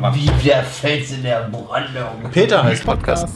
Wie 0.00 0.30
der 0.48 0.62
Fels 0.64 1.12
in 1.12 1.22
der 1.22 1.48
Brandung. 1.50 2.30
Peter 2.32 2.64
heißt 2.64 2.84
Podcast. 2.86 3.28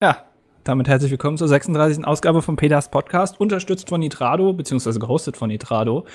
Ja, 0.00 0.24
damit 0.62 0.86
herzlich 0.86 1.10
willkommen 1.10 1.36
zur 1.36 1.48
36. 1.48 2.04
Ausgabe 2.06 2.40
von 2.40 2.54
Peters 2.56 2.88
Podcast, 2.90 3.40
unterstützt 3.40 3.88
von 3.88 3.98
Nitrado, 4.00 4.52
beziehungsweise 4.52 5.00
gehostet 5.00 5.36
von 5.36 5.48
Nitrado. 5.48 6.06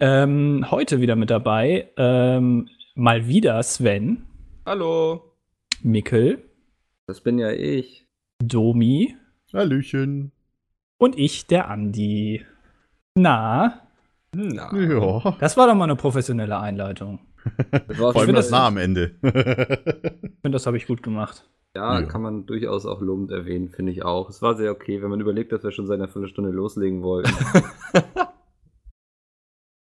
Ähm, 0.00 0.66
heute 0.70 1.00
wieder 1.02 1.16
mit 1.16 1.28
dabei, 1.28 1.90
ähm, 1.98 2.68
mal 2.94 3.26
wieder 3.26 3.62
Sven, 3.62 4.24
Hallo. 4.64 5.34
Mikkel, 5.82 6.42
Das 7.06 7.20
bin 7.20 7.38
ja 7.38 7.50
ich. 7.50 8.06
Domi 8.42 9.16
Hallöchen. 9.52 10.32
und 10.98 11.18
ich, 11.18 11.46
der 11.46 11.68
Andi. 11.68 12.44
Na, 13.14 13.87
Na. 14.34 14.74
Ja. 14.76 15.36
das 15.40 15.56
war 15.56 15.66
doch 15.66 15.74
mal 15.74 15.84
eine 15.84 15.96
professionelle 15.96 16.58
Einleitung. 16.58 17.20
Vor 17.96 18.16
allem 18.16 18.34
das- 18.34 18.50
nah 18.50 18.66
am 18.66 18.76
Ende. 18.76 19.12
Ich 19.22 19.30
finde, 20.42 20.50
das 20.56 20.66
habe 20.66 20.76
ich 20.76 20.86
gut 20.86 21.02
gemacht. 21.02 21.48
Ja, 21.74 22.00
Ja. 22.00 22.06
kann 22.06 22.22
man 22.22 22.46
durchaus 22.46 22.86
auch 22.86 23.00
lobend 23.00 23.30
erwähnen, 23.30 23.68
finde 23.70 23.92
ich 23.92 24.04
auch. 24.04 24.28
Es 24.30 24.42
war 24.42 24.56
sehr 24.56 24.72
okay, 24.72 25.02
wenn 25.02 25.10
man 25.10 25.20
überlegt, 25.20 25.52
dass 25.52 25.62
wir 25.62 25.70
schon 25.70 25.86
seit 25.86 25.98
einer 26.00 26.08
Viertelstunde 26.08 26.50
loslegen 26.50 27.02
wollten. 27.02 27.32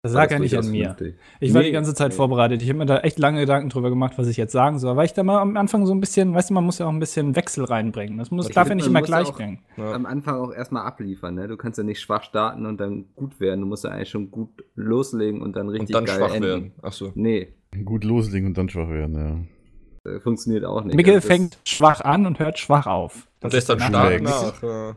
Das 0.01 0.13
War 0.13 0.21
lag 0.21 0.27
das 0.29 0.33
ja 0.33 0.39
nicht 0.39 0.57
an 0.57 0.71
mir. 0.71 0.95
vernünftig. 0.95 1.15
Ich 1.41 1.53
war 1.53 1.59
Nee, 1.61 1.67
die 1.67 1.73
ganze 1.73 1.93
Zeit 1.93 2.11
nee. 2.11 2.15
vorbereitet. 2.15 2.61
Ich 2.61 2.69
habe 2.69 2.79
mir 2.79 2.85
da 2.85 2.99
echt 2.99 3.19
lange 3.19 3.41
Gedanken 3.41 3.67
drüber 3.67 3.89
gemacht, 3.89 4.13
was 4.17 4.27
ich 4.27 4.37
jetzt 4.37 4.53
sagen 4.53 4.79
soll. 4.79 4.95
Weil 4.95 5.05
ich 5.07 5.13
da 5.13 5.23
mal 5.23 5.39
am 5.41 5.57
Anfang 5.57 5.85
so 5.85 5.93
ein 5.93 5.99
bisschen, 5.99 6.33
weißt 6.33 6.51
du, 6.51 6.53
man 6.53 6.63
muss 6.63 6.79
ja 6.79 6.85
auch 6.85 6.91
ein 6.91 6.99
bisschen 6.99 7.35
Wechsel 7.35 7.65
reinbringen. 7.65 8.17
Das 8.17 8.31
muss, 8.31 8.47
Ich 8.47 8.55
darf 8.55 8.69
ja 8.69 8.75
nicht 8.75 8.87
immer 8.87 9.01
gleich 9.01 9.33
klingen. 9.35 9.59
Am 9.75 10.05
Anfang 10.05 10.35
auch 10.35 10.53
erstmal 10.53 10.85
abliefern, 10.85 11.35
ne? 11.35 11.49
Du 11.49 11.57
kannst 11.57 11.77
ja 11.77 11.83
nicht 11.83 11.99
schwach 11.99 12.23
starten 12.23 12.65
und 12.65 12.79
dann 12.79 13.07
gut 13.17 13.41
werden. 13.41 13.59
Du 13.59 13.67
musst 13.67 13.83
ja 13.83 13.89
eigentlich 13.89 14.09
schon 14.09 14.31
gut 14.31 14.63
loslegen 14.75 15.41
und 15.41 15.57
dann 15.57 15.67
richtig 15.67 15.93
Und 15.93 15.95
dann 15.95 16.05
geil 16.05 16.17
schwach 16.27 16.33
enden. 16.35 16.47
werden. 16.49 16.71
Achso. 16.81 17.11
Nee, 17.15 17.53
Gut 17.83 18.03
loslegen 18.05 18.47
und 18.47 18.57
dann 18.57 18.69
schwach 18.69 18.89
werden, 18.89 19.47
ja. 20.05 20.11
äh, 20.11 20.19
funktioniert 20.21 20.63
auch 20.63 20.81
nicht. 20.85 20.95
Mikkel 20.95 21.15
Also 21.15 21.27
das- 21.27 21.37
fängt 21.37 21.57
schwach 21.65 21.99
an 22.01 22.25
und 22.25 22.39
hört 22.39 22.57
schwach 22.57 22.87
auf. 22.87 23.27
Und 23.43 23.51
lässt 23.53 23.69
dann 23.69 23.79
stark. 23.81 24.21
nach. 24.23 24.63
Ja. 24.63 24.95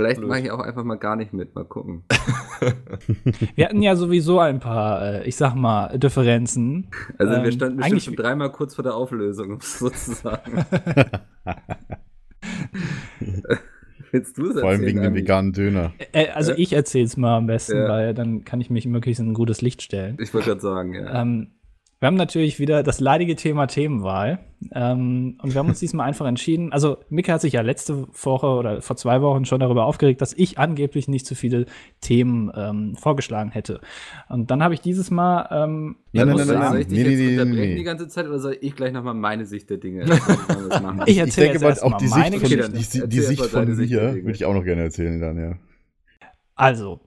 Vielleicht 0.00 0.20
mache 0.22 0.40
ich 0.40 0.50
auch 0.50 0.60
einfach 0.60 0.84
mal 0.84 0.96
gar 0.96 1.16
nicht 1.16 1.32
mit. 1.32 1.54
Mal 1.54 1.64
gucken. 1.64 2.04
Wir 3.54 3.66
hatten 3.66 3.82
ja 3.82 3.96
sowieso 3.96 4.38
ein 4.40 4.60
paar, 4.60 5.02
äh, 5.02 5.28
ich 5.28 5.36
sag 5.36 5.54
mal, 5.54 5.98
Differenzen. 5.98 6.88
Also 7.18 7.32
wir 7.32 7.38
Ähm, 7.44 7.52
standen 7.52 7.76
bestimmt 7.76 7.82
eigentlich- 7.84 8.04
schon 8.04 8.16
dreimal 8.16 8.50
kurz 8.52 8.74
vor 8.74 8.82
der 8.82 8.94
Auflösung, 8.94 9.50
um 9.52 9.58
es 9.58 9.78
so 9.78 9.88
zu 9.90 10.12
sagen. 10.12 10.64
Willst 14.12 14.36
du 14.38 14.50
es 14.50 14.60
Vor 14.60 14.70
allem 14.70 14.80
wegen 14.82 15.02
dem 15.02 15.14
veganen 15.14 15.52
Döner. 15.52 15.92
Äh, 16.12 16.28
also 16.30 16.52
Ja. 16.52 16.58
ich 16.58 16.72
erzähl's 16.72 17.16
mal 17.16 17.36
am 17.36 17.46
besten, 17.46 17.76
Ja. 17.76 17.88
weil 17.88 18.14
dann 18.14 18.44
kann 18.44 18.60
ich 18.60 18.70
mich 18.70 18.86
möglichst 18.86 19.20
in 19.20 19.28
ein 19.30 19.34
gutes 19.34 19.62
Licht 19.62 19.82
stellen. 19.82 20.16
Ich 20.20 20.34
wollte 20.34 20.48
gerade 20.48 20.60
sagen, 20.60 20.94
ja. 20.94 21.22
Ähm, 21.22 21.52
wir 22.00 22.06
haben 22.06 22.16
natürlich 22.16 22.58
wieder 22.58 22.82
das 22.82 22.98
leidige 22.98 23.36
Thema 23.36 23.66
Themenwahl. 23.66 24.38
Ähm, 24.72 25.38
und 25.42 25.52
wir 25.52 25.58
haben 25.58 25.68
uns 25.68 25.80
diesmal 25.80 26.08
einfach 26.08 26.26
entschieden. 26.26 26.72
Also, 26.72 26.96
Mika 27.10 27.34
hat 27.34 27.42
sich 27.42 27.52
ja 27.52 27.60
letzte 27.60 28.08
Woche 28.24 28.46
oder 28.46 28.80
vor 28.80 28.96
zwei 28.96 29.20
Wochen 29.20 29.44
schon 29.44 29.60
darüber 29.60 29.84
aufgeregt, 29.84 30.20
dass 30.22 30.32
ich 30.32 30.58
angeblich 30.58 31.08
nicht 31.08 31.26
zu 31.26 31.34
viele 31.34 31.66
Themen 32.00 32.50
ähm, 32.56 32.96
vorgeschlagen 32.96 33.50
hätte. 33.50 33.80
Und 34.30 34.50
dann 34.50 34.62
habe 34.62 34.72
ich 34.74 34.80
dieses 34.80 35.10
Mal. 35.10 35.46
Ähm, 35.50 35.96
Nein, 36.12 36.26
nein, 36.28 36.36
Soll- 36.38 36.46
nein, 36.46 36.58
nein, 36.58 36.70
Soll 36.72 36.80
ich 36.80 36.86
dich 36.88 36.98
Nee, 36.98 37.04
jetzt 37.04 37.18
nee, 37.18 37.26
nee, 37.26 37.32
unterbrechen 37.40 37.68
nee. 37.70 37.76
die 37.76 37.84
ganze 37.84 38.08
Zeit 38.08 38.26
oder 38.26 38.38
soll 38.38 38.56
ich 38.60 38.74
gleich 38.74 38.92
nochmal 38.92 39.14
meine 39.14 39.44
Sicht 39.46 39.68
der 39.70 39.76
Dinge 39.76 40.06
machen? 40.06 41.02
Ich 41.06 41.12
Ich 41.12 41.18
erzähle 41.18 41.48
denke 41.52 41.66
jetzt 41.66 41.82
mal, 41.82 41.92
auch 41.92 41.98
die 41.98 42.06
Sicht 42.08 42.18
meine 42.18 42.40
von, 42.40 42.48
die, 42.48 43.08
die 43.08 43.20
Sicht 43.20 43.44
von 43.46 43.66
Dinge. 43.66 44.14
würde 44.14 44.30
ich 44.32 44.44
auch 44.46 44.54
noch 44.54 44.64
gerne 44.64 44.82
erzählen 44.82 45.20
dann, 45.20 45.38
ja. 45.38 45.52
Also, 46.56 47.00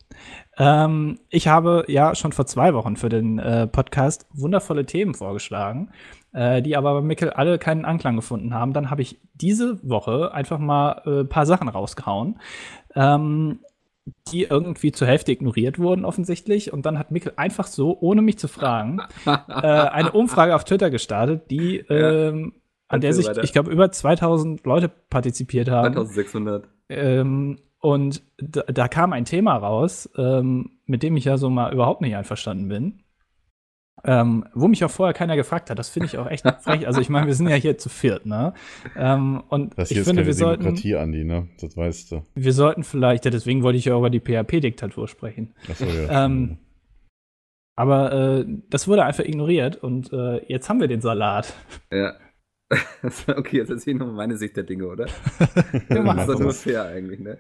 ähm, 0.58 1.20
ich 1.30 1.48
habe 1.48 1.86
ja 1.88 2.16
schon 2.16 2.32
vor 2.32 2.46
zwei 2.46 2.74
Wochen 2.74 2.96
für 2.96 3.10
den 3.10 3.40
äh, 3.40 3.68
Podcast 3.68 4.28
wundervolle 4.34 4.86
Themen 4.86 5.16
vorgeschlagen, 5.16 5.92
äh, 6.34 6.62
die 6.62 6.76
aber 6.76 6.94
bei 6.94 7.02
Mikkel 7.02 7.32
alle 7.32 7.58
keinen 7.58 7.86
Anklang 7.86 8.16
gefunden 8.16 8.54
haben. 8.54 8.74
Dann 8.74 8.90
habe 8.92 9.02
ich 9.02 9.20
diese 9.34 9.80
Woche 9.88 10.32
einfach 10.34 10.60
mal 10.60 11.02
ein 11.06 11.22
äh, 11.22 11.26
paar 11.26 11.46
Sachen 11.46 11.70
rausgehauen, 11.70 12.40
ähm, 12.96 13.60
die 14.32 14.44
irgendwie 14.44 14.92
zur 14.92 15.08
Hälfte 15.08 15.32
ignoriert 15.32 15.80
wurden 15.80 16.06
offensichtlich. 16.06 16.72
Und 16.72 16.86
dann 16.86 17.00
hat 17.00 17.10
Mikkel 17.10 17.34
einfach 17.36 17.68
so, 17.68 17.98
ohne 18.00 18.22
mich 18.22 18.38
zu 18.38 18.48
fragen, 18.48 19.00
äh, 19.26 19.32
eine 19.58 20.12
Umfrage 20.12 20.56
auf 20.56 20.66
Twitter 20.66 20.92
gestartet, 20.92 21.50
die 21.50 21.78
ähm, 21.78 22.54
an 22.90 23.02
der 23.02 23.14
sich, 23.14 23.26
weiter. 23.26 23.44
ich 23.44 23.54
glaube, 23.54 23.72
über 23.72 23.92
2000 23.92 24.66
Leute 24.66 24.88
partizipiert 24.88 25.70
haben. 25.70 25.94
2600. 25.96 26.68
Ähm, 26.90 27.58
und 27.84 28.24
da, 28.38 28.62
da 28.62 28.88
kam 28.88 29.12
ein 29.12 29.26
Thema 29.26 29.58
raus, 29.58 30.10
ähm, 30.18 30.72
mit 30.86 31.04
dem 31.04 31.18
ich 31.18 31.26
ja 31.26 31.38
so 31.38 31.50
mal 31.50 31.74
überhaupt 31.74 32.00
nicht 32.00 32.16
einverstanden 32.16 32.70
bin. 32.70 33.04
Ähm, 34.06 34.46
wo 34.54 34.70
mich 34.70 34.86
auch 34.86 34.90
vorher 34.90 35.14
keiner 35.14 35.36
gefragt 35.36 35.70
hat. 35.70 35.78
Das 35.78 35.90
finde 35.90 36.06
ich 36.06 36.18
auch 36.18 36.28
echt 36.28 36.46
frech. 36.62 36.88
Also 36.88 37.02
ich 37.02 37.10
meine, 37.10 37.28
wir 37.28 37.36
sind 37.36 37.50
ja 37.50 37.56
hier 37.58 37.78
zu 37.78 37.90
viert, 37.90 38.26
ne? 38.26 38.54
Ähm, 38.96 39.44
und 39.50 39.78
Das 39.78 39.90
hier 39.90 39.98
ich 39.98 40.02
ist 40.02 40.08
finde, 40.08 40.22
keine 40.22 40.28
wir 40.28 40.34
sollten, 40.34 40.64
Demokratie, 40.64 40.96
Andi, 40.96 41.24
ne? 41.26 41.50
Das 41.60 41.76
weißt 41.76 42.12
du. 42.14 42.24
wir 42.36 42.54
sollten 42.54 42.84
vielleicht, 42.86 43.26
ja, 43.26 43.32
deswegen 43.32 43.64
wollte 43.64 43.78
ich 43.78 43.86
ja 43.86 43.98
über 43.98 44.10
die 44.10 44.22
PHP-Diktatur 44.22 45.10
sprechen. 45.10 45.54
Achso, 45.70 45.84
ja. 45.86 46.26
Ähm, 46.26 46.60
aber 47.76 48.14
äh, 48.14 48.46
das 48.70 48.88
wurde 48.88 49.04
einfach 49.04 49.26
ignoriert 49.26 49.76
und 49.76 50.12
äh, 50.14 50.38
jetzt 50.48 50.70
haben 50.70 50.80
wir 50.80 50.88
den 50.88 51.02
Salat. 51.02 51.54
Ja. 51.92 52.14
okay, 53.28 53.58
jetzt 53.58 53.70
erzähl 53.72 53.94
ich 53.94 54.00
nochmal 54.00 54.16
meine 54.16 54.38
Sicht 54.38 54.56
der 54.56 54.64
Dinge, 54.64 54.88
oder? 54.88 55.08
Ja, 55.90 56.02
das 56.02 56.18
ist 56.22 56.30
doch 56.30 56.40
nur 56.40 56.54
fair 56.54 56.86
eigentlich, 56.86 57.20
ne? 57.20 57.40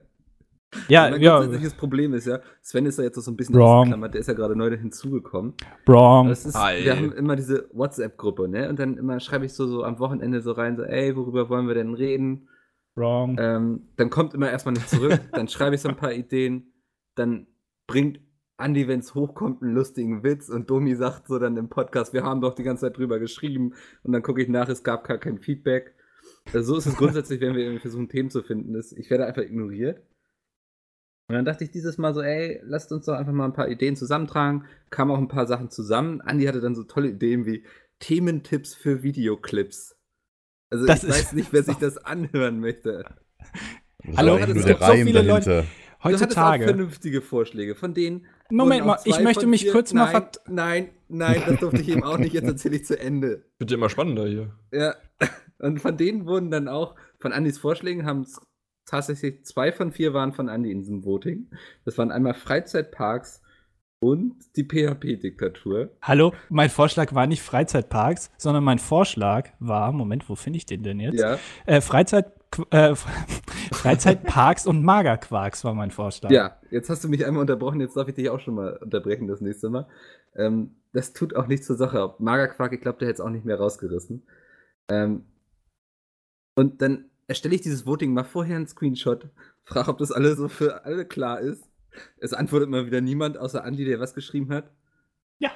Ja, 0.87 1.09
mein 1.09 1.21
ja, 1.21 1.39
grundsätzliches 1.39 1.73
Problem 1.75 2.13
ist 2.13 2.27
ja, 2.27 2.39
Sven 2.61 2.85
ist 2.85 2.97
ja 2.97 3.05
jetzt 3.05 3.21
so 3.21 3.31
ein 3.31 3.37
bisschen 3.37 3.55
Wrong. 3.55 3.79
ausgeklammert, 3.79 4.13
der 4.13 4.21
ist 4.21 4.27
ja 4.27 4.33
gerade 4.33 4.55
neu 4.55 4.75
hinzugekommen. 4.75 5.53
wrong. 5.85 6.29
Das 6.29 6.45
ist, 6.45 6.55
wir 6.55 6.95
haben 6.95 7.11
immer 7.13 7.35
diese 7.35 7.69
WhatsApp-Gruppe, 7.73 8.47
ne? 8.47 8.69
Und 8.69 8.79
dann 8.79 8.97
immer 8.97 9.19
schreibe 9.19 9.45
ich 9.45 9.53
so, 9.53 9.67
so 9.67 9.83
am 9.83 9.99
Wochenende 9.99 10.41
so 10.41 10.51
rein, 10.51 10.77
so, 10.77 10.83
ey, 10.83 11.15
worüber 11.15 11.49
wollen 11.49 11.67
wir 11.67 11.75
denn 11.75 11.93
reden? 11.93 12.49
Wrong. 12.95 13.37
Ähm, 13.39 13.89
dann 13.97 14.09
kommt 14.09 14.33
immer 14.33 14.51
erstmal 14.51 14.73
nicht 14.73 14.89
zurück, 14.89 15.19
dann 15.31 15.47
schreibe 15.47 15.75
ich 15.75 15.81
so 15.81 15.89
ein 15.89 15.95
paar 15.95 16.13
Ideen, 16.13 16.73
dann 17.15 17.47
bringt 17.87 18.19
Andi, 18.57 18.87
wenn 18.87 18.99
es 18.99 19.15
hochkommt, 19.15 19.61
einen 19.61 19.73
lustigen 19.73 20.23
Witz 20.23 20.47
und 20.49 20.69
Domi 20.69 20.95
sagt 20.95 21.27
so 21.27 21.39
dann 21.39 21.57
im 21.57 21.69
Podcast, 21.69 22.13
wir 22.13 22.23
haben 22.23 22.39
doch 22.39 22.53
die 22.53 22.63
ganze 22.63 22.81
Zeit 22.81 22.97
drüber 22.97 23.19
geschrieben 23.19 23.73
und 24.03 24.13
dann 24.13 24.21
gucke 24.21 24.41
ich 24.41 24.47
nach, 24.47 24.69
es 24.69 24.83
gab 24.83 25.07
gar 25.07 25.17
kein 25.17 25.39
Feedback. 25.39 25.95
Also 26.53 26.73
so 26.73 26.77
ist 26.77 26.85
es 26.85 26.95
grundsätzlich, 26.95 27.41
wenn 27.41 27.55
wir 27.55 27.63
irgendwie 27.63 27.81
versuchen, 27.81 28.09
Themen 28.09 28.29
zu 28.29 28.43
finden. 28.43 28.73
Das, 28.73 28.91
ich 28.91 29.09
werde 29.09 29.25
einfach 29.25 29.41
ignoriert. 29.41 30.01
Und 31.29 31.35
dann 31.35 31.45
dachte 31.45 31.63
ich 31.63 31.71
dieses 31.71 31.97
Mal 31.97 32.13
so, 32.13 32.21
ey, 32.21 32.59
lasst 32.63 32.91
uns 32.91 33.05
doch 33.05 33.13
einfach 33.13 33.31
mal 33.33 33.45
ein 33.45 33.53
paar 33.53 33.69
Ideen 33.69 33.95
zusammentragen. 33.95 34.65
Kamen 34.89 35.11
auch 35.11 35.17
ein 35.17 35.29
paar 35.29 35.47
Sachen 35.47 35.69
zusammen. 35.69 36.21
Andi 36.21 36.45
hatte 36.45 36.59
dann 36.61 36.75
so 36.75 36.83
tolle 36.83 37.09
Ideen 37.09 37.45
wie 37.45 37.63
Thementipps 37.99 38.75
für 38.75 39.03
Videoclips. 39.03 39.95
Also 40.69 40.85
Das 40.85 41.03
ich 41.03 41.09
ist- 41.09 41.15
weiß 41.15 41.33
nicht, 41.33 41.53
wer 41.53 41.63
sich 41.63 41.77
das 41.77 41.97
anhören 41.97 42.59
möchte. 42.59 43.03
Das 43.39 44.11
ist 44.11 44.17
Hallo, 44.17 44.37
es 44.37 44.45
gibt 44.47 44.67
der 44.67 44.77
so 44.77 44.93
viele 44.93 45.21
Leute- 45.21 45.49
dahinter. 45.49 45.61
Du 45.63 46.09
auch 46.09 46.11
Heutzutage. 46.11 46.65
vernünftige 46.65 47.21
Vorschläge, 47.21 47.75
von 47.75 47.93
denen. 47.93 48.25
Moment 48.51 48.85
mal, 48.85 48.99
ich 49.05 49.21
möchte 49.21 49.47
mich 49.47 49.71
kurz 49.71 49.93
mal 49.93 50.03
nein, 50.03 50.11
vert- 50.11 50.41
Nein, 50.49 50.89
nein, 51.07 51.41
das 51.47 51.59
durfte 51.61 51.81
ich 51.81 51.87
eben 51.87 52.03
auch 52.03 52.17
nicht. 52.17 52.33
Jetzt 52.33 52.43
erzähle 52.45 52.75
ich 52.75 52.83
zu 52.85 52.99
Ende. 52.99 53.45
Wird 53.57 53.71
ja 53.71 53.77
immer 53.77 53.87
spannender 53.89 54.27
hier. 54.27 54.51
Ja. 54.73 54.95
Und 55.59 55.79
von 55.79 55.95
denen 55.95 56.25
wurden 56.25 56.51
dann 56.51 56.67
auch, 56.67 56.95
von 57.19 57.31
Andys 57.31 57.57
Vorschlägen 57.57 58.05
haben 58.05 58.23
es 58.23 58.41
tatsächlich 58.85 59.45
zwei 59.45 59.71
von 59.71 59.91
vier 59.91 60.13
waren 60.13 60.33
von 60.33 60.49
Andi 60.49 60.71
in 60.71 60.79
diesem 60.79 61.05
Voting. 61.05 61.49
Das 61.85 61.97
waren 61.97 62.11
einmal 62.11 62.33
Freizeitparks 62.33 63.41
und 64.03 64.35
die 64.57 64.63
PHP-Diktatur. 64.63 65.91
Hallo, 66.01 66.33
mein 66.49 66.69
Vorschlag 66.69 67.13
war 67.13 67.25
nicht 67.25 67.41
Freizeitparks, 67.41 68.31
sondern 68.37 68.63
mein 68.63 68.79
Vorschlag 68.79 69.51
war, 69.59 69.93
Moment, 69.93 70.27
wo 70.27 70.35
finde 70.35 70.57
ich 70.57 70.65
den 70.65 70.83
denn 70.83 70.99
jetzt? 70.99 71.21
Ja. 71.21 71.39
Äh, 71.65 71.79
Freizeit, 71.79 72.33
äh, 72.71 72.95
Freizeitparks 73.71 74.67
und 74.67 74.83
Magerquarks 74.83 75.63
war 75.63 75.73
mein 75.73 75.91
Vorschlag. 75.91 76.31
Ja, 76.31 76.59
jetzt 76.69 76.89
hast 76.89 77.03
du 77.05 77.07
mich 77.07 77.25
einmal 77.25 77.41
unterbrochen, 77.41 77.79
jetzt 77.79 77.95
darf 77.95 78.09
ich 78.09 78.15
dich 78.15 78.29
auch 78.29 78.41
schon 78.41 78.55
mal 78.55 78.77
unterbrechen 78.77 79.27
das 79.27 79.39
nächste 79.39 79.69
Mal. 79.69 79.87
Ähm, 80.35 80.75
das 80.91 81.13
tut 81.13 81.33
auch 81.35 81.47
nichts 81.47 81.65
zur 81.67 81.77
Sache. 81.77 82.13
Magerquark, 82.19 82.73
ich 82.73 82.81
glaube, 82.81 82.99
der 82.99 83.07
hätte 83.07 83.21
es 83.21 83.25
auch 83.25 83.29
nicht 83.29 83.45
mehr 83.45 83.57
rausgerissen. 83.57 84.27
Ähm, 84.89 85.25
und 86.55 86.81
dann 86.81 87.09
erstelle 87.27 87.55
ich 87.55 87.61
dieses 87.61 87.85
Voting 87.85 88.13
mal 88.13 88.23
vorher 88.23 88.57
einen 88.57 88.67
Screenshot, 88.67 89.29
frage, 89.63 89.89
ob 89.89 89.97
das 89.97 90.11
alle 90.11 90.35
so 90.35 90.47
für 90.47 90.85
alle 90.85 91.05
klar 91.05 91.39
ist. 91.39 91.63
Es 92.17 92.33
antwortet 92.33 92.69
mal 92.69 92.85
wieder 92.85 93.01
niemand, 93.01 93.37
außer 93.37 93.63
Andi, 93.63 93.85
der 93.85 93.99
was 93.99 94.13
geschrieben 94.13 94.51
hat. 94.51 94.71
Ja, 95.39 95.51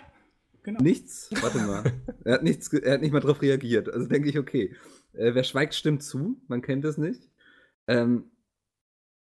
genau. 0.63 0.81
Nichts? 0.81 1.29
Warte 1.41 1.57
mal. 1.59 1.83
er, 2.23 2.35
hat 2.35 2.43
nichts, 2.43 2.71
er 2.71 2.93
hat 2.93 3.01
nicht 3.01 3.11
mal 3.11 3.19
drauf 3.19 3.41
reagiert. 3.41 3.89
Also 3.89 4.07
denke 4.07 4.29
ich, 4.29 4.37
okay. 4.37 4.75
Äh, 5.13 5.33
wer 5.33 5.43
schweigt, 5.43 5.73
stimmt 5.73 6.03
zu. 6.03 6.39
Man 6.47 6.61
kennt 6.61 6.83
das 6.83 6.97
nicht. 6.97 7.29
Ähm, 7.87 8.31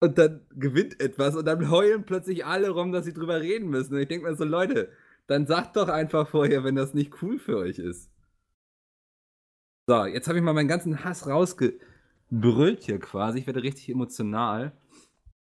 und 0.01 0.19
dann 0.19 0.47
gewinnt 0.55 1.01
etwas 1.01 1.35
und 1.37 1.47
dann 1.47 1.71
heulen 1.71 2.05
plötzlich 2.05 2.45
alle 2.45 2.69
rum, 2.71 2.93
dass 2.93 3.07
sie 3.07 3.15
drüber 3.15 3.41
reden 3.41 3.71
müssen. 3.71 3.95
Und 3.95 4.01
ich 4.01 4.09
denke 4.09 4.29
mir 4.29 4.37
so, 4.37 4.45
Leute, 4.45 4.91
dann 5.27 5.47
sagt 5.47 5.77
doch 5.77 5.89
einfach 5.89 6.29
vorher, 6.29 6.65
wenn 6.65 6.77
das 6.77 6.95
nicht 6.95 7.23
cool 7.23 7.39
für 7.39 7.57
euch 7.57 7.79
ist. 7.79 8.11
So, 9.89 10.05
jetzt 10.05 10.29
habe 10.29 10.39
ich 10.39 10.45
mal 10.45 10.53
meinen 10.53 10.69
ganzen 10.69 11.05
Hass 11.05 11.27
rausgebrüllt 12.33 12.83
hier 12.85 12.99
quasi. 12.99 13.39
Ich 13.41 13.47
werde 13.47 13.63
richtig 13.63 13.89
emotional. 13.89 14.73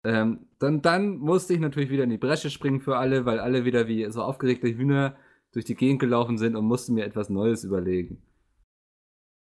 Ähm, 0.05 0.47
dann, 0.59 0.83
dann 0.83 1.19
musste 1.19 1.55
ich 1.55 1.61
natürlich 1.61 1.91
wieder 1.91 2.05
in 2.05 2.11
die 2.11 2.19
Bresche 2.19 2.51
springen 2.51 2.81
für 2.81 2.97
alle, 2.97 3.25
weil 3.25 3.39
alle 3.39 3.65
wieder 3.65 3.87
wie 3.87 4.11
so 4.11 4.23
aufgeregte 4.23 4.69
Hühner 4.69 5.17
durch 5.53 5.65
die 5.65 5.77
Gegend 5.77 6.01
gelaufen 6.01 6.39
sind 6.39 6.57
und 6.57 6.65
musste 6.65 6.93
mir 6.93 7.05
etwas 7.05 7.29
Neues 7.29 7.63
überlegen. 7.63 8.17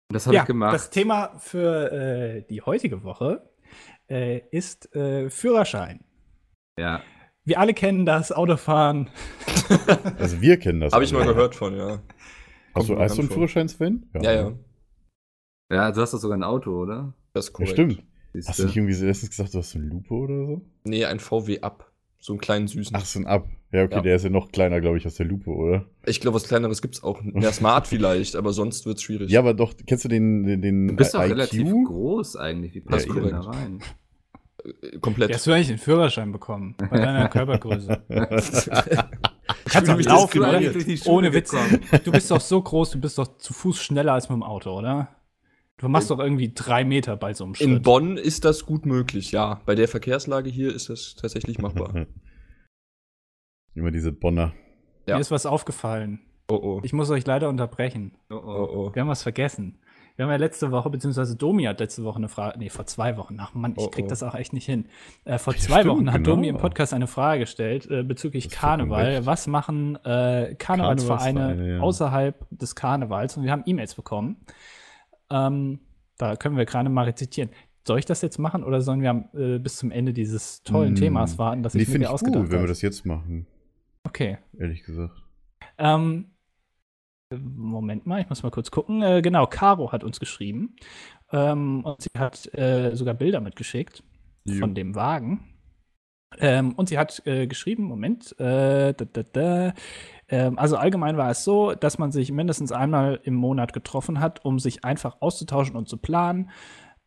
Und 0.09 0.15
das 0.15 0.27
habe 0.27 0.37
ich 0.37 0.45
gemacht. 0.45 0.75
Das 0.75 0.91
Thema 0.91 1.37
für 1.39 1.91
äh, 1.91 2.43
die 2.49 2.63
heutige 2.63 3.03
Woche 3.03 3.51
äh, 4.09 4.43
ist 4.51 4.95
äh, 4.95 5.31
Führerschein. 5.31 6.05
ja. 6.79 7.03
Wir 7.49 7.61
alle 7.61 7.75
kennen 7.75 8.07
das 8.07 8.33
Autofahren. 8.33 9.09
Also 10.19 10.41
wir 10.41 10.59
kennen 10.59 10.81
das. 10.81 10.93
Habe 10.93 11.05
ich 11.05 11.13
mal 11.13 11.25
gehört 11.25 11.55
von, 11.55 11.77
ja. 11.77 12.03
Hast 12.75 12.89
du, 12.89 12.99
hast 12.99 13.19
du 13.19 13.23
einen. 13.23 13.31
Führerschein, 13.31 13.69
Sven? 13.69 14.11
Ja, 14.15 14.23
ja. 14.23 14.33
Ja, 14.33 14.53
du 15.69 16.01
hast 16.01 16.15
doch 16.15 16.19
sogar 16.19 16.37
ein 16.39 16.43
Auto, 16.45 16.71
oder? 16.83 17.13
Das 17.33 17.47
ist 17.47 17.51
Ja, 17.51 17.53
korrekt. 17.55 17.73
stimmt. 17.73 18.03
Siehst 18.33 18.49
Hast 18.49 18.59
du? 18.59 18.63
du 18.65 18.67
nicht 18.69 18.77
irgendwie 18.77 18.95
so 18.95 19.07
letztens 19.07 19.31
gesagt, 19.31 19.55
du 19.55 19.59
hast 19.59 19.75
eine 19.77 19.87
Lupe 19.87 20.13
oder 20.15 20.47
so? 20.47 20.63
Nee, 20.85 21.05
ein 21.07 21.21
VW 21.21 21.61
Up. 21.61 21.91
So 22.19 22.33
einen 22.33 22.41
kleinen 22.41 22.67
süßen. 22.67 22.95
Ach, 22.97 23.05
so 23.05 23.19
ein 23.21 23.27
Ab. 23.27 23.49
Ja, 23.73 23.85
okay, 23.85 23.95
Ja. 23.97 24.01
der 24.01 24.17
ist 24.17 24.25
ja 24.25 24.31
noch 24.31 24.51
kleiner, 24.53 24.81
glaube 24.81 24.97
ich, 24.99 25.05
als 25.05 25.15
der 25.17 25.27
Lupe, 25.27 25.51
oder? 25.51 25.87
Ich 26.07 26.21
glaube, 26.21 26.37
was 26.37 26.45
kleineres 26.49 26.83
gibt's 26.83 27.03
auch. 27.03 27.21
Ja, 27.35 27.53
Smart 27.53 27.87
vielleicht, 27.87 28.37
aber 28.37 28.53
sonst 28.53 28.85
wird's 28.87 29.03
schwierig. 29.03 29.31
Ja, 29.31 29.41
aber 29.41 29.55
doch, 29.55 29.75
kennst 29.87 30.05
du 30.05 30.09
den, 30.09 30.45
den, 30.45 30.61
den 30.63 30.89
Du 30.89 30.97
bist 30.97 31.15
doch 31.15 31.21
relativ 31.21 31.69
groß 31.87 32.37
eigentlich. 32.37 32.75
Wie 32.75 32.81
passt 32.81 33.07
Ja, 33.07 33.15
du 33.15 33.21
denn 33.21 33.31
da 33.31 33.41
rein? 33.41 33.81
Äh, 34.83 34.99
Komplett. 34.99 35.35
Hast 35.35 35.47
du 35.47 35.53
eigentlich 35.53 35.69
den 35.69 35.79
Führerschein 35.79 36.33
bekommen? 36.33 36.75
Bei 36.79 36.99
deiner 36.99 37.29
Körpergröße. 37.31 38.03
Ich 38.09 39.73
Kannst 39.73 39.91
doch 39.91 39.97
mich 39.97 40.07
laufen, 40.07 40.39
oder? 40.41 40.61
Ohne 41.07 41.33
Witz. 41.33 41.55
Du 42.05 42.13
bist 42.13 42.31
doch 42.31 42.41
so 42.41 42.61
groß, 42.63 42.91
du 42.93 43.01
bist 43.01 43.19
doch 43.19 43.39
zu 43.39 43.53
Fuß 43.53 43.81
schneller 43.83 44.13
als 44.15 44.29
mit 44.29 44.37
dem 44.37 44.43
Auto, 44.43 44.77
oder? 44.77 45.09
Du 45.79 45.89
machst 45.89 46.11
doch 46.11 46.19
irgendwie 46.19 46.53
drei 46.55 46.85
Meter 46.85 47.17
bei 47.17 47.35
so 47.35 47.45
einem 47.45 47.55
Schritt. 47.55 47.69
In 47.69 47.83
Bonn 47.83 48.17
ist 48.17 48.45
das 48.47 48.65
gut 48.65 48.87
möglich, 48.87 49.33
ja. 49.33 49.61
Bei 49.67 49.75
der 49.75 49.89
Verkehrslage 49.89 50.49
hier 50.49 50.75
ist 50.75 50.89
das 50.89 51.17
tatsächlich 51.17 51.59
machbar. 51.59 52.07
Immer 53.75 53.91
diese 53.91 54.11
Bonner. 54.11 54.55
Ja. 55.07 55.17
Mir 55.17 55.21
ist 55.21 55.31
was 55.31 55.45
aufgefallen. 55.45 56.21
Oh 56.49 56.55
oh. 56.55 56.81
Ich 56.83 56.95
muss 56.95 57.11
euch 57.11 57.27
leider 57.27 57.51
unterbrechen. 57.51 58.13
Oh, 58.31 58.35
Oh 58.37 58.41
oh. 58.47 58.69
oh. 58.89 58.95
Wir 58.95 59.03
haben 59.03 59.09
was 59.09 59.23
vergessen. 59.23 59.79
Wir 60.17 60.25
haben 60.25 60.33
ja 60.33 60.39
letzte 60.39 60.71
Woche, 60.71 60.89
beziehungsweise 60.89 61.37
Domi 61.37 61.65
hat 61.65 61.79
letzte 61.79 62.03
Woche 62.03 62.17
eine 62.17 62.31
Frage, 62.31 62.59
nee, 62.59 62.71
vor 62.71 62.87
zwei 62.87 63.19
Wochen, 63.19 63.37
ach 63.39 63.53
Mann, 63.53 63.75
ich 63.77 63.85
Oh, 63.85 63.89
krieg 63.89 64.07
oh. 64.07 64.09
das 64.09 64.23
auch 64.23 64.35
echt 64.35 64.55
nicht 64.55 64.65
hin. 64.65 64.87
Äh, 65.27 65.37
vor 65.37 65.55
zwei 65.57 65.81
stimmt, 65.81 65.95
Wochen 65.95 66.07
hat 66.11 66.25
genau. 66.25 66.37
Domi 66.37 66.49
im 66.49 66.57
Podcast 66.57 66.95
eine 66.95 67.07
Frage 67.07 67.41
gestellt 67.41 67.87
äh, 67.91 68.03
bezüglich 68.03 68.49
Karneval. 68.49 69.27
Was 69.27 69.47
machen 69.47 69.97
äh, 69.97 70.55
Karnevalsvereine 70.55 70.57
Karnevalsvereine, 70.57 71.71
ja. 71.71 71.81
außerhalb 71.81 72.47
des 72.51 72.75
Karnevals? 72.75 73.37
Und 73.37 73.45
wir 73.45 73.53
haben 73.53 73.63
E-Mails 73.67 73.95
bekommen. 73.95 74.39
Ähm, 75.31 75.81
da 76.19 76.37
können 76.37 76.57
wir 76.57 76.65
gerade 76.65 76.89
mal 76.89 77.05
rezitieren. 77.05 77.51
Soll 77.87 77.99
ich 77.99 78.05
das 78.05 78.23
jetzt 78.23 78.39
machen 78.39 78.65
oder 78.65 78.81
sollen 78.81 79.01
wir 79.03 79.29
äh, 79.35 79.59
bis 79.59 79.77
zum 79.77 79.91
Ende 79.91 80.13
dieses 80.13 80.63
tollen 80.63 80.91
Hm. 80.91 80.97
Themas 80.97 81.39
warten, 81.39 81.63
das 81.63 81.75
Nee, 81.75 81.83
ich 81.83 81.89
mir 81.89 81.93
finde 81.93 82.07
ich 82.07 82.13
ausgedacht 82.13 82.43
gut, 82.45 82.53
wenn 82.53 82.61
wir 82.61 82.67
das 82.69 82.83
jetzt 82.83 83.07
machen, 83.07 83.47
Okay. 84.05 84.39
ehrlich 84.59 84.83
gesagt. 84.83 85.23
Ähm, 85.79 86.33
Moment 87.35 88.07
mal, 88.07 88.21
ich 88.21 88.29
muss 88.29 88.43
mal 88.43 88.51
kurz 88.51 88.71
gucken. 88.71 89.03
Äh, 89.03 89.21
genau, 89.21 89.47
Caro 89.47 89.91
hat 89.93 90.05
uns 90.05 90.21
geschrieben. 90.21 90.77
Ähm, 91.33 91.85
und 91.85 92.01
sie 92.01 92.11
hat 92.17 92.53
äh, 92.55 92.95
sogar 92.95 93.15
Bilder 93.15 93.41
mitgeschickt 93.41 94.03
Jo. 94.45 94.61
von 94.61 94.75
dem 94.75 94.95
Wagen. 94.95 95.53
Ähm, 96.39 96.75
und 96.75 96.89
sie 96.89 96.99
hat 96.99 97.27
äh, 97.27 97.47
geschrieben, 97.47 97.85
Moment, 97.85 98.39
äh, 98.39 98.93
da, 98.95 99.05
da, 99.05 99.23
da. 99.23 99.75
Ähm, 100.29 100.59
also 100.59 100.77
allgemein 100.77 101.17
war 101.17 101.31
es 101.31 101.45
so, 101.45 101.75
dass 101.75 101.99
man 101.99 102.13
sich 102.13 102.33
mindestens 102.33 102.73
einmal 102.73 103.21
im 103.23 103.35
Monat 103.35 103.73
getroffen 103.73 104.21
hat, 104.21 104.45
um 104.45 104.59
sich 104.59 104.85
einfach 104.85 105.19
auszutauschen 105.21 105.77
und 105.77 105.89
zu 105.89 105.97
planen. 105.97 106.51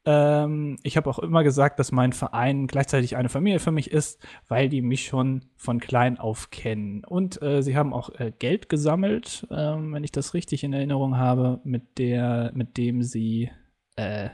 Ähm, 0.05 0.77
ich 0.83 0.95
habe 0.97 1.09
auch 1.09 1.19
immer 1.19 1.43
gesagt, 1.43 1.77
dass 1.79 1.91
mein 1.91 2.13
Verein 2.13 2.67
gleichzeitig 2.67 3.17
eine 3.17 3.29
Familie 3.29 3.59
für 3.59 3.71
mich 3.71 3.91
ist, 3.91 4.25
weil 4.47 4.69
die 4.69 4.81
mich 4.81 5.05
schon 5.05 5.45
von 5.57 5.79
klein 5.79 6.17
auf 6.17 6.51
kennen. 6.51 7.03
Und 7.03 7.41
äh, 7.41 7.61
sie 7.61 7.75
haben 7.75 7.93
auch 7.93 8.09
äh, 8.17 8.31
Geld 8.37 8.69
gesammelt, 8.69 9.45
ähm, 9.51 9.93
wenn 9.93 10.03
ich 10.03 10.11
das 10.11 10.33
richtig 10.33 10.63
in 10.63 10.73
Erinnerung 10.73 11.17
habe, 11.17 11.59
mit 11.63 11.97
der, 11.97 12.51
mit 12.55 12.77
dem 12.77 13.03
sie 13.03 13.51
äh, 13.97 14.29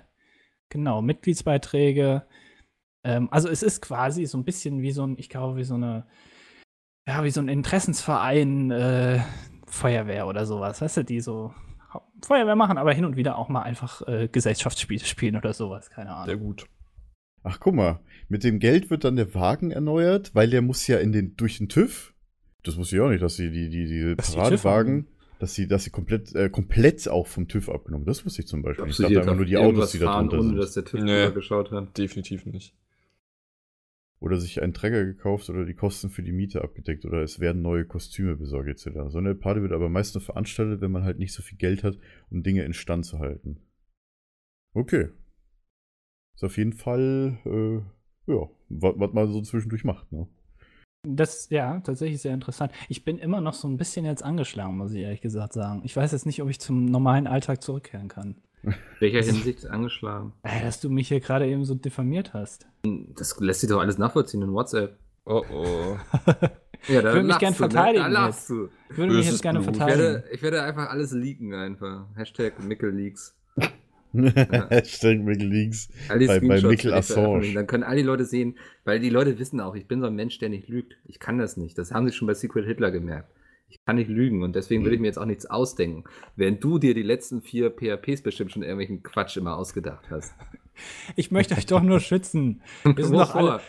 genau 0.70 1.02
Mitgliedsbeiträge. 1.02 2.26
Ähm, 3.04 3.28
also 3.32 3.50
es 3.50 3.64
ist 3.64 3.82
quasi 3.82 4.26
so 4.26 4.38
ein 4.38 4.46
bisschen 4.46 4.82
wie 4.82 4.92
so 4.92 5.06
ein, 5.06 5.16
ich 5.18 5.30
glaube, 5.30 5.58
wie 5.58 5.64
so 5.64 5.76
eine, 5.76 6.06
ja, 7.08 7.24
wie 7.24 7.32
so 7.32 7.40
ein 7.42 7.48
Interessensverein, 7.50 8.72
äh, 8.72 9.20
Feuerwehr 9.68 10.28
oder 10.28 10.46
sowas, 10.46 10.82
weißt 10.82 10.98
du, 10.98 11.04
die 11.04 11.20
so 11.22 11.54
Feuerwehr 12.26 12.56
machen, 12.56 12.78
aber 12.78 12.94
hin 12.94 13.06
und 13.06 13.16
wieder 13.16 13.38
auch 13.38 13.50
mal 13.50 13.62
einfach 13.64 14.02
äh, 14.08 14.28
Gesellschaftsspiele 14.32 15.04
spielen 15.06 15.36
oder 15.36 15.54
sowas, 15.54 15.90
keine 15.90 16.10
Sehr 16.10 16.18
Ahnung. 16.36 16.40
gut. 16.40 16.66
Ach, 17.44 17.60
guck 17.60 17.76
mal, 17.76 18.00
mit 18.28 18.44
dem 18.44 18.60
Geld 18.60 18.90
wird 18.90 19.04
dann 19.04 19.16
der 19.16 19.36
Wagen 19.36 19.70
erneuert, 19.72 20.34
weil 20.34 20.50
der 20.50 20.62
muss 20.64 20.88
ja 20.88 20.98
in 20.98 21.12
den, 21.12 21.36
durch 21.38 21.60
den 21.60 21.70
TÜV. 21.70 22.14
Das 22.64 22.78
wusste 22.78 22.96
ich 22.96 23.02
auch 23.02 23.10
nicht, 23.10 23.22
dass 23.22 23.36
sie 23.36 23.52
die, 23.52 23.70
die, 23.70 23.86
die 23.86 24.16
Paradewagen, 24.16 25.08
dass 25.38 25.54
sie, 25.54 25.68
dass 25.68 25.84
sie 25.84 25.92
komplett, 25.92 26.34
äh, 26.34 26.50
komplett 26.50 27.08
auch 27.08 27.28
vom 27.28 27.48
TÜV 27.48 27.70
abgenommen. 27.70 28.08
Das 28.08 28.26
wusste 28.26 28.42
ich 28.42 28.48
zum 28.48 28.64
Beispiel. 28.64 28.88
Ich 28.88 28.98
dachte 28.98 29.20
einfach 29.20 29.36
nur 29.36 29.46
die 29.46 29.58
Autos, 29.58 29.92
die 29.92 30.00
da 30.00 30.18
drunter 30.18 30.40
ohne 30.40 30.48
sind. 30.48 30.58
dass 30.58 30.74
der 30.74 30.86
TÜV 30.86 31.04
Nee. 31.04 31.26
drüber 31.26 31.36
geschaut 31.36 31.72
hat? 31.72 31.96
Definitiv 31.96 32.48
nicht. 32.48 32.74
Oder 34.26 34.40
sich 34.40 34.64
einen 34.64 34.74
Träger 34.74 35.06
gekauft 35.06 35.52
oder 35.52 35.66
die 35.66 35.76
Kosten 35.76 36.10
für 36.10 36.24
die 36.24 36.32
Miete 36.32 36.64
abgedeckt 36.64 37.06
oder 37.06 37.22
es 37.22 37.40
werden 37.40 37.62
neue 37.62 37.86
Kostüme 37.86 38.36
besorgt 38.36 38.68
etc. 38.68 39.10
So 39.10 39.20
eine 39.20 39.36
Party 39.36 39.62
wird 39.62 39.72
aber 39.72 39.88
meist 39.88 40.16
nur 40.16 40.22
veranstaltet, 40.24 40.82
wenn 40.82 40.90
man 40.90 41.04
halt 41.04 41.20
nicht 41.20 41.32
so 41.32 41.44
viel 41.44 41.60
Geld 41.60 41.84
hat, 41.84 42.00
um 42.32 42.42
Dinge 42.42 42.64
in 42.64 42.74
Stand 42.74 43.06
zu 43.06 43.20
halten. 43.20 43.60
Okay. 44.74 45.10
Ist 46.34 46.44
auf 46.44 46.58
jeden 46.58 46.74
Fall, 46.74 47.38
äh, 47.46 48.32
ja, 48.32 48.50
was 48.70 49.14
man 49.14 49.32
so 49.32 49.44
zwischendurch 49.44 49.84
macht, 49.84 50.12
ne? 50.12 50.28
Das, 51.08 51.50
ja, 51.50 51.80
tatsächlich 51.80 52.22
sehr 52.22 52.34
interessant. 52.34 52.72
Ich 52.90 53.04
bin 53.04 53.18
immer 53.18 53.42
noch 53.42 53.54
so 53.54 53.68
ein 53.68 53.78
bisschen 53.78 54.06
jetzt 54.06 54.24
angeschlagen, 54.24 54.78
muss 54.78 54.92
ich 54.94 55.02
ehrlich 55.02 55.22
gesagt 55.22 55.54
sagen. 55.54 55.82
Ich 55.84 55.96
weiß 55.96 56.12
jetzt 56.12 56.26
nicht, 56.26 56.42
ob 56.42 56.50
ich 56.50 56.60
zum 56.60 56.86
normalen 56.86 57.28
Alltag 57.28 57.62
zurückkehren 57.62 58.08
kann. 58.08 58.36
Welcher 59.00 59.22
Hinsicht 59.22 59.68
angeschlagen? 59.68 60.34
Äh, 60.44 60.64
dass 60.64 60.80
du 60.80 60.90
mich 60.90 61.08
hier 61.08 61.20
gerade 61.20 61.48
eben 61.48 61.66
so 61.66 61.76
diffamiert 61.76 62.34
hast. 62.34 62.66
Das 62.84 63.40
lässt 63.40 63.62
sich 63.62 63.70
doch 63.70 63.80
alles 63.80 63.98
nachvollziehen 63.98 64.42
in 64.42 64.54
WhatsApp. 64.54 64.98
Oh 65.26 65.44
oh. 65.52 65.98
Ja, 66.88 67.02
da 67.02 67.10
Ich 67.10 67.16
würde 67.16 67.22
mich 67.22 67.28
lachst 67.30 67.40
gern 67.40 67.54
du, 67.54 67.64
ne? 67.64 67.70
verteidigen 67.70 68.04
Da 68.04 68.08
lachst 68.10 68.50
du. 68.50 68.70
Ich 68.90 68.98
würde 68.98 69.14
mich 69.14 69.26
jetzt 69.26 69.42
gerne 69.42 69.60
Blut. 69.60 69.72
Ich 69.72 69.78
verteidigen. 69.78 70.04
werde, 70.04 70.30
ich 70.32 70.42
werde 70.42 70.64
einfach 70.64 70.90
alles 70.90 71.12
leaken 71.14 71.54
einfach. 71.54 72.06
Hashtag 72.16 72.64
MickelLeaks. 72.64 73.36
Hashtag 74.70 75.20
McLeaks. 75.24 75.90
All 76.10 76.20
die 76.20 76.28
Bei- 76.28 76.40
bei 76.40 76.62
Mikkel 76.62 76.94
Assange. 76.94 77.54
Dann 77.54 77.68
können 77.68 77.84
all 77.84 77.96
die 77.96 78.02
Leute 78.04 78.26
sehen, 78.26 78.58
weil 78.84 79.00
die 79.00 79.10
Leute 79.10 79.38
wissen 79.40 79.60
auch, 79.60 79.76
ich 79.76 79.88
bin 79.88 80.02
so 80.02 80.08
ein 80.08 80.16
Mensch, 80.16 80.38
der 80.40 80.50
nicht 80.50 80.68
lügt. 80.68 80.96
Ich 81.06 81.20
kann 81.20 81.38
das 81.38 81.58
nicht. 81.58 81.78
Das 81.78 81.92
haben 81.92 82.08
sie 82.08 82.14
schon 82.14 82.28
bei 82.28 82.34
Secret 82.34 82.66
Hitler 82.66 82.92
gemerkt. 82.92 83.32
Ich 83.70 83.84
kann 83.84 83.96
nicht 83.98 84.10
lügen 84.10 84.44
und 84.44 84.56
deswegen 84.56 84.82
Mhm. 84.84 84.86
will 84.88 84.94
ich 84.94 85.00
mir 85.00 85.08
jetzt 85.08 85.18
auch 85.18 85.26
nichts 85.26 85.46
ausdenken. 85.48 86.04
Während 86.36 86.64
du 86.64 86.78
dir 86.80 86.94
die 86.94 87.02
letzten 87.04 87.42
vier 87.42 87.72
PHPs 87.72 88.22
bestimmt 88.22 88.52
schon 88.52 88.62
irgendwelchen 88.62 89.04
Quatsch 89.04 89.38
immer 89.38 89.58
ausgedacht 89.58 90.06
hast. 90.10 90.34
Ich 91.16 91.32
möchte 91.32 91.56
euch 91.56 91.66
doch 91.66 91.82
nur 91.82 92.02
schützen. 92.02 92.62
Wir 92.84 93.06
sind 93.06 93.16
doch 93.16 93.34
alle 93.34 93.62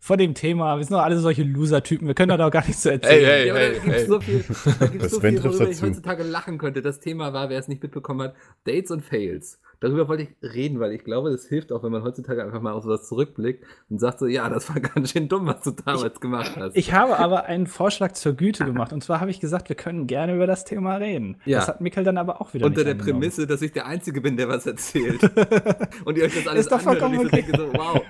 vor 0.00 0.16
dem 0.16 0.32
Thema. 0.32 0.78
Wir 0.78 0.84
sind 0.84 0.94
doch 0.94 1.02
alle 1.02 1.18
solche 1.18 1.42
Loser-Typen. 1.42 2.06
Wir 2.08 2.14
können 2.14 2.30
da 2.30 2.38
doch 2.38 2.50
gar 2.50 2.64
nichts 2.66 2.80
zu 2.80 2.90
erzählen. 2.90 3.22
Ey, 3.22 3.42
ey. 3.42 3.46
Ja, 3.48 3.54
aber 3.54 3.68
da 3.68 3.78
gibt's 3.84 4.06
so 4.06 4.20
viel, 4.20 4.44
da 4.80 4.86
gibt's 4.86 5.02
Das 5.04 5.10
so 5.12 5.20
viel, 5.20 5.44
worüber 5.44 5.64
ich 5.64 5.68
dazu. 5.76 5.82
heutzutage 5.86 6.22
lachen 6.22 6.56
könnte. 6.56 6.80
Das 6.80 7.00
Thema 7.00 7.34
war, 7.34 7.50
wer 7.50 7.58
es 7.58 7.68
nicht 7.68 7.82
mitbekommen 7.82 8.22
hat, 8.22 8.34
Dates 8.64 8.90
und 8.90 9.02
Fails. 9.04 9.60
Darüber 9.84 10.08
wollte 10.08 10.22
ich 10.22 10.54
reden, 10.54 10.80
weil 10.80 10.92
ich 10.92 11.04
glaube, 11.04 11.30
das 11.30 11.46
hilft 11.46 11.70
auch, 11.70 11.82
wenn 11.82 11.92
man 11.92 12.02
heutzutage 12.02 12.42
einfach 12.42 12.62
mal 12.62 12.72
auf 12.72 12.84
sowas 12.84 13.06
zurückblickt 13.06 13.64
und 13.90 13.98
sagt 13.98 14.18
so, 14.18 14.26
ja, 14.26 14.48
das 14.48 14.70
war 14.70 14.80
ganz 14.94 15.10
schön 15.10 15.28
dumm, 15.28 15.46
was 15.46 15.60
du 15.60 15.72
damals 15.72 16.20
gemacht 16.20 16.52
hast. 16.56 16.74
Ich 16.74 16.94
habe 16.94 17.18
aber 17.18 17.44
einen 17.44 17.66
Vorschlag 17.66 18.12
zur 18.12 18.32
Güte 18.32 18.64
gemacht. 18.64 18.94
Und 18.94 19.04
zwar 19.04 19.20
habe 19.20 19.30
ich 19.30 19.40
gesagt, 19.40 19.68
wir 19.68 19.76
können 19.76 20.06
gerne 20.06 20.36
über 20.36 20.46
das 20.46 20.64
Thema 20.64 20.96
reden. 20.96 21.36
Ja. 21.44 21.58
Das 21.58 21.68
hat 21.68 21.82
Mikkel 21.82 22.02
dann 22.02 22.16
aber 22.16 22.40
auch 22.40 22.54
wieder 22.54 22.64
unter 22.64 22.78
nicht 22.78 22.86
der 22.86 22.92
angenommen. 22.92 23.20
Prämisse, 23.20 23.46
dass 23.46 23.60
ich 23.60 23.72
der 23.72 23.84
Einzige 23.84 24.22
bin, 24.22 24.38
der 24.38 24.48
was 24.48 24.64
erzählt. 24.64 25.22
und 26.06 26.16
ihr 26.16 26.24
euch 26.24 26.34
das 26.34 26.46
alles 26.46 26.60
Ist 26.62 26.72
doch 26.72 26.86
anhört 26.86 27.02
und 27.02 27.12
ich 27.12 27.20
so 27.20 27.28
vollkommen 27.28 27.30
denke 27.30 27.58
so, 27.58 27.72
wow, 27.74 28.02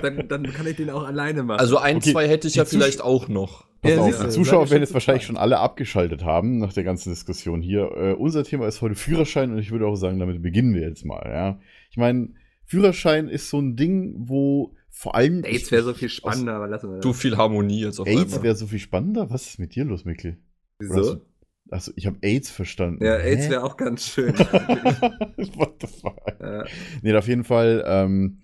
dann, 0.00 0.26
dann 0.26 0.42
kann 0.44 0.66
ich 0.66 0.76
den 0.76 0.88
auch 0.88 1.04
alleine 1.06 1.42
machen. 1.42 1.60
Also 1.60 1.76
ein, 1.76 1.98
Okay, 1.98 2.12
zwei 2.12 2.28
hätte 2.28 2.46
ich 2.46 2.54
die 2.54 2.60
ja 2.60 2.64
vielleicht 2.64 3.02
auch 3.02 3.28
noch. 3.28 3.66
Pass 3.82 3.92
Ja, 3.92 4.00
auf, 4.00 4.16
die 4.18 4.24
du, 4.24 4.30
Zuschauer 4.30 4.70
werden 4.70 4.82
jetzt 4.82 4.92
wahrscheinlich 4.92 5.24
schon 5.24 5.36
alle 5.38 5.58
abgeschaltet 5.58 6.22
haben 6.24 6.58
nach 6.58 6.72
der 6.72 6.84
ganzen 6.84 7.10
Diskussion 7.10 7.62
hier. 7.62 7.90
Äh, 7.96 8.12
unser 8.12 8.44
Thema 8.44 8.66
ist 8.66 8.82
heute 8.82 8.94
Führerschein 8.94 9.52
und 9.52 9.58
ich 9.58 9.70
würde 9.70 9.86
auch 9.86 9.96
sagen, 9.96 10.18
damit 10.18 10.42
beginnen 10.42 10.74
wir 10.74 10.82
jetzt 10.82 11.04
mal. 11.06 11.22
Ja. 11.26 11.60
Ich 11.90 11.96
meine, 11.96 12.30
Führerschein 12.66 13.28
ist 13.28 13.48
so 13.48 13.58
ein 13.58 13.76
Ding, 13.76 14.14
wo 14.18 14.74
vor 14.90 15.14
allem. 15.14 15.42
Dates 15.42 15.62
ich- 15.62 15.72
wäre 15.72 15.82
so 15.82 15.94
viel 15.94 16.08
aus- 16.08 16.12
spannender, 16.12 16.54
aber 16.54 16.68
lassen 16.68 16.90
wir 16.90 16.96
das. 16.96 17.02
Zu 17.02 17.12
viel 17.14 17.36
Harmonie 17.36 17.80
jetzt 17.80 17.98
auf 18.00 18.06
AIDS 18.06 18.20
einmal. 18.34 18.42
wäre 18.42 18.54
so 18.56 18.66
viel 18.66 18.78
spannender? 18.80 19.30
Was 19.30 19.46
ist 19.46 19.58
mit 19.58 19.74
dir 19.74 19.84
los, 19.84 20.04
Mikkel? 20.04 20.36
Wieso? 20.78 21.22
Achso, 21.70 21.92
ich 21.94 22.06
habe 22.06 22.18
AIDS 22.22 22.50
verstanden. 22.50 23.04
Ja, 23.04 23.14
AIDS 23.16 23.48
wäre 23.48 23.62
auch 23.62 23.76
ganz 23.76 24.06
schön. 24.08 24.34
What 24.38 25.74
the 25.80 25.86
fuck? 25.86 26.18
äh, 26.40 26.64
Nee, 27.02 27.14
auf 27.14 27.28
jeden 27.28 27.44
Fall, 27.44 27.84
ähm, 27.86 28.40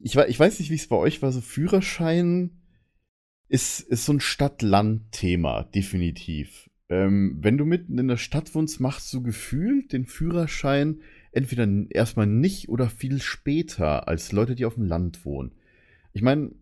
ich, 0.00 0.14
ich 0.16 0.38
weiß 0.38 0.60
nicht, 0.60 0.70
wie 0.70 0.76
es 0.76 0.86
bei 0.86 0.96
euch 0.96 1.20
war, 1.22 1.32
so 1.32 1.40
Führerschein 1.40 2.57
ist, 3.48 3.80
ist 3.80 4.04
so 4.04 4.12
ein 4.12 4.20
Stadt-Land-Thema, 4.20 5.64
definitiv. 5.74 6.70
Ähm, 6.90 7.36
wenn 7.40 7.58
du 7.58 7.64
mitten 7.64 7.98
in 7.98 8.08
der 8.08 8.16
Stadt 8.16 8.54
wohnst, 8.54 8.80
machst 8.80 9.12
du 9.12 9.22
gefühlt 9.22 9.92
den 9.92 10.06
Führerschein 10.06 11.00
entweder 11.32 11.68
erstmal 11.90 12.26
nicht 12.26 12.68
oder 12.68 12.88
viel 12.88 13.20
später 13.20 14.08
als 14.08 14.32
Leute, 14.32 14.54
die 14.54 14.64
auf 14.64 14.74
dem 14.74 14.84
Land 14.84 15.24
wohnen. 15.24 15.52
Ich 16.12 16.22
meine, 16.22 16.52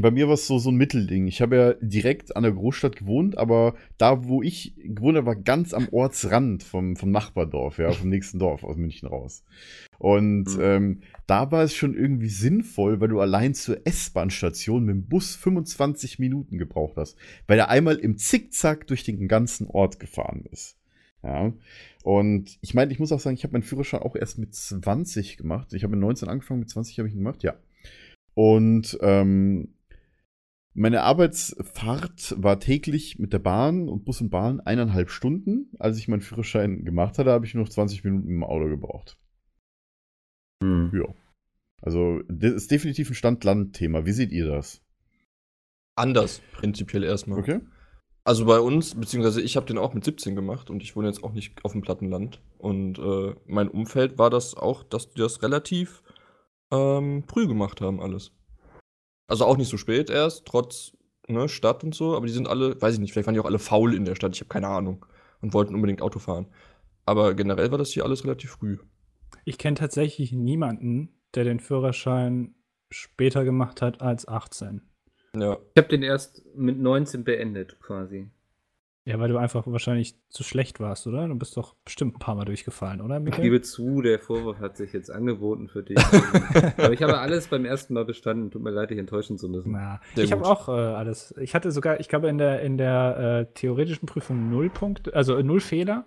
Bei 0.00 0.10
mir 0.12 0.28
war 0.28 0.34
es 0.34 0.46
so, 0.46 0.58
so 0.58 0.70
ein 0.70 0.76
Mittelding. 0.76 1.26
Ich 1.26 1.42
habe 1.42 1.56
ja 1.56 1.74
direkt 1.80 2.36
an 2.36 2.44
der 2.44 2.52
Großstadt 2.52 2.94
gewohnt, 2.94 3.36
aber 3.36 3.74
da, 3.96 4.24
wo 4.26 4.42
ich 4.42 4.74
gewohnt 4.76 5.16
habe, 5.16 5.26
war 5.26 5.36
ganz 5.36 5.74
am 5.74 5.88
Ortsrand 5.90 6.62
vom, 6.62 6.94
vom 6.94 7.10
Nachbardorf, 7.10 7.78
ja, 7.78 7.90
vom 7.90 8.08
nächsten 8.08 8.38
Dorf 8.38 8.62
aus 8.62 8.76
München 8.76 9.08
raus. 9.08 9.42
Und 9.98 10.56
Mhm. 10.56 10.62
ähm, 10.62 11.00
da 11.26 11.50
war 11.50 11.64
es 11.64 11.74
schon 11.74 11.96
irgendwie 11.96 12.28
sinnvoll, 12.28 13.00
weil 13.00 13.08
du 13.08 13.20
allein 13.20 13.54
zur 13.54 13.84
S-Bahn-Station 13.84 14.84
mit 14.84 14.94
dem 14.94 15.06
Bus 15.06 15.34
25 15.34 16.20
Minuten 16.20 16.58
gebraucht 16.58 16.96
hast, 16.96 17.16
weil 17.48 17.58
er 17.58 17.68
einmal 17.68 17.96
im 17.96 18.16
Zickzack 18.16 18.86
durch 18.86 19.02
den 19.02 19.26
ganzen 19.26 19.66
Ort 19.66 19.98
gefahren 19.98 20.44
ist. 20.52 20.76
Ja. 21.24 21.52
Und 22.04 22.58
ich 22.60 22.74
meine, 22.74 22.92
ich 22.92 23.00
muss 23.00 23.10
auch 23.10 23.18
sagen, 23.18 23.34
ich 23.34 23.42
habe 23.42 23.52
meinen 23.54 23.64
Führerschein 23.64 24.02
auch 24.02 24.14
erst 24.14 24.38
mit 24.38 24.54
20 24.54 25.36
gemacht. 25.36 25.72
Ich 25.74 25.82
habe 25.82 25.90
mit 25.90 26.00
19 26.00 26.28
angefangen, 26.28 26.60
mit 26.60 26.70
20 26.70 26.98
habe 26.98 27.08
ich 27.08 27.14
ihn 27.14 27.18
gemacht, 27.18 27.42
ja. 27.42 27.56
Und 28.34 28.96
ähm, 29.02 29.74
meine 30.78 31.02
Arbeitsfahrt 31.02 32.34
war 32.38 32.60
täglich 32.60 33.18
mit 33.18 33.32
der 33.32 33.40
Bahn 33.40 33.88
und 33.88 34.04
Bus 34.04 34.20
und 34.20 34.30
Bahn 34.30 34.60
eineinhalb 34.60 35.10
Stunden. 35.10 35.70
Als 35.78 35.98
ich 35.98 36.08
meinen 36.08 36.20
Führerschein 36.20 36.84
gemacht 36.84 37.18
hatte, 37.18 37.32
habe 37.32 37.46
ich 37.46 37.54
nur 37.54 37.64
noch 37.64 37.70
20 37.70 38.04
Minuten 38.04 38.28
im 38.28 38.44
Auto 38.44 38.68
gebraucht. 38.68 39.18
Hm. 40.62 40.90
Ja. 40.94 41.14
Also, 41.82 42.22
das 42.28 42.52
ist 42.52 42.70
definitiv 42.70 43.10
ein 43.10 43.14
Stand-Land-Thema. 43.14 44.06
Wie 44.06 44.12
seht 44.12 44.32
ihr 44.32 44.46
das? 44.46 44.82
Anders, 45.96 46.40
prinzipiell 46.52 47.02
erstmal. 47.02 47.40
Okay. 47.40 47.60
Also 48.24 48.44
bei 48.44 48.60
uns, 48.60 48.94
beziehungsweise 48.94 49.40
ich 49.40 49.56
habe 49.56 49.66
den 49.66 49.78
auch 49.78 49.94
mit 49.94 50.04
17 50.04 50.36
gemacht 50.36 50.70
und 50.70 50.82
ich 50.82 50.94
wohne 50.94 51.08
jetzt 51.08 51.24
auch 51.24 51.32
nicht 51.32 51.64
auf 51.64 51.72
dem 51.72 51.80
Plattenland. 51.80 52.42
Und 52.58 52.98
äh, 52.98 53.34
mein 53.46 53.68
Umfeld 53.68 54.18
war 54.18 54.30
das 54.30 54.54
auch, 54.54 54.84
dass 54.84 55.10
die 55.10 55.18
das 55.18 55.42
relativ 55.42 56.02
ähm, 56.70 57.24
früh 57.26 57.48
gemacht 57.48 57.80
haben, 57.80 58.00
alles. 58.00 58.32
Also 59.28 59.44
auch 59.44 59.56
nicht 59.56 59.68
so 59.68 59.76
spät 59.76 60.10
erst, 60.10 60.46
trotz 60.46 60.92
ne, 61.28 61.48
Stadt 61.48 61.84
und 61.84 61.94
so, 61.94 62.16
aber 62.16 62.26
die 62.26 62.32
sind 62.32 62.48
alle, 62.48 62.80
weiß 62.80 62.94
ich 62.94 63.00
nicht, 63.00 63.12
vielleicht 63.12 63.26
waren 63.26 63.34
die 63.34 63.40
auch 63.40 63.46
alle 63.46 63.58
faul 63.58 63.94
in 63.94 64.04
der 64.04 64.14
Stadt, 64.14 64.34
ich 64.34 64.40
habe 64.40 64.48
keine 64.48 64.68
Ahnung. 64.68 65.06
Und 65.40 65.54
wollten 65.54 65.76
unbedingt 65.76 66.02
Auto 66.02 66.18
fahren. 66.18 66.48
Aber 67.06 67.34
generell 67.34 67.70
war 67.70 67.78
das 67.78 67.90
hier 67.90 68.04
alles 68.04 68.24
relativ 68.24 68.50
früh. 68.50 68.78
Ich 69.44 69.56
kenne 69.56 69.76
tatsächlich 69.76 70.32
niemanden, 70.32 71.10
der 71.34 71.44
den 71.44 71.60
Führerschein 71.60 72.56
später 72.90 73.44
gemacht 73.44 73.80
hat 73.80 74.00
als 74.00 74.26
18. 74.26 74.82
Ja. 75.36 75.58
Ich 75.74 75.78
habe 75.80 75.88
den 75.88 76.02
erst 76.02 76.44
mit 76.56 76.78
19 76.78 77.22
beendet, 77.22 77.78
quasi. 77.80 78.30
Ja, 79.08 79.18
weil 79.18 79.30
du 79.30 79.38
einfach 79.38 79.66
wahrscheinlich 79.66 80.16
zu 80.28 80.42
schlecht 80.44 80.80
warst, 80.80 81.06
oder? 81.06 81.26
Du 81.26 81.34
bist 81.34 81.56
doch 81.56 81.74
bestimmt 81.82 82.16
ein 82.16 82.18
paar 82.18 82.34
Mal 82.34 82.44
durchgefallen, 82.44 83.00
oder, 83.00 83.16
Ich 83.16 83.22
Michael? 83.22 83.42
gebe 83.42 83.62
zu, 83.62 84.02
der 84.02 84.18
Vorwurf 84.18 84.58
hat 84.60 84.76
sich 84.76 84.92
jetzt 84.92 85.10
angeboten 85.10 85.66
für 85.66 85.82
dich. 85.82 85.96
Aber 86.76 86.92
ich 86.92 87.02
habe 87.02 87.16
alles 87.16 87.46
beim 87.48 87.64
ersten 87.64 87.94
Mal 87.94 88.04
bestanden. 88.04 88.50
Tut 88.50 88.62
mir 88.62 88.68
leid, 88.70 88.90
dich 88.90 88.98
enttäuschen 88.98 89.38
zu 89.38 89.48
müssen. 89.48 89.72
Na, 89.72 89.98
Sehr 90.14 90.24
ich 90.24 90.32
habe 90.32 90.44
auch 90.44 90.68
äh, 90.68 90.72
alles. 90.72 91.34
Ich 91.40 91.54
hatte 91.54 91.72
sogar, 91.72 92.00
ich 92.00 92.10
glaube, 92.10 92.28
in 92.28 92.36
der, 92.36 92.60
in 92.60 92.76
der 92.76 93.46
äh, 93.48 93.54
theoretischen 93.54 94.04
Prüfung 94.04 94.50
null 94.50 94.68
Punkte, 94.68 95.14
also 95.14 95.36
äh, 95.38 95.42
null 95.42 95.60
Fehler. 95.60 96.04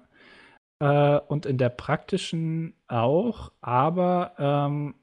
Äh, 0.77 1.19
und 1.27 1.47
in 1.47 1.57
der 1.57 1.69
praktischen 1.69 2.75
auch, 2.87 3.51
aber 3.61 4.33
ähm, 4.37 4.93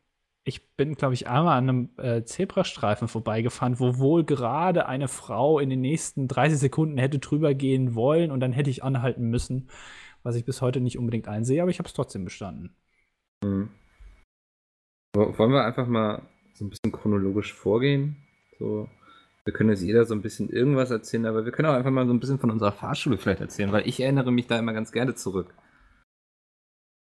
ich 0.48 0.66
bin, 0.76 0.94
glaube 0.94 1.14
ich, 1.14 1.28
einmal 1.28 1.58
an 1.58 1.68
einem 1.68 1.90
äh, 1.98 2.24
Zebrastreifen 2.24 3.08
vorbeigefahren, 3.08 3.78
wo 3.78 3.98
wohl 3.98 4.24
gerade 4.24 4.86
eine 4.86 5.08
Frau 5.08 5.58
in 5.58 5.70
den 5.70 5.80
nächsten 5.80 6.28
30 6.28 6.58
Sekunden 6.58 6.98
hätte 6.98 7.18
drüber 7.18 7.54
gehen 7.54 7.94
wollen 7.94 8.30
und 8.30 8.40
dann 8.40 8.52
hätte 8.52 8.70
ich 8.70 8.82
anhalten 8.82 9.30
müssen, 9.30 9.68
was 10.22 10.34
ich 10.36 10.44
bis 10.44 10.62
heute 10.62 10.80
nicht 10.80 10.98
unbedingt 10.98 11.28
einsehe, 11.28 11.62
aber 11.62 11.70
ich 11.70 11.78
habe 11.78 11.88
es 11.88 11.94
trotzdem 11.94 12.24
bestanden. 12.24 12.74
Mhm. 13.44 13.70
Wo- 15.14 15.36
Wollen 15.38 15.52
wir 15.52 15.64
einfach 15.64 15.86
mal 15.86 16.22
so 16.54 16.64
ein 16.64 16.70
bisschen 16.70 16.92
chronologisch 16.92 17.52
vorgehen? 17.52 18.16
So, 18.58 18.88
wir 19.44 19.52
können 19.52 19.70
jetzt 19.70 19.82
jeder 19.82 20.04
so 20.04 20.14
ein 20.14 20.22
bisschen 20.22 20.50
irgendwas 20.50 20.90
erzählen, 20.90 21.26
aber 21.26 21.44
wir 21.44 21.52
können 21.52 21.68
auch 21.68 21.74
einfach 21.74 21.90
mal 21.90 22.06
so 22.06 22.12
ein 22.12 22.20
bisschen 22.20 22.38
von 22.38 22.50
unserer 22.50 22.72
Fahrschule 22.72 23.18
vielleicht 23.18 23.40
erzählen, 23.40 23.72
weil 23.72 23.86
ich 23.88 24.00
erinnere 24.00 24.32
mich 24.32 24.46
da 24.46 24.58
immer 24.58 24.72
ganz 24.72 24.92
gerne 24.92 25.14
zurück. 25.14 25.54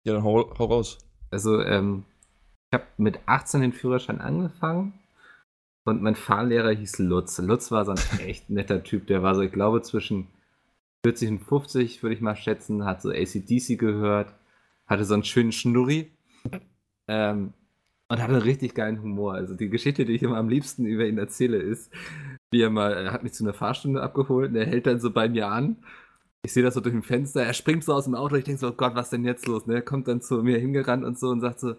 Ja, 0.05 0.13
dann 0.13 0.23
hau, 0.23 0.53
hau 0.57 0.65
raus. 0.65 0.97
Also, 1.31 1.61
ähm, 1.61 2.05
ich 2.73 2.79
habe 2.79 2.87
mit 2.97 3.19
18 3.27 3.61
den 3.61 3.71
Führerschein 3.71 4.19
angefangen 4.19 4.93
und 5.85 6.01
mein 6.01 6.15
Fahrlehrer 6.15 6.71
hieß 6.71 6.97
Lutz. 6.97 7.37
Lutz 7.37 7.69
war 7.69 7.85
so 7.85 7.91
ein 7.91 8.19
echt 8.25 8.49
netter 8.49 8.83
Typ, 8.83 9.05
der 9.05 9.21
war 9.21 9.35
so, 9.35 9.41
ich 9.41 9.51
glaube, 9.51 9.83
zwischen 9.83 10.27
40 11.05 11.29
und 11.29 11.39
50, 11.39 12.01
würde 12.01 12.15
ich 12.15 12.21
mal 12.21 12.35
schätzen, 12.35 12.83
hat 12.83 13.03
so 13.03 13.11
ACDC 13.11 13.77
gehört, 13.77 14.33
hatte 14.87 15.05
so 15.05 15.13
einen 15.13 15.23
schönen 15.23 15.51
Schnurri 15.51 16.13
ähm, 17.07 17.53
und 18.07 18.19
hatte 18.19 18.33
einen 18.33 18.41
richtig 18.41 18.73
geilen 18.73 19.03
Humor. 19.03 19.35
Also 19.35 19.53
die 19.53 19.69
Geschichte, 19.69 20.03
die 20.05 20.13
ich 20.13 20.23
immer 20.23 20.37
am 20.37 20.49
liebsten 20.49 20.87
über 20.87 21.05
ihn 21.05 21.19
erzähle, 21.19 21.57
ist, 21.57 21.93
wie 22.49 22.61
er 22.61 22.71
mal, 22.71 22.93
er 22.93 23.13
hat 23.13 23.21
mich 23.21 23.33
zu 23.33 23.43
einer 23.43 23.53
Fahrstunde 23.53 24.01
abgeholt 24.01 24.49
und 24.49 24.55
er 24.55 24.65
hält 24.65 24.87
dann 24.87 24.99
so 24.99 25.11
bei 25.11 25.29
mir 25.29 25.47
an. 25.47 25.77
Ich 26.43 26.53
sehe 26.53 26.63
das 26.63 26.73
so 26.73 26.81
durch 26.81 26.95
ein 26.95 27.03
Fenster, 27.03 27.43
er 27.43 27.53
springt 27.53 27.83
so 27.83 27.93
aus 27.93 28.05
dem 28.05 28.15
Auto, 28.15 28.35
ich 28.35 28.45
denke 28.45 28.59
so, 28.59 28.69
oh 28.69 28.73
Gott, 28.75 28.95
was 28.95 29.11
denn 29.11 29.25
jetzt 29.25 29.45
los? 29.45 29.67
Ne? 29.67 29.75
Er 29.75 29.81
kommt 29.83 30.07
dann 30.07 30.21
zu 30.21 30.41
mir 30.41 30.57
hingerannt 30.57 31.05
und 31.05 31.19
so 31.19 31.29
und 31.29 31.39
sagt 31.39 31.59
so, 31.59 31.75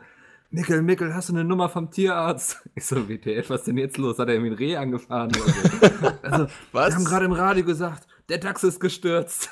Mickel, 0.55 0.83
Mickel, 0.83 1.13
hast 1.13 1.31
du 1.31 1.33
eine 1.33 1.43
Nummer 1.43 1.69
vom 1.69 1.91
Tierarzt? 1.91 2.63
Ich 2.77 2.87
so, 2.87 3.09
WTF, 3.09 3.51
was 3.51 3.65
denn 3.65 3.77
jetzt 3.77 3.99
los? 3.99 4.21
Hat 4.21 4.29
er 4.29 4.35
irgendwie 4.35 4.53
ein 4.53 4.57
Reh 4.57 4.77
angefahren 4.77 5.33
oder 5.35 5.53
so? 5.53 6.13
Also, 6.23 6.47
Was? 6.71 6.91
wir 6.91 6.95
haben 6.95 7.05
gerade 7.05 7.25
im 7.25 7.33
Radio 7.33 7.65
gesagt, 7.65 8.07
der 8.29 8.39
Dachs 8.39 8.63
ist 8.63 8.79
gestürzt. 8.79 9.51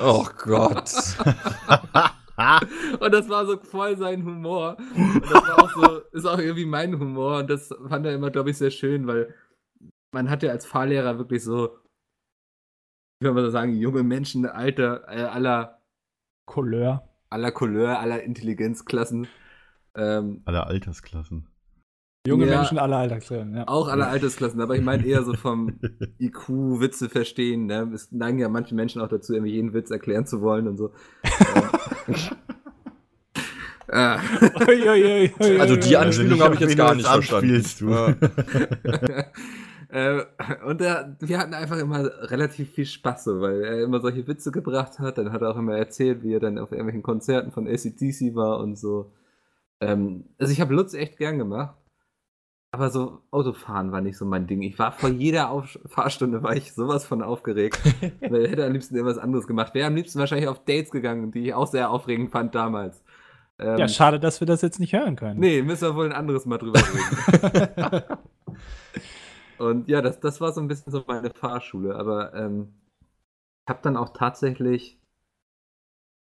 Oh 0.00 0.24
Gott. 0.44 0.92
Und 3.00 3.12
das 3.12 3.28
war 3.28 3.46
so 3.46 3.58
voll 3.58 3.96
sein 3.96 4.24
Humor. 4.24 4.76
Und 4.94 5.24
das 5.24 5.42
war 5.42 5.62
auch 5.64 5.70
so, 5.74 5.98
ist 6.12 6.24
auch 6.24 6.38
irgendwie 6.38 6.66
mein 6.66 6.96
Humor. 7.00 7.38
Und 7.38 7.50
das 7.50 7.74
fand 7.88 8.06
er 8.06 8.14
immer, 8.14 8.30
glaube 8.30 8.50
ich, 8.50 8.58
sehr 8.58 8.70
schön, 8.70 9.08
weil 9.08 9.34
man 10.12 10.30
hat 10.30 10.44
ja 10.44 10.50
als 10.52 10.66
Fahrlehrer 10.66 11.18
wirklich 11.18 11.42
so, 11.42 11.78
wie 13.18 13.26
soll 13.26 13.34
man 13.34 13.44
so 13.44 13.50
sagen, 13.50 13.74
junge 13.74 14.04
Menschen 14.04 14.46
Alter, 14.46 15.04
äh, 15.08 15.22
aller, 15.22 15.82
Couleur. 16.46 17.08
aller 17.28 17.50
Couleur, 17.50 17.98
aller 17.98 18.22
Intelligenzklassen. 18.22 19.26
Ähm, 19.96 20.42
Alle 20.44 20.66
Altersklassen. 20.66 21.48
Junge 22.26 22.46
Ja. 22.46 22.56
Menschen 22.56 22.78
aller 22.78 22.96
Altersklassen, 22.96 23.54
ja. 23.54 23.68
auch 23.68 23.88
aller 23.88 24.08
Altersklassen, 24.08 24.60
aber 24.60 24.74
ich 24.74 24.82
meine 24.82 25.06
eher 25.06 25.22
so 25.22 25.34
vom 25.34 25.78
IQ, 26.18 26.48
Witze 26.80 27.08
verstehen. 27.08 27.66
Ne? 27.66 27.90
Es 27.94 28.10
neigen 28.10 28.38
ja 28.38 28.48
manche 28.48 28.74
Menschen 28.74 29.00
auch 29.00 29.08
dazu, 29.08 29.32
irgendwie 29.32 29.52
jeden 29.52 29.72
Witz 29.72 29.90
erklären 29.90 30.26
zu 30.26 30.40
wollen 30.42 30.66
und 30.66 30.76
so. 30.76 30.90
Also 33.88 35.76
die. 35.76 35.96
Anspielung 35.96 36.40
habe 36.40 36.54
ich 36.54 36.60
jetzt 36.60 36.76
gar 36.76 36.94
nicht 36.94 37.06
verstanden. 37.06 37.62
Äh, 39.88 40.24
und 40.66 40.80
da, 40.80 41.16
wir 41.20 41.38
hatten 41.38 41.54
einfach 41.54 41.78
immer 41.78 42.10
relativ 42.28 42.72
viel 42.72 42.86
Spaß, 42.86 43.22
so, 43.22 43.40
weil 43.40 43.62
er 43.62 43.84
immer 43.84 44.00
solche 44.00 44.26
Witze 44.26 44.50
gebracht 44.50 44.98
hat. 44.98 45.16
Dann 45.16 45.32
hat 45.32 45.42
er 45.42 45.50
auch 45.50 45.56
immer 45.56 45.76
erzählt, 45.76 46.24
wie 46.24 46.34
er 46.34 46.40
dann 46.40 46.58
auf 46.58 46.72
irgendwelchen 46.72 47.04
Konzerten 47.04 47.52
von 47.52 47.68
ACDC 47.68 48.34
war 48.34 48.58
und 48.58 48.76
so. 48.76 49.12
Ähm, 49.80 50.24
also 50.38 50.52
ich 50.52 50.60
habe 50.60 50.74
Lutz 50.74 50.94
echt 50.94 51.18
gern 51.18 51.38
gemacht. 51.38 51.76
Aber 52.72 52.90
so 52.90 53.22
Autofahren 53.30 53.90
war 53.92 54.02
nicht 54.02 54.18
so 54.18 54.26
mein 54.26 54.46
Ding. 54.46 54.60
Ich 54.60 54.78
war 54.78 54.92
vor 54.92 55.08
jeder 55.08 55.50
auf 55.50 55.78
Fahrstunde 55.86 56.42
war 56.42 56.54
ich 56.54 56.74
sowas 56.74 57.06
von 57.06 57.22
aufgeregt. 57.22 57.80
weil 58.20 58.44
er 58.44 58.50
hätte 58.50 58.66
am 58.66 58.72
liebsten 58.72 58.96
irgendwas 58.96 59.18
anderes 59.18 59.46
gemacht. 59.46 59.72
Wäre 59.74 59.86
am 59.86 59.94
liebsten 59.94 60.18
wahrscheinlich 60.18 60.48
auf 60.48 60.64
Dates 60.64 60.90
gegangen, 60.90 61.30
die 61.30 61.46
ich 61.46 61.54
auch 61.54 61.68
sehr 61.68 61.90
aufregend 61.90 62.32
fand 62.32 62.54
damals. 62.54 63.02
Ähm, 63.58 63.78
Ja, 63.78 63.88
schade, 63.88 64.20
dass 64.20 64.40
wir 64.40 64.46
das 64.46 64.60
jetzt 64.62 64.78
nicht 64.78 64.92
hören 64.92 65.16
können. 65.16 65.40
Nee, 65.40 65.62
müssen 65.62 65.88
wir 65.88 65.94
wohl 65.94 66.06
ein 66.06 66.12
anderes 66.12 66.44
Mal 66.44 66.58
drüber 66.58 66.80
reden. 66.80 68.02
Und 69.58 69.88
ja, 69.88 70.02
das, 70.02 70.20
das 70.20 70.40
war 70.40 70.52
so 70.52 70.60
ein 70.60 70.68
bisschen 70.68 70.92
so 70.92 71.02
meine 71.06 71.30
Fahrschule. 71.30 71.96
Aber 71.96 72.34
ähm, 72.34 72.74
ich 73.64 73.70
habe 73.70 73.80
dann 73.82 73.96
auch 73.96 74.10
tatsächlich 74.10 75.00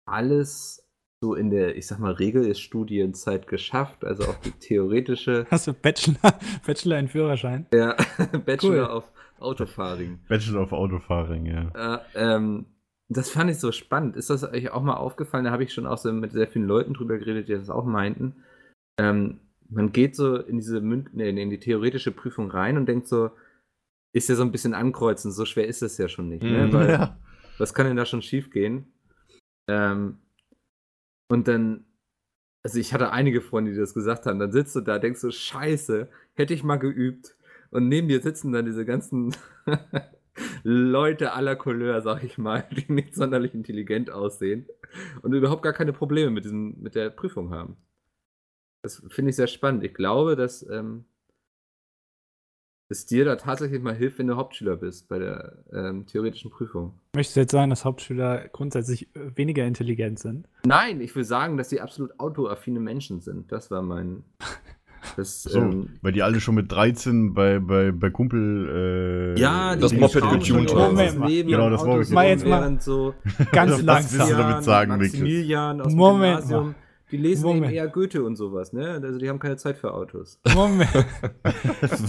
alles 0.05 0.87
so 1.23 1.35
in 1.35 1.51
der, 1.51 1.77
ich 1.77 1.85
sag 1.87 1.99
mal, 1.99 2.13
Regelstudienzeit 2.13 3.47
geschafft. 3.47 4.03
Also 4.03 4.23
auch 4.23 4.35
die 4.37 4.51
theoretische 4.51 5.45
Hast 5.51 5.67
du 5.67 5.73
Bachelor, 5.73 6.17
Bachelor 6.65 6.97
in 6.99 7.07
Führerschein? 7.07 7.67
ja, 7.73 7.95
Bachelor 8.45 8.71
Cool. 8.71 8.85
auf 8.85 9.03
Autofahren. 9.39 10.19
Bachelor 10.27 10.61
of 10.63 10.73
Autofahren, 10.73 11.45
ja. 11.45 11.95
Äh, 11.95 11.99
ähm, 12.15 12.65
das 13.09 13.29
fand 13.29 13.49
ich 13.51 13.57
so 13.59 13.71
spannend. 13.71 14.15
Ist 14.15 14.29
das 14.29 14.43
euch 14.43 14.71
auch 14.71 14.81
mal 14.83 14.95
aufgefallen? 14.95 15.45
Da 15.45 15.51
habe 15.51 15.63
ich 15.63 15.73
schon 15.73 15.85
auch 15.87 15.97
so 15.97 16.11
mit 16.13 16.31
sehr 16.31 16.47
vielen 16.47 16.65
Leuten 16.67 16.93
drüber 16.93 17.17
geredet, 17.17 17.47
die 17.49 17.53
das 17.53 17.69
auch 17.69 17.85
meinten. 17.85 18.35
Ähm, 18.99 19.39
man 19.69 19.91
geht 19.91 20.15
so 20.15 20.35
in 20.37 20.57
diese 20.57 20.81
Münd 20.81 21.13
nee, 21.13 21.29
in 21.29 21.49
die 21.49 21.59
theoretische 21.59 22.11
Prüfung 22.11 22.49
rein 22.51 22.77
und 22.77 22.85
denkt 22.87 23.07
so, 23.07 23.31
ist 24.13 24.27
ja 24.29 24.35
so 24.35 24.43
ein 24.43 24.51
bisschen 24.51 24.73
ankreuzen, 24.73 25.31
so 25.31 25.45
schwer 25.45 25.67
ist 25.67 25.81
es 25.81 25.97
ja 25.97 26.07
schon 26.07 26.29
nicht. 26.29 26.43
Ne? 26.43 26.67
Mhm. 26.67 26.73
Weil, 26.73 26.89
Ja. 26.89 27.17
Was 27.57 27.73
kann 27.73 27.85
denn 27.85 27.97
da 27.97 28.05
schon 28.05 28.21
schief 28.21 28.49
gehen? 28.51 28.85
Ähm, 29.69 30.17
und 31.31 31.47
dann, 31.47 31.85
also 32.61 32.77
ich 32.77 32.93
hatte 32.93 33.11
einige 33.13 33.39
Freunde, 33.39 33.71
die 33.71 33.77
das 33.77 33.93
gesagt 33.93 34.25
haben, 34.25 34.37
dann 34.37 34.51
sitzt 34.51 34.75
du 34.75 34.81
da, 34.81 34.99
denkst 34.99 35.21
du, 35.21 35.31
scheiße, 35.31 36.09
hätte 36.33 36.53
ich 36.53 36.61
mal 36.61 36.75
geübt. 36.75 37.37
Und 37.69 37.87
neben 37.87 38.09
dir 38.09 38.21
sitzen 38.21 38.51
dann 38.51 38.65
diese 38.65 38.83
ganzen 38.83 39.33
Leute 40.63 41.31
aller 41.31 41.55
Couleur, 41.55 42.01
sag 42.01 42.23
ich 42.25 42.37
mal, 42.37 42.67
die 42.71 42.91
nicht 42.91 43.15
sonderlich 43.15 43.53
intelligent 43.53 44.11
aussehen 44.11 44.67
und 45.21 45.33
überhaupt 45.33 45.63
gar 45.63 45.71
keine 45.71 45.93
Probleme 45.93 46.31
mit, 46.31 46.43
diesem, 46.43 46.81
mit 46.81 46.95
der 46.95 47.09
Prüfung 47.09 47.51
haben. 47.51 47.77
Das 48.83 49.01
finde 49.07 49.29
ich 49.29 49.37
sehr 49.37 49.47
spannend. 49.47 49.85
Ich 49.85 49.93
glaube, 49.93 50.35
dass 50.35 50.67
ähm, 50.69 51.05
es 52.91 53.05
dir 53.05 53.25
da 53.25 53.35
tatsächlich 53.37 53.81
mal 53.81 53.95
hilft, 53.95 54.19
wenn 54.19 54.27
du 54.27 54.35
Hauptschüler 54.35 54.75
bist 54.75 55.07
bei 55.09 55.17
der 55.19 55.53
ähm, 55.73 56.05
theoretischen 56.05 56.51
Prüfung. 56.51 56.93
Möchtest 57.15 57.35
du 57.37 57.39
jetzt 57.41 57.51
sagen, 57.51 57.69
dass 57.69 57.85
Hauptschüler 57.85 58.47
grundsätzlich 58.49 59.07
äh, 59.15 59.35
weniger 59.35 59.65
intelligent 59.65 60.19
sind? 60.19 60.47
Nein, 60.65 61.01
ich 61.01 61.15
will 61.15 61.23
sagen, 61.23 61.57
dass 61.57 61.69
sie 61.69 61.81
absolut 61.81 62.19
autoaffine 62.19 62.79
Menschen 62.79 63.21
sind. 63.21 63.51
Das 63.51 63.71
war 63.71 63.81
mein. 63.81 64.23
Das, 65.17 65.41
So, 65.41 65.57
ähm, 65.59 65.89
weil 66.03 66.11
die 66.11 66.21
alle 66.21 66.39
schon 66.39 66.53
mit 66.53 66.71
13 66.71 67.33
bei, 67.33 67.57
bei, 67.57 67.91
bei 67.91 68.11
Kumpel. 68.11 69.33
Äh, 69.35 69.39
ja, 69.41 69.75
das 69.75 69.93
Moped 69.93 70.45
schon 70.45 70.67
haben. 70.69 70.95
mal. 70.95 71.43
Genau, 71.43 71.69
das 71.71 71.83
Mal 72.11 72.27
jetzt 72.27 72.45
mal- 72.45 72.79
so 72.79 73.15
Ganz 73.51 73.71
Was 73.77 73.81
langsam. 73.81 74.19
willst 74.19 74.31
du 74.31 74.35
damit 74.37 74.63
sagen, 74.63 74.91
Mikkel? 74.91 75.07
Maximilian 75.07 75.81
aus 75.81 75.87
dem 75.87 75.97
Moment 75.97 76.41
Gymnasium, 76.41 76.75
die 77.11 77.17
lesen 77.17 77.43
Moment. 77.43 77.65
eben 77.65 77.73
eher 77.73 77.87
Goethe 77.87 78.23
und 78.23 78.35
sowas, 78.35 78.73
ne? 78.73 78.99
Also 79.03 79.19
die 79.19 79.29
haben 79.29 79.39
keine 79.39 79.57
Zeit 79.57 79.77
für 79.77 79.93
Autos. 79.93 80.39
Moment. 80.55 80.89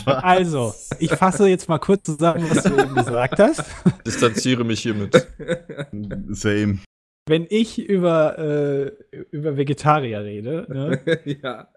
Also, 0.07 0.75
ich 0.99 1.11
fasse 1.13 1.49
jetzt 1.49 1.69
mal 1.69 1.79
kurz 1.79 2.05
zusammen, 2.05 2.45
was 2.49 2.63
du 2.63 2.75
eben 2.77 2.95
gesagt 2.95 3.39
hast. 3.39 3.65
Distanziere 4.07 4.65
mich 4.65 4.81
hiermit. 4.81 5.15
Same. 6.31 6.79
Wenn 7.27 7.47
ich 7.49 7.79
über, 7.79 8.39
äh, 8.39 8.93
über 9.31 9.57
Vegetarier 9.57 10.23
rede, 10.23 10.67
ne, 10.69 11.01
ja. 11.43 11.69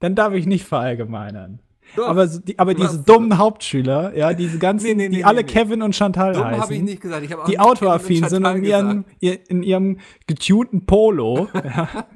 dann 0.00 0.14
darf 0.14 0.34
ich 0.34 0.46
nicht 0.46 0.64
verallgemeinern. 0.64 1.60
Doch, 1.96 2.08
Aber, 2.08 2.26
die, 2.26 2.58
aber 2.58 2.74
diese 2.74 2.98
Was? 2.98 3.04
dummen 3.04 3.36
Hauptschüler, 3.36 4.16
ja, 4.16 4.32
diese 4.32 4.58
ganzen, 4.58 4.86
Nee, 4.86 4.94
nee, 4.94 5.08
nee, 5.08 5.16
die 5.16 5.24
alle. 5.24 5.44
Kevin 5.44 5.82
und 5.82 5.94
Chantal 5.94 6.32
dumm 6.32 6.44
heißen, 6.44 6.74
ich 6.74 6.82
nicht 6.82 7.02
gesagt. 7.02 7.24
Ich 7.24 7.34
auch 7.34 7.44
die 7.44 7.58
autoaffin 7.58 8.28
sind 8.28 8.46
und 8.46 8.56
in 8.56 8.64
ihrem, 8.64 9.04
in 9.20 9.62
ihrem 9.62 9.98
getunten 10.26 10.86
Polo 10.86 11.48
ja, 11.52 12.06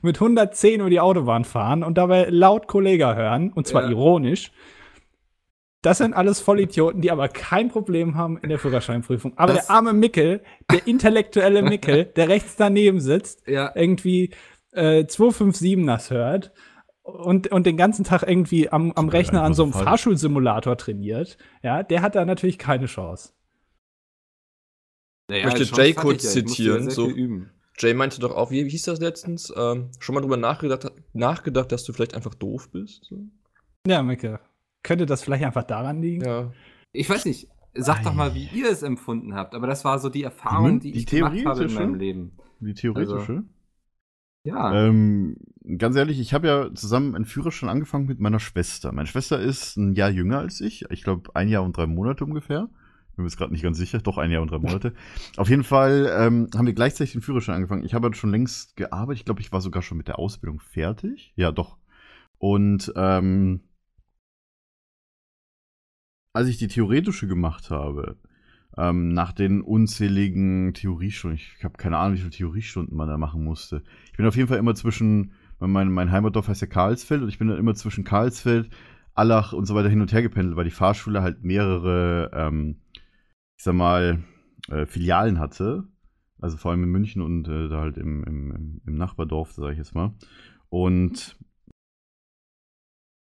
mit 0.00 0.16
110 0.16 0.80
über 0.80 0.90
die 0.90 1.00
Autobahn 1.00 1.44
fahren 1.44 1.82
und 1.84 1.98
dabei 1.98 2.26
laut 2.30 2.66
Kollega 2.68 3.14
hören, 3.14 3.52
und 3.52 3.66
zwar 3.66 3.82
Ja. 3.84 3.90
ironisch. 3.90 4.52
Das 5.82 5.98
sind 5.98 6.14
alles 6.14 6.38
Vollidioten, 6.40 7.00
die 7.00 7.10
aber 7.10 7.28
kein 7.28 7.68
Problem 7.68 8.14
haben 8.14 8.38
in 8.38 8.48
der 8.50 8.58
Führerscheinprüfung. 8.60 9.36
Aber 9.36 9.54
Das- 9.54 9.66
der 9.66 9.74
arme 9.74 9.92
Mickel, 9.92 10.42
der 10.70 10.86
intellektuelle 10.86 11.62
Mickel, 11.62 12.04
der 12.04 12.28
rechts 12.28 12.54
daneben 12.56 13.00
sitzt, 13.00 13.46
Ja, 13.48 13.72
irgendwie 13.74 14.30
äh, 14.72 15.04
257 15.06 15.84
das 15.86 16.10
hört 16.10 16.52
und, 17.02 17.48
und 17.48 17.66
den 17.66 17.76
ganzen 17.76 18.04
Tag 18.04 18.22
irgendwie 18.22 18.70
am, 18.70 18.92
am 18.92 19.08
Rechner 19.08 19.42
an 19.42 19.54
so 19.54 19.64
einem. 19.64 19.72
Fahrschulsimulator 19.72 20.78
trainiert, 20.78 21.36
ja, 21.64 21.82
der 21.82 22.00
hat 22.00 22.14
da 22.14 22.24
natürlich 22.24 22.58
keine 22.58 22.86
Chance. 22.86 23.32
naja, 25.28 25.44
möchte 25.46 25.64
die 25.64 25.68
Chance 25.70 25.82
Jay 25.82 25.92
kurz 25.94 26.22
ich 26.22 26.22
ja. 26.24 26.30
Ich 26.30 26.36
ja 26.36 26.46
zitieren, 26.46 26.82
sehr 26.84 26.90
so-. 26.92 27.10
Jay 27.78 27.94
meinte 27.94 28.20
doch 28.20 28.34
auch, 28.34 28.50
wie 28.50 28.68
hieß 28.68 28.82
das 28.84 29.00
letztens? 29.00 29.52
Ähm, 29.56 29.90
schon 29.98 30.14
mal 30.14 30.20
drüber 30.20 30.36
nachgedacht, 30.36 30.90
nachgedacht, 31.12 31.72
dass 31.72 31.84
du 31.84 31.92
vielleicht 31.92 32.14
einfach 32.14 32.34
doof 32.34 32.70
bist? 32.70 33.04
So? 33.04 33.24
Ja, 33.86 34.02
Mickel. 34.02 34.38
Könnte 34.82 35.06
das 35.06 35.22
vielleicht 35.22 35.44
einfach 35.44 35.64
daran 35.64 36.00
liegen? 36.02 36.24
Ja. 36.24 36.52
Ich 36.92 37.08
weiß 37.08 37.24
nicht, 37.24 37.48
sagt 37.74 38.04
doch 38.04 38.14
mal, 38.14 38.34
wie 38.34 38.48
ihr 38.52 38.70
es 38.70 38.82
empfunden 38.82 39.34
habt. 39.34 39.54
Aber 39.54 39.66
das 39.66 39.84
war 39.84 39.98
so 39.98 40.08
die 40.10 40.22
Erfahrung, 40.22 40.80
die, 40.80 40.92
Die 40.92 40.98
ich 41.00 41.06
gemacht 41.06 41.44
habe 41.46 41.64
in 41.64 41.74
meinem 41.74 41.94
Leben. 41.94 42.32
Die 42.60 42.74
theoretische. 42.74 43.32
Also- 43.32 43.42
Ja. 44.44 44.86
Ähm, 44.88 45.36
ganz 45.78 45.96
ehrlich, 45.96 46.20
ich 46.20 46.34
habe 46.34 46.46
ja 46.48 46.74
zusammen 46.74 47.14
einen 47.14 47.24
Führerschein 47.24 47.68
angefangen 47.68 48.06
mit 48.06 48.20
meiner 48.20 48.40
Schwester. 48.40 48.92
Meine 48.92 49.06
Schwester 49.06 49.40
ist 49.40 49.76
ein 49.76 49.94
Jahr 49.94 50.10
jünger 50.10 50.38
als 50.40 50.60
ich. 50.60 50.84
Ich 50.90 51.02
glaube, 51.04 51.30
ein 51.34 51.48
Jahr 51.48 51.62
und 51.62 51.76
drei 51.76 51.86
Monate 51.86 52.24
ungefähr. 52.24 52.68
Bin 53.16 53.24
mir 53.24 53.28
jetzt 53.28 53.36
gerade 53.36 53.52
nicht 53.52 53.62
ganz 53.62 53.78
sicher. 53.78 53.98
Doch, 53.98 54.18
ein 54.18 54.30
Jahr 54.30 54.42
und 54.42 54.50
drei 54.50 54.58
Monate. 54.58 54.94
Auf 55.36 55.50
jeden 55.50 55.64
Fall 55.64 56.10
ähm, 56.18 56.48
haben 56.54 56.66
wir 56.66 56.72
gleichzeitig 56.72 57.12
den 57.12 57.22
Führerschein 57.22 57.56
angefangen. 57.56 57.84
Ich 57.84 57.94
habe 57.94 58.06
halt 58.06 58.16
schon 58.16 58.30
längst 58.30 58.76
gearbeitet. 58.76 59.20
Ich 59.20 59.24
glaube, 59.24 59.40
ich 59.40 59.52
war 59.52 59.60
sogar 59.60 59.82
schon 59.82 59.98
mit 59.98 60.08
der 60.08 60.18
Ausbildung 60.18 60.60
fertig. 60.60 61.32
Ja, 61.36 61.52
doch. 61.52 61.76
Und 62.38 62.92
ähm, 62.96 63.60
als 66.32 66.48
ich 66.48 66.56
die 66.56 66.68
theoretische 66.68 67.26
gemacht 67.26 67.70
habe, 67.70 68.16
ähm, 68.76 69.10
nach 69.10 69.32
den 69.32 69.60
unzähligen 69.60 70.72
Theoriestunden, 70.74 71.38
ich 71.38 71.62
habe 71.62 71.76
keine 71.76 71.98
Ahnung, 71.98 72.14
wie 72.14 72.20
viele 72.20 72.30
Theoriestunden 72.30 72.96
man 72.96 73.08
da 73.08 73.18
machen 73.18 73.44
musste. 73.44 73.82
Ich 74.10 74.16
bin 74.16 74.26
auf 74.26 74.36
jeden 74.36 74.48
Fall 74.48 74.58
immer 74.58 74.74
zwischen, 74.74 75.32
mein, 75.58 75.92
mein 75.92 76.10
Heimatdorf 76.10 76.48
heißt 76.48 76.62
ja 76.62 76.66
Karlsfeld 76.66 77.22
und 77.22 77.28
ich 77.28 77.38
bin 77.38 77.48
dann 77.48 77.58
immer 77.58 77.74
zwischen 77.74 78.04
Karlsfeld, 78.04 78.70
Allach 79.14 79.52
und 79.52 79.66
so 79.66 79.74
weiter 79.74 79.90
hin 79.90 80.00
und 80.00 80.12
her 80.12 80.22
gependelt, 80.22 80.56
weil 80.56 80.64
die 80.64 80.70
Fahrschule 80.70 81.22
halt 81.22 81.44
mehrere, 81.44 82.30
ähm, 82.32 82.76
ich 83.62 83.64
sag 83.64 83.76
mal, 83.76 84.24
äh, 84.70 84.86
Filialen 84.86 85.38
hatte. 85.38 85.84
Also 86.40 86.56
vor 86.56 86.72
allem 86.72 86.82
in 86.82 86.88
München 86.90 87.22
und 87.22 87.46
äh, 87.46 87.68
da 87.68 87.78
halt 87.80 87.96
im, 87.96 88.24
im, 88.24 88.80
im- 88.84 88.94
Nachbardorf, 88.96 89.52
sage 89.52 89.70
ich 89.70 89.78
jetzt 89.78 89.94
mal. 89.94 90.14
Und 90.68 91.38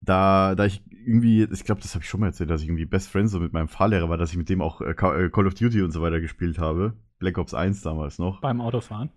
da, 0.04 0.54
da 0.54 0.66
ich 0.66 0.82
irgendwie, 0.90 1.44
ich 1.44 1.64
glaube, 1.64 1.80
das 1.80 1.94
habe 1.94 2.02
ich 2.04 2.10
schon 2.10 2.20
mal 2.20 2.26
erzählt, 2.26 2.50
dass 2.50 2.60
ich 2.60 2.68
irgendwie 2.68 2.84
Best 2.84 3.08
Friends 3.08 3.32
so 3.32 3.40
mit 3.40 3.54
meinem 3.54 3.68
Fahrlehrer 3.68 4.10
war, 4.10 4.18
dass 4.18 4.30
ich 4.30 4.36
mit 4.36 4.50
dem 4.50 4.60
auch 4.60 4.82
äh, 4.82 4.90
äh, 4.90 5.30
Call 5.30 5.46
of 5.46 5.54
Duty 5.54 5.80
und 5.80 5.92
so 5.92 6.02
weiter 6.02 6.20
gespielt 6.20 6.58
habe. 6.58 6.92
Black 7.18 7.38
Ops 7.38 7.54
1 7.54 7.80
damals 7.80 8.18
noch. 8.18 8.42
Beim 8.42 8.60
Autofahren. 8.60 9.08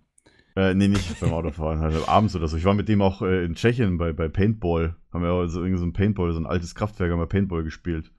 Äh, 0.56 0.72
nee, 0.72 0.88
nicht 0.88 1.20
beim 1.20 1.34
Autofahren, 1.34 1.80
halt 1.80 1.96
abends 2.08 2.34
oder 2.34 2.48
so. 2.48 2.56
Ich 2.56 2.64
war 2.64 2.72
mit 2.72 2.88
dem 2.88 3.02
auch 3.02 3.20
äh, 3.20 3.44
in 3.44 3.56
Tschechien 3.56 3.98
bei, 3.98 4.14
bei 4.14 4.28
Paintball. 4.28 4.96
Haben 5.12 5.22
wir 5.22 5.32
auch 5.32 5.46
so, 5.48 5.60
irgendwie 5.60 5.80
so 5.80 5.84
ein 5.84 5.92
Paintball, 5.92 6.32
so 6.32 6.40
ein 6.40 6.46
altes 6.46 6.74
Kraftwerk, 6.74 7.12
haben 7.12 7.18
wir 7.20 7.26
Paintball 7.26 7.62
gespielt. 7.62 8.10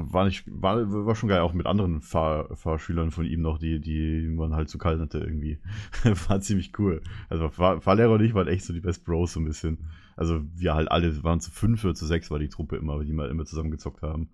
War, 0.00 0.24
nicht, 0.26 0.44
war, 0.46 0.90
war 1.06 1.16
schon 1.16 1.28
geil, 1.28 1.40
auch 1.40 1.52
mit 1.52 1.66
anderen 1.66 2.00
Fahr, 2.00 2.56
Fahrschülern 2.56 3.10
von 3.10 3.26
ihm 3.26 3.42
noch, 3.42 3.58
die, 3.58 3.80
die 3.80 4.28
man 4.28 4.54
halt 4.54 4.68
zu 4.68 4.78
kalt 4.78 5.00
hatte 5.00 5.18
irgendwie. 5.18 5.58
war 6.28 6.40
ziemlich 6.40 6.78
cool. 6.78 7.02
Also 7.28 7.48
Fahr, 7.50 7.80
Fahrlehrer 7.80 8.12
und 8.12 8.22
ich 8.22 8.32
waren 8.32 8.46
echt 8.46 8.64
so 8.64 8.72
die 8.72 8.80
Best 8.80 9.04
Bros 9.04 9.32
so 9.32 9.40
ein 9.40 9.44
bisschen. 9.44 9.78
Also 10.16 10.42
wir 10.54 10.74
halt 10.74 10.90
alle, 10.90 11.22
waren 11.24 11.40
zu 11.40 11.50
fünf 11.50 11.84
oder 11.84 11.94
zu 11.94 12.06
sechs 12.06 12.30
war 12.30 12.38
die 12.38 12.48
Truppe 12.48 12.76
immer, 12.76 13.02
die 13.04 13.12
mal 13.12 13.28
immer 13.28 13.44
zusammen 13.44 13.72
gezockt 13.72 14.02
haben. 14.02 14.30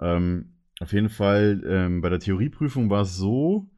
Ähm, 0.00 0.54
auf 0.80 0.92
jeden 0.92 1.08
Fall, 1.08 1.62
ähm, 1.66 2.00
bei 2.00 2.08
der 2.08 2.20
Theorieprüfung 2.20 2.90
war 2.90 3.02
es 3.02 3.16
so, 3.16 3.68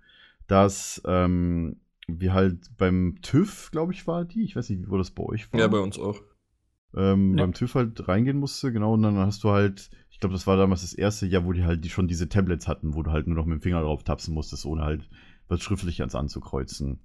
dass 0.46 1.00
ähm, 1.06 1.80
wir 2.08 2.34
halt 2.34 2.76
beim 2.76 3.18
TÜV, 3.22 3.70
glaube 3.70 3.92
ich, 3.92 4.06
war 4.06 4.24
die. 4.24 4.42
Ich 4.44 4.56
weiß 4.56 4.68
nicht, 4.70 4.90
wo 4.90 4.98
das 4.98 5.10
bei 5.10 5.22
euch 5.22 5.52
war. 5.52 5.60
ja, 5.60 5.68
bei 5.68 5.78
uns 5.78 5.98
auch. 5.98 6.20
ähm, 6.94 7.36
Ja. 7.36 7.44
beim 7.44 7.52
TÜV 7.54 7.74
halt 7.74 8.08
reingehen 8.08 8.38
musste, 8.38 8.72
genau, 8.72 8.94
und 8.94 9.02
dann 9.02 9.16
hast 9.16 9.44
du 9.44 9.50
halt, 9.50 9.90
ich 10.20 10.22
glaube, 10.22 10.34
das 10.34 10.46
war 10.46 10.58
damals 10.58 10.82
das 10.82 10.92
erste 10.92 11.24
Jahr, 11.24 11.46
wo 11.46 11.54
die 11.54 11.64
halt 11.64 11.82
die 11.82 11.88
schon 11.88 12.06
diese 12.06 12.28
Tablets 12.28 12.68
hatten, 12.68 12.92
wo 12.94 13.02
du 13.02 13.10
halt 13.10 13.26
nur 13.26 13.36
noch 13.36 13.46
mit 13.46 13.58
dem 13.58 13.62
Finger 13.62 13.80
drauf 13.80 14.04
tapsen 14.04 14.34
musstest, 14.34 14.66
ohne 14.66 14.82
halt 14.82 15.08
was 15.48 15.62
Schriftliches 15.62 16.14
anzukreuzen. 16.14 16.98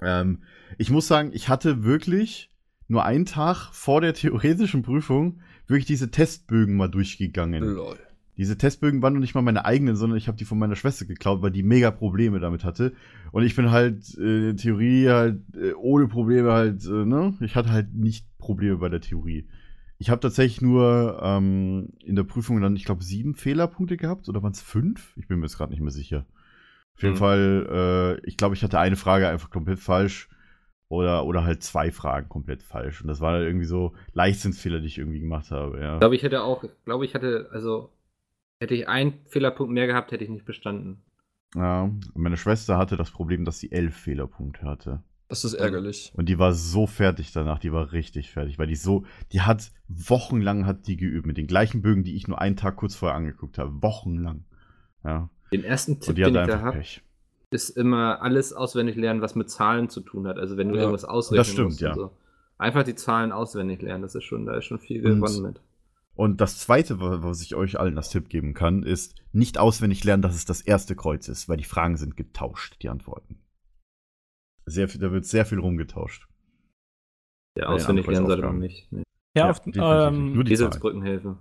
Ähm, 0.00 0.42
ich 0.78 0.88
muss 0.88 1.06
sagen, 1.06 1.32
ich 1.34 1.50
hatte 1.50 1.84
wirklich 1.84 2.48
nur 2.88 3.04
einen 3.04 3.26
Tag 3.26 3.74
vor 3.74 4.00
der 4.00 4.14
theoretischen 4.14 4.80
Prüfung 4.80 5.40
wirklich 5.66 5.84
diese 5.84 6.10
Testbögen 6.10 6.78
mal 6.78 6.88
durchgegangen. 6.88 7.62
Lol. 7.62 7.98
Diese 8.38 8.56
Testbögen 8.56 9.02
waren 9.02 9.12
noch 9.12 9.20
nicht 9.20 9.34
mal 9.34 9.42
meine 9.42 9.66
eigenen, 9.66 9.96
sondern 9.96 10.16
ich 10.16 10.26
habe 10.26 10.38
die 10.38 10.46
von 10.46 10.58
meiner 10.58 10.76
Schwester 10.76 11.04
geklaut, 11.04 11.42
weil 11.42 11.50
die 11.50 11.62
mega 11.62 11.90
Probleme 11.90 12.40
damit 12.40 12.64
hatte. 12.64 12.94
Und 13.32 13.42
ich 13.42 13.54
bin 13.54 13.70
halt 13.70 14.16
äh, 14.16 14.54
Theorie 14.54 15.10
halt 15.10 15.42
äh, 15.54 15.74
ohne 15.74 16.08
Probleme 16.08 16.52
halt, 16.52 16.86
äh, 16.86 17.04
ne? 17.04 17.34
Ich 17.40 17.54
hatte 17.54 17.68
halt 17.68 17.92
nicht 17.92 18.24
Probleme 18.38 18.78
bei 18.78 18.88
der 18.88 19.02
Theorie. 19.02 19.46
Ich 20.00 20.08
habe 20.08 20.20
tatsächlich 20.20 20.62
nur 20.62 21.20
ähm, 21.22 21.90
in 22.02 22.16
der 22.16 22.24
Prüfung 22.24 22.60
dann, 22.62 22.74
ich 22.74 22.86
glaube, 22.86 23.04
sieben 23.04 23.34
Fehlerpunkte 23.34 23.98
gehabt 23.98 24.30
oder 24.30 24.42
waren 24.42 24.52
es 24.52 24.62
fünf? 24.62 25.14
Ich 25.18 25.28
bin 25.28 25.38
mir 25.38 25.44
jetzt 25.44 25.58
gerade 25.58 25.70
nicht 25.72 25.82
mehr 25.82 25.92
sicher. 25.92 26.24
Auf 26.96 27.02
jeden 27.02 27.14
Mhm. 27.14 27.18
Fall, 27.18 28.18
äh, 28.22 28.26
ich 28.26 28.38
glaube, 28.38 28.54
ich 28.54 28.64
hatte 28.64 28.78
eine 28.78 28.96
Frage 28.96 29.28
einfach 29.28 29.50
komplett 29.50 29.78
falsch 29.78 30.30
oder, 30.88 31.26
oder 31.26 31.44
halt 31.44 31.62
zwei 31.62 31.92
Fragen 31.92 32.30
komplett 32.30 32.62
falsch. 32.62 33.02
Und 33.02 33.08
das 33.08 33.20
waren 33.20 33.34
halt 33.34 33.46
irgendwie 33.46 33.66
so 33.66 33.92
Leichtsinnsfehler, 34.14 34.80
die 34.80 34.86
ich 34.86 34.98
irgendwie 34.98 35.20
gemacht 35.20 35.50
habe, 35.50 35.80
ja. 35.80 35.94
Ich 35.94 36.00
glaube, 36.00 36.16
ich 36.16 36.22
hätte 36.22 36.42
auch, 36.44 36.64
glaube 36.86 37.04
ich 37.04 37.14
hatte, 37.14 37.50
also 37.52 37.90
hätte 38.60 38.74
ich 38.74 38.88
einen 38.88 39.14
Fehlerpunkt 39.26 39.72
mehr 39.72 39.86
gehabt, 39.86 40.12
hätte 40.12 40.24
ich 40.24 40.30
nicht 40.30 40.46
bestanden. 40.46 41.02
Ja, 41.54 41.90
meine 42.14 42.36
Schwester 42.36 42.78
hatte 42.78 42.96
das 42.96 43.10
Problem, 43.10 43.44
dass 43.44 43.58
sie 43.58 43.70
elf 43.72 43.96
Fehlerpunkte 43.96 44.62
hatte. 44.62 45.02
Das 45.30 45.44
ist 45.44 45.54
ärgerlich. 45.54 46.12
Und 46.16 46.28
die 46.28 46.38
war 46.38 46.52
so 46.52 46.86
fertig 46.86 47.32
danach, 47.32 47.58
die 47.58 47.72
war 47.72 47.92
richtig 47.92 48.30
fertig, 48.30 48.58
weil 48.58 48.66
die 48.66 48.74
so, 48.76 49.04
die 49.32 49.40
hat 49.40 49.70
wochenlang 49.88 50.66
hat 50.66 50.86
die 50.86 50.96
geübt 50.96 51.26
mit 51.26 51.36
den 51.38 51.46
gleichen 51.46 51.80
Bögen, 51.82 52.04
die 52.04 52.16
ich 52.16 52.28
nur 52.28 52.40
einen 52.40 52.56
Tag 52.56 52.76
kurz 52.76 52.94
vorher 52.96 53.16
angeguckt 53.16 53.56
habe. 53.56 53.80
Wochenlang. 53.82 54.44
Ja. 55.04 55.30
Den 55.52 55.64
ersten 55.64 56.00
Tipp, 56.00 56.16
den 56.16 56.26
ich 56.28 56.46
da 56.46 56.60
habe, 56.60 56.82
ist 57.50 57.70
immer 57.70 58.20
alles 58.22 58.52
auswendig 58.52 58.96
lernen, 58.96 59.22
was 59.22 59.34
mit 59.34 59.48
Zahlen 59.50 59.88
zu 59.88 60.00
tun 60.00 60.26
hat. 60.26 60.36
Also 60.36 60.56
wenn 60.56 60.68
du 60.68 60.74
Ja, 60.74 60.82
irgendwas 60.82 61.04
ausrechnen 61.04 61.44
stimmt, 61.44 61.68
musst. 61.70 61.80
ja. 61.80 61.90
Und 61.90 61.96
so. 61.96 62.10
Einfach 62.58 62.82
die 62.82 62.94
Zahlen 62.94 63.32
auswendig 63.32 63.80
lernen, 63.82 64.02
das 64.02 64.14
ist 64.14 64.24
schon, 64.24 64.44
da 64.46 64.56
ist 64.56 64.66
schon 64.66 64.78
viel 64.78 65.04
Und- 65.06 65.20
gewonnen 65.20 65.42
mit. 65.42 65.60
Und 66.14 66.40
das 66.40 66.58
zweite, 66.58 67.00
wa- 67.00 67.20
was 67.22 67.40
ich 67.40 67.54
euch 67.54 67.80
allen 67.80 67.96
als 67.96 68.10
Tipp 68.10 68.28
geben 68.28 68.52
kann, 68.52 68.82
ist 68.82 69.14
nicht 69.32 69.58
auswendig 69.58 70.04
lernen, 70.04 70.22
dass 70.22 70.34
es 70.34 70.44
das 70.44 70.60
erste 70.60 70.94
Kreuz 70.94 71.28
ist, 71.28 71.48
weil 71.48 71.56
die 71.56 71.64
Fragen 71.64 71.96
sind 71.96 72.16
getauscht, 72.16 72.76
die 72.82 72.88
Antworten. 72.90 73.38
Sehr 74.70 74.88
viel, 74.88 75.00
da 75.00 75.10
wird 75.12 75.24
sehr 75.26 75.44
viel 75.44 75.58
rumgetauscht. 75.58 76.26
Ja, 77.58 77.66
auswendig 77.66 78.06
lernen 78.06 78.26
sollte 78.26 78.42
man 78.46 78.58
nicht. 78.58 78.90
Nee. 78.92 79.02
Ja, 79.34 79.48
Ja, 79.48 79.56
nicht. 79.64 79.76
ähm, 79.78 80.34
Nur 80.34 80.44
die 80.44 80.54
Zahlen. 80.54 80.68
Eselsbrückenhilfe. 80.70 81.36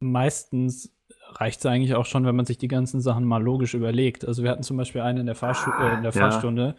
meistens 0.00 0.94
reicht 1.34 1.58
es 1.60 1.66
eigentlich 1.66 1.94
auch 1.94 2.06
schon, 2.06 2.24
wenn 2.24 2.36
man 2.36 2.46
sich 2.46 2.58
die 2.58 2.68
ganzen 2.68 3.00
Sachen 3.00 3.24
mal 3.24 3.42
logisch 3.42 3.74
überlegt. 3.74 4.26
Also 4.26 4.42
wir 4.42 4.50
hatten 4.50 4.62
zum 4.62 4.76
Beispiel 4.76 5.00
einen 5.02 5.18
in 5.18 5.26
der, 5.26 5.34
Fahrschu 5.34 5.70
äh, 5.70 5.94
in 5.96 6.02
der 6.02 6.12
Ja. 6.12 6.20
Fahrstunde, 6.20 6.74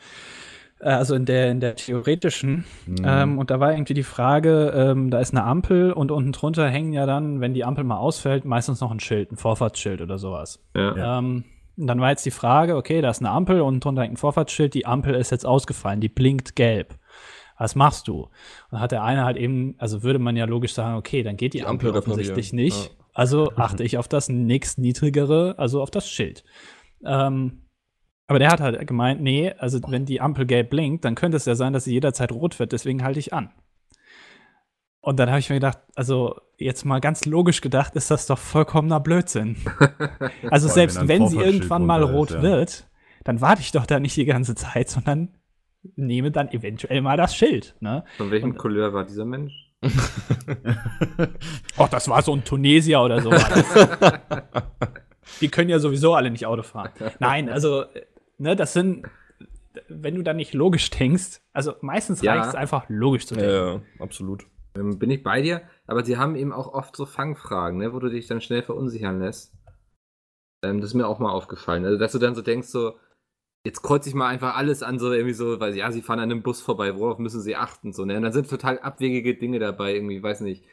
Äh, 0.79 0.89
Also 0.91 1.13
in 1.15 1.25
der, 1.25 1.51
in 1.51 1.59
der 1.59 1.75
theoretischen. 1.75 2.63
Mhm. 2.87 2.95
Ähm, 3.03 3.37
und 3.37 3.51
da 3.51 3.59
war 3.59 3.73
irgendwie 3.73 3.93
die 3.93 4.03
Frage, 4.03 4.71
ähm, 4.73 5.09
da 5.11 5.19
ist 5.19 5.31
eine 5.33 5.43
Ampel 5.43 5.91
und 5.91 6.09
unten 6.09 6.31
drunter 6.31 6.69
hängen 6.69 6.93
ja 6.93 7.05
dann, 7.05 7.41
wenn 7.41 7.53
die 7.53 7.65
Ampel 7.65 7.83
mal 7.83 7.97
ausfällt, 7.97 8.45
meistens 8.45 8.79
noch 8.79 8.89
ein 8.91 8.99
Schild, 9.01 9.31
ein 9.31 9.35
Vorfahrtsschild 9.37 10.01
oder 10.01 10.17
sowas. 10.17 10.63
Ja. 10.75 10.95
Ja. 10.95 11.19
Ähm, 11.19 11.43
und 11.79 11.87
dann 11.87 12.01
war 12.01 12.09
jetzt 12.09 12.25
die 12.25 12.31
Frage, 12.31 12.75
okay, 12.75 13.01
da 13.01 13.09
ist 13.09 13.19
eine 13.19 13.31
Ampel 13.31 13.61
und 13.61 13.83
drunter 13.83 14.01
hängt 14.01 14.13
ein 14.13 14.17
Vorfahrtsschild, 14.17 14.73
die 14.73 14.85
Ampel 14.85 15.15
ist 15.15 15.31
jetzt 15.31 15.45
ausgefallen, 15.45 16.01
die 16.01 16.09
blinkt 16.09 16.55
gelb. 16.55 16.99
Was 17.57 17.75
machst 17.75 18.07
du? 18.07 18.23
Und 18.23 18.31
dann 18.71 18.81
hat 18.81 18.91
der 18.91 19.03
eine 19.03 19.23
halt 19.23 19.37
eben, 19.37 19.75
also 19.77 20.03
würde 20.03 20.19
man 20.19 20.35
ja 20.35 20.45
logisch 20.45 20.73
sagen, 20.73 20.97
okay, 20.97 21.23
dann 21.23 21.37
geht 21.37 21.53
die, 21.53 21.59
Die 21.59 21.65
Ampel, 21.65 21.89
Ampel 21.89 21.99
offensichtlich 21.99 22.53
nicht. 22.53 22.95
Also 23.13 23.51
achte 23.55 23.83
ich 23.83 23.97
auf 23.97 24.07
das 24.07 24.29
nächstniedrigere, 24.29 25.55
also 25.57 25.81
auf 25.81 25.91
das 25.91 26.09
Schild. 26.09 26.43
Ähm, 27.05 27.65
aber 28.27 28.39
der 28.39 28.49
hat 28.49 28.61
halt 28.61 28.85
gemeint, 28.85 29.21
nee, 29.21 29.51
also 29.57 29.79
wenn 29.87 30.05
die 30.05 30.21
Ampel 30.21 30.45
gelb 30.45 30.69
blinkt, 30.69 31.03
dann 31.05 31.15
könnte 31.15 31.37
es 31.37 31.45
ja 31.45 31.55
sein, 31.55 31.73
dass 31.73 31.85
sie 31.85 31.93
jederzeit 31.93 32.31
rot 32.31 32.59
wird, 32.59 32.73
deswegen 32.73 33.03
halte 33.03 33.19
ich 33.19 33.33
an. 33.33 33.51
Und 35.01 35.17
dann 35.17 35.29
habe 35.29 35.39
ich 35.39 35.49
mir 35.49 35.55
gedacht, 35.55 35.79
also 35.95 36.39
jetzt 36.59 36.85
mal 36.85 36.99
ganz 36.99 37.25
logisch 37.25 37.61
gedacht, 37.61 37.95
ist 37.95 38.11
das 38.11 38.27
doch 38.27 38.37
vollkommener 38.37 38.99
Blödsinn. 38.99 39.55
Also 40.51 40.67
allem, 40.67 40.73
selbst 40.75 40.99
wenn 41.01 41.07
wenn 41.07 41.27
sie 41.27 41.37
irgendwann 41.37 41.85
mal 41.85 42.03
rot 42.03 42.29
ist, 42.31 42.35
ja. 42.37 42.41
wird, 42.41 42.87
dann 43.23 43.41
warte 43.41 43.61
ich 43.61 43.71
doch 43.71 43.85
da 43.85 43.99
nicht 43.99 44.15
die 44.17 44.25
ganze 44.25 44.55
Zeit, 44.55 44.89
sondern 44.89 45.29
nehme 45.95 46.31
dann 46.31 46.49
eventuell 46.49 47.01
mal 47.01 47.17
das 47.17 47.35
Schild. 47.35 47.75
Ne? 47.79 48.03
Von 48.17 48.31
welchem 48.31 48.51
Und- 48.51 48.57
Couleur 48.57 48.93
war 48.93 49.05
dieser 49.05 49.25
Mensch? 49.25 49.53
Ach, 51.77 51.89
das 51.89 52.07
war 52.09 52.21
so 52.21 52.33
ein 52.33 52.43
Tunesier 52.43 53.01
oder 53.01 53.21
so. 53.21 53.31
Die 55.41 55.49
können 55.49 55.69
ja 55.69 55.79
sowieso 55.79 56.15
alle 56.15 56.31
nicht 56.31 56.45
Auto 56.45 56.63
fahren. 56.63 56.89
Nein, 57.19 57.49
also, 57.49 57.83
äh, 57.83 58.05
ne, 58.37 58.55
das 58.55 58.73
sind, 58.73 59.05
wenn 59.87 60.15
du 60.15 60.23
dann 60.23 60.37
nicht 60.37 60.53
logisch 60.53 60.89
denkst, 60.89 61.39
also 61.53 61.73
meistens 61.81 62.21
Ja. 62.21 62.33
reicht 62.35 62.49
es 62.49 62.55
einfach 62.55 62.85
logisch 62.89 63.27
zu 63.27 63.35
Ja, 63.35 63.41
denken. 63.41 63.85
ja, 63.99 64.03
absolut. 64.03 64.45
Ähm, 64.75 64.97
bin 64.99 65.11
ich 65.11 65.23
bei 65.23 65.41
dir, 65.41 65.61
aber 65.89 66.05
sie 66.05 66.17
haben 66.17 66.35
eben 66.35 66.53
auch 66.53 66.71
oft 66.73 66.95
so 66.95 67.05
Fangfragen, 67.05 67.79
ne, 67.79 67.93
wo 67.93 67.99
du 67.99 68.09
dich 68.09 68.27
dann 68.27 68.41
schnell 68.41 68.61
verunsichern 68.61 69.19
lässt. 69.19 69.53
Ähm, 70.63 70.81
das 70.81 70.91
ist 70.91 70.93
mir 70.93 71.07
auch 71.07 71.19
mal 71.19 71.31
aufgefallen. 71.31 71.83
Also, 71.85 71.97
dass 71.97 72.11
du 72.11 72.19
dann 72.19 72.35
so 72.35 72.41
denkst, 72.41 72.67
so, 72.67 72.93
jetzt 73.65 73.81
kreuze 73.81 74.07
ich 74.07 74.15
mal 74.15 74.27
einfach 74.27 74.55
alles 74.55 74.83
an, 74.83 74.99
so 74.99 75.11
irgendwie 75.11 75.33
so, 75.33 75.59
weil 75.59 75.75
ja, 75.75 75.91
sie 75.91 76.03
fahren 76.03 76.19
an 76.19 76.31
einem 76.31 76.43
Bus 76.43 76.61
vorbei, 76.61 76.95
worauf 76.95 77.17
müssen 77.17 77.41
sie 77.41 77.55
achten? 77.55 77.91
So, 77.91 78.05
ne? 78.05 78.17
Und 78.17 78.23
dann 78.23 78.33
sind 78.33 78.49
total 78.49 78.79
abwegige 78.79 79.35
Dinge 79.35 79.57
dabei, 79.59 79.95
irgendwie, 79.95 80.21
weiß 80.21 80.41
nicht, 80.41 80.63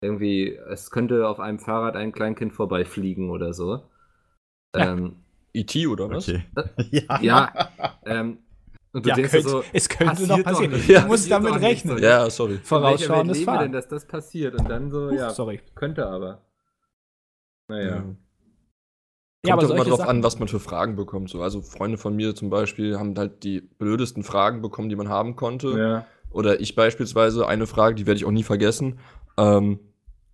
irgendwie, 0.00 0.54
es 0.54 0.90
könnte 0.90 1.28
auf 1.28 1.40
einem 1.40 1.58
Fahrrad 1.60 1.96
ein 1.96 2.12
Kleinkind 2.12 2.52
vorbeifliegen 2.52 3.30
oder 3.30 3.54
so. 3.54 3.82
Ja. 4.74 4.92
Ähm, 4.92 5.16
E.T. 5.52 5.86
oder 5.86 6.10
was? 6.10 6.28
okay. 6.28 6.44
ja. 6.90 7.20
ja, 7.20 7.70
ähm, 8.04 8.38
und 8.92 9.04
du 9.04 9.08
Ja, 9.10 9.14
denkst 9.16 9.30
könnte, 9.32 9.48
so, 9.48 9.64
es 9.72 9.88
könnte 9.88 10.06
passiert 10.12 10.28
noch 10.28 10.36
doch 10.38 10.44
passieren. 10.44 10.72
nicht, 10.72 10.88
du 10.88 10.92
passiert 10.92 11.08
musst 11.08 11.30
damit 11.30 11.52
nicht 11.54 11.62
rechnen. 11.62 11.98
so. 11.98 12.04
Ja, 12.04 12.30
sorry. 12.30 12.58
Vorausschauendes 12.62 13.42
Fahren. 13.44 13.62
denn, 13.62 13.72
dass 13.72 13.88
das 13.88 14.06
passiert? 14.06 14.54
Und 14.54 14.68
dann 14.68 14.90
so, 14.90 15.10
ja, 15.10 15.30
Sorry. 15.30 15.60
könnte 15.74 16.06
aber. 16.06 16.42
Naja. 17.68 17.96
Kommt 18.00 18.16
Ja, 19.46 19.52
aber 19.54 19.62
doch 19.62 19.70
immer 19.74 19.84
drauf 19.84 19.98
Sachen- 19.98 20.08
an, 20.10 20.22
was 20.22 20.38
man 20.38 20.48
für 20.48 20.60
Fragen 20.60 20.96
bekommt. 20.96 21.30
So, 21.30 21.42
also 21.42 21.60
Freunde 21.62 21.98
von 21.98 22.16
mir 22.16 22.34
zum 22.34 22.50
Beispiel 22.50 22.98
haben 22.98 23.16
halt 23.18 23.44
die 23.44 23.60
blödesten 23.60 24.22
Fragen 24.22 24.62
bekommen, 24.62 24.88
die 24.88 24.96
man 24.96 25.08
haben 25.08 25.36
konnte. 25.36 25.78
Ja. 25.78 26.06
Oder 26.30 26.60
ich 26.60 26.74
beispielsweise 26.74 27.46
eine 27.46 27.66
Frage, 27.66 27.94
die 27.94 28.06
werde 28.06 28.18
ich 28.18 28.24
auch 28.24 28.30
nie 28.30 28.42
vergessen. 28.42 28.98
Ähm, 29.38 29.78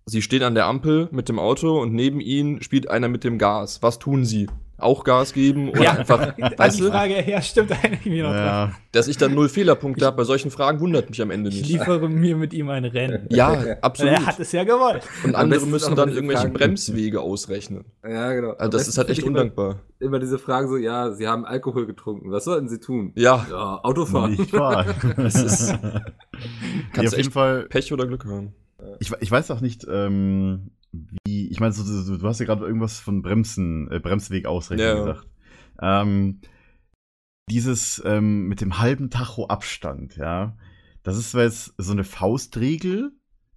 sie 0.05 0.21
stehen 0.21 0.43
an 0.43 0.55
der 0.55 0.65
Ampel 0.65 1.07
mit 1.11 1.29
dem 1.29 1.39
Auto 1.39 1.79
und 1.81 1.93
neben 1.93 2.19
ihnen 2.19 2.61
spielt 2.61 2.89
einer 2.89 3.07
mit 3.07 3.23
dem 3.23 3.37
Gas. 3.37 3.81
Was 3.83 3.99
tun 3.99 4.25
sie? 4.25 4.47
Auch 4.77 5.05
Gas 5.05 5.31
geben 5.31 5.69
oder 5.69 5.83
Ja, 5.83 5.91
einfach, 5.93 6.33
weißt 6.57 6.77
die 6.77 6.81
du, 6.81 6.89
Frage, 6.89 7.23
ja, 7.29 7.41
stimmt 7.41 7.71
irgendwie 7.81 8.21
noch. 8.21 8.33
Ja. 8.33 8.71
dass 8.91 9.07
ich 9.07 9.15
dann 9.15 9.33
null 9.33 9.47
Fehlerpunkte 9.47 10.05
habe 10.05 10.17
bei 10.17 10.25
solchen 10.25 10.51
Fragen, 10.51 10.81
wundert 10.81 11.09
mich 11.09 11.21
am 11.21 11.31
Ende 11.31 11.49
Ich 11.49 11.59
nicht. 11.61 11.69
liefere 11.69 12.09
mir 12.09 12.35
mit 12.35 12.53
ihm 12.53 12.69
ein 12.69 12.83
Rennen. 12.83 13.27
Ja, 13.29 13.53
Er 13.53 13.83
absolut. 13.83 14.25
hat 14.25 14.37
es 14.39 14.51
ja 14.51 14.65
gewollt. 14.65 15.03
Und 15.23 15.33
andere 15.35 15.65
müssen 15.65 15.95
dann 15.95 16.09
irgendwelche 16.09 16.41
Fragen- 16.43 16.53
Bremswege 16.53 17.21
ausrechnen. 17.21 17.85
Ja, 18.03 18.33
genau. 18.33 18.51
Also 18.51 18.69
das 18.77 18.87
ist 18.89 18.97
halt 18.97 19.09
echt 19.09 19.23
undankbar. 19.23 19.79
Immer, 19.99 20.09
immer 20.09 20.19
diese 20.19 20.37
Frage 20.39 20.67
so, 20.67 20.75
ja, 20.77 21.11
sie 21.13 21.27
haben 21.27 21.45
Alkohol 21.45 21.85
getrunken. 21.85 22.31
Was 22.31 22.43
sollten 22.43 22.67
sie 22.67 22.79
tun? 22.81 23.13
Ja, 23.15 23.45
Ja, 23.49 23.79
Autofahren. 23.81 24.31
Nicht 24.33 24.51
wahr. 24.53 24.85
Das 25.15 25.35
ist- 25.35 25.69
ja, 25.71 25.77
kannst 26.91 26.97
auf 26.97 27.03
echt 27.05 27.17
jeden 27.17 27.31
Fall. 27.31 27.63
Pech 27.69 27.93
oder 27.93 28.05
Glück 28.07 28.25
haben. 28.25 28.53
Ich, 28.99 29.11
ich 29.21 29.31
weiß 29.31 29.51
auch 29.51 29.61
nicht, 29.61 29.85
ähm, 29.89 30.69
wie. 31.25 31.49
Ich 31.49 31.59
meine, 31.59 31.73
so, 31.73 31.83
so, 31.83 32.17
du 32.17 32.27
hast 32.27 32.39
ja 32.39 32.45
gerade 32.45 32.65
irgendwas 32.65 32.99
von 32.99 33.21
Bremsen, 33.21 33.89
äh, 33.91 33.99
Bremsweg 33.99 34.45
ausrechnen 34.45 34.87
Ja. 34.87 34.95
gesagt. 34.95 35.27
Ähm, 35.81 36.41
dieses 37.49 38.01
ähm, 38.05 38.47
mit 38.47 38.61
dem 38.61 38.79
halben 38.79 39.09
Tacho 39.09 39.47
Abstand, 39.47 40.15
ja, 40.15 40.57
das 41.03 41.17
ist 41.17 41.31
zwar 41.31 41.43
jetzt 41.43 41.73
so 41.77 41.91
eine 41.91 42.03
Faustregel, 42.03 43.11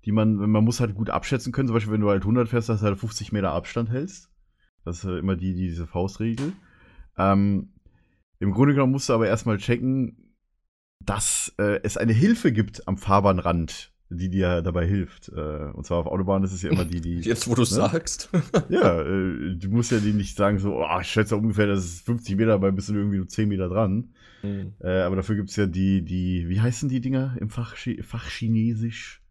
die 0.05 0.13
man, 0.13 0.35
man 0.35 0.65
muss 0.65 0.81
halt 0.81 0.95
gut 0.95 1.11
abschätzen 1.11 1.53
können. 1.53 1.69
Zum 1.69 1.75
Beispiel, 1.75 1.95
wenn 1.95 2.01
du 2.03 2.11
halt 2.11 2.23
100 2.23 2.49
fährst, 2.49 2.69
dass 2.69 2.81
du 2.81 2.87
halt 2.87 2.99
50 2.99 3.33
Meter 3.33 3.53
Abstand 3.53 3.91
hältst. 3.91 4.31
Das 4.85 4.99
ist 4.99 5.05
halt 5.05 5.19
immer 5.19 5.37
die, 5.37 5.55
diese 5.55 5.87
Faustregel. 5.87 6.53
Ähm, 7.17 7.73
Im 8.39 8.53
Grunde 8.53 8.75
genommen 8.75 8.93
musst 8.93 9.09
du 9.09 9.15
aber 9.15 9.27
erstmal 9.27 9.59
checken, 9.59 10.35
dass 11.05 11.55
äh, 11.59 11.81
es 11.83 11.97
eine 11.97 12.13
Hilfe 12.13 12.53
gibt 12.53 12.87
am 12.87 12.99
Fahrbahnrand, 12.99 13.93
die 14.11 14.31
dir 14.31 14.63
dabei 14.63 14.87
hilft. 14.87 15.29
Äh, 15.29 15.71
und 15.73 15.85
zwar 15.85 15.99
auf 15.99 16.07
Autobahnen 16.07 16.45
ist 16.45 16.53
es 16.53 16.63
ja 16.63 16.71
immer 16.71 16.85
die, 16.85 17.01
die. 17.01 17.21
Jetzt, 17.21 17.49
wo 17.49 17.55
du 17.55 17.63
es 17.63 17.71
Ne? 17.71 17.77
sagst. 17.77 18.31
Ja, 18.69 19.01
äh, 19.03 19.55
du 19.57 19.69
musst 19.69 19.93
ja 19.93 19.99
die 19.99 20.13
nicht 20.13 20.37
sagen, 20.37 20.59
so, 20.59 20.77
oh, 20.77 21.01
ich 21.01 21.09
schätze 21.09 21.37
ungefähr, 21.37 21.67
das 21.67 21.85
ist 21.85 22.07
50 22.07 22.37
Meter, 22.37 22.51
dabei 22.51 22.71
bist 22.71 22.89
du 22.89 22.95
irgendwie 22.95 23.19
nur 23.19 23.29
10 23.29 23.49
Meter 23.49 23.69
dran. 23.69 24.15
Hm. 24.43 24.75
Äh, 24.81 25.01
aber 25.01 25.17
dafür 25.17 25.37
gibt 25.37 25.51
es 25.51 25.57
ja 25.57 25.67
die, 25.67 26.03
die, 26.03 26.49
wie 26.49 26.61
heißen 26.61 26.89
die 26.89 27.01
Dinger 27.01 27.37
im 27.41 27.51
Fach, 27.51 27.77
Fachchinesisch? 28.03 29.23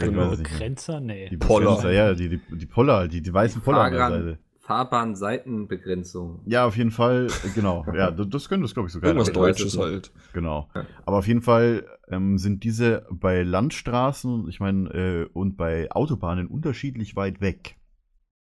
nicht 0.00 0.14
mehr. 0.14 0.36
Grenzer? 0.36 1.00
Nee. 1.00 1.28
Die 1.28 1.36
Poller. 1.36 1.76
Begrenzer, 1.76 1.92
Ja, 1.92 2.14
die, 2.14 2.28
die, 2.28 2.40
die 2.56 2.66
Poller, 2.66 3.08
die, 3.08 3.20
die 3.22 3.32
weißen 3.32 3.62
Poller 3.62 3.80
an 3.80 3.92
der 3.92 4.08
Seite. 4.10 4.38
Fahrbahnseitenbegrenzung. 4.68 6.42
Ja, 6.46 6.66
auf 6.66 6.76
jeden 6.76 6.90
Fall, 6.90 7.28
äh, 7.44 7.48
genau. 7.54 7.84
Ja, 7.94 8.10
das, 8.10 8.28
das 8.28 8.48
könnte 8.48 8.66
es, 8.66 8.74
glaube 8.74 8.88
ich, 8.88 8.92
sogar. 8.92 9.08
Irgendwas 9.10 9.32
Deutsches 9.32 9.74
nicht. 9.74 9.82
halt. 9.82 10.12
Genau. 10.32 10.68
Aber 11.06 11.18
auf 11.18 11.26
jeden 11.26 11.42
Fall 11.42 11.86
ähm, 12.08 12.38
sind 12.38 12.64
diese 12.64 13.06
bei 13.10 13.42
Landstraßen, 13.42 14.48
ich 14.48 14.60
meine, 14.60 14.88
äh, 14.90 15.24
und 15.32 15.56
bei 15.56 15.90
Autobahnen 15.90 16.46
unterschiedlich 16.48 17.16
weit 17.16 17.40
weg. 17.40 17.76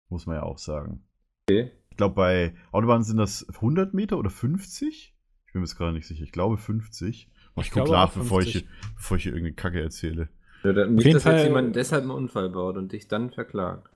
Muss 0.10 0.26
man 0.26 0.36
ja 0.38 0.44
auch 0.44 0.58
sagen. 0.58 1.04
Okay. 1.50 1.72
Ich 1.90 1.98
glaube, 1.98 2.16
bei 2.16 2.54
Autobahnen 2.72 3.04
sind 3.04 3.18
das 3.18 3.48
100 3.56 3.94
Meter 3.94 4.18
oder 4.18 4.30
50? 4.30 5.16
Ich 5.48 5.54
bin 5.54 5.62
mir 5.62 5.66
jetzt 5.66 5.76
gerade 5.78 5.94
nicht 5.94 6.08
sicher. 6.08 6.24
Ich 6.24 6.32
glaube 6.32 6.58
50. 6.58 7.30
Ich, 7.56 7.66
Ich 7.66 7.72
gucke 7.72 7.92
nach, 7.92 8.12
bevor 8.14 8.42
ich, 8.42 8.54
50. 8.54 8.70
bevor 8.96 9.18
ich 9.18 9.24
hier 9.24 9.34
irgendeine 9.34 9.56
Kacke 9.56 9.82
erzähle. 9.82 10.30
Ja, 10.64 10.74
dann, 10.74 10.94
nicht, 10.96 11.06
jeden 11.06 11.16
dass 11.16 11.24
jetzt 11.26 11.34
Fall- 11.34 11.46
jemand 11.48 11.76
deshalb 11.76 12.04
einen 12.04 12.12
Unfall 12.12 12.50
baut 12.50 12.78
und 12.78 12.92
dich 12.92 13.08
dann 13.08 13.32
verklagt. 13.32 13.90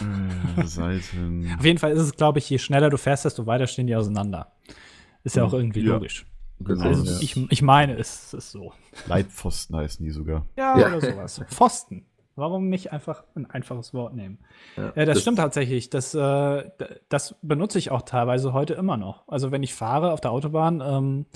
Äh, 0.00 0.64
Seiten. 0.66 1.54
Auf 1.58 1.64
jeden 1.64 1.78
Fall 1.78 1.92
ist 1.92 2.00
es, 2.00 2.16
glaube 2.16 2.38
ich, 2.38 2.48
je 2.50 2.58
schneller 2.58 2.90
du 2.90 2.96
fährst, 2.98 3.24
desto 3.24 3.46
weiter 3.46 3.66
stehen 3.66 3.86
die 3.86 3.96
auseinander. 3.96 4.52
Ist 5.24 5.36
ja 5.36 5.44
auch 5.44 5.52
irgendwie 5.52 5.80
Ja. 5.80 5.94
logisch. 5.94 6.26
Genau, 6.60 6.84
Also 6.84 7.04
ja. 7.04 7.18
ich, 7.20 7.36
ich 7.50 7.62
meine, 7.62 7.96
es 7.96 8.34
ist 8.34 8.50
so. 8.50 8.72
Leitpfosten 9.06 9.76
heißen 9.76 10.04
die 10.04 10.10
sogar. 10.10 10.46
Ja, 10.56 10.78
Ja. 10.78 10.86
oder 10.88 11.00
sowas. 11.00 11.40
Pfosten. 11.48 12.06
Warum 12.36 12.68
nicht 12.68 12.92
einfach 12.92 13.24
ein 13.34 13.44
einfaches 13.50 13.92
Wort 13.92 14.14
nehmen? 14.14 14.38
Ja, 14.76 14.92
Ja, 14.96 15.04
das, 15.04 15.20
stimmt 15.20 15.38
tatsächlich. 15.38 15.90
Das, 15.90 16.14
äh, 16.14 16.70
das 17.08 17.34
benutze 17.42 17.78
ich 17.78 17.90
auch 17.90 18.02
teilweise 18.02 18.52
heute 18.52 18.74
immer 18.74 18.96
noch. 18.96 19.26
Also 19.28 19.50
wenn 19.50 19.62
ich 19.62 19.74
fahre 19.74 20.12
auf 20.12 20.20
der 20.20 20.30
Autobahn, 20.30 20.80
ähm, 20.84 21.26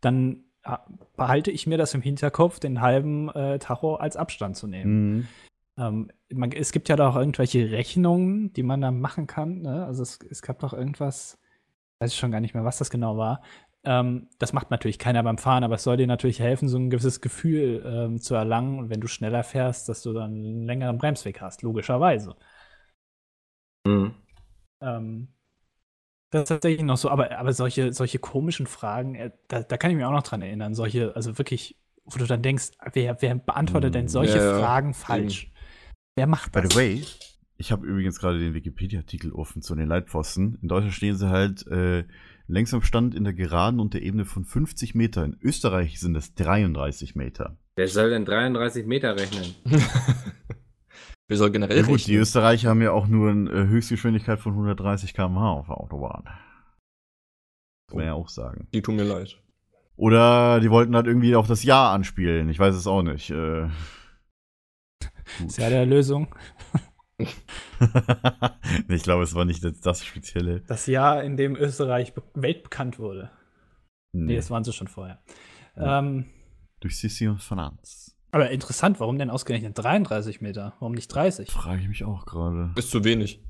dann 0.00 0.44
äh, 0.64 0.76
behalte 1.16 1.50
ich 1.50 1.66
mir 1.66 1.78
das 1.78 1.94
im 1.94 2.02
Hinterkopf, 2.02 2.58
den 2.58 2.80
halben 2.80 3.28
äh, 3.30 3.58
Tacho 3.58 3.94
als 3.96 4.16
Abstand 4.16 4.56
zu 4.56 4.66
nehmen. 4.66 5.16
Mhm. 5.16 5.28
Ähm, 5.78 6.10
man, 6.32 6.52
es 6.52 6.72
gibt 6.72 6.88
ja 6.88 6.96
da 6.96 7.08
auch 7.10 7.16
irgendwelche 7.16 7.70
Rechnungen, 7.70 8.52
die 8.52 8.62
man 8.62 8.80
da 8.80 8.90
machen 8.90 9.26
kann. 9.26 9.62
Ne? 9.62 9.84
Also 9.86 10.02
es, 10.02 10.18
es 10.30 10.42
gab 10.42 10.58
doch 10.60 10.72
irgendwas, 10.72 11.38
weiß 12.00 12.12
ich 12.12 12.18
schon 12.18 12.32
gar 12.32 12.40
nicht 12.40 12.54
mehr, 12.54 12.64
was 12.64 12.78
das 12.78 12.90
genau 12.90 13.16
war. 13.18 13.42
Ähm, 13.84 14.28
das 14.38 14.52
macht 14.52 14.70
natürlich 14.70 14.98
keiner 14.98 15.22
beim 15.22 15.38
Fahren, 15.38 15.64
aber 15.64 15.76
es 15.76 15.84
soll 15.84 15.96
dir 15.98 16.06
natürlich 16.08 16.40
helfen, 16.40 16.68
so 16.68 16.78
ein 16.78 16.90
gewisses 16.90 17.20
Gefühl 17.20 17.82
ähm, 17.86 18.20
zu 18.20 18.34
erlangen. 18.34 18.78
Und 18.80 18.90
wenn 18.90 19.00
du 19.00 19.08
schneller 19.08 19.44
fährst, 19.44 19.88
dass 19.88 20.02
du 20.02 20.12
dann 20.12 20.32
einen 20.32 20.66
längeren 20.66 20.98
Bremsweg 20.98 21.40
hast, 21.42 21.62
logischerweise. 21.62 22.36
Mhm. 23.86 24.14
Ähm, 24.80 25.28
das 26.30 26.42
ist 26.44 26.48
tatsächlich 26.48 26.82
noch 26.82 26.96
so, 26.96 27.10
aber, 27.10 27.36
aber 27.38 27.52
solche, 27.52 27.92
solche 27.92 28.18
komischen 28.18 28.66
Fragen, 28.66 29.14
äh, 29.16 29.30
da, 29.48 29.62
da 29.62 29.76
kann 29.76 29.90
ich 29.90 29.96
mich 29.96 30.06
auch 30.06 30.12
noch 30.12 30.22
dran 30.22 30.42
erinnern. 30.42 30.74
Solche, 30.74 31.14
also 31.16 31.38
wirklich, 31.38 31.78
wo 32.04 32.18
du 32.18 32.26
dann 32.26 32.42
denkst, 32.42 32.70
wer, 32.92 33.20
wer 33.22 33.34
beantwortet 33.36 33.94
denn 33.94 34.08
Mm, 34.08 34.08
solche 34.08 34.40
ja. 34.40 34.40
Fragen 34.40 34.94
falsch? 34.94 35.52
Wer 36.20 36.26
macht 36.26 36.52
By 36.52 36.60
das? 36.60 36.74
the 36.74 36.78
way, 36.78 37.02
ich 37.56 37.72
habe 37.72 37.86
übrigens 37.86 38.18
gerade 38.18 38.38
den 38.38 38.52
Wikipedia-Artikel 38.52 39.32
offen 39.32 39.62
zu 39.62 39.74
den 39.74 39.88
Leitpfosten. 39.88 40.58
In 40.60 40.68
Deutschland 40.68 40.92
stehen 40.92 41.16
sie 41.16 41.30
halt 41.30 41.66
äh, 41.68 42.04
Längsabstand 42.46 43.14
in 43.14 43.24
der 43.24 43.32
Geraden 43.32 43.80
und 43.80 43.94
der 43.94 44.02
Ebene 44.02 44.26
von 44.26 44.44
50 44.44 44.94
Meter. 44.94 45.24
In 45.24 45.38
Österreich 45.40 45.98
sind 45.98 46.14
es 46.16 46.34
33 46.34 47.14
Meter. 47.14 47.56
Wer 47.74 47.88
soll 47.88 48.10
denn 48.10 48.26
33 48.26 48.84
Meter 48.84 49.16
rechnen? 49.16 49.54
Wir 51.28 51.38
sollen 51.38 51.54
generell 51.54 51.78
Ja 51.78 51.82
gut, 51.84 52.00
die 52.00 52.10
rechnen. 52.10 52.20
Österreicher 52.20 52.68
haben 52.68 52.82
ja 52.82 52.90
auch 52.90 53.06
nur 53.06 53.30
eine 53.30 53.50
äh, 53.50 53.66
Höchstgeschwindigkeit 53.68 54.40
von 54.40 54.52
130 54.52 55.14
km/h 55.14 55.52
auf 55.52 55.68
der 55.68 55.78
Autobahn. 55.78 56.24
Muss 57.88 57.96
man 57.96 58.04
ja 58.04 58.12
auch 58.12 58.28
sagen. 58.28 58.68
Die 58.74 58.82
tun 58.82 58.96
mir 58.96 59.04
leid. 59.04 59.40
Oder 59.96 60.60
die 60.60 60.70
wollten 60.70 60.94
halt 60.94 61.06
irgendwie 61.06 61.34
auch 61.34 61.46
das 61.46 61.62
Jahr 61.62 61.94
anspielen. 61.94 62.50
Ich 62.50 62.58
weiß 62.58 62.74
es 62.74 62.86
auch 62.86 63.02
nicht. 63.02 63.30
Äh, 63.30 63.68
Ist 65.46 65.58
ja 65.58 65.68
der 65.70 65.86
Lösung. 65.86 66.34
ich 68.88 69.02
glaube, 69.02 69.22
es 69.24 69.34
war 69.34 69.44
nicht 69.44 69.62
das, 69.64 69.80
das 69.80 70.04
Spezielle. 70.04 70.60
Das 70.62 70.86
Jahr, 70.86 71.22
in 71.22 71.36
dem 71.36 71.56
Österreich 71.56 72.14
be- 72.14 72.22
weltbekannt 72.34 72.98
wurde. 72.98 73.30
Nee, 74.12 74.24
Nee, 74.26 74.36
das 74.36 74.50
waren 74.50 74.64
sie 74.64 74.72
schon 74.72 74.88
vorher. 74.88 75.22
Ja. 75.76 75.98
Ähm, 76.00 76.26
durch 76.80 76.98
Sissi 76.98 77.28
und 77.28 77.42
Franz. 77.42 78.16
aber 78.32 78.50
interessant, 78.50 79.00
warum 79.00 79.18
denn 79.18 79.30
ausgerechnet 79.30 79.76
33 79.78 80.40
Meter? 80.40 80.74
Warum 80.80 80.92
nicht 80.94 81.08
30? 81.08 81.50
Frage 81.50 81.82
ich 81.82 81.88
mich 81.88 82.04
auch 82.04 82.26
gerade. 82.26 82.72
Ist 82.76 82.90
zu 82.90 83.04
wenig. 83.04 83.42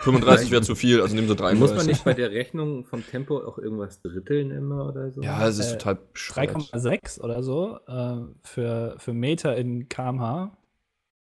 35 0.00 0.50
wäre 0.50 0.62
zu 0.62 0.74
viel, 0.74 1.02
also 1.02 1.14
nehmen 1.14 1.28
sie 1.28 1.36
33. 1.36 1.60
Muss 1.60 1.76
man 1.76 1.86
nicht 1.86 2.02
bei 2.04 2.14
der 2.14 2.30
Rechnung 2.30 2.86
vom 2.86 3.06
Tempo 3.06 3.38
auch 3.38 3.58
irgendwas 3.58 4.00
dritteln 4.00 4.50
immer 4.50 4.86
oder 4.88 5.10
so? 5.12 5.20
Ja, 5.22 5.46
es 5.46 5.58
ist 5.58 5.72
Äh, 5.74 5.78
total 5.78 5.94
bescheuert. 6.12 6.56
3,6 6.56 7.20
oder 7.20 7.42
so 7.42 7.78
äh, 7.86 8.16
für, 8.42 8.94
für 8.98 9.12
Meter 9.12 9.54
in 9.56 9.88
kmh. 9.90 10.56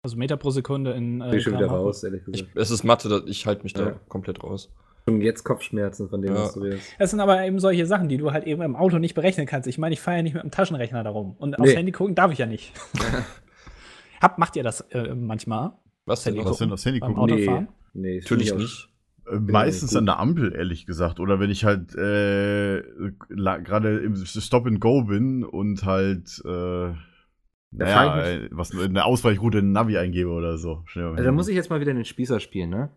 Also 0.03 0.17
Meter 0.17 0.37
pro 0.37 0.51
Sekunde 0.51 0.91
in 0.91 1.19
Bin 1.19 1.33
ich 1.33 1.43
schon 1.43 1.53
wieder 1.53 1.67
raus, 1.67 2.03
ehrlich 2.03 2.21
Ich, 2.27 2.33
gesagt. 2.41 2.51
es 2.57 2.71
ist 2.71 2.83
Mathe, 2.83 3.09
da- 3.09 3.21
ich 3.25 3.45
halte 3.45 3.63
mich 3.63 3.73
da 3.73 3.87
Ja. 3.89 3.91
komplett 4.07 4.43
raus. 4.43 4.71
Schon 5.07 5.21
jetzt 5.21 5.43
Kopfschmerzen 5.43 6.09
von 6.09 6.21
dem, 6.21 6.33
Ja. 6.35 6.41
was 6.43 6.53
du 6.53 6.61
redest. 6.61 6.93
Es 6.99 7.11
sind 7.11 7.19
aber 7.19 7.43
eben 7.43 7.59
solche 7.59 7.85
Sachen, 7.85 8.09
die 8.09 8.17
du 8.17 8.31
halt 8.31 8.45
eben 8.45 8.61
im 8.61 8.75
Auto 8.75 8.99
nicht 8.99 9.15
berechnen 9.15 9.45
kannst. 9.47 9.67
Ich 9.67 9.77
meine, 9.77 9.93
ich 9.93 10.01
fahre 10.01 10.17
ja 10.17 10.23
nicht 10.23 10.33
mit 10.33 10.43
dem 10.43 10.51
Taschenrechner 10.51 11.03
darum. 11.03 11.35
Und 11.37 11.57
aufs 11.59 11.69
Nee. 11.71 11.77
Handy 11.77 11.91
gucken 11.91 12.13
darf 12.15 12.31
ich 12.31 12.37
ja 12.39 12.45
nicht. 12.45 12.73
Hab, 14.21 14.37
macht 14.37 14.55
ihr 14.55 14.63
das 14.63 14.81
äh, 14.91 15.13
manchmal? 15.15 15.73
Was 16.05 16.23
denn? 16.23 16.35
Handy? 16.35 16.49
Was 16.49 16.57
denn 16.57 16.69
das 16.69 16.85
Handy 16.85 16.99
Beim 16.99 17.15
gucken? 17.15 17.33
Autofahren? 17.33 17.67
Nee, 17.93 18.19
Natürlich 18.19 18.47
ich 18.51 18.55
nicht. 18.55 18.89
Äh, 19.29 19.39
Meistens 19.39 19.95
an 19.95 20.05
der 20.05 20.19
Ampel, 20.19 20.53
ehrlich 20.55 20.85
gesagt. 20.85 21.19
Oder 21.19 21.39
wenn 21.39 21.49
ich 21.49 21.65
halt 21.65 21.93
äh, 21.95 22.81
gerade 23.29 23.99
im 23.99 24.15
Stop 24.25 24.65
and 24.67 24.79
Go 24.79 25.03
bin 25.03 25.43
und 25.43 25.83
halt 25.83 26.41
äh, 26.45 26.93
naja, 27.77 28.25
äh, 28.25 28.49
was 28.51 28.77
eine 28.77 29.05
Ausweichroute 29.05 29.59
in 29.59 29.65
den 29.65 29.71
Navi 29.71 29.97
eingebe 29.97 30.29
oder 30.29 30.57
so. 30.57 30.83
Schnell 30.85 31.07
Also 31.07 31.23
da 31.23 31.31
muss 31.31 31.47
ich 31.47 31.55
jetzt 31.55 31.69
mal 31.69 31.79
wieder 31.79 31.93
den 31.93 32.05
Spießer 32.05 32.39
spielen, 32.39 32.69
ne? 32.69 32.89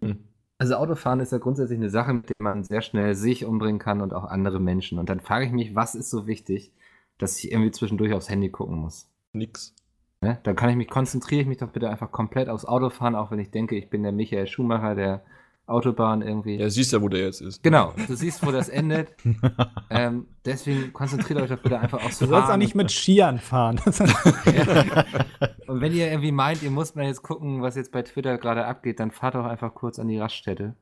Hm. 0.00 0.18
Also 0.58 0.76
Autofahren 0.76 1.20
ist 1.20 1.32
ja 1.32 1.38
grundsätzlich 1.38 1.78
eine 1.78 1.90
Sache, 1.90 2.12
mit 2.12 2.28
der 2.28 2.36
man 2.40 2.62
sehr 2.62 2.82
schnell 2.82 3.14
sich 3.14 3.44
umbringen 3.44 3.80
kann 3.80 4.00
und 4.00 4.14
auch 4.14 4.24
andere 4.24 4.60
Menschen. 4.60 4.98
Und 4.98 5.08
dann 5.08 5.20
frage 5.20 5.46
ich 5.46 5.52
mich, 5.52 5.74
was 5.74 5.94
ist 5.94 6.10
so 6.10 6.26
wichtig, 6.26 6.72
dass 7.18 7.36
ich 7.38 7.50
irgendwie 7.50 7.72
zwischendurch 7.72 8.12
aufs 8.12 8.30
Handy 8.30 8.48
gucken 8.48 8.76
muss? 8.76 9.10
Nix. 9.32 9.74
Ne? 10.20 10.38
Dann 10.44 10.54
kann 10.54 10.70
ich 10.70 10.76
mich, 10.76 10.88
konzentriere 10.88 11.40
ich 11.42 11.48
mich 11.48 11.58
doch 11.58 11.70
bitte 11.70 11.90
einfach 11.90 12.12
komplett 12.12 12.48
aufs 12.48 12.64
Autofahren, 12.64 13.16
auch 13.16 13.32
wenn 13.32 13.40
ich 13.40 13.50
denke, 13.50 13.76
ich 13.76 13.90
bin 13.90 14.04
der 14.04 14.12
Michael 14.12 14.46
Schumacher 14.46 14.94
der 14.94 15.24
Autobahn 15.66 16.22
irgendwie. 16.22 16.56
Ja, 16.56 16.68
siehst 16.68 16.92
ja, 16.92 17.00
wo 17.00 17.08
der 17.08 17.20
jetzt 17.20 17.40
ist. 17.40 17.62
Genau, 17.62 17.94
du 18.06 18.16
siehst, 18.16 18.44
wo 18.44 18.50
das 18.50 18.68
endet. 18.68 19.14
ähm, 19.90 20.26
deswegen 20.44 20.92
konzentriert 20.92 21.40
euch 21.40 21.50
doch 21.50 21.62
bitte 21.62 21.78
einfach 21.78 22.04
aufs 22.04 22.18
Du 22.18 22.26
sollst 22.26 22.50
auch 22.50 22.56
nicht 22.56 22.74
mit 22.74 22.90
Skiern 22.90 23.38
fahren. 23.38 23.80
Und 25.66 25.80
wenn 25.80 25.94
ihr 25.94 26.08
irgendwie 26.08 26.32
meint, 26.32 26.62
ihr 26.62 26.70
müsst 26.70 26.96
mal 26.96 27.06
jetzt 27.06 27.22
gucken, 27.22 27.62
was 27.62 27.76
jetzt 27.76 27.92
bei 27.92 28.02
Twitter 28.02 28.38
gerade 28.38 28.66
abgeht, 28.66 28.98
dann 29.00 29.12
fahrt 29.12 29.36
doch 29.36 29.44
einfach 29.44 29.74
kurz 29.74 29.98
an 29.98 30.08
die 30.08 30.18
Raststätte. 30.18 30.74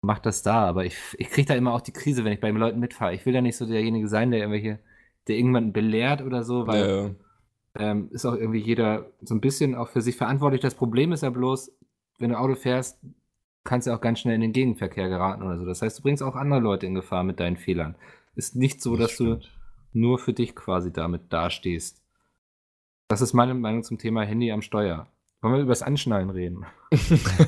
Macht 0.00 0.26
das 0.26 0.42
da, 0.42 0.64
aber 0.64 0.84
ich, 0.84 0.96
ich 1.18 1.28
kriege 1.30 1.46
da 1.46 1.54
immer 1.54 1.72
auch 1.74 1.80
die 1.80 1.92
Krise, 1.92 2.24
wenn 2.24 2.32
ich 2.32 2.40
bei 2.40 2.48
den 2.48 2.56
Leuten 2.56 2.80
mitfahre. 2.80 3.14
Ich 3.14 3.24
will 3.24 3.34
ja 3.34 3.40
nicht 3.40 3.56
so 3.56 3.66
derjenige 3.66 4.08
sein, 4.08 4.30
der 4.32 4.40
irgendwelche, 4.40 4.80
der 5.28 5.36
irgendjemanden 5.36 5.72
belehrt 5.72 6.22
oder 6.22 6.42
so, 6.42 6.66
weil 6.66 6.80
Ja, 6.80 7.02
ja. 7.04 7.10
ähm, 7.90 8.08
ist 8.10 8.24
auch 8.26 8.34
irgendwie 8.34 8.58
jeder 8.58 9.12
so 9.20 9.34
ein 9.34 9.40
bisschen 9.40 9.76
auch 9.76 9.88
für 9.88 10.00
sich 10.00 10.16
verantwortlich. 10.16 10.60
Das 10.60 10.74
Problem 10.74 11.12
ist 11.12 11.22
ja 11.22 11.30
bloß, 11.30 11.70
wenn 12.18 12.30
du 12.30 12.38
Auto 12.38 12.56
fährst, 12.56 12.98
kannst 13.64 13.86
du 13.86 13.92
auch 13.94 14.00
ganz 14.00 14.20
schnell 14.20 14.34
in 14.34 14.40
den 14.40 14.52
Gegenverkehr 14.52 15.08
geraten 15.08 15.42
oder 15.42 15.58
so. 15.58 15.64
Das 15.64 15.82
heißt, 15.82 15.98
du 15.98 16.02
bringst 16.02 16.22
auch 16.22 16.34
andere 16.36 16.60
Leute 16.60 16.86
in 16.86 16.94
Gefahr 16.94 17.24
mit 17.24 17.40
deinen 17.40 17.56
Fehlern. 17.56 17.94
Ist 18.34 18.56
nicht 18.56 18.80
so, 18.82 18.96
dass 18.96 19.16
du 19.16 19.38
nur 19.92 20.18
für 20.18 20.32
dich 20.32 20.54
quasi 20.54 20.92
damit 20.92 21.32
dastehst. 21.32 22.02
Das 23.08 23.20
ist 23.20 23.34
meine 23.34 23.54
Meinung 23.54 23.82
zum 23.82 23.98
Thema 23.98 24.22
Handy 24.22 24.50
am 24.52 24.62
Steuer. 24.62 25.06
Wollen 25.42 25.54
wir 25.54 25.60
über 25.62 25.72
das 25.72 25.82
Anschnallen 25.82 26.30
reden? 26.30 26.64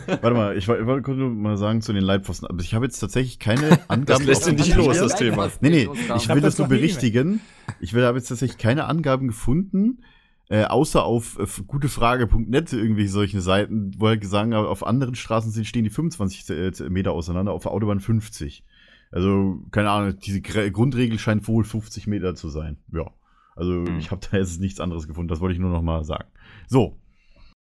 Warte 0.06 0.30
mal, 0.32 0.56
ich, 0.56 0.66
woll- 0.66 0.80
ich 0.80 0.86
wollte 0.86 1.12
nur 1.12 1.30
mal 1.30 1.56
sagen 1.56 1.80
zu 1.80 1.92
den 1.92 2.02
Leitpfosten. 2.02 2.48
Aber 2.48 2.60
ich 2.60 2.74
habe 2.74 2.84
jetzt 2.84 2.98
tatsächlich 2.98 3.38
keine 3.38 3.70
Angaben. 3.88 4.04
Das 4.06 4.24
lässt 4.24 4.48
ihn 4.48 4.56
nicht 4.56 4.74
los, 4.74 4.98
das 4.98 5.14
Thema. 5.14 5.48
Nee, 5.60 5.70
nee, 5.70 5.88
ich 6.16 6.28
will 6.28 6.40
das 6.40 6.56
das 6.56 6.58
nur 6.58 6.68
berichtigen. 6.68 7.40
Ich 7.80 7.94
will, 7.94 8.04
habe 8.04 8.18
jetzt 8.18 8.28
tatsächlich 8.28 8.58
keine 8.58 8.86
Angaben 8.86 9.28
gefunden, 9.28 10.02
äh, 10.50 10.64
außer 10.64 11.04
auf 11.04 11.38
äh, 11.38 11.46
gutefrage.net, 11.66 12.72
irgendwie 12.72 13.06
solche 13.06 13.40
Seiten, 13.40 13.92
wo 13.98 14.08
halt 14.08 14.20
gesagt 14.20 14.52
haben, 14.52 14.66
auf 14.66 14.86
anderen 14.86 15.14
Straßen 15.14 15.50
sind, 15.50 15.66
stehen 15.66 15.84
die 15.84 15.90
25 15.90 16.44
Z- 16.44 16.90
Meter 16.90 17.12
auseinander, 17.12 17.52
auf 17.52 17.62
der 17.62 17.72
Autobahn 17.72 18.00
50. 18.00 18.64
Also, 19.10 19.58
keine 19.70 19.90
Ahnung, 19.90 20.18
diese 20.18 20.40
Gre- 20.40 20.70
Grundregel 20.70 21.18
scheint 21.18 21.46
wohl 21.48 21.64
50 21.64 22.06
Meter 22.08 22.34
zu 22.34 22.48
sein. 22.48 22.78
Ja. 22.92 23.10
Also, 23.56 23.84
Hm. 23.86 23.98
ich 23.98 24.10
habe 24.10 24.20
da 24.30 24.36
jetzt 24.36 24.60
nichts 24.60 24.80
anderes 24.80 25.06
gefunden, 25.06 25.28
das 25.28 25.40
wollte 25.40 25.54
ich 25.54 25.60
nur 25.60 25.70
noch 25.70 25.82
mal 25.82 26.04
sagen. 26.04 26.28
So, 26.66 26.98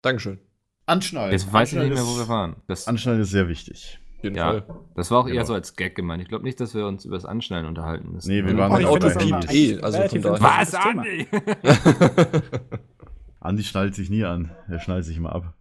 Dankeschön. 0.03 0.39
Anschnallen. 0.87 1.33
Jetzt 1.33 1.51
weiß 1.53 1.73
ich 1.73 1.79
nicht 1.79 1.95
mehr, 1.95 2.03
wo 2.07 2.17
wir 2.19 2.29
waren. 2.29 2.57
Das, 2.67 2.87
Anschnallen 2.87 3.21
ist 3.23 3.31
sehr 3.31 3.49
wichtig. 3.49 3.99
Jeden 4.25 4.37
Ja. 4.37 4.45
Fall. 4.51 4.65
das 4.97 5.11
war 5.11 5.21
auch 5.21 5.27
Genau. 5.27 5.37
eher 5.39 5.47
so 5.47 5.55
als 5.55 5.77
Gag 5.77 5.95
gemeint. 5.95 6.23
Ich 6.23 6.29
glaube 6.29 6.45
nicht, 6.45 6.59
dass 6.61 6.75
wir 6.75 6.87
uns 6.87 7.05
über 7.05 7.15
das 7.17 7.25
Anschnallen 7.25 7.67
unterhalten 7.67 8.13
müssen. 8.13 8.29
Nee, 8.31 8.43
wir 8.43 8.49
Also- 8.51 8.59
waren 8.59 8.73
Oh, 8.73 8.79
ich 8.79 8.87
Auto 8.87 9.07
eh, 9.07 9.79
also 9.81 9.99
relativ 9.99 10.23
von 10.23 10.35
daher- 10.41 10.61
interessantes 10.63 10.81
Thema. 10.81 11.05
Andi 13.41 13.63
schnallt 13.63 13.95
sich 13.95 14.11
nie 14.11 14.25
an. 14.25 14.51
Er 14.69 14.81
schnallt 14.81 15.05
sich 15.05 15.17
immer 15.17 15.35
ab. 15.35 15.53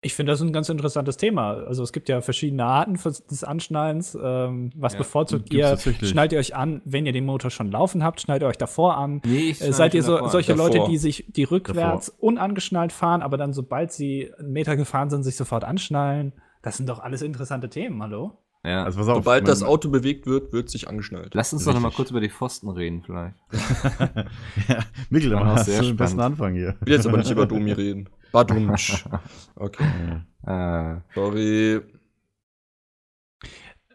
Ich 0.00 0.14
finde 0.14 0.32
das 0.32 0.40
ein 0.40 0.52
ganz 0.52 0.68
interessantes 0.68 1.16
Thema. 1.16 1.54
Also 1.54 1.82
es 1.82 1.92
gibt 1.92 2.08
ja 2.08 2.20
verschiedene 2.20 2.64
Arten 2.64 2.94
des 2.94 3.42
Anschnallens. 3.42 4.16
Ähm, 4.22 4.70
was 4.76 4.92
Ja, 4.92 4.98
bevorzugt 4.98 5.52
ihr? 5.52 5.76
Schnallt 5.76 6.32
ihr 6.32 6.38
euch 6.38 6.54
an, 6.54 6.80
wenn 6.84 7.04
ihr 7.04 7.12
den 7.12 7.24
Motor 7.26 7.50
schon 7.50 7.70
laufen 7.72 8.04
habt? 8.04 8.20
Schnallt 8.20 8.42
ihr 8.42 8.46
euch 8.48 8.58
davor 8.58 8.96
an? 8.96 9.20
Nee, 9.26 9.50
ich 9.50 9.60
Äh, 9.60 9.72
seid 9.72 9.94
ihr 9.94 10.02
so, 10.04 10.12
davor. 10.14 10.30
solche 10.30 10.54
Davor. 10.54 10.70
Leute, 10.72 10.84
die 10.90 10.98
sich, 10.98 11.24
die 11.28 11.42
rückwärts 11.44 12.10
unangeschnallt 12.10 12.92
fahren, 12.92 13.22
aber 13.22 13.36
dann, 13.38 13.52
sobald 13.52 13.90
sie 13.90 14.32
einen 14.38 14.52
Meter 14.52 14.76
gefahren 14.76 15.10
sind, 15.10 15.24
sich 15.24 15.36
sofort 15.36 15.64
anschnallen? 15.64 16.32
Das 16.68 16.76
sind 16.76 16.86
doch 16.90 16.98
alles 16.98 17.22
interessante 17.22 17.70
Themen, 17.70 18.02
hallo? 18.02 18.36
Ja. 18.62 18.84
Also 18.84 18.98
pass 18.98 19.08
auf. 19.08 19.16
Sobald 19.16 19.48
das 19.48 19.62
Auto 19.62 19.88
bewegt 19.88 20.26
wird, 20.26 20.52
wird 20.52 20.68
sich 20.68 20.86
angeschnallt. 20.86 21.34
Lass 21.34 21.50
uns 21.54 21.64
doch 21.64 21.72
noch 21.72 21.80
mal 21.80 21.90
kurz 21.90 22.10
über 22.10 22.20
die 22.20 22.28
Pfosten 22.28 22.68
reden, 22.68 23.02
vielleicht. 23.02 23.38
ja, 24.68 24.84
Mikkel, 25.08 25.30
dann 25.30 25.46
hast 25.46 25.66
du 25.66 25.72
den 25.72 25.96
besten 25.96 26.16
spannend. 26.16 26.20
Anfang 26.20 26.52
hier. 26.52 26.76
Ich 26.82 26.86
will 26.86 26.92
jetzt 26.92 27.06
aber 27.06 27.16
nicht 27.16 27.30
über 27.30 27.46
Domi 27.46 27.72
reden. 27.72 28.10
Badumsch. 28.32 29.06
Okay. 29.56 30.20
Äh, 30.46 30.96
sorry. 31.14 31.80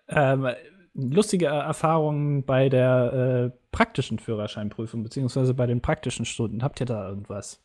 Ähm, 0.07 0.47
lustige 0.95 1.45
Erfahrungen 1.45 2.43
bei 2.43 2.69
der 2.69 3.51
äh, 3.53 3.57
praktischen 3.71 4.17
Führerscheinprüfung, 4.17 5.03
beziehungsweise 5.03 5.53
bei 5.53 5.67
den 5.67 5.81
praktischen 5.81 6.25
Stunden. 6.25 6.63
Habt 6.63 6.79
ihr 6.79 6.87
da 6.87 7.07
irgendwas? 7.07 7.62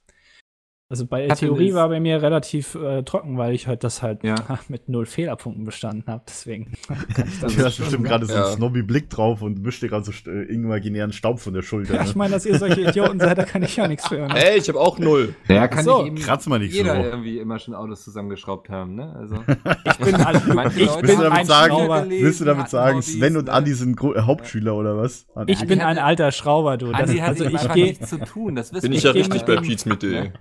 Also 0.91 1.05
bei 1.05 1.27
der 1.27 1.37
Theorie 1.37 1.75
war 1.75 1.91
bei 1.91 2.01
mir 2.01 2.23
relativ 2.23 2.75
äh, 2.75 3.03
trocken, 3.03 3.37
weil 3.37 3.53
ich 3.55 3.67
halt 3.67 3.85
das 3.85 4.01
halt 4.03 4.25
Ja. 4.25 4.37
mit 4.69 4.89
null 4.89 5.05
Fehlerpunkten 5.05 5.67
bestanden 5.67 6.05
habe. 6.07 6.23
Deswegen. 6.27 6.73
Du 7.59 7.65
hast 7.65 7.77
bestimmt 7.79 8.05
gerade 8.05 8.25
so 8.25 8.33
einen 8.33 8.43
Ja. 8.45 8.51
snobby 8.53 8.83
Blick 8.83 9.11
drauf 9.11 9.43
und 9.43 9.63
wischt 9.67 9.83
dir 9.83 9.89
gerade 9.89 10.05
so 10.07 10.13
äh, 10.31 10.45
imaginären 10.45 11.13
Staub 11.13 11.41
von 11.41 11.53
der 11.53 11.61
Schulter. 11.61 11.95
Ja, 11.97 12.03
ich 12.05 12.09
Ne? 12.15 12.19
meine, 12.19 12.33
dass 12.33 12.47
ihr 12.47 12.59
solche 12.59 12.81
Idioten 12.81 13.21
seid, 13.21 13.37
da 13.37 13.45
kann 13.45 13.63
ich 13.63 13.77
ja 13.77 13.87
nichts 13.87 14.09
für. 14.09 14.29
Ne? 14.29 14.35
Ey, 14.35 14.59
ich 14.59 14.69
habe 14.69 14.81
auch 14.81 14.99
null. 14.99 15.35
ja, 15.49 15.69
kann 15.69 15.85
so, 15.85 15.99
nicht 15.99 16.07
eben 16.07 16.17
kratz 16.17 16.47
mal 16.47 16.59
nicht 16.59 16.73
jeder 16.73 16.95
so. 16.97 17.03
irgendwie 17.03 17.39
immer 17.39 17.59
schon 17.59 17.75
Autos 17.75 18.05
zusammengeschraubt 18.05 18.71
haben, 18.71 18.95
ne? 18.95 19.15
Also, 19.15 19.35
Ich 19.85 19.99
bin, 19.99 20.15
ein- 20.15 20.43
Manche 20.55 20.81
ich 20.81 20.87
Leute 20.87 21.01
bin 21.03 21.09
Willst 21.09 21.19
du 21.19 21.23
damit 21.25 21.39
ein 21.41 21.47
sagen, 21.47 21.75
Schrauber. 21.75 22.05
willst 22.09 22.41
du 22.41 22.45
damit 22.47 22.69
sagen, 22.71 22.95
Hobbys, 22.97 23.13
Sven 23.13 23.37
und 23.37 23.45
ne? 23.47 23.53
Andi 23.53 23.75
sind 23.75 23.95
Gro- 23.95 24.15
äh, 24.15 24.23
Hauptschüler 24.23 24.75
oder 24.75 24.97
was? 24.97 25.27
Andi? 25.35 25.53
Ich 25.53 25.67
bin 25.67 25.83
ein 25.83 25.99
alter 25.99 26.33
Schrauber, 26.33 26.79
du. 26.79 26.93
Das, 26.93 27.11
also 27.11 27.21
also 27.21 27.45
ich 27.45 27.73
gehe 27.75 27.85
nichts 27.89 28.09
zu 28.09 28.19
tun, 28.21 28.55
das 28.57 28.73
wissen 28.73 28.83
Bin 28.85 28.93
ich 28.93 28.99
Ich 28.99 29.05
ja 29.05 29.11
richtig 29.11 29.35
mit 29.35 29.47
bei 29.47 29.55
dem- 29.57 29.65
Pete's 29.65 29.85
Mitte. 29.85 30.33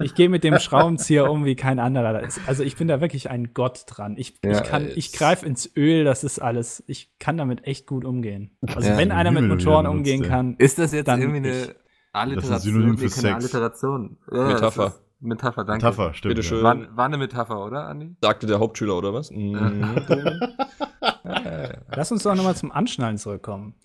Ich 0.00 0.14
geh 0.14 0.28
mit 0.28 0.42
dem 0.44 0.58
Schraubenzieher 0.58 1.30
um 1.30 1.44
wie 1.44 1.54
kein 1.56 1.78
anderer. 1.78 2.22
Also 2.46 2.62
ich 2.62 2.76
bin 2.76 2.88
da 2.88 3.00
wirklich 3.00 3.30
ein 3.30 3.54
Gott 3.54 3.84
dran. 3.86 4.16
Ich, 4.16 4.34
Ja, 4.44 4.50
ich 4.52 4.62
kann, 4.64 4.88
ich 4.94 5.12
greife 5.12 5.46
ins 5.46 5.70
Öl, 5.76 6.04
das 6.04 6.24
ist 6.24 6.38
alles. 6.40 6.82
Ich 6.86 7.10
kann 7.18 7.36
damit 7.36 7.66
echt 7.66 7.86
gut 7.86 8.04
umgehen. 8.04 8.56
Also 8.74 8.88
Ja, 8.90 8.96
wenn 8.98 9.12
einer 9.12 9.30
mit 9.30 9.44
Motoren 9.46 9.86
umgehen 9.86 10.22
kann, 10.22 10.56
Ist 10.58 10.78
das 10.78 10.92
jetzt 10.92 11.06
Dann 11.08 11.20
irgendwie 11.20 11.48
eine 11.48 11.74
Alliteration? 12.12 12.34
Das 12.34 12.44
ist 12.44 12.50
ein 12.50 12.72
Synonym 12.72 12.98
für 12.98 13.08
Sex. 13.08 13.34
Alliteration. 13.34 14.16
Ja, 14.32 14.48
Metapher. 14.48 14.84
das 14.84 14.94
ist- 14.94 15.02
Metapher, 15.22 15.64
danke. 15.64 15.84
Metapher, 15.84 16.14
stimmt. 16.14 16.34
Bitteschön. 16.34 16.62
War, 16.62 16.96
war 16.96 17.04
eine 17.04 17.18
Metapher, 17.18 17.62
oder, 17.62 17.86
Andi? 17.88 18.16
Sagte 18.22 18.46
der 18.46 18.58
Hauptschüler 18.58 18.96
oder 18.96 19.12
was? 19.12 19.30
Mhm. 19.30 19.54
lass 21.94 22.10
uns 22.10 22.22
doch 22.22 22.34
nochmal 22.34 22.56
zum 22.56 22.72
Anschnallen 22.72 23.18
zurückkommen. 23.18 23.74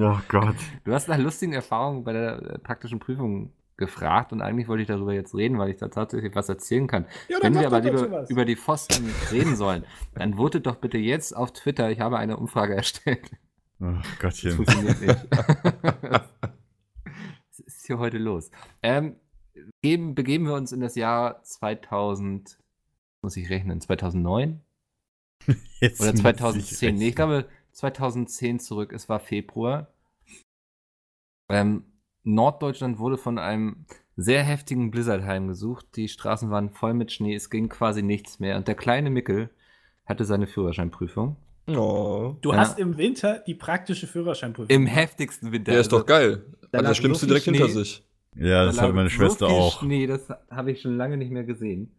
Oh 0.00 0.16
Gott. 0.28 0.54
Du 0.84 0.92
hast 0.94 1.06
nach 1.08 1.18
lustigen 1.18 1.52
Erfahrungen 1.52 2.02
bei 2.02 2.12
der 2.14 2.42
äh, 2.42 2.58
praktischen 2.58 2.98
Prüfung 2.98 3.52
gefragt 3.76 4.32
und 4.32 4.42
eigentlich 4.42 4.68
wollte 4.68 4.82
ich 4.82 4.88
darüber 4.88 5.12
jetzt 5.12 5.34
reden, 5.34 5.58
weil 5.58 5.70
ich 5.70 5.76
da 5.78 5.88
tatsächlich 5.88 6.34
was 6.34 6.48
erzählen 6.48 6.86
kann. 6.86 7.06
Ja, 7.28 7.38
Wenn 7.40 7.54
wir 7.54 7.66
aber 7.66 7.80
lieber 7.80 8.28
über 8.28 8.44
die 8.44 8.56
Pfosten 8.56 9.10
reden 9.30 9.56
sollen, 9.56 9.84
dann 10.14 10.34
votet 10.34 10.66
doch 10.66 10.76
bitte 10.76 10.98
jetzt 10.98 11.34
auf 11.34 11.52
Twitter. 11.52 11.90
Ich 11.90 12.00
habe 12.00 12.18
eine 12.18 12.36
Umfrage 12.36 12.74
erstellt. 12.76 13.30
Oh 13.80 13.92
Das 14.02 14.18
Gottchen. 14.20 14.52
funktioniert 14.52 15.00
nicht. 15.00 15.26
Was 17.48 17.58
ist 17.58 17.86
hier 17.86 17.98
heute 17.98 18.18
los? 18.18 18.50
Ähm, 18.82 19.16
geben, 19.82 20.14
begeben 20.14 20.46
wir 20.46 20.54
uns 20.54 20.72
in 20.72 20.80
das 20.80 20.94
Jahr 20.94 21.42
2000, 21.42 22.58
muss 23.22 23.36
ich 23.36 23.50
rechnen, 23.50 23.80
2009 23.80 24.60
Jetzt 25.80 26.00
oder 26.00 26.10
muss 26.10 26.18
ich 26.18 26.22
2010? 26.22 26.94
Nee, 26.94 27.08
ich 27.08 27.16
glaube 27.16 27.48
2010 27.72 28.60
zurück. 28.60 28.92
Es 28.92 29.08
war 29.08 29.18
Februar. 29.18 29.88
Ähm, 31.48 31.84
Norddeutschland 32.24 32.98
wurde 32.98 33.18
von 33.18 33.38
einem 33.38 33.84
sehr 34.16 34.42
heftigen 34.42 34.90
Blizzard 34.90 35.22
heimgesucht. 35.22 35.86
Die 35.96 36.08
Straßen 36.08 36.50
waren 36.50 36.70
voll 36.70 36.94
mit 36.94 37.12
Schnee. 37.12 37.34
Es 37.34 37.50
ging 37.50 37.68
quasi 37.68 38.02
nichts 38.02 38.38
mehr. 38.40 38.56
Und 38.56 38.68
der 38.68 38.74
kleine 38.74 39.10
Mickel 39.10 39.50
hatte 40.04 40.24
seine 40.24 40.46
Führerscheinprüfung. 40.46 41.36
Oh. 41.68 42.36
Du 42.42 42.52
Ja. 42.52 42.58
hast 42.58 42.78
im 42.78 42.98
Winter 42.98 43.38
die 43.46 43.54
praktische 43.54 44.06
Führerscheinprüfung. 44.06 44.68
Im 44.74 44.86
heftigsten 44.86 45.52
Winter. 45.52 45.72
Der 45.72 45.80
ist 45.80 45.92
doch 45.92 46.06
geil. 46.06 46.44
da 46.70 46.78
Hat 46.78 46.82
lag 46.84 46.90
das 46.90 46.96
Schlimmste 46.98 47.20
so 47.22 47.26
direkt 47.28 47.44
hinter 47.44 47.64
Schnee. 47.64 47.72
sich. 47.72 48.08
Ja, 48.34 48.64
das 48.64 48.76
Da 48.76 48.82
hatte 48.82 48.88
lag 48.90 48.96
meine 48.96 49.08
so 49.08 49.14
Schwester 49.16 49.46
viel 49.48 49.56
auch. 49.56 49.80
Schnee, 49.80 50.06
das 50.06 50.28
habe 50.50 50.72
ich 50.72 50.80
schon 50.82 50.96
lange 50.96 51.16
nicht 51.16 51.30
mehr 51.30 51.44
gesehen. 51.44 51.94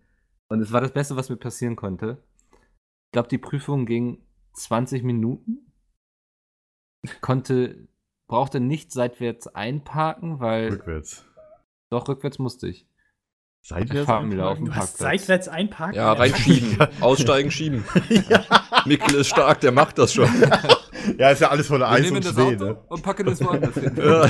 Und 0.50 0.62
es 0.62 0.72
war 0.72 0.82
das 0.82 0.92
Beste, 0.92 1.16
was 1.16 1.30
mir 1.30 1.38
passieren 1.38 1.76
konnte. 1.76 2.24
Ich 2.52 3.12
glaube, 3.14 3.30
die 3.30 3.38
Prüfung 3.38 3.86
ging 3.86 4.24
20 4.54 5.04
Minuten. 5.04 5.72
Konnte, 7.22 7.88
brauchte 8.34 8.60
nicht 8.60 8.92
seitwärts 8.92 9.46
einparken, 9.46 10.40
weil 10.40 10.70
Rückwärts. 10.70 11.24
doch 11.92 12.08
rückwärts 12.08 12.40
musste 12.40 12.68
ich. 12.68 12.88
Seitwärts 13.62 14.10
einparken? 14.10 14.66
du 14.66 14.74
hast 14.76 14.98
seitwärts 14.98 15.48
einparken. 15.48 15.96
Ja, 15.96 16.14
reinschieben. 16.14 16.80
Aussteigen, 17.02 17.52
schieben. 17.52 17.86
Mikkel 18.86 19.20
ist 19.20 19.28
stark, 19.28 19.62
der 19.62 19.72
macht 19.72 20.00
das 20.00 20.16
schon. 20.16 20.28
Ja, 21.18 21.32
ist 21.32 21.42
ja 21.42 21.50
alles 21.50 21.68
voller 21.68 21.90
Eis 21.90 22.04
nehmen 22.04 22.16
und 22.16 22.26
das 22.26 22.32
Schnee, 22.32 22.56
Auto 22.56 22.64
ne? 22.66 22.82
und 22.88 23.04
packen 23.04 23.28
es 23.28 23.44
woanders 23.44 23.74
hin. 23.74 23.94
Ja. 23.98 24.22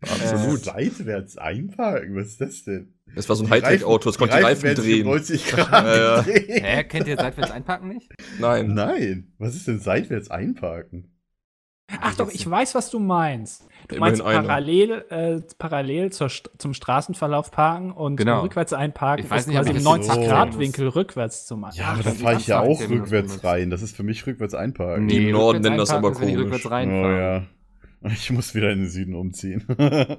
Absolut. 0.00 0.60
Äh, 0.60 0.64
Seitwärts 0.64 1.38
einparken, 1.38 2.16
was 2.16 2.26
ist 2.30 2.40
das 2.40 2.64
denn? 2.64 2.94
Das 3.14 3.28
war 3.28 3.36
so 3.36 3.44
ein 3.44 3.50
Hightech-Auto, 3.50 4.08
das 4.08 4.18
konnte 4.18 4.36
die 4.36 4.42
Reifen 4.42 4.74
drehen. 4.74 5.06
90 5.06 5.46
Grad 5.46 5.86
Ja, 5.86 5.96
ja. 5.96 6.22
drehen. 6.22 6.64
Hä, 6.64 6.84
kennt 6.84 7.06
ihr 7.06 7.16
seitwärts 7.16 7.52
einparken 7.52 7.90
nicht? 7.90 8.10
Nein. 8.40 8.74
Nein, 8.74 9.32
was 9.38 9.54
ist 9.54 9.68
denn 9.68 9.78
seitwärts 9.78 10.32
einparken? 10.32 11.13
Ach 12.00 12.14
doch, 12.16 12.30
ich 12.30 12.48
weiß, 12.48 12.74
was 12.74 12.90
du 12.90 12.98
meinst. 12.98 13.66
Du 13.88 13.96
Immerhin 13.96 14.18
meinst 14.18 14.24
parallel, 14.24 15.04
äh, 15.10 15.40
parallel 15.58 16.10
zur, 16.12 16.28
zum 16.56 16.72
Straßenverlauf 16.72 17.50
parken 17.50 17.92
und 17.92 18.16
Genau. 18.16 18.40
rückwärts 18.40 18.72
einparken. 18.72 19.24
Ich 19.24 19.30
weiß 19.30 19.46
nicht, 19.46 19.56
quasi 19.56 19.70
im 19.70 19.74
das 19.76 19.84
so- 19.84 19.90
90-Grad-Winkel 19.90 20.88
rückwärts 20.88 21.44
zu 21.46 21.56
machen. 21.58 21.76
Ja, 21.78 21.88
aber 21.92 22.02
da 22.02 22.10
fahre 22.12 22.36
ich 22.36 22.46
ja 22.46 22.60
auch 22.60 22.80
rückwärts 22.80 23.44
rein. 23.44 23.68
Das 23.70 23.82
ist 23.82 23.94
für 23.94 24.02
mich 24.02 24.26
rückwärts 24.26 24.54
einparken. 24.54 25.08
Die 25.08 25.28
im 25.28 25.32
Norden 25.32 25.60
nennen 25.60 25.76
das 25.76 25.90
aber 25.90 26.12
ist, 26.12 26.20
wenn 26.20 26.28
ich 26.30 26.36
komisch. 26.36 26.64
rückwärts 26.64 26.86
Oh 26.90 27.10
ja. 27.10 27.42
Ich 28.10 28.30
muss 28.30 28.54
wieder 28.54 28.70
in 28.70 28.80
den 28.80 28.88
Süden 28.88 29.14
umziehen. 29.14 29.66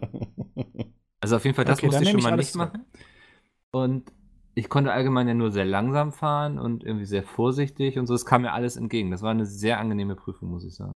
Also 1.21 1.37
auf 1.37 1.43
jeden 1.45 1.55
Fall, 1.55 1.65
das 1.65 1.79
Okay, 1.79 1.87
musste 1.87 2.03
ich 2.03 2.09
schon 2.11 2.21
mal 2.21 2.35
nicht 2.35 2.55
machen. 2.55 2.85
Und 3.71 4.11
ich 4.53 4.69
konnte 4.69 4.91
allgemein 4.91 5.27
ja 5.27 5.33
nur 5.33 5.49
sehr 5.51 5.65
langsam 5.65 6.11
fahren 6.11 6.59
und 6.59 6.83
irgendwie 6.83 7.05
sehr 7.05 7.23
vorsichtig 7.23 7.97
und 7.97 8.05
so. 8.05 8.13
Es 8.13 8.25
kam 8.27 8.43
mir 8.43 8.53
alles 8.53 8.75
entgegen. 8.75 9.09
Das 9.09 9.23
war 9.23 9.31
eine 9.31 9.47
sehr 9.47 9.79
angenehme 9.79 10.15
Prüfung, 10.15 10.49
muss 10.49 10.63
ich 10.65 10.75
sagen. 10.75 10.91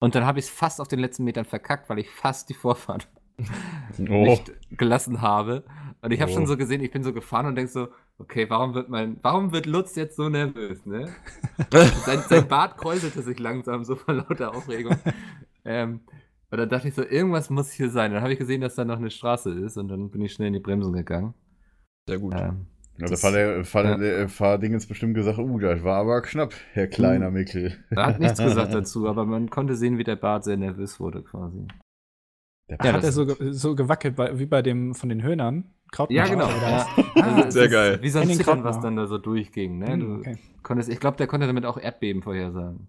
Und 0.00 0.14
dann 0.14 0.24
habe 0.26 0.38
ich 0.38 0.46
es 0.46 0.50
fast 0.50 0.80
auf 0.80 0.88
den 0.88 0.98
letzten 0.98 1.24
Metern 1.24 1.44
verkackt, 1.44 1.88
weil 1.88 1.98
ich 1.98 2.10
fast 2.10 2.48
die 2.48 2.54
Vorfahrt 2.54 3.08
oh. 3.98 4.02
nicht 4.02 4.50
gelassen 4.76 5.20
habe. 5.20 5.64
Und 6.02 6.12
ich 6.12 6.20
habe 6.20 6.32
Oh. 6.32 6.34
schon 6.34 6.46
so 6.46 6.56
gesehen, 6.56 6.82
ich 6.82 6.90
bin 6.90 7.04
so 7.04 7.12
gefahren 7.12 7.46
und 7.46 7.54
denk 7.54 7.68
so, 7.68 7.88
okay, 8.18 8.48
warum 8.48 8.74
wird 8.74 8.88
mein, 8.88 9.18
warum 9.22 9.52
wird 9.52 9.66
Lutz 9.66 9.94
jetzt 9.96 10.16
so 10.16 10.28
nervös, 10.28 10.84
ne? 10.86 11.08
sein, 11.70 12.22
sein 12.28 12.48
Bart 12.48 12.76
kräuselte 12.78 13.22
sich 13.22 13.38
langsam 13.38 13.84
so 13.84 13.96
vor 13.96 14.14
lauter 14.14 14.54
Aufregung. 14.54 14.96
ähm, 15.64 16.00
und 16.50 16.58
dann 16.58 16.68
dachte 16.68 16.88
ich 16.88 16.94
so, 16.94 17.04
irgendwas 17.04 17.48
muss 17.50 17.70
hier 17.70 17.90
sein. 17.90 18.12
Dann 18.12 18.22
habe 18.22 18.32
ich 18.32 18.38
gesehen, 18.38 18.60
dass 18.62 18.74
da 18.74 18.84
noch 18.84 18.96
eine 18.98 19.10
Straße 19.10 19.50
ist 19.52 19.76
und 19.76 19.88
dann 19.88 20.10
bin 20.10 20.22
ich 20.22 20.32
schnell 20.32 20.48
in 20.48 20.54
die 20.54 20.60
Bremsen 20.60 20.92
gegangen. 20.92 21.34
Sehr 22.08 22.18
gut. 22.18 22.34
Ähm, 22.36 22.66
Ja, 23.00 23.06
da 23.06 23.10
das- 23.10 23.20
der, 23.22 23.64
ja. 23.84 23.96
der 23.96 24.28
Fahrdingens 24.28 24.86
bestimmt 24.86 25.14
gesagt, 25.14 25.38
uh, 25.38 25.58
das 25.58 25.82
war 25.82 25.96
aber 25.96 26.22
knapp, 26.22 26.54
Herr 26.72 26.86
kleiner 26.86 27.30
Mickel. 27.30 27.76
er 27.90 28.06
hat 28.06 28.20
nichts 28.20 28.38
gesagt 28.40 28.74
dazu, 28.74 29.08
aber 29.08 29.24
man 29.26 29.50
konnte 29.50 29.74
sehen, 29.76 29.98
wie 29.98 30.04
der 30.04 30.16
Bart 30.16 30.44
sehr 30.44 30.56
nervös 30.56 31.00
wurde 31.00 31.22
quasi. 31.22 31.66
Der 32.68 32.78
Ja, 32.78 32.84
hat 32.84 32.92
Bart- 32.92 33.04
er 33.04 33.12
so, 33.12 33.26
ge- 33.26 33.52
so 33.52 33.74
gewackelt, 33.74 34.14
bei, 34.16 34.38
wie 34.38 34.46
bei 34.46 34.62
dem 34.62 34.94
von 34.94 35.08
den 35.08 35.22
Höhnern. 35.22 35.64
Kraut 35.90 36.10
Ja, 36.12 36.24
genau. 36.26 36.48
Ja. 36.48 36.86
Also 37.16 37.48
es 37.48 37.54
Sehr 37.54 37.64
ist 37.64 37.72
geil. 37.72 37.98
Wie 38.00 38.10
so 38.10 38.20
ein 38.20 38.28
Zittern, 38.30 38.62
was 38.62 38.78
dann 38.80 38.94
da 38.94 39.06
so 39.08 39.18
durchging. 39.18 39.78
Ne? 39.78 39.92
Hm, 39.94 40.00
Du 40.00 40.14
okay. 40.20 40.38
konntest, 40.62 40.88
ich 40.88 41.00
glaube, 41.00 41.16
der 41.16 41.26
konnte 41.26 41.48
damit 41.48 41.66
auch 41.66 41.78
Erdbeben 41.78 42.22
vorhersagen. 42.22 42.86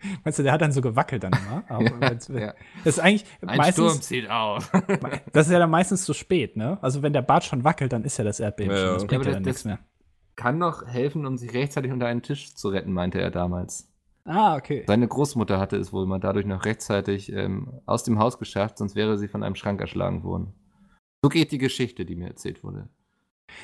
Meinst 0.24 0.38
du, 0.38 0.42
der 0.42 0.52
hat 0.52 0.60
dann 0.60 0.72
so 0.72 0.80
gewackelt 0.80 1.22
dann 1.24 1.32
immer? 1.32 1.64
Aber 1.68 2.00
wenn's- 2.00 2.28
Ja. 2.28 2.54
Das 2.84 2.96
ist 2.96 3.00
eigentlich 3.00 3.24
Ein 3.42 3.48
Sturm 3.72 3.86
meistens, 3.86 4.00
zieht 4.06 4.30
auf. 4.30 4.70
das 5.32 5.46
ist 5.46 5.52
ja 5.52 5.58
dann 5.58 5.70
meistens 5.70 6.04
zu 6.04 6.14
spät, 6.14 6.56
ne? 6.56 6.78
Also 6.82 7.02
wenn 7.02 7.12
der 7.12 7.22
Bart 7.22 7.44
schon 7.44 7.64
wackelt, 7.64 7.92
dann 7.92 8.04
ist 8.04 8.16
ja 8.18 8.24
das 8.24 8.40
Erdbeben 8.40 8.72
Ja, 8.74 8.78
schon. 8.78 8.92
Das 8.94 9.02
Ja, 9.02 9.08
bringt 9.08 9.26
ja 9.26 9.32
dann 9.32 9.42
nichts 9.42 9.64
mehr. 9.64 9.78
Kann 10.36 10.58
noch 10.58 10.86
helfen, 10.86 11.26
um 11.26 11.36
sich 11.36 11.52
rechtzeitig 11.52 11.92
unter 11.92 12.06
einen 12.06 12.22
Tisch 12.22 12.54
zu 12.54 12.68
retten, 12.68 12.92
meinte 12.92 13.20
er 13.20 13.30
damals. 13.30 13.88
Ah, 14.24 14.56
okay. 14.56 14.84
Seine 14.86 15.08
Großmutter 15.08 15.58
hatte 15.58 15.76
es 15.76 15.92
wohl 15.92 16.06
mal 16.06 16.18
dadurch 16.20 16.46
noch 16.46 16.64
rechtzeitig 16.64 17.32
ähm, 17.32 17.80
aus 17.86 18.04
dem 18.04 18.18
Haus 18.18 18.38
geschafft, 18.38 18.78
sonst 18.78 18.94
wäre 18.94 19.18
sie 19.18 19.28
von 19.28 19.42
einem 19.42 19.54
Schrank 19.54 19.80
erschlagen 19.80 20.22
worden. 20.24 20.54
So 21.22 21.28
geht 21.28 21.52
die 21.52 21.58
Geschichte, 21.58 22.04
die 22.04 22.16
mir 22.16 22.28
erzählt 22.28 22.62
wurde. 22.62 22.88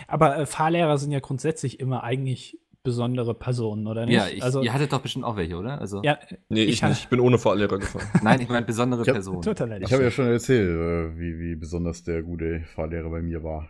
Aber 0.09 0.37
äh, 0.39 0.47
Fahrlehrer 0.47 0.99
sind 0.99 1.13
ja 1.13 1.21
grundsätzlich 1.21 1.79
immer 1.81 2.03
eigentlich 2.03 2.59
besondere 2.87 3.35
Personen, 3.35 3.87
oder 3.87 4.07
nicht? 4.07 4.15
Ja, 4.15 4.29
ich, 4.29 4.43
also, 4.43 4.63
ihr 4.63 4.73
hattet 4.73 4.93
doch 4.93 5.01
bestimmt 5.03 5.25
auch 5.27 5.37
welche, 5.37 5.57
oder? 5.57 5.79
Also, 5.81 6.01
ja, 6.03 6.19
Nee, 6.49 6.63
ich, 6.65 6.75
Ich 6.75 6.83
nicht. 6.83 7.01
Ich 7.03 7.09
bin 7.09 7.21
ohne 7.21 7.37
Fahrlehrer 7.39 7.79
gefahren. 7.79 8.07
Nein, 8.23 8.41
ich 8.41 8.49
meine 8.49 8.65
besondere 8.65 9.03
Ich 9.03 9.09
hab- 9.09 9.15
Personen. 9.17 9.43
total. 9.43 9.83
Ich 9.83 9.93
habe 9.93 10.03
ja 10.05 10.11
schon 10.11 10.27
erzählt, 10.29 10.71
äh, 10.71 11.19
wie, 11.19 11.39
wie 11.39 11.57
besonders 11.57 12.03
der 12.05 12.23
gute 12.23 12.63
Fahrlehrer 12.75 13.11
bei 13.11 13.21
mir 13.21 13.43
war. 13.43 13.69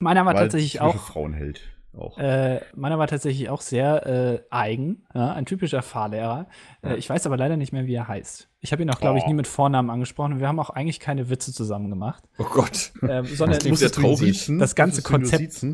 Meiner 0.00 0.24
war 0.26 0.34
Weil 0.34 0.42
tatsächlich 0.42 0.80
auch 0.80 0.96
Frauenheld. 0.96 1.62
Auch. 1.96 2.18
Äh, 2.18 2.60
meiner 2.74 2.98
war 2.98 3.06
tatsächlich 3.06 3.48
auch 3.50 3.60
sehr 3.60 4.04
äh, 4.04 4.40
eigen, 4.50 5.06
ja, 5.14 5.32
ein 5.32 5.46
typischer 5.46 5.80
Fahrlehrer. 5.80 6.48
Ja. 6.82 6.90
Äh, 6.90 6.96
ich 6.96 7.08
weiß 7.08 7.24
aber 7.26 7.36
leider 7.36 7.56
nicht 7.56 7.72
mehr, 7.72 7.86
wie 7.86 7.94
er 7.94 8.08
heißt. 8.08 8.50
Ich 8.60 8.72
habe 8.72 8.82
ihn 8.82 8.90
auch, 8.90 8.98
glaube 8.98 9.18
ich, 9.18 9.24
Oh. 9.24 9.28
nie 9.28 9.34
mit 9.34 9.46
Vornamen 9.46 9.90
angesprochen 9.90 10.32
und 10.32 10.40
wir 10.40 10.48
haben 10.48 10.58
auch 10.58 10.70
eigentlich 10.70 10.98
keine 10.98 11.30
Witze 11.30 11.52
zusammen 11.52 11.90
gemacht. 11.90 12.24
Oh 12.38 12.46
Gott. 12.52 12.92
Ähm, 13.02 13.24
sondern 13.26 13.60
traurig. 13.60 14.18
siezen? 14.18 14.58
Das 14.58 14.74
ganze 14.74 15.02
Konzept- 15.02 15.64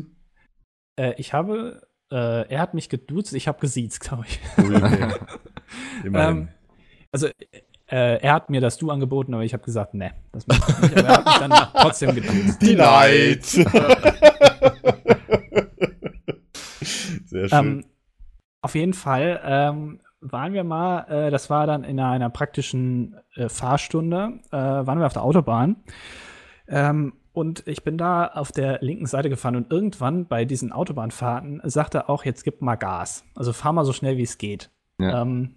äh, 0.99 1.15
ich 1.17 1.33
habe, 1.33 1.81
äh, 2.11 2.47
er 2.47 2.59
hat 2.59 2.73
mich 2.73 2.89
geduzt, 2.89 3.33
ich 3.33 3.47
habe 3.47 3.59
gesiezt, 3.59 3.99
glaube 4.07 4.25
ich. 4.27 4.39
Okay. 4.57 5.13
Immerhin. 6.03 6.37
Ähm, 6.37 6.47
also, 7.11 7.27
äh, 7.87 8.21
er 8.21 8.33
hat 8.33 8.49
mir 8.49 8.61
das 8.61 8.77
Du 8.77 8.89
angeboten, 8.91 9.33
aber 9.33 9.43
ich 9.43 9.53
habe 9.53 9.63
gesagt, 9.63 9.93
ne, 9.93 10.13
das 10.31 10.47
mache 10.47 10.71
ich 10.71 10.81
nicht. 10.81 10.97
Aber 10.97 11.07
er 11.07 11.17
hat 11.17 11.25
mich 11.25 11.37
dann 11.37 11.67
trotzdem 11.81 12.15
geduzt. 12.15 12.61
Denied. 12.61 13.45
Sehr 17.25 17.49
schön. 17.49 17.49
Ähm, 17.51 17.85
auf 18.61 18.75
jeden 18.75 18.93
Fall 18.93 19.41
ähm, 19.43 19.99
waren 20.21 20.53
wir 20.53 20.63
mal, 20.63 21.03
äh, 21.09 21.31
das 21.31 21.49
war 21.49 21.65
dann 21.65 21.83
in 21.83 21.99
einer 21.99 22.29
praktischen 22.29 23.17
äh, 23.35 23.49
Fahrstunde, 23.49 24.39
äh, 24.51 24.57
waren 24.57 24.99
wir 24.99 25.05
auf 25.05 25.13
der 25.13 25.23
Autobahn. 25.23 25.77
Ähm, 26.67 27.13
und 27.33 27.65
ich 27.67 27.83
bin 27.83 27.97
da 27.97 28.27
auf 28.27 28.51
der 28.51 28.79
linken 28.81 29.05
Seite 29.05 29.29
gefahren 29.29 29.55
und 29.55 29.71
irgendwann 29.71 30.27
bei 30.27 30.45
diesen 30.45 30.71
Autobahnfahrten 30.71 31.61
sagte 31.63 31.99
er 31.99 32.09
auch, 32.09 32.25
jetzt 32.25 32.43
gib 32.43 32.61
mal 32.61 32.75
Gas. 32.75 33.23
Also 33.35 33.53
fahr 33.53 33.73
mal 33.73 33.85
so 33.85 33.93
schnell 33.93 34.17
wie 34.17 34.23
es 34.23 34.37
geht. 34.37 34.69
Ja. 34.99 35.21
Ähm, 35.21 35.55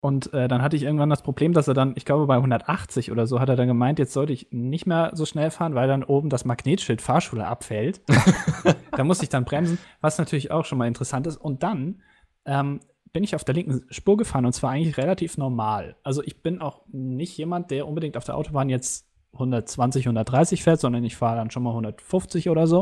und 0.00 0.32
äh, 0.34 0.46
dann 0.46 0.62
hatte 0.62 0.76
ich 0.76 0.82
irgendwann 0.82 1.10
das 1.10 1.22
Problem, 1.22 1.52
dass 1.52 1.66
er 1.66 1.74
dann, 1.74 1.94
ich 1.96 2.04
glaube, 2.04 2.26
bei 2.26 2.36
180 2.36 3.10
oder 3.10 3.26
so 3.26 3.40
hat 3.40 3.48
er 3.48 3.56
dann 3.56 3.66
gemeint, 3.66 3.98
jetzt 3.98 4.12
sollte 4.12 4.32
ich 4.32 4.48
nicht 4.50 4.86
mehr 4.86 5.10
so 5.14 5.24
schnell 5.24 5.50
fahren, 5.50 5.74
weil 5.74 5.88
dann 5.88 6.04
oben 6.04 6.28
das 6.28 6.44
Magnetschild 6.44 7.00
Fahrschule 7.00 7.46
abfällt. 7.46 8.02
da 8.92 9.02
musste 9.02 9.24
ich 9.24 9.30
dann 9.30 9.44
bremsen, 9.44 9.78
was 10.00 10.18
natürlich 10.18 10.50
auch 10.50 10.64
schon 10.64 10.78
mal 10.78 10.86
interessant 10.86 11.26
ist. 11.26 11.38
Und 11.38 11.62
dann 11.62 12.02
ähm, 12.44 12.80
bin 13.12 13.24
ich 13.24 13.34
auf 13.34 13.44
der 13.44 13.54
linken 13.54 13.82
Spur 13.90 14.16
gefahren 14.18 14.44
und 14.44 14.52
zwar 14.52 14.70
eigentlich 14.70 14.98
relativ 14.98 15.38
normal. 15.38 15.96
Also 16.02 16.22
ich 16.22 16.42
bin 16.42 16.60
auch 16.60 16.82
nicht 16.86 17.36
jemand, 17.38 17.70
der 17.70 17.88
unbedingt 17.88 18.16
auf 18.16 18.24
der 18.24 18.36
Autobahn 18.36 18.68
jetzt 18.68 19.05
120, 19.36 20.06
130 20.06 20.62
fährt, 20.62 20.80
sondern 20.80 21.04
ich 21.04 21.16
fahre 21.16 21.36
dann 21.36 21.50
schon 21.50 21.62
mal 21.62 21.70
150 21.70 22.50
oder 22.50 22.66
so. 22.66 22.80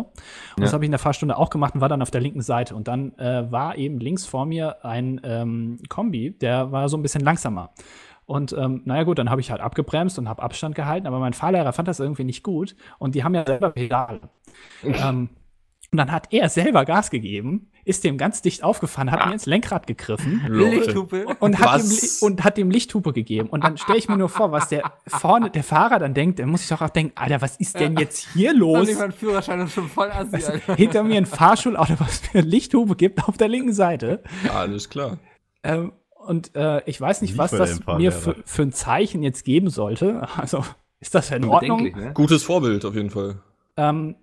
Und 0.56 0.62
das 0.62 0.70
Ja. 0.70 0.74
habe 0.74 0.84
ich 0.84 0.86
in 0.86 0.92
der 0.92 0.98
Fahrstunde 0.98 1.36
auch 1.36 1.50
gemacht 1.50 1.74
und 1.74 1.80
war 1.80 1.88
dann 1.88 2.02
auf 2.02 2.10
der 2.10 2.20
linken 2.20 2.42
Seite. 2.42 2.74
Und 2.74 2.88
dann 2.88 3.16
äh, 3.18 3.50
war 3.50 3.76
eben 3.76 3.98
links 4.00 4.26
vor 4.26 4.46
mir 4.46 4.84
ein 4.84 5.20
ähm, 5.24 5.78
Kombi, 5.88 6.32
der 6.38 6.72
war 6.72 6.88
so 6.88 6.96
ein 6.96 7.02
bisschen 7.02 7.22
langsamer. 7.22 7.70
Und 8.26 8.54
ähm, 8.58 8.82
naja 8.86 9.02
gut, 9.02 9.18
dann 9.18 9.28
habe 9.30 9.40
ich 9.42 9.50
halt 9.50 9.60
abgebremst 9.60 10.18
und 10.18 10.28
habe 10.28 10.42
Abstand 10.42 10.74
gehalten, 10.74 11.06
aber 11.06 11.18
mein 11.18 11.34
Fahrlehrer 11.34 11.72
fand 11.74 11.88
das 11.88 12.00
irgendwie 12.00 12.24
nicht 12.24 12.42
gut 12.42 12.74
und 12.98 13.14
die 13.14 13.22
haben 13.22 13.34
ja 13.34 13.44
selber 13.46 13.70
Pedale. 13.70 14.20
ähm, 14.82 15.28
und 15.92 15.98
dann 15.98 16.10
hat 16.10 16.32
er 16.32 16.48
selber 16.48 16.84
Gas 16.86 17.10
gegeben, 17.10 17.70
ist 17.84 18.04
dem 18.04 18.18
ganz 18.18 18.42
dicht 18.42 18.62
aufgefahren, 18.62 19.10
hat 19.10 19.26
mir 19.26 19.32
ins 19.32 19.46
Lenkrad 19.46 19.86
gegriffen 19.86 20.42
Lichthupe. 20.48 21.26
und 21.40 21.58
hat, 21.58 21.82
dem, 21.82 21.98
und 22.20 22.44
hat 22.44 22.56
dem 22.56 22.70
Lichthupe 22.70 23.12
gegeben. 23.12 23.48
Und 23.48 23.64
dann 23.64 23.76
stelle 23.76 23.98
ich 23.98 24.08
mir 24.08 24.16
nur 24.16 24.28
vor, 24.28 24.52
was 24.52 24.68
der 24.68 24.92
vorne, 25.06 25.50
der 25.50 25.64
Fahrer 25.64 25.98
dann 25.98 26.14
denkt, 26.14 26.38
dann 26.38 26.48
muss 26.48 26.62
ich 26.62 26.68
doch 26.68 26.80
auch 26.80 26.90
denken, 26.90 27.12
Alter, 27.16 27.42
was 27.42 27.56
ist 27.56 27.78
denn 27.78 27.96
jetzt 27.96 28.28
hier 28.32 28.50
Und 28.52 28.58
los? 28.58 28.88
ich 28.88 28.98
meinen 28.98 29.12
Führerschein 29.12 29.60
ist 29.60 29.74
schon 29.74 29.88
voll 29.88 30.10
assi, 30.10 30.44
Alter. 30.44 30.74
Hinter 30.76 31.04
mir 31.04 31.16
ein 31.16 31.26
Fahrschulauto, 31.26 31.94
was 31.98 32.22
mir 32.32 32.40
eine 32.40 32.48
Lichthupe 32.48 32.96
gibt 32.96 33.28
auf 33.28 33.36
der 33.36 33.48
linken 33.48 33.72
Seite. 33.72 34.22
Alles 34.52 34.88
klar. 34.88 35.18
Ähm, 35.62 35.92
und 36.26 36.54
äh, 36.56 36.82
ich 36.86 37.00
weiß 37.00 37.22
nicht, 37.22 37.36
was 37.36 37.50
das 37.50 37.80
mir 37.86 38.12
für, 38.12 38.36
für 38.44 38.62
ein 38.62 38.72
Zeichen 38.72 39.22
jetzt 39.22 39.44
geben 39.44 39.68
sollte. 39.70 40.26
Also, 40.36 40.64
ist 41.00 41.14
das 41.14 41.30
in 41.30 41.44
Ordnung? 41.44 41.82
Ne? 41.82 42.12
Gutes 42.14 42.42
Vorbild 42.42 42.84
auf 42.84 42.94
jeden 42.94 43.10
Fall. 43.10 43.42
Ähm, 43.76 44.16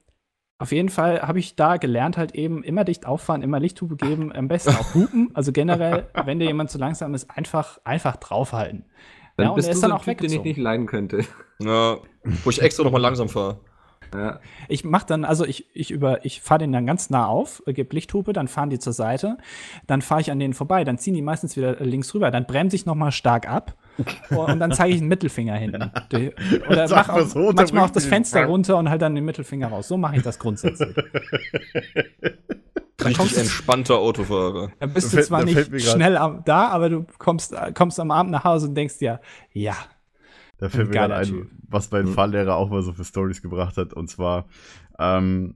Auf 0.62 0.72
jeden 0.72 0.90
Fall 0.90 1.24
habe 1.24 1.40
ich 1.40 1.56
da 1.56 1.78
gelernt, 1.78 2.18
halt 2.18 2.36
eben 2.36 2.64
immer 2.64 2.84
dicht 2.84 3.08
auffahren, 3.08 3.42
immer 3.42 3.60
Lichthupe 3.60 3.96
geben, 3.96 4.32
am 4.32 4.48
besten 4.48 4.76
auch 4.76 4.94
hupen. 4.94 5.32
Also 5.34 5.52
generell, 5.52 6.06
wenn 6.26 6.38
dir 6.38 6.46
jemand 6.46 6.70
zu 6.70 6.78
langsam 6.78 7.16
ist, 7.16 7.32
einfach, 7.36 7.80
einfach 7.84 8.18
draufhalten. 8.18 8.86
Dann 9.38 9.48
ja, 9.48 9.54
bist 9.54 9.68
er 9.68 9.72
du 9.72 9.76
ist 9.76 9.82
so 9.82 9.88
dann 9.88 9.98
auch 9.98 10.06
Typ, 10.06 10.20
den 10.20 10.32
ich 10.32 10.44
nicht 10.44 10.58
leiden 10.58 10.86
könnte. 10.86 11.26
Ja, 11.64 11.98
wo 12.44 12.50
ich 12.50 12.60
extra 12.60 12.84
nochmal 12.84 13.02
langsam 13.02 13.30
fahre. 13.30 13.60
Ja. 14.16 14.40
Ich 14.68 14.84
mach 14.84 15.04
dann, 15.04 15.26
also 15.26 15.46
ich, 15.46 15.68
ich 15.76 15.92
über, 15.92 16.26
ich 16.26 16.42
fahre 16.42 16.58
den 16.58 16.72
dann 16.72 16.88
ganz 16.88 17.12
nah 17.12 17.28
auf, 17.28 17.62
äh, 17.68 17.74
gebe 17.74 17.94
Lichthupe, 17.94 18.34
dann 18.34 18.48
fahren 18.48 18.72
die 18.72 18.80
zur 18.80 18.94
Seite, 18.94 19.38
dann 19.86 20.02
fahre 20.02 20.22
ich 20.22 20.32
an 20.32 20.40
denen 20.40 20.56
vorbei, 20.56 20.84
dann 20.84 20.98
ziehen 20.98 21.14
die 21.14 21.22
meistens 21.22 21.56
wieder 21.56 21.80
äh, 21.80 21.84
links 21.84 22.16
rüber, 22.16 22.32
dann 22.32 22.48
bremse 22.48 22.76
ich 22.76 22.88
noch 22.88 22.96
mal 22.96 23.12
stark 23.12 23.48
ab 23.48 23.78
und 24.30 24.60
dann 24.60 24.72
zeige 24.74 24.94
ich 24.96 25.00
einen 25.02 25.10
Mittelfinger 25.10 25.56
hinten. 25.58 25.92
Oder 26.70 26.88
mach 26.90 27.10
auch, 27.10 27.22
so, 27.22 27.52
manchmal 27.54 27.86
auch 27.86 27.90
das 27.92 28.04
den 28.04 28.10
Fenster 28.10 28.46
runter 28.46 28.78
und 28.78 28.90
halt 28.90 29.02
dann 29.02 29.16
den 29.16 29.26
Mittelfinger 29.26 29.68
raus. 29.68 29.88
So 29.88 29.98
mache 29.98 30.18
ich 30.18 30.24
das 30.24 30.40
grundsätzlich. 30.40 30.96
Dann 32.98 33.08
Richtig 33.08 33.18
kommst, 33.18 33.36
du, 33.36 33.40
entspannter 33.42 33.98
Autofahrer. 33.98 34.72
dann 34.80 34.94
bist 34.94 35.08
du 35.12 35.16
fällt- 35.18 35.26
zwar 35.28 35.44
nicht 35.44 35.82
schnell 35.82 36.18
am, 36.18 36.44
da, 36.46 36.68
aber 36.68 36.90
du 36.90 37.06
kommst, 37.18 37.56
kommst 37.74 38.00
am 38.00 38.12
Abend 38.12 38.32
nach 38.32 38.44
Hause 38.44 38.68
und 38.68 38.76
denkst 38.76 39.00
dir, 39.00 39.20
ja, 39.54 39.76
Da 40.60 40.70
fällt 40.70 40.90
mir 40.90 40.94
gerade 40.94 41.16
ein, 41.16 41.50
was 41.68 41.90
mein 41.90 42.06
Mhm. 42.06 42.14
Fahrlehrer 42.14 42.56
auch 42.56 42.70
mal 42.70 42.84
so 42.84 42.94
für 42.94 43.04
Stories 43.04 43.42
gebracht 43.42 43.78
hat. 43.78 43.94
Und 43.94 44.08
zwar, 44.10 44.46
ähm, 45.00 45.56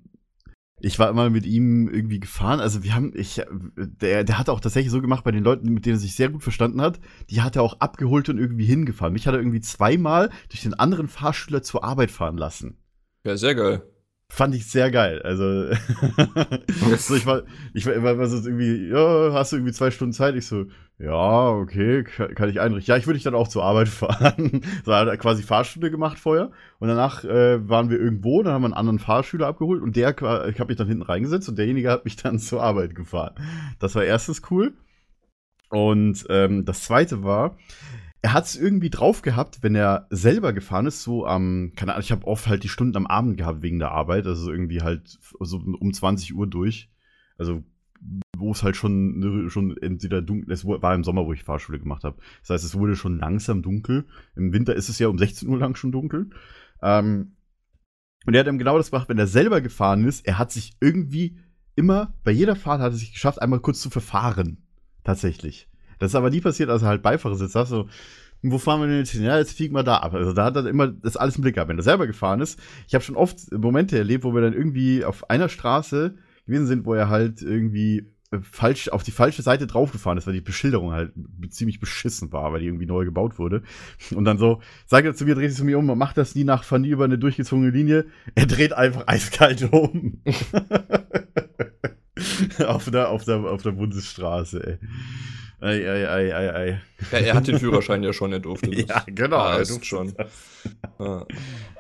ich 0.80 1.00
war 1.00 1.10
immer 1.10 1.30
mit 1.30 1.46
ihm 1.46 1.88
irgendwie 1.88 2.20
gefahren. 2.20 2.60
Also 2.60 2.84
wir 2.84 2.94
haben, 2.94 3.14
ich, 3.16 3.42
der, 3.78 4.24
der 4.24 4.38
hat 4.38 4.50
auch 4.50 4.60
tatsächlich 4.60 4.92
so 4.92 5.02
gemacht 5.02 5.24
bei 5.24 5.32
den 5.32 5.44
Leuten, 5.44 5.70
mit 5.70 5.86
denen 5.86 5.96
er 5.96 6.00
sich 6.00 6.16
sehr 6.16 6.30
gut 6.30 6.44
verstanden 6.44 6.82
hat. 6.82 7.00
Die 7.30 7.42
hat 7.42 7.56
er 7.56 7.64
auch 7.64 7.80
abgeholt 7.80 8.28
und 8.30 8.38
irgendwie 8.38 8.66
hingefahren. 8.66 9.14
Mich 9.14 9.28
hat 9.28 9.34
er 9.34 9.40
irgendwie 9.40 9.62
zweimal 9.62 10.30
durch 10.50 10.64
den 10.64 10.74
anderen 10.74 11.08
Fahrschüler 11.08 11.64
zur 11.64 11.84
Arbeit 11.84 12.12
fahren 12.12 12.38
lassen. 12.38 12.78
Ja, 13.24 13.38
sehr 13.38 13.56
geil. 13.56 13.84
Fand 14.36 14.54
ich 14.54 14.70
sehr 14.70 14.92
geil. 14.92 15.22
Also, 15.22 15.74
so, 16.98 17.16
ich 17.16 17.26
war, 17.26 17.44
ich 17.74 17.86
war 17.86 17.94
immer 17.94 18.28
so 18.28 18.46
irgendwie, 18.46 18.90
ja, 18.90 19.32
hast 19.32 19.54
du 19.54 19.56
irgendwie 19.56 19.72
zwei 19.72 19.92
Stunden 19.92 20.12
Zeit? 20.12 20.36
Ich 20.36 20.46
so, 20.46 20.66
ja, 21.00 21.52
okay, 21.52 22.04
kann, 22.04 22.50
ich 22.50 22.60
einrichten. 22.60 22.92
Ja, 22.92 22.98
ich 22.98 23.08
würde 23.08 23.16
dich 23.16 23.24
dann 23.24 23.34
auch 23.34 23.48
zur 23.48 23.64
Arbeit 23.64 23.88
fahren. 23.88 24.62
so 24.84 24.94
hat 24.94 25.08
er 25.08 25.16
quasi 25.16 25.42
Fahrstunde 25.42 25.90
gemacht 25.90 26.20
vorher. 26.20 26.52
Und 26.80 26.90
danach 26.90 27.24
äh, 27.24 27.70
waren 27.70 27.90
wir 27.90 27.98
irgendwo, 27.98 28.44
dann 28.44 28.52
haben 28.52 28.64
wir 28.64 28.66
einen 28.66 28.74
anderen 28.74 29.00
Fahrschüler 29.00 29.48
abgeholt 29.48 29.82
und 29.82 29.96
der, 29.96 30.10
ich 30.10 30.60
habe 30.60 30.68
mich 30.68 30.76
dann 30.76 30.90
hinten 30.90 31.04
reingesetzt 31.04 31.48
und 31.48 31.58
derjenige 31.58 31.90
hat 31.90 32.04
mich 32.04 32.16
dann 32.22 32.38
zur 32.38 32.62
Arbeit 32.62 32.94
gefahren. 32.94 33.36
Das 33.80 33.96
war 33.96 34.04
erstens 34.04 34.42
cool. 34.52 34.74
Und 35.70 36.26
ähm, 36.30 36.66
das 36.66 36.84
zweite 36.84 37.24
war, 37.24 37.56
er 38.26 38.34
hat 38.34 38.46
es 38.46 38.56
irgendwie 38.56 38.90
drauf 38.90 39.22
gehabt, 39.22 39.62
wenn 39.62 39.76
er 39.76 40.08
selber 40.10 40.52
gefahren 40.52 40.88
ist, 40.88 41.04
so 41.04 41.28
am, 41.28 41.74
keine 41.76 41.92
Ahnung, 41.92 42.04
ich 42.04 42.12
habe 42.12 42.26
oft 42.26 42.48
halt 42.48 42.64
die 42.64 42.70
Stunden 42.70 42.98
am 42.98 43.06
Abend 43.06 43.38
gehabt 43.38 43.62
wegen 43.62 43.78
der 43.78 43.92
Arbeit, 43.92 44.26
also 44.26 44.52
irgendwie 44.52 44.82
halt 44.82 45.20
so 45.40 45.58
um 45.58 45.94
20 45.94 46.34
Uhr 46.34 46.48
durch. 46.48 46.90
Also 47.38 47.64
wo 48.36 48.52
es 48.52 48.64
halt 48.64 48.78
schon, 48.78 49.48
schon 49.50 49.78
entweder 49.78 50.24
dunkel, 50.24 50.52
es 50.52 50.66
war 50.66 50.96
im 50.96 51.04
Sommer, 51.04 51.28
wo 51.28 51.34
ich 51.34 51.44
Fahrschule 51.44 51.78
gemacht 51.78 52.04
habe. 52.04 52.18
Das 52.42 52.50
heißt, 52.50 52.66
es 52.66 52.74
wurde 52.74 52.96
schon 52.96 53.20
langsam 53.20 53.62
dunkel. 53.62 54.06
Im 54.36 54.54
Winter 54.54 54.76
ist 54.76 54.90
es 54.90 54.98
ja 54.98 55.08
um 55.08 55.20
16 55.20 55.48
Uhr 55.48 55.60
lang 55.60 55.76
schon 55.76 55.92
dunkel. 55.92 56.32
Ähm, 56.82 57.36
und 58.26 58.34
er 58.34 58.40
hat 58.40 58.48
dann 58.48 58.58
genau 58.58 58.80
das 58.80 58.90
gemacht, 58.90 59.08
wenn 59.08 59.20
er 59.20 59.28
selber 59.28 59.62
gefahren 59.62 60.04
ist, 60.04 60.26
er 60.26 60.40
hat 60.40 60.52
sich 60.52 60.78
irgendwie 60.82 61.38
immer, 61.76 62.16
bei 62.24 62.32
jeder 62.32 62.56
Fahrt 62.56 62.82
hat 62.82 62.92
er 62.92 62.98
sich 62.98 63.14
geschafft, 63.14 63.40
einmal 63.40 63.60
kurz 63.60 63.82
zu 63.82 63.92
verfahren. 63.92 64.66
Tatsächlich. 65.04 65.70
Das 66.00 66.12
ist 66.12 66.16
aber 66.16 66.30
nie 66.30 66.42
passiert, 66.42 66.70
als 66.70 66.82
er 66.82 66.90
halt 66.90 67.02
Beifahrersitz 67.02 67.54
saß, 67.54 67.70
so, 67.70 67.88
wo 68.42 68.58
fahren 68.58 68.82
wir 68.82 68.88
denn 68.88 69.00
jetzt 69.00 69.12
hin? 69.12 69.24
Ja, 69.24 69.38
jetzt 69.38 69.56
fliegen 69.56 69.74
wir 69.74 69.84
da 69.84 69.98
ab. 69.98 70.14
Also 70.14 70.34
da 70.34 70.46
hat 70.46 70.56
er 70.56 70.66
immer 70.68 70.88
das 70.88 71.18
alles 71.18 71.38
im 71.38 71.42
Blick 71.42 71.56
gehabt. 71.56 71.70
Wenn 71.70 71.78
er 71.78 71.84
selber 71.84 72.06
gefahren 72.06 72.42
ist, 72.42 72.60
ich 72.88 72.94
habe 72.94 73.04
schon 73.04 73.16
oft 73.16 73.52
Momente 73.52 73.98
erlebt, 73.98 74.24
wo 74.24 74.34
wir 74.34 74.42
dann 74.42 74.54
irgendwie 74.54 75.04
auf 75.04 75.30
einer 75.30 75.50
Straße 75.50 76.16
gewesen 76.46 76.68
sind, 76.68 76.86
wo 76.86 76.94
er 76.94 77.10
halt 77.10 77.42
irgendwie 77.42 78.12
äh, 78.32 78.38
falsch 78.42 78.90
auf 78.90 79.02
die 79.02 79.12
falsche 79.12 79.42
Seite 79.42 79.66
draufgefahren 79.66 80.18
ist, 80.18 80.28
weil 80.28 80.36
die 80.36 80.42
Beschilderung 80.42 80.92
halt 80.92 81.14
ziemlich 81.50 81.80
beschissen 81.80 82.32
war, 82.32 82.54
weil 82.54 82.60
die 82.60 82.68
irgendwie 82.68 82.86
neu 82.86 83.04
gebaut 83.04 83.40
wurde. 83.40 83.64
Und 84.14 84.26
dann 84.26 84.38
so, 84.38 84.62
sagt 84.86 85.08
er 85.08 85.16
zu 85.16 85.26
mir, 85.26 85.34
dreht 85.34 85.50
sich 85.50 85.58
zu 85.58 85.66
mir 85.66 85.80
um 85.80 85.86
macht 85.98 86.18
das 86.18 86.36
nie 86.36 86.44
nach 86.44 86.64
Fanny 86.64 86.90
über 86.90 87.06
eine 87.06 87.18
durchgezogene 87.18 87.72
Linie. 87.72 88.06
Er 88.36 88.46
dreht 88.46 88.74
einfach 88.74 89.08
eiskalt 89.08 89.68
um. 89.72 90.22
auf, 92.68 92.90
der, 92.90 93.10
auf, 93.10 93.26
der, 93.26 93.38
auf 93.38 93.62
der 93.62 93.72
Bundesstraße, 93.72 94.66
ey. 94.66 94.78
Ei, 95.62 95.90
ei, 95.90 96.08
ei, 96.10 96.36
ei, 96.36 96.50
ei. 96.56 96.82
Ja, 97.12 97.18
er 97.20 97.34
hat 97.36 97.48
den 97.48 97.60
Führerschein 97.60 98.04
ja 98.04 98.14
schon, 98.14 98.32
er 98.34 98.40
durfte 98.40 98.70
das. 98.86 98.86
Ja, 98.88 99.04
genau. 99.08 99.38
Ah, 99.38 99.58
er 99.58 99.66
durfte 99.66 99.86
schon. 99.86 100.14
Ja. 101.00 101.26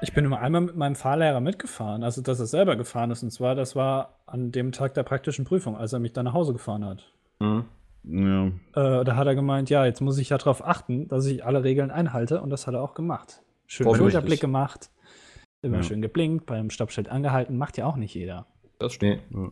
Ich 0.01 0.13
bin 0.13 0.25
nur 0.25 0.39
einmal 0.39 0.61
mit 0.61 0.75
meinem 0.75 0.95
Fahrlehrer 0.95 1.39
mitgefahren, 1.41 2.03
also 2.03 2.21
dass 2.21 2.39
er 2.39 2.45
selber 2.45 2.75
gefahren 2.75 3.11
ist. 3.11 3.23
Und 3.23 3.31
zwar, 3.31 3.55
das 3.55 3.75
war 3.75 4.19
an 4.25 4.51
dem 4.51 4.71
Tag 4.71 4.93
der 4.93 5.03
praktischen 5.03 5.45
Prüfung, 5.45 5.75
als 5.75 5.93
er 5.93 5.99
mich 5.99 6.13
dann 6.13 6.25
nach 6.25 6.33
Hause 6.33 6.53
gefahren 6.53 6.85
hat. 6.85 7.11
Mhm. 7.39 7.65
Ja. 8.07 8.47
Äh, 8.99 9.03
da 9.03 9.15
hat 9.15 9.27
er 9.27 9.35
gemeint, 9.35 9.69
ja, 9.69 9.85
jetzt 9.85 9.99
muss 10.01 10.17
ich 10.19 10.29
ja 10.29 10.37
darauf 10.37 10.65
achten, 10.65 11.07
dass 11.07 11.25
ich 11.25 11.43
alle 11.43 11.63
Regeln 11.63 11.89
einhalte. 11.91 12.41
Und 12.41 12.49
das 12.51 12.67
hat 12.67 12.75
er 12.75 12.81
auch 12.81 12.93
gemacht. 12.93 13.41
Schön. 13.67 13.93
Schulterblick 13.95 14.39
gemacht, 14.39 14.91
immer 15.63 15.77
Ja. 15.77 15.83
schön 15.83 16.01
geblinkt, 16.03 16.45
beim 16.45 16.69
Stoppschild 16.69 17.09
angehalten. 17.09 17.57
Macht 17.57 17.77
ja 17.77 17.85
auch 17.87 17.95
nicht 17.95 18.13
jeder. 18.13 18.45
Das 18.79 18.93
stimmt. 18.93 19.21
Nee. 19.31 19.47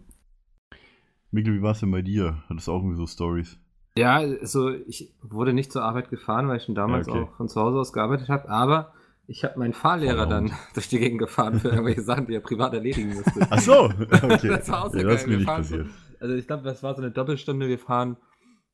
Mikkel, 1.31 1.55
wie 1.55 1.61
war 1.63 1.71
es 1.71 1.79
denn 1.79 1.89
bei 1.89 2.03
dir? 2.03 2.43
Hattest 2.47 2.67
du 2.67 2.73
auch 2.73 2.77
irgendwie 2.81 2.97
so 2.97 3.07
Stories? 3.07 3.57
Ja, 3.97 4.15
also 4.15 4.71
ich 4.71 5.13
wurde 5.21 5.53
nicht 5.53 5.71
zur 5.71 5.83
Arbeit 5.83 6.09
gefahren, 6.09 6.47
weil 6.47 6.57
ich 6.57 6.63
schon 6.63 6.75
damals 6.75 7.07
okay. 7.07 7.19
auch 7.19 7.35
von 7.35 7.47
zu 7.47 7.61
Hause 7.61 7.79
aus 7.79 7.93
gearbeitet 7.93 8.29
habe, 8.29 8.49
aber 8.49 8.93
ich 9.27 9.43
habe 9.43 9.59
meinen 9.59 9.73
Fahrlehrer 9.73 10.25
dann 10.25 10.51
durch 10.73 10.89
die 10.89 10.99
Gegend 10.99 11.19
gefahren 11.19 11.59
für 11.59 11.69
irgendwelche 11.69 12.01
Sachen, 12.01 12.27
die 12.27 12.33
er 12.33 12.41
privat 12.41 12.73
erledigen 12.73 13.13
musste. 13.13 13.47
Ach 13.49 13.59
so, 13.59 13.83
okay. 14.11 14.47
Das 14.47 14.69
war 14.69 14.85
auch 14.85 14.91
sehr 14.91 15.03
ja, 15.03 15.09
das 15.09 15.21
geil. 15.21 15.27
mir 15.27 15.31
Wir 15.31 15.37
nicht 15.37 15.47
passiert. 15.47 15.87
Also 16.19 16.35
ich 16.35 16.47
glaube, 16.47 16.63
das 16.63 16.81
war 16.83 16.95
so 16.95 17.01
eine 17.01 17.11
Doppelstunde. 17.11 17.67
Wir 17.67 17.79
fahren 17.79 18.17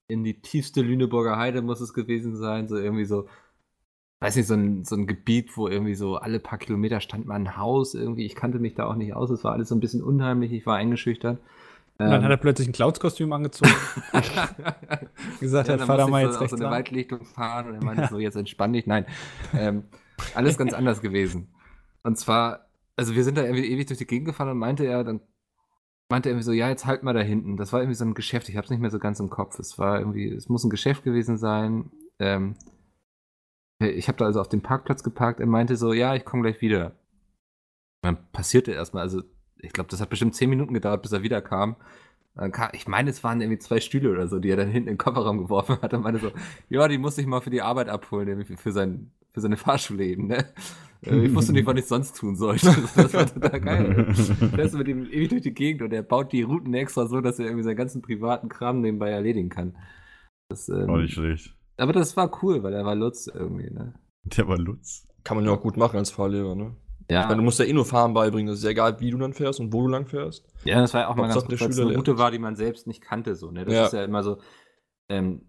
in 0.08 0.24
die 0.24 0.42
tiefste 0.42 0.82
Lüneburger 0.82 1.38
Heide, 1.38 1.62
muss 1.62 1.82
es 1.82 1.94
gewesen 1.94 2.36
sein. 2.36 2.68
So 2.68 2.78
irgendwie 2.78 3.06
so, 3.06 3.28
weiß 4.22 4.36
nicht, 4.38 4.48
so 4.48 4.54
ein, 4.54 4.86
so 4.86 4.96
ein 4.96 5.06
Gebiet, 5.06 5.56
wo 5.58 5.68
irgendwie 5.68 5.96
so 5.96 6.16
alle 6.16 6.40
paar 6.40 6.60
Kilometer 6.60 7.02
stand 7.02 7.26
mal 7.26 7.36
ein 7.36 7.58
Haus 7.58 7.94
irgendwie. 7.94 8.26
Ich 8.26 8.36
kannte 8.36 8.60
mich 8.60 8.76
da 8.76 8.86
auch 8.86 8.96
nicht 8.96 9.14
aus. 9.14 9.30
Es 9.30 9.44
war 9.44 9.52
alles 9.52 9.70
so 9.70 9.76
ein 9.76 9.80
bisschen 9.82 10.04
unheimlich. 10.04 10.52
Ich 10.52 10.66
war 10.66 10.78
eingeschüchtert. 10.78 11.40
Und 12.00 12.06
dann 12.10 12.22
Ähm, 12.22 12.24
hat 12.24 12.32
er 12.32 12.38
plötzlich 12.38 12.68
ein 12.70 12.72
Cloudskostüm 12.72 13.34
angezogen. 13.34 13.72
gesagt, 15.41 15.68
ja, 15.68 15.74
hat, 15.74 15.82
fahr 15.82 15.97
da 15.97 16.08
mal 16.08 16.24
jetzt 16.24 16.36
so 16.36 16.39
rechts 16.39 16.52
so 16.52 16.56
eine 16.56 16.64
lang. 16.64 16.74
Waldlichtung 16.74 17.26
fahren 17.26 17.68
und 17.68 17.76
er 17.76 17.84
meinte 17.84 18.08
so, 18.10 18.20
jetzt 18.20 18.36
entspann 18.36 18.72
dich. 18.72 18.88
Nein, 18.88 19.06
ähm, 19.54 19.84
alles 20.34 20.58
ganz 20.58 20.74
anders 20.74 21.02
gewesen. 21.02 21.54
Und 22.04 22.18
zwar, 22.18 22.70
also 22.95 23.16
wir 23.16 23.24
sind 23.26 23.38
da 23.38 23.43
irgendwie 23.43 23.66
ewig 23.66 23.88
durch 23.88 23.97
die 23.97 24.08
Gegend 24.08 24.28
gefahren 24.28 24.50
und 24.50 24.58
meinte 24.58 24.86
er, 24.86 25.04
dann 25.04 25.20
meinte 26.10 26.30
er 26.30 26.34
irgendwie 26.34 26.45
so, 26.45 26.54
ja, 26.54 26.70
jetzt 26.70 26.86
halt 26.86 27.04
mal 27.04 27.14
da 27.14 27.20
hinten. 27.20 27.58
Das 27.58 27.74
war 27.74 27.82
irgendwie 27.82 27.95
so 27.95 28.06
ein 28.06 28.14
Geschäft, 28.14 28.47
ich 28.47 28.56
habe 28.56 28.64
es 28.64 28.72
nicht 28.72 28.80
mehr 28.80 28.91
so 28.91 29.00
ganz 29.00 29.20
im 29.20 29.30
Kopf. 29.30 29.60
Es 29.60 29.78
war 29.78 30.00
irgendwie, 30.00 30.32
es 30.32 30.47
muss 30.47 30.64
ein 30.64 30.70
Geschäft 30.70 31.04
gewesen 31.04 31.38
sein. 31.38 31.91
Ähm, 32.20 32.56
ich 33.82 34.08
habe 34.08 34.18
da 34.18 34.26
also 34.26 34.39
auf 34.39 34.50
dem 34.50 34.62
Parkplatz 34.62 35.04
geparkt. 35.04 35.41
Er 35.41 35.47
meinte 35.47 35.76
so, 35.76 35.91
ja, 35.91 36.16
ich 36.16 36.24
komme 36.24 36.43
gleich 36.43 36.62
wieder. 36.62 36.97
Dann 38.02 38.32
passierte 38.32 38.72
erstmal, 38.72 39.04
also 39.04 39.22
ich 39.62 39.74
glaube, 39.74 39.89
das 39.89 40.01
hat 40.01 40.10
bestimmt 40.10 40.36
zehn 40.36 40.49
Minuten 40.49 40.74
gedauert, 40.74 41.01
bis 41.01 41.12
er 41.12 41.24
wiederkam. 41.24 41.76
Dann 42.36 42.51
kam, 42.51 42.70
ich 42.74 42.88
meine, 42.88 43.10
es 43.10 43.24
waren 43.24 43.41
irgendwie 43.41 43.60
zwei 43.60 43.80
Stühle 43.80 44.12
oder 44.12 44.28
so, 44.28 44.39
die 44.39 44.49
er 44.49 44.57
dann 44.57 44.70
hinten 44.70 44.88
in 44.89 44.93
den 44.93 44.97
Kofferraum 44.97 45.38
geworfen 45.39 45.78
hat 45.82 45.93
und 45.93 46.03
meinte 46.03 46.20
so, 46.22 46.32
ja, 46.70 46.88
die 46.88 46.97
muss 46.97 47.18
ich 47.18 47.26
mal 47.26 47.41
für 47.41 47.49
die 47.49 47.62
Arbeit 47.62 47.89
abholen, 47.89 48.45
für, 48.45 48.72
sein, 48.72 49.12
für 49.34 49.41
seine 49.41 49.57
Fahrschule 49.57 50.05
eben, 50.05 50.28
ne? 50.28 50.45
Äh, 51.05 51.26
Ich 51.26 51.36
wusste 51.36 51.51
nicht, 51.53 51.66
was 51.66 51.78
ich 51.80 51.86
sonst 51.86 52.16
tun 52.18 52.36
sollte. 52.36 52.68
Das 52.95 53.14
war 53.14 53.26
total 53.26 53.60
geil. 53.62 54.14
Der 54.55 54.66
ist 54.66 54.76
mit 54.78 54.88
ihm 54.88 55.05
ewig 55.05 55.30
durch 55.30 55.41
die 55.41 55.53
Gegend 55.53 55.82
und 55.82 55.91
er 55.93 56.03
baut 56.03 56.32
die 56.32 56.43
Routen 56.43 56.74
extra 56.74 57.07
so, 57.07 57.20
dass 57.20 57.39
er 57.39 57.45
irgendwie 57.45 57.64
seinen 57.64 57.78
ganzen 57.78 58.01
privaten 58.01 58.47
Kram 58.49 58.82
nebenbei 58.82 59.10
erledigen 59.10 59.49
kann. 59.49 59.76
Das, 60.49 60.70
ähm, 60.70 60.89
Auch 60.89 60.97
nicht 60.97 61.14
schlecht. 61.14 61.55
aber 61.78 61.93
das 61.93 62.16
war 62.16 62.32
cool, 62.43 62.64
weil 62.64 62.74
er 62.74 62.86
war 62.86 62.95
Lutz 62.95 63.28
irgendwie, 63.28 63.70
ne? 63.70 63.93
Der 64.24 64.47
war 64.47 64.57
Lutz. 64.57 65.07
Kann 65.24 65.36
man 65.38 65.45
ja 65.45 65.51
auch 65.51 65.62
gut 65.62 65.76
machen 65.78 65.97
als 65.97 66.12
Fahrlehrer, 66.12 66.55
ne? 66.55 66.76
Ja, 67.10 67.22
Ich 67.22 67.26
meine, 67.28 67.38
du 67.38 67.43
musst 67.43 67.60
ja 67.60 67.66
eh 67.66 67.74
nur 67.74 67.86
Fahren 67.86 68.14
beibringen. 68.14 68.47
Das 68.47 68.60
ist 68.60 68.64
ja 68.64 68.70
egal, 68.70 68.99
wie 68.99 69.10
du 69.10 69.18
dann 69.18 69.34
fährst 69.34 69.60
und 69.60 69.74
wo 69.74 69.82
du 69.82 69.88
lang 69.88 70.05
fährst. 70.05 70.45
Ja, 70.64 70.80
das 70.80 70.93
war 70.93 71.01
ja 71.01 71.07
auch 71.07 71.16
mal 71.16 71.28
ganz 71.28 71.43
gut, 71.45 71.60
weil 71.60 71.70
es 71.70 71.80
eine. 71.80 71.95
Route 71.95 72.18
war, 72.18 72.30
die 72.32 72.39
man 72.39 72.55
selbst 72.55 72.86
nicht 72.88 73.01
kannte. 73.01 73.36
So, 73.36 73.49
ne? 73.51 73.66
Das 73.66 73.74
Ja. 73.74 73.86
ist 73.86 73.93
ja 73.93 74.03
immer 74.03 74.22
so. 74.24 74.38
Ähm, 75.10 75.41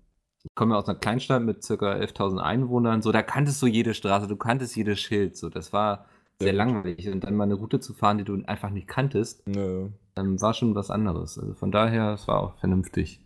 ich 0.43 0.55
komme 0.55 0.75
ja 0.75 0.79
aus 0.81 0.89
einer 0.89 0.99
Kleinstadt 0.99 1.43
mit 1.43 1.63
ca. 1.67 1.75
11.000 1.75 2.39
Einwohnern. 2.39 3.03
So, 3.03 3.13
da 3.13 3.23
kanntest 3.23 3.61
du 3.61 3.67
jede 3.67 3.93
Straße, 3.93 4.27
du 4.27 4.37
kanntest 4.37 4.75
jedes 4.75 4.99
Schild. 5.01 5.37
So, 5.37 5.51
das 5.51 5.75
war 5.75 6.07
sehr 6.39 6.53
gut. 6.53 6.57
langweilig. 6.59 7.09
Und 7.11 7.25
dann 7.25 7.37
mal 7.37 7.45
eine 7.45 7.55
Route 7.55 7.79
zu 7.79 7.93
fahren, 7.93 8.17
die 8.17 8.25
du 8.25 8.43
einfach 8.47 8.71
nicht 8.71 8.89
kanntest, 8.89 9.47
Nö. 9.47 9.89
ähm, 10.17 10.41
war 10.41 10.55
schon 10.55 10.75
was 10.75 10.91
anderes. 10.91 11.39
Also 11.39 11.53
von 11.53 11.71
daher, 11.71 12.15
es 12.15 12.27
war 12.27 12.41
auch 12.41 12.57
vernünftig. 12.59 13.21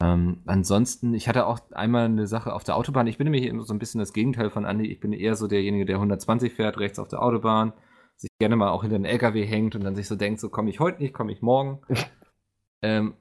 Ähm, 0.00 0.42
ansonsten, 0.46 1.14
ich 1.14 1.28
hatte 1.28 1.46
auch 1.46 1.58
einmal 1.72 2.04
eine 2.04 2.26
Sache 2.26 2.52
auf 2.52 2.64
der 2.64 2.76
Autobahn. 2.76 3.06
Ich 3.06 3.18
bin 3.18 3.30
nämlich 3.30 3.50
so 3.66 3.72
ein 3.72 3.78
bisschen 3.78 3.98
das 3.98 4.12
Gegenteil 4.12 4.50
von 4.50 4.66
Andi. 4.66 4.86
Ich 4.86 5.00
bin 5.00 5.12
eher 5.12 5.36
so 5.36 5.46
derjenige, 5.46 5.86
der 5.86 5.96
120 5.96 6.52
fährt, 6.52 6.78
rechts 6.78 6.98
auf 6.98 7.08
der 7.08 7.22
Autobahn, 7.22 7.72
sich 8.16 8.30
gerne 8.38 8.56
mal 8.56 8.70
auch 8.70 8.82
hinter 8.82 8.98
den 8.98 9.06
LKW 9.06 9.44
hängt 9.46 9.74
und 9.74 9.84
dann 9.84 9.96
sich 9.96 10.06
so 10.08 10.16
denkt, 10.16 10.40
so 10.40 10.50
komme 10.50 10.70
ich 10.70 10.80
heute 10.80 11.02
nicht, 11.02 11.14
komme 11.14 11.32
ich 11.32 11.40
morgen. 11.42 11.80
ähm, 12.82 13.14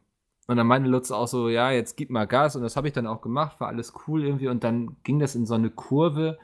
und 0.48 0.58
dann 0.58 0.68
meinte 0.68 0.90
Lutz 0.90 1.12
auch 1.12 1.28
so, 1.28 1.50
ja, 1.50 1.72
jetzt 1.72 1.96
gib 1.98 2.10
mal 2.10 2.28
Gas 2.28 2.56
und 2.56 2.62
das 2.62 2.76
habe 2.76 2.88
ich 2.88 2.94
dann 2.94 3.08
auch 3.08 3.22
gemacht, 3.22 3.60
war 3.60 3.68
alles 3.70 3.94
cool 4.08 4.24
irgendwie 4.24 4.48
und 4.48 4.64
dann 4.64 4.98
ging 5.04 5.20
das 5.20 5.36
in 5.36 5.46
so 5.46 5.56
eine 5.56 5.72
Kurve 5.72 6.38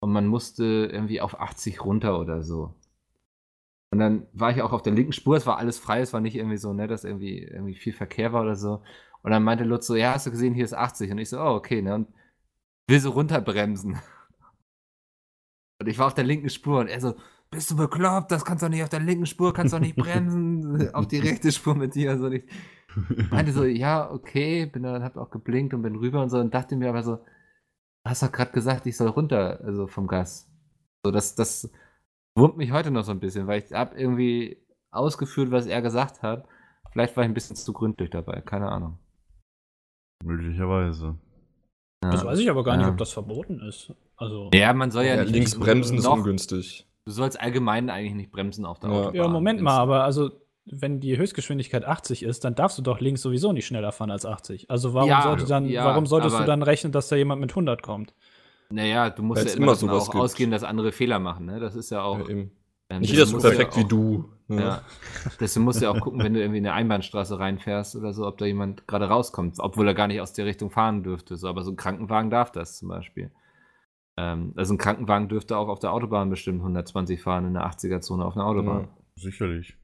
und 0.00 0.10
man 0.12 0.26
musste 0.26 0.64
irgendwie 0.92 1.20
auf 1.20 1.38
80 1.40 1.84
runter 1.84 2.18
oder 2.18 2.42
so. 2.42 2.74
Und 3.90 4.00
dann 4.00 4.26
war 4.32 4.50
ich 4.50 4.62
auch 4.62 4.72
auf 4.72 4.82
der 4.82 4.92
linken 4.92 5.12
Spur, 5.12 5.36
es 5.36 5.46
war 5.46 5.58
alles 5.58 5.78
frei, 5.78 6.00
es 6.00 6.12
war 6.12 6.20
nicht 6.20 6.34
irgendwie 6.36 6.56
so, 6.56 6.72
ne, 6.72 6.88
dass 6.88 7.04
irgendwie, 7.04 7.38
irgendwie 7.38 7.76
viel 7.76 7.92
Verkehr 7.92 8.32
war 8.32 8.42
oder 8.42 8.56
so. 8.56 8.82
Und 9.22 9.30
dann 9.32 9.42
meinte 9.42 9.64
Lutz 9.64 9.86
so, 9.86 9.96
ja, 9.96 10.14
hast 10.14 10.26
du 10.26 10.30
gesehen, 10.30 10.54
hier 10.54 10.64
ist 10.64 10.74
80. 10.74 11.10
Und 11.10 11.18
ich 11.18 11.28
so, 11.28 11.40
oh, 11.40 11.54
okay, 11.54 11.82
ne, 11.82 11.94
und 11.94 12.08
will 12.88 13.00
so 13.00 13.10
runterbremsen. 13.10 13.98
Und 15.78 15.88
ich 15.88 15.98
war 15.98 16.06
auf 16.06 16.14
der 16.14 16.24
linken 16.24 16.48
Spur 16.48 16.80
und 16.80 16.88
er 16.88 17.02
so, 17.02 17.16
bist 17.50 17.70
du 17.70 17.76
bekloppt, 17.76 18.30
das 18.30 18.46
kannst 18.46 18.62
du 18.62 18.68
nicht 18.68 18.82
auf 18.82 18.88
der 18.88 19.00
linken 19.00 19.26
Spur, 19.26 19.52
kannst 19.52 19.74
du 19.74 19.78
nicht 19.78 19.96
bremsen, 19.96 20.88
auf 20.94 21.06
die 21.06 21.18
rechte 21.18 21.52
Spur 21.52 21.74
mit 21.74 21.94
dir. 21.94 22.10
Also 22.12 22.30
ich 22.30 22.44
meinte 23.30 23.52
so, 23.52 23.64
ja, 23.64 24.10
okay, 24.10 24.66
bin 24.66 24.84
dann, 24.84 25.02
hab 25.02 25.16
auch 25.16 25.30
geblinkt 25.30 25.74
und 25.74 25.82
bin 25.82 25.96
rüber 25.96 26.22
und 26.22 26.30
so 26.30 26.38
und 26.38 26.54
dachte 26.54 26.76
mir 26.76 26.88
aber 26.88 27.02
so, 27.02 27.18
hast 28.04 28.22
doch 28.22 28.32
gerade 28.32 28.52
gesagt, 28.52 28.86
ich 28.86 28.96
soll 28.96 29.08
runter, 29.08 29.60
also 29.62 29.86
vom 29.86 30.06
Gas. 30.06 30.50
So, 31.04 31.10
das, 31.10 31.34
das 31.34 31.70
wurmt 32.34 32.56
mich 32.56 32.72
heute 32.72 32.90
noch 32.90 33.04
so 33.04 33.12
ein 33.12 33.20
bisschen, 33.20 33.46
weil 33.46 33.62
ich 33.62 33.72
hab 33.72 33.96
irgendwie 33.96 34.64
ausgeführt, 34.90 35.50
was 35.50 35.66
er 35.66 35.82
gesagt 35.82 36.22
hat. 36.22 36.46
Vielleicht 36.92 37.16
war 37.16 37.24
ich 37.24 37.28
ein 37.28 37.34
bisschen 37.34 37.56
zu 37.56 37.72
gründlich 37.72 38.10
dabei, 38.10 38.40
keine 38.40 38.70
Ahnung. 38.70 38.98
Möglicherweise. 40.24 41.16
Ja. 42.04 42.10
Das 42.10 42.24
weiß 42.24 42.38
ich 42.38 42.50
aber 42.50 42.64
gar 42.64 42.76
nicht, 42.76 42.86
Ja. 42.86 42.92
ob 42.92 42.98
das 42.98 43.12
verboten 43.12 43.60
ist. 43.60 43.92
Also. 44.16 44.50
Ja, 44.54 44.72
man 44.72 44.90
soll 44.90 45.04
ja, 45.04 45.14
Ja, 45.16 45.22
nicht 45.22 45.32
links 45.32 45.58
bremsen 45.58 45.98
ist 45.98 46.06
ungünstig. 46.06 46.86
Du 47.04 47.12
sollst 47.12 47.40
allgemein 47.40 47.90
eigentlich 47.90 48.14
nicht 48.14 48.32
bremsen 48.32 48.64
auf 48.64 48.78
der 48.80 48.90
Ja. 48.90 48.96
Autobahn. 48.96 49.14
Ja, 49.14 49.28
Moment 49.28 49.60
mal, 49.60 49.78
aber 49.78 50.04
also, 50.04 50.30
wenn 50.64 50.98
die 51.00 51.16
Höchstgeschwindigkeit 51.16 51.84
80 51.84 52.22
ist, 52.24 52.44
dann 52.44 52.54
darfst 52.54 52.76
du 52.78 52.82
doch 52.82 53.00
links 53.00 53.22
sowieso 53.22 53.52
nicht 53.52 53.66
schneller 53.66 53.92
fahren 53.92 54.10
als 54.10 54.26
80. 54.26 54.68
Also 54.70 54.94
warum 54.94 55.08
Ja, 55.08 55.22
sollte 55.22 55.46
dann, 55.46 55.66
ja, 55.68 55.84
warum 55.84 56.06
solltest 56.06 56.38
du 56.38 56.44
dann 56.44 56.62
rechnen, 56.62 56.92
dass 56.92 57.08
da 57.08 57.16
jemand 57.16 57.40
mit 57.40 57.54
100 57.54 57.82
kommt? 57.82 58.14
Naja, 58.70 59.10
du 59.10 59.22
musst 59.22 59.40
Weil's 59.42 59.52
ja 59.52 59.56
immer, 59.58 59.66
immer 59.66 59.72
davon 59.74 59.88
sowas 59.90 60.08
auch 60.08 60.12
gibt. 60.12 60.24
ausgehen, 60.24 60.50
dass 60.50 60.64
andere 60.64 60.90
Fehler 60.90 61.20
machen. 61.20 61.46
Ne? 61.46 61.60
Das 61.60 61.76
ist 61.76 61.90
ja 61.90 62.02
auch. 62.02 62.18
Ja, 62.18 62.28
eben. 62.28 62.50
ähm, 62.90 63.00
Nicht 63.00 63.12
das 63.12 63.18
jeder 63.18 63.26
so 63.26 63.38
perfekt 63.48 63.76
ja 63.76 63.82
wie 63.82 63.88
du. 63.88 64.28
Ne? 64.48 64.62
Ja. 64.62 64.82
Deswegen 65.40 65.64
musst 65.64 65.80
du 65.80 65.84
ja 65.84 65.90
auch 65.90 66.00
gucken, 66.00 66.22
wenn 66.22 66.34
du 66.34 66.40
irgendwie 66.40 66.58
in 66.58 66.66
eine 66.66 66.74
Einbahnstraße 66.74 67.38
reinfährst 67.38 67.96
oder 67.96 68.12
so, 68.12 68.26
ob 68.26 68.38
da 68.38 68.46
jemand 68.46 68.86
gerade 68.86 69.06
rauskommt, 69.06 69.56
obwohl 69.58 69.86
er 69.88 69.94
gar 69.94 70.06
nicht 70.06 70.20
aus 70.20 70.32
der 70.32 70.46
Richtung 70.46 70.70
fahren 70.70 71.02
dürfte. 71.02 71.36
So, 71.36 71.48
aber 71.48 71.62
so 71.62 71.72
ein 71.72 71.76
Krankenwagen 71.76 72.30
darf 72.30 72.52
das 72.52 72.78
zum 72.78 72.88
Beispiel. 72.88 73.30
Ähm, 74.16 74.52
also 74.56 74.74
ein 74.74 74.78
Krankenwagen 74.78 75.28
dürfte 75.28 75.56
auch 75.56 75.68
auf 75.68 75.78
der 75.78 75.92
Autobahn 75.92 76.30
bestimmt 76.30 76.60
120 76.60 77.20
fahren 77.20 77.46
in 77.46 77.54
der 77.54 77.66
80er-Zone 77.66 78.24
auf 78.24 78.36
einer 78.36 78.46
Autobahn. 78.46 78.84
Ja. 78.84 78.88
Sicherlich. 79.16 79.76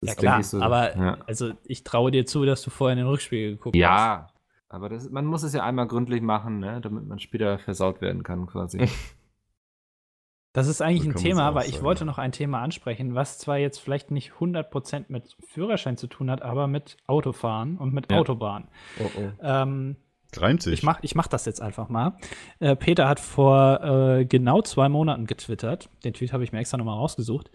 Das 0.00 0.10
ja 0.10 0.14
klar, 0.16 0.40
ich 0.40 0.46
so. 0.46 0.60
aber 0.60 0.96
ja. 0.96 1.18
also 1.26 1.52
ich 1.64 1.84
traue 1.84 2.10
dir 2.10 2.26
zu, 2.26 2.44
dass 2.44 2.62
du 2.62 2.70
vorher 2.70 2.94
in 2.94 2.98
den 2.98 3.06
Rückspiegel 3.06 3.52
geguckt 3.52 3.76
hast. 3.76 3.80
Ja, 3.80 4.28
aber 4.68 4.88
das, 4.88 5.10
man 5.10 5.26
muss 5.26 5.42
es 5.42 5.52
ja 5.52 5.62
einmal 5.62 5.86
gründlich 5.86 6.22
machen, 6.22 6.58
ne, 6.58 6.80
damit 6.80 7.06
man 7.06 7.20
später 7.20 7.58
versaut 7.58 8.00
werden 8.00 8.22
kann, 8.22 8.46
quasi. 8.46 8.88
Das 10.52 10.66
ist 10.68 10.82
eigentlich 10.82 11.04
So 11.04 11.10
ein 11.10 11.14
Thema, 11.16 11.42
aber 11.44 11.64
ich 11.66 11.72
sagen. 11.74 11.84
wollte 11.84 12.04
noch 12.04 12.18
ein 12.18 12.32
Thema 12.32 12.60
ansprechen, 12.60 13.14
was 13.14 13.38
zwar 13.38 13.56
jetzt 13.58 13.78
vielleicht 13.78 14.10
nicht 14.10 14.32
100% 14.38 15.04
mit 15.08 15.36
Führerschein 15.48 15.96
zu 15.96 16.06
tun 16.08 16.30
hat, 16.30 16.42
aber 16.42 16.66
mit 16.66 16.98
Autofahren 17.06 17.78
und 17.78 17.94
mit 17.94 18.10
Ja. 18.10 18.18
Autobahn. 18.18 18.68
Oh, 19.00 19.10
oh. 19.18 19.30
Ähm, 19.42 19.96
Reimt 20.36 20.62
sich. 20.62 20.74
ich 20.74 20.82
mach, 20.82 20.98
ich 21.02 21.14
mach 21.14 21.26
das 21.26 21.44
jetzt 21.46 21.60
einfach 21.62 21.88
mal. 21.88 22.16
Äh, 22.58 22.76
Peter 22.76 23.08
hat 23.08 23.20
vor 23.20 23.80
äh, 23.82 24.24
genau 24.26 24.62
zwei 24.62 24.88
Monaten 24.88 25.26
getwittert. 25.26 25.88
Den 26.04 26.12
Tweet 26.14 26.32
habe 26.32 26.44
ich 26.44 26.52
mir 26.52 26.58
extra 26.58 26.76
nochmal 26.78 26.96
rausgesucht. 26.96 27.50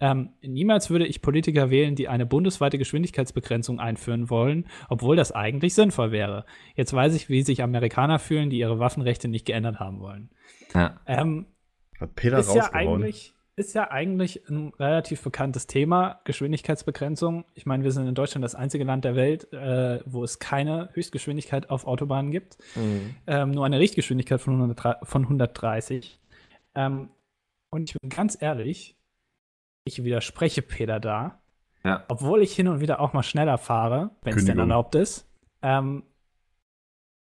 Ähm, 0.00 0.30
niemals 0.42 0.90
würde 0.90 1.06
ich 1.06 1.22
Politiker 1.22 1.70
wählen, 1.70 1.94
die 1.94 2.08
eine 2.08 2.26
bundesweite 2.26 2.76
Geschwindigkeitsbegrenzung 2.76 3.78
einführen 3.78 4.30
wollen, 4.30 4.66
obwohl 4.88 5.14
das 5.14 5.30
eigentlich 5.30 5.74
sinnvoll 5.74 6.10
wäre. 6.10 6.44
Jetzt 6.74 6.92
weiß 6.92 7.14
ich, 7.14 7.28
wie 7.28 7.42
sich 7.42 7.62
Amerikaner 7.62 8.18
fühlen, 8.18 8.50
die 8.50 8.58
ihre 8.58 8.80
Waffenrechte 8.80 9.28
nicht 9.28 9.46
geändert 9.46 9.78
haben 9.78 10.00
wollen. 10.00 10.30
Ja. 10.74 11.00
Ähm, 11.06 11.46
Hat 12.00 12.14
Peter 12.14 12.38
ist 12.38 12.54
ja 12.54 12.72
eigentlich 12.72 13.34
ist 13.56 13.74
ja 13.74 13.90
eigentlich 13.90 14.48
ein 14.48 14.72
relativ 14.78 15.22
bekanntes 15.22 15.66
Thema, 15.66 16.20
Geschwindigkeitsbegrenzung. 16.24 17.44
Ich 17.54 17.66
meine, 17.66 17.84
wir 17.84 17.92
sind 17.92 18.06
in 18.06 18.14
Deutschland 18.14 18.42
das 18.42 18.54
einzige 18.54 18.84
Land 18.84 19.04
der 19.04 19.14
Welt, 19.14 19.52
äh, 19.52 20.00
wo 20.06 20.24
es 20.24 20.38
keine 20.38 20.88
Höchstgeschwindigkeit 20.94 21.68
auf 21.68 21.86
Autobahnen 21.86 22.30
gibt. 22.30 22.56
Mhm. 22.74 23.14
Ähm, 23.26 23.50
nur 23.50 23.66
eine 23.66 23.78
Richtgeschwindigkeit 23.78 24.40
von, 24.40 24.54
100, 24.54 25.06
von 25.06 25.22
130. 25.22 26.18
Ähm, 26.74 27.10
und 27.70 27.90
ich 27.90 27.96
bin 28.00 28.08
ganz 28.08 28.40
ehrlich, 28.40 28.96
ich 29.84 30.02
widerspreche 30.02 30.62
Peter 30.62 30.98
da. 30.98 31.42
Ja. 31.84 32.04
Obwohl 32.08 32.42
ich 32.42 32.54
hin 32.54 32.68
und 32.68 32.80
wieder 32.80 33.00
auch 33.00 33.12
mal 33.12 33.22
schneller 33.22 33.58
fahre, 33.58 34.10
wenn 34.22 34.36
es 34.36 34.44
denn 34.44 34.58
erlaubt 34.58 34.94
ist. 34.94 35.28
Ähm, 35.60 36.04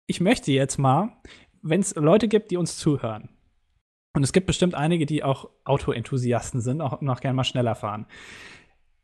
ich 0.08 0.20
möchte 0.20 0.52
jetzt 0.52 0.78
mal, 0.78 1.10
wenn 1.62 1.82
es 1.82 1.96
Leute 1.96 2.28
gibt, 2.28 2.52
die 2.52 2.58
uns 2.58 2.78
zuhören, 2.78 3.30
und 4.18 4.24
es 4.24 4.34
gibt 4.34 4.48
bestimmt 4.48 4.74
einige, 4.74 5.06
die 5.06 5.24
auch 5.24 5.48
Autoenthusiasten 5.64 6.60
sind, 6.60 6.82
auch 6.82 7.02
noch 7.02 7.22
gerne 7.22 7.36
mal 7.36 7.44
schneller 7.44 7.76
fahren. 7.76 8.08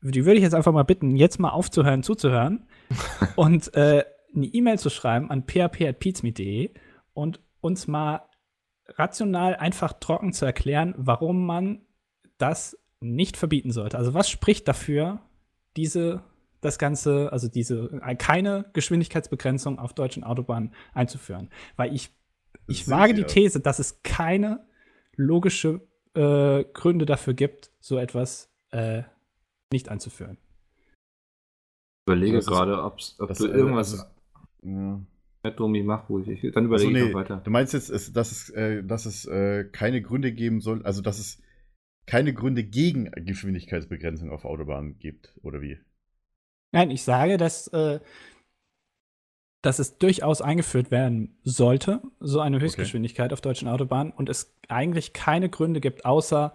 Die 0.02 0.26
würde 0.26 0.38
ich 0.38 0.44
jetzt 0.44 0.56
einfach 0.56 0.74
mal 0.74 0.82
bitten, 0.82 1.16
jetzt 1.16 1.40
mal 1.40 1.52
aufzuhören, 1.52 2.02
zuzuhören 2.02 2.68
und 3.36 3.72
äh, 3.76 4.06
eine 4.36 4.46
E-Mail 4.48 4.80
zu 4.80 4.90
schreiben 4.90 5.30
an 5.30 5.46
php.pizmeet.de 5.46 6.74
und 7.14 7.40
uns 7.62 7.86
mal 7.86 8.24
rational 8.88 9.56
einfach 9.56 9.94
trocken 9.94 10.34
zu 10.34 10.46
erklären, 10.46 10.96
warum 10.98 11.46
man 11.46 11.84
das 12.40 12.76
nicht 13.00 13.38
verbieten 13.38 13.72
sollte. 13.72 14.00
Also 14.00 14.16
was 14.16 14.32
spricht 14.32 14.68
dafür, 14.68 15.20
diese, 15.78 16.24
das 16.60 16.80
Ganze, 16.80 17.32
also 17.32 17.48
diese, 17.50 18.02
äh, 18.04 18.16
keine 18.16 18.66
Geschwindigkeitsbegrenzung 18.74 19.78
auf 19.78 19.94
deutschen 19.94 20.24
Autobahnen 20.24 20.74
einzuführen? 20.96 21.52
Weil 21.76 21.94
ich, 21.94 22.10
ich 22.68 22.90
wage 22.90 23.14
die. 23.14 23.26
These, 23.26 23.60
dass 23.60 23.78
es 23.78 24.02
keine 24.02 24.66
logische 25.16 25.82
äh, 26.16 26.64
Gründe 26.74 27.06
dafür 27.06 27.34
gibt, 27.34 27.72
so 27.80 27.98
etwas 27.98 28.52
äh, 28.72 29.04
nicht 29.72 29.90
einzuführen. 29.90 30.38
überlege 32.08 32.38
Das 32.38 32.46
ist- 32.46 32.52
gerade, 32.52 32.84
ob's, 32.84 33.16
ob 33.20 33.34
du 33.34 33.46
äh, 33.48 33.50
irgendwas 33.52 33.94
ist- 33.94 34.06
Ja. 34.64 35.02
mit 35.44 35.60
Domi 35.60 35.84
mach 35.84 36.10
ruhig. 36.10 36.28
Ich, 36.44 36.54
dann 36.54 36.66
überlege 36.66 36.92
ich 36.92 36.94
nee, 37.06 37.10
noch 37.10 37.20
weiter. 37.20 37.38
du 37.44 37.52
meinst 37.52 37.74
jetzt, 37.74 37.90
dass 38.16 38.32
es, 38.32 38.50
äh, 38.52 38.84
dass 38.84 39.06
es 39.06 39.26
äh, 39.26 39.66
keine 39.72 40.02
Gründe 40.02 40.32
geben 40.32 40.62
soll, 40.62 40.84
also 40.86 41.02
dass 41.02 41.20
es 41.20 41.42
keine 42.06 42.34
Gründe 42.34 42.64
gegen 42.64 43.10
Geschwindigkeitsbegrenzung 43.12 44.30
auf 44.32 44.46
Autobahnen 44.46 45.00
gibt, 45.00 45.34
oder 45.42 45.62
wie? 45.62 45.80
Nein, 46.74 46.92
ich 46.92 47.04
sage, 47.04 47.38
dass, 47.38 47.68
äh, 47.70 48.00
dass 49.64 49.80
es 49.80 49.98
durchaus 49.98 50.42
eingeführt 50.42 50.92
werden 50.92 51.40
sollte, 51.44 52.02
so 52.20 52.42
eine 52.42 52.60
Höchstgeschwindigkeit 52.60 53.34
auf 53.34 53.42
deutschen 53.42 53.70
Autobahnen, 53.70 54.12
und 54.12 54.30
es 54.30 54.56
eigentlich 54.68 55.14
keine 55.14 55.50
Gründe 55.50 55.80
gibt, 55.80 56.06
außer 56.06 56.54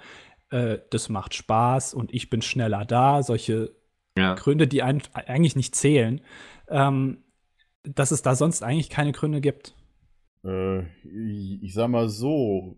äh, 0.51 0.79
das 0.91 1.09
macht 1.09 1.35
Spaß 1.35 1.95
und 1.95 2.15
ich 2.15 2.31
bin 2.31 2.43
schneller 2.43 2.85
da, 2.85 3.23
solche 3.23 3.75
Ja. 4.17 4.35
Gründe, 4.35 4.69
die 4.69 4.83
ein, 4.83 5.03
eigentlich 5.15 5.57
nicht 5.57 5.75
zählen, 5.75 6.21
ähm, 6.69 7.25
dass 7.83 8.11
es 8.11 8.21
da 8.23 8.35
sonst 8.35 8.63
eigentlich 8.63 8.91
keine 8.91 9.13
Gründe 9.13 9.41
gibt. 9.41 9.75
Äh, 10.45 10.83
ich, 11.63 11.73
sag 11.73 11.89
mal 11.89 12.09
so, 12.11 12.77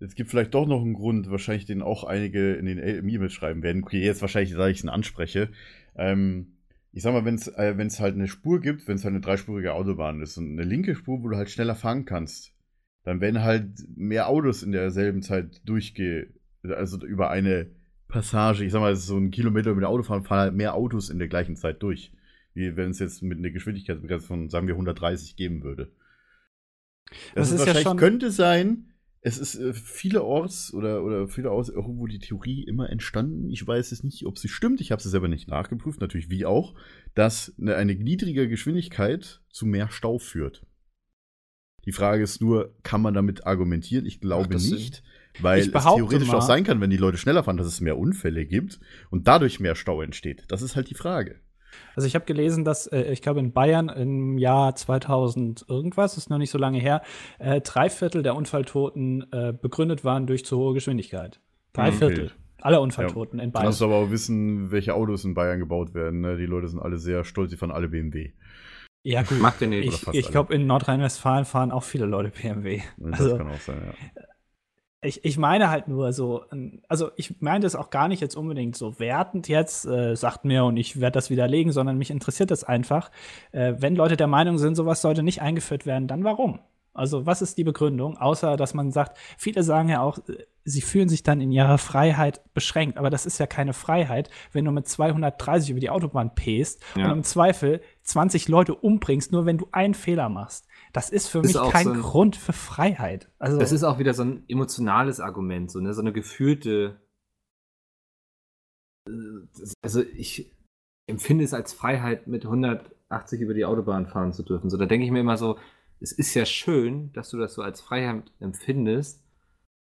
es 0.00 0.14
gibt 0.14 0.30
vielleicht 0.30 0.54
doch 0.54 0.66
noch 0.66 0.80
einen 0.80 0.94
Grund, 0.94 1.30
wahrscheinlich 1.30 1.66
den 1.66 1.82
auch 1.82 2.04
einige 2.04 2.54
in 2.54 2.64
den 2.64 2.78
E-Mails 2.78 3.32
schreiben 3.34 3.62
werden. 3.62 3.82
Okay, 3.82 4.02
jetzt 4.02 4.22
wahrscheinlich, 4.22 4.54
da 4.54 4.68
ich 4.68 4.78
es 4.78 4.86
anspreche. 4.86 5.50
Ähm, 5.94 6.57
ich 6.92 7.02
sag 7.02 7.12
mal, 7.12 7.24
wenn 7.24 7.34
es 7.36 7.48
äh, 7.48 7.74
wenn's 7.76 8.00
halt 8.00 8.14
eine 8.14 8.28
Spur 8.28 8.60
gibt, 8.60 8.88
wenn 8.88 8.96
es 8.96 9.04
halt 9.04 9.12
eine 9.12 9.20
dreispurige 9.20 9.74
Autobahn 9.74 10.20
ist 10.22 10.36
und 10.38 10.52
eine 10.52 10.64
linke 10.64 10.94
Spur, 10.94 11.22
wo 11.22 11.28
du 11.28 11.36
halt 11.36 11.50
schneller 11.50 11.74
fahren 11.74 12.04
kannst, 12.04 12.52
dann 13.04 13.20
werden 13.20 13.42
halt 13.42 13.70
mehr 13.96 14.28
Autos 14.28 14.62
in 14.62 14.72
derselben 14.72 15.22
Zeit 15.22 15.60
durchge... 15.66 16.28
also 16.62 16.98
über 17.04 17.30
eine 17.30 17.70
Passage, 18.08 18.64
ich 18.64 18.72
sag 18.72 18.80
mal, 18.80 18.96
so 18.96 19.16
ein 19.18 19.30
Kilometer 19.30 19.74
mit 19.74 19.82
der 19.82 19.90
Autofahren, 19.90 20.24
fahren 20.24 20.40
halt 20.40 20.54
mehr 20.54 20.74
Autos 20.74 21.10
in 21.10 21.18
der 21.18 21.28
gleichen 21.28 21.56
Zeit 21.56 21.82
durch. 21.82 22.12
Wie 22.54 22.76
wenn 22.76 22.90
es 22.90 22.98
jetzt 22.98 23.22
mit 23.22 23.38
einer 23.38 23.50
Geschwindigkeitsbegrenzung 23.50 24.26
von, 24.26 24.48
sagen 24.50 24.66
wir, 24.66 24.74
130 24.74 25.36
geben 25.36 25.62
würde. 25.62 25.92
Das 27.34 27.34
Das, 27.34 27.48
ist 27.48 27.52
ist 27.54 27.60
ja 27.60 27.66
wahrscheinlich, 27.66 27.82
schon- 27.82 27.96
könnte 27.98 28.30
sein, 28.30 28.92
es 29.28 29.38
ist 29.38 29.54
äh, 29.54 29.72
vielerorts 29.72 30.74
oder, 30.74 31.04
oder 31.04 31.28
vielerorts 31.28 31.68
irgendwo 31.68 32.06
die 32.06 32.18
Theorie 32.18 32.64
immer 32.64 32.90
entstanden. 32.90 33.50
Ich 33.50 33.66
weiß 33.66 33.92
es 33.92 34.02
nicht, 34.02 34.26
ob 34.26 34.38
sie 34.38 34.48
stimmt. 34.48 34.80
Ich 34.80 34.90
habe 34.90 35.02
sie 35.02 35.08
selber 35.10 35.28
nicht 35.28 35.48
nachgeprüft, 35.48 36.00
natürlich 36.00 36.30
wie 36.30 36.44
auch, 36.46 36.74
dass 37.14 37.54
eine, 37.60 37.76
eine 37.76 37.94
niedrige 37.94 38.48
Geschwindigkeit 38.48 39.40
zu 39.50 39.66
mehr 39.66 39.90
Stau 39.90 40.18
führt. 40.18 40.66
Die 41.84 41.92
Frage 41.92 42.22
ist 42.22 42.40
nur, 42.40 42.74
kann 42.82 43.00
man 43.00 43.14
damit 43.14 43.46
argumentieren? 43.46 44.04
Ich 44.04 44.20
glaube 44.20 44.58
Sinn? 44.58 44.76
nicht, 44.76 45.02
weil 45.40 45.60
es 45.60 45.70
theoretisch 45.70 46.28
mal- 46.28 46.38
auch 46.38 46.42
sein 46.42 46.64
kann, 46.64 46.80
wenn 46.80 46.90
die 46.90 46.96
Leute 46.96 47.18
schneller 47.18 47.44
fahren, 47.44 47.56
dass 47.56 47.66
es 47.66 47.80
mehr 47.80 47.96
Unfälle 47.96 48.44
gibt 48.44 48.80
und 49.10 49.26
dadurch 49.28 49.60
mehr 49.60 49.74
Stau 49.74 50.02
entsteht. 50.02 50.44
Das 50.48 50.62
ist 50.62 50.76
halt 50.76 50.90
die 50.90 50.94
Frage. 50.94 51.40
Also 51.96 52.06
ich 52.06 52.14
habe 52.14 52.24
gelesen, 52.24 52.64
dass 52.64 52.86
äh, 52.86 53.12
ich 53.12 53.22
glaube 53.22 53.40
in 53.40 53.52
Bayern 53.52 53.88
im 53.88 54.38
Jahr 54.38 54.74
2000 54.74 55.66
irgendwas, 55.68 56.16
ist 56.16 56.30
noch 56.30 56.38
nicht 56.38 56.50
so 56.50 56.58
lange 56.58 56.78
her, 56.78 57.02
äh, 57.38 57.60
drei 57.60 57.90
Viertel 57.90 58.22
der 58.22 58.36
Unfalltoten 58.36 59.26
äh, 59.32 59.52
begründet 59.52 60.04
waren 60.04 60.26
durch 60.26 60.44
zu 60.44 60.58
hohe 60.58 60.74
Geschwindigkeit. 60.74 61.40
Drei 61.72 61.88
Okay. 61.88 61.96
Viertel 61.98 62.30
aller 62.60 62.80
Unfalltoten 62.80 63.38
in 63.38 63.46
Dann 63.46 63.52
Bayern. 63.52 63.66
musst 63.66 63.80
du 63.80 63.84
aber 63.84 63.94
auch 63.96 64.10
wissen, 64.10 64.70
welche 64.72 64.94
Autos 64.94 65.24
in 65.24 65.34
Bayern 65.34 65.60
gebaut 65.60 65.94
werden. 65.94 66.20
Ne? 66.22 66.36
Die 66.36 66.46
Leute 66.46 66.68
sind 66.68 66.80
alle 66.80 66.98
sehr 66.98 67.22
stolz, 67.24 67.50
die 67.50 67.56
fahren 67.56 67.70
alle 67.70 67.88
BMW. 67.88 68.32
Ja 69.04 69.22
gut. 69.22 69.40
Macht 69.40 69.60
ihr 69.60 69.68
nicht. 69.68 69.86
Ich, 70.08 70.08
ich 70.14 70.30
glaube, 70.30 70.54
in 70.54 70.66
Nordrhein-Westfalen 70.66 71.44
fahren 71.44 71.70
auch 71.70 71.84
viele 71.84 72.06
Leute 72.06 72.30
BMW. 72.30 72.82
Das 72.96 73.20
Also, 73.20 73.36
kann 73.38 73.48
auch 73.48 73.60
sein, 73.60 73.80
ja. 73.86 74.22
Ich, 75.00 75.24
ich 75.24 75.38
meine 75.38 75.70
halt 75.70 75.86
nur 75.86 76.12
so, 76.12 76.42
ähm, 76.52 76.82
also 76.88 77.10
ich 77.16 77.40
meine 77.40 77.60
das 77.60 77.76
auch 77.76 77.90
gar 77.90 78.08
nicht 78.08 78.20
jetzt 78.20 78.36
unbedingt 78.36 78.76
so 78.76 78.98
wertend 78.98 79.46
jetzt, 79.48 79.84
äh, 79.86 80.16
sagt 80.16 80.44
mir 80.44 80.64
und 80.64 80.76
ich 80.76 81.00
werde 81.00 81.14
das 81.14 81.30
widerlegen, 81.30 81.70
sondern 81.72 81.98
mich 81.98 82.10
interessiert 82.10 82.50
das 82.50 82.64
einfach. 82.64 83.10
Äh, 83.52 83.74
wenn 83.78 83.94
Leute 83.94 84.16
der 84.16 84.26
Meinung 84.26 84.58
sind, 84.58 84.74
sowas 84.74 85.00
sollte 85.00 85.22
nicht 85.22 85.40
eingeführt 85.40 85.86
werden, 85.86 86.08
dann 86.08 86.24
warum? 86.24 86.58
Also 86.94 87.26
was 87.26 87.42
ist 87.42 87.56
die 87.58 87.64
Begründung? 87.64 88.16
Außer, 88.18 88.56
dass 88.56 88.74
man 88.74 88.90
sagt, 88.90 89.18
viele 89.36 89.62
sagen 89.62 89.88
ja 89.88 90.00
auch, 90.00 90.18
äh, 90.28 90.44
sie 90.64 90.80
fühlen 90.80 91.08
sich 91.08 91.22
dann 91.22 91.40
in 91.40 91.52
ihrer 91.52 91.78
Freiheit 91.78 92.42
beschränkt. 92.52 92.98
Aber 92.98 93.08
das 93.08 93.24
ist 93.24 93.38
ja 93.38 93.46
keine 93.46 93.72
Freiheit, 93.72 94.30
wenn 94.52 94.64
du 94.64 94.72
mit 94.72 94.88
230 94.88 95.70
über 95.70 95.80
die 95.80 95.90
Autobahn 95.90 96.34
pest 96.34 96.82
Ja. 96.96 97.06
und 97.06 97.12
im 97.12 97.22
Zweifel 97.22 97.80
20 98.02 98.48
Leute 98.48 98.74
umbringst, 98.74 99.32
nur 99.32 99.46
wenn 99.46 99.58
du 99.58 99.68
einen 99.72 99.94
Fehler 99.94 100.28
machst. 100.28 100.66
Das 100.92 101.10
ist 101.10 101.28
für 101.28 101.40
Ist 101.40 101.54
mich 101.54 101.72
kein 101.72 101.84
so 101.84 101.92
ein- 101.92 102.00
Grund 102.02 102.36
für 102.36 102.52
Freiheit. 102.52 103.30
Also 103.38 103.58
Das 103.58 103.72
ist 103.72 103.84
auch 103.84 103.98
wieder 103.98 104.14
so 104.14 104.22
ein 104.24 104.44
emotionales 104.48 105.20
Argument, 105.20 105.70
so, 105.70 105.80
ne? 105.80 105.92
so 105.94 106.00
eine 106.00 106.12
gefühlte. 106.12 107.00
äh, 109.08 109.12
Also 109.82 110.02
ich 110.02 110.54
empfinde 111.06 111.44
es 111.44 111.54
als 111.54 111.72
Freiheit, 111.72 112.26
mit 112.26 112.44
180 112.44 113.40
über 113.40 113.54
die 113.54 113.64
Autobahn 113.64 114.06
fahren 114.06 114.32
zu 114.32 114.42
dürfen. 114.42 114.70
So, 114.70 114.76
da 114.76 114.86
denke 114.86 115.04
ich 115.06 115.12
mir 115.12 115.20
immer 115.20 115.36
so, 115.38 115.58
es 116.00 116.12
ist 116.12 116.34
ja 116.34 116.44
schön, 116.44 117.12
dass 117.12 117.30
du 117.30 117.38
das 117.38 117.54
so 117.54 117.62
als 117.62 117.80
Freiheit 117.80 118.30
empfindest, 118.40 119.24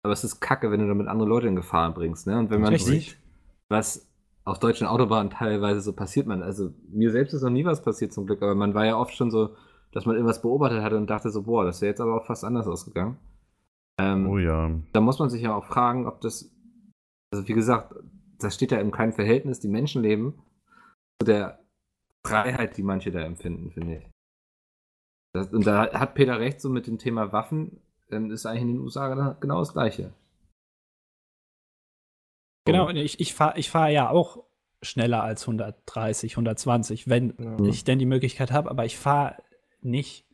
aber 0.05 0.12
es 0.12 0.22
ist 0.24 0.41
kacke, 0.41 0.70
wenn 0.70 0.80
du 0.80 0.86
damit 0.86 1.09
andere 1.09 1.28
Leute 1.28 1.49
in 1.49 1.57
Gefahr 1.57 1.93
bringst. 1.93 2.26
Ne? 2.26 2.39
Und 2.39 2.51
wenn 2.51 2.61
man 2.61 2.76
sieht, 2.78 3.18
was 3.68 4.07
auf 4.45 4.59
deutschen 4.61 4.86
Autobahnen 4.86 5.30
teilweise 5.30 5.80
so 5.80 5.93
passiert, 5.93 6.26
man, 6.26 6.43
also 6.43 6.72
mir 6.89 7.11
selbst 7.11 7.34
ist 7.34 7.43
noch 7.43 7.51
nie 7.51 7.64
was 7.64 7.82
passiert 7.82 8.12
zum 8.12 8.26
Glück, 8.26 8.41
aber 8.43 8.55
man 8.55 8.74
war 8.74 8.86
ja 8.86 8.97
oft 8.97 9.14
schon 9.14 9.30
so, 9.30 9.57
dass 9.93 10.07
man 10.07 10.14
irgendwas 10.16 10.43
beobachtet 10.43 10.82
hatte 10.82 10.97
und 10.97 11.09
dachte 11.09 11.30
so, 11.30 11.43
boah, 11.43 11.64
das 11.64 11.80
wäre 11.80 11.91
jetzt 11.91 12.01
aber 12.01 12.14
auch 12.20 12.26
fast 12.26 12.45
anders 12.45 12.66
ausgegangen. 12.66 13.18
Ähm, 14.01 14.28
Oh 14.28 14.39
ja. 14.39 14.70
da 14.93 15.01
muss 15.01 15.18
man 15.18 15.28
sich 15.30 15.43
ja 15.43 15.55
auch 15.55 15.64
fragen, 15.64 16.07
ob 16.07 16.20
das, 16.20 16.55
also 17.32 17.49
wie 17.49 17.53
gesagt, 17.55 17.95
das 18.39 18.55
steht 18.55 18.70
ja 18.70 18.78
in 18.80 18.91
keinem 18.93 19.12
Verhältnis, 19.12 19.61
die 19.61 19.68
Menschenleben, 19.68 20.34
zu 21.20 21.26
der 21.26 21.59
Freiheit, 22.26 22.76
die 22.76 22.82
manche 22.82 23.11
da 23.11 23.20
empfinden, 23.20 23.70
finde 23.72 23.97
ich. 23.97 24.07
Das, 25.34 25.49
und 25.53 25.66
da 25.66 25.91
hat 25.93 26.14
Peter 26.14 26.39
recht, 26.39 26.61
so 26.61 26.68
mit 26.70 26.86
dem 26.86 26.99
Thema 26.99 27.32
Waffen, 27.32 27.80
ähm, 28.11 28.30
ist 28.30 28.47
eigentlich 28.47 28.62
in 28.62 28.68
den 28.74 28.80
USA 28.80 29.34
genau 29.41 29.59
das 29.59 29.72
Gleiche. 29.72 30.12
Genau, 32.66 32.86
und 32.89 32.97
ich, 32.97 33.18
ich 33.20 33.34
fahre 33.34 33.59
ich 33.59 33.70
fahr 33.70 33.89
ja 33.89 34.11
auch 34.11 34.45
schneller 34.82 35.22
als 35.22 35.43
130, 35.43 36.32
120, 36.34 37.09
wenn 37.09 37.34
Ja. 37.39 37.64
ich 37.66 37.84
denn 37.84 37.99
die 37.99 38.07
Möglichkeit 38.07 38.53
habe, 38.53 38.70
aber 38.70 38.84
ich 38.84 38.97
fahre 38.99 39.36
nicht 39.81 40.26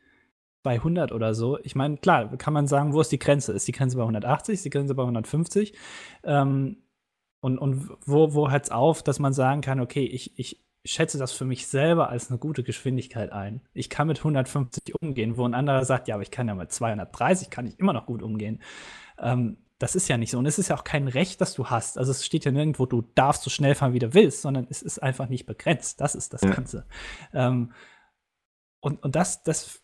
bei 0.63 0.75
100 0.75 1.13
oder 1.13 1.35
so. 1.35 1.59
Ich 1.63 1.75
meine, 1.75 1.99
klar, 1.99 2.37
kann 2.37 2.55
man 2.55 2.67
sagen, 2.67 2.93
wo 2.93 3.01
ist 3.01 3.13
die 3.13 3.19
Grenze? 3.19 3.53
Ist 3.53 3.69
die 3.69 3.73
Grenze 3.73 3.97
bei 3.97 4.03
180? 4.03 4.55
Ist 4.55 4.65
die 4.65 4.71
Grenze 4.71 4.95
bei 4.95 5.03
150? 5.03 5.77
Ähm, 6.25 6.79
und 7.41 7.59
und 7.59 7.91
wo, 8.07 8.35
wo 8.35 8.51
hört 8.51 8.65
es 8.65 8.71
auf, 8.71 9.03
dass 9.03 9.19
man 9.19 9.35
sagen 9.35 9.61
kann, 9.61 9.81
okay, 9.81 10.05
ich, 10.05 10.39
ich 10.39 10.65
schätze 10.85 11.19
das 11.19 11.33
für 11.33 11.45
mich 11.45 11.67
selber 11.67 12.09
als 12.09 12.31
eine 12.31 12.39
gute 12.39 12.63
Geschwindigkeit 12.63 13.33
ein. 13.33 13.63
Ich 13.73 13.91
kann 13.91 14.07
mit 14.07 14.19
150 14.19 14.95
umgehen, 15.01 15.37
wo 15.37 15.45
ein 15.45 15.55
anderer 15.55 15.85
sagt, 15.85 16.09
ja, 16.09 16.15
aber 16.15 16.23
ich 16.23 16.31
kann 16.31 16.49
ja 16.49 16.55
mit 16.55 16.73
230, 16.73 17.51
kann 17.51 17.67
ich 17.67 17.79
immer 17.79 17.93
noch 17.93 18.07
gut 18.07 18.23
umgehen. 18.23 18.61
Ähm, 19.19 19.59
das 19.79 19.95
ist 19.97 20.09
ja 20.09 20.17
nicht 20.17 20.31
so. 20.31 20.39
Und 20.39 20.47
es 20.47 20.59
ist 20.59 20.69
ja 20.69 20.77
auch 20.77 20.85
kein 20.85 21.09
Recht, 21.09 21.41
das 21.41 21.55
du 21.55 21.67
hast. 21.67 21.99
Also 21.99 22.11
es 22.11 22.25
steht 22.25 22.45
ja 22.45 22.53
nirgendwo, 22.53 22.87
du 22.87 23.03
darfst 23.15 23.43
so 23.43 23.51
schnell 23.51 23.75
fahren, 23.75 23.93
wie 23.93 23.99
du 23.99 24.15
willst, 24.15 24.43
sondern 24.43 24.67
es 24.71 24.83
ist 24.83 25.03
einfach 25.03 25.29
nicht 25.29 25.47
begrenzt. 25.47 26.01
Das 26.01 26.15
ist 26.15 26.33
das. 26.33 26.41
Ganze. 26.41 26.87
Ähm, 27.33 27.73
und, 28.85 29.03
und 29.03 29.17
das, 29.17 29.43
das 29.43 29.83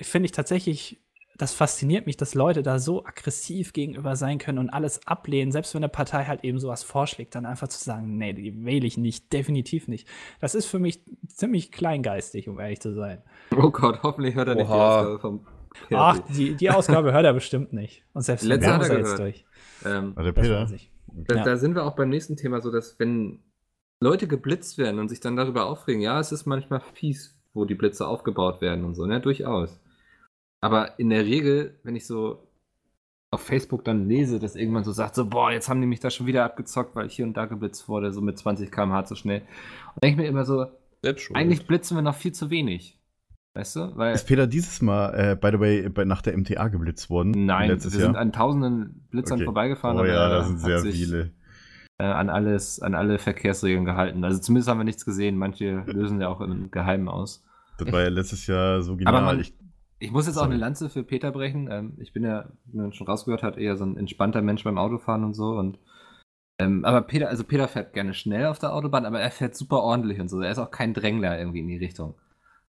finde 0.00 0.26
ich 0.26 0.32
tatsächlich, 0.32 1.00
das 1.36 1.52
fasziniert 1.52 2.06
mich, 2.06 2.16
dass 2.16 2.34
Leute 2.34 2.62
da 2.62 2.78
so 2.78 3.04
aggressiv 3.04 3.72
gegenüber 3.72 4.16
sein 4.16 4.38
können 4.38 4.58
und 4.58 4.70
alles 4.70 5.06
ablehnen, 5.06 5.52
selbst 5.52 5.74
wenn 5.74 5.80
eine 5.84 5.90
Partei 5.90 6.24
halt 6.24 6.44
eben 6.44 6.58
sowas 6.58 6.82
vorschlägt, 6.82 7.34
dann 7.34 7.44
einfach 7.44 7.68
zu 7.68 7.82
sagen, 7.82 8.16
nee, 8.16 8.32
die 8.32 8.64
wähle 8.64 8.86
ich 8.86 8.96
nicht, 8.96 9.32
definitiv 9.32 9.86
nicht. 9.88 10.08
Das 10.40 10.54
ist 10.54 10.66
für 10.66 10.78
mich 10.78 11.02
ziemlich 11.28 11.72
kleingeistig, 11.72 12.48
um 12.48 12.58
ehrlich 12.58 12.80
zu 12.80 12.94
sein. 12.94 13.22
Oh 13.54 13.70
Gott, 13.70 14.02
hoffentlich 14.02 14.34
hört 14.34 14.48
er 14.48 14.54
nicht 14.54 14.70
die. 14.70 14.98
Ausgabe 14.98 15.18
vom 15.20 15.46
Ach, 15.92 16.18
PRT. 16.20 16.36
die, 16.36 16.54
die 16.54 16.70
Ausgabe 16.70 17.12
hört 17.12 17.24
er 17.26 17.34
bestimmt 17.34 17.72
nicht. 17.74 18.02
Und 18.14 18.22
selbst 18.22 18.48
wenn, 18.48 18.62
er 18.62 18.90
er 18.90 18.98
jetzt 18.98 19.16
gehört. 19.16 19.18
durch. 19.18 19.44
Ähm, 19.84 20.12
Also 20.16 20.32
Peter. 20.32 20.66
Da, 21.28 21.34
Ja. 21.34 21.44
da 21.44 21.56
sind 21.56 21.74
wir 21.74 21.84
auch 21.84 21.96
beim 21.96 22.08
nächsten 22.08 22.36
Thema 22.36 22.60
so, 22.62 22.70
dass 22.70 22.98
wenn 22.98 23.42
Leute 24.00 24.26
geblitzt 24.26 24.78
werden 24.78 24.98
und 25.00 25.08
sich 25.08 25.20
dann 25.20 25.36
darüber 25.36 25.66
aufregen, 25.66 26.00
ja, 26.00 26.18
es 26.20 26.32
ist 26.32 26.46
manchmal 26.46 26.80
fies, 26.94 27.35
wo 27.56 27.64
die 27.64 27.74
Blitze 27.74 28.06
aufgebaut 28.06 28.60
werden 28.60 28.84
und 28.84 28.94
so, 28.94 29.06
ne, 29.06 29.20
durchaus. 29.20 29.80
Aber 30.60 30.98
in 30.98 31.10
der 31.10 31.24
Regel, 31.24 31.78
wenn 31.82 31.96
ich 31.96 32.06
so 32.06 32.46
auf 33.32 33.42
Facebook 33.42 33.84
dann 33.84 34.08
lese, 34.08 34.38
dass 34.38 34.54
irgendwann 34.56 34.84
so 34.84 34.92
sagt, 34.92 35.14
so, 35.16 35.26
boah, 35.26 35.50
jetzt 35.50 35.68
haben 35.68 35.80
die 35.80 35.86
mich 35.86 36.00
da 36.00 36.10
schon 36.10 36.26
wieder 36.26 36.44
abgezockt, 36.44 36.94
weil 36.94 37.06
ich 37.06 37.14
hier 37.16 37.24
und 37.24 37.36
da 37.36 37.46
geblitzt 37.46 37.88
wurde, 37.88 38.12
so 38.12 38.20
mit 38.20 38.38
20 38.38 38.70
km/h 38.70 39.04
zu 39.04 39.14
schnell. 39.16 39.42
Und 39.94 40.04
denke 40.04 40.22
ich 40.22 40.24
mir 40.24 40.28
immer 40.28 40.44
so, 40.44 40.66
eigentlich 41.34 41.66
blitzen 41.66 41.96
wir 41.96 42.02
noch 42.02 42.14
viel 42.14 42.32
zu 42.32 42.50
wenig. 42.50 42.98
Weißt 43.54 43.76
du? 43.76 43.96
Weil, 43.96 44.14
Ist 44.14 44.26
Peter 44.26 44.46
dieses 44.46 44.82
Mal, 44.82 45.10
äh, 45.14 45.36
by 45.36 45.48
the 45.52 45.60
way, 45.60 45.88
bei, 45.88 46.04
nach 46.04 46.20
der 46.22 46.36
MTA 46.36 46.68
geblitzt 46.68 47.08
worden? 47.10 47.32
nein, 47.46 47.70
Letztes 47.70 47.94
wir 47.94 48.00
Jahr? 48.00 48.08
sind 48.08 48.16
an 48.16 48.32
tausenden 48.32 49.06
Blitzern 49.10 49.38
Okay. 49.38 49.44
vorbeigefahren. 49.44 49.96
Oh 49.96 50.00
aber 50.00 50.08
ja, 50.08 50.28
da 50.28 50.44
sind 50.44 50.56
hat 50.56 50.62
sehr 50.64 50.80
sich- 50.80 50.94
viele. 50.96 51.32
äh, 51.98 52.04
an 52.04 52.28
alles, 52.28 52.80
an 52.82 52.94
alle 52.94 53.18
Verkehrsregeln 53.18 53.84
gehalten. 53.86 54.24
Also 54.24 54.38
zumindest 54.40 54.68
haben 54.68 54.78
wir 54.78 54.84
nichts 54.84 55.04
gesehen. 55.06 55.38
Manche 55.38 55.82
lösen 55.86 56.20
ja 56.20 56.28
auch 56.28 56.40
im 56.42 56.70
Geheimen 56.70 57.08
aus. 57.08 57.45
Das 57.78 57.92
war 57.92 58.02
ja 58.02 58.08
letztes 58.08 58.46
Jahr 58.46 58.82
so 58.82 58.96
genial. 58.96 59.14
Aber 59.14 59.24
man- 59.24 59.40
ich, 59.40 59.54
Ich 59.98 60.10
muss 60.10 60.26
jetzt 60.26 60.36
auch 60.36 60.44
eine 60.44 60.56
Lanze 60.56 60.90
für 60.90 61.02
Peter 61.04 61.30
brechen. 61.32 61.68
Ähm, 61.70 61.94
ich 61.98 62.12
bin 62.12 62.22
ja, 62.24 62.50
wie 62.66 62.76
man 62.78 62.92
schon 62.92 63.06
rausgehört 63.06 63.42
hat, 63.42 63.56
eher 63.56 63.76
so 63.76 63.84
ein 63.84 63.96
entspannter 63.96 64.42
Mensch 64.42 64.62
beim 64.64 64.78
Autofahren 64.78 65.24
und 65.24 65.34
so. 65.34 65.50
Und 65.58 65.78
ähm, 66.58 66.84
aber 66.84 67.02
Peter, 67.02 67.28
also 67.28 67.44
Peter 67.44 67.68
fährt 67.68 67.92
gerne 67.92 68.14
schnell 68.14 68.46
auf 68.46 68.58
der 68.58 68.72
Autobahn, 68.74 69.04
aber 69.06 69.20
er 69.20 69.30
fährt 69.30 69.54
super 69.54 69.82
ordentlich 69.82 70.20
und 70.20 70.28
so. 70.28 70.40
Er 70.40 70.50
ist 70.50 70.58
auch 70.58 70.70
kein 70.70 70.94
Drängler 70.94 71.38
irgendwie 71.38 71.60
in 71.60 71.68
die 71.68 71.76
Richtung. 71.76 72.14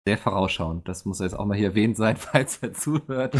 Sehr 0.05 0.17
vorausschauend. 0.17 0.87
Das 0.89 1.05
muss 1.05 1.19
jetzt 1.19 1.33
auch 1.37 1.45
mal 1.45 1.57
hier 1.57 1.69
erwähnt 1.69 1.95
sein, 1.95 2.15
falls 2.17 2.57
er 2.57 2.73
zuhört. 2.73 3.35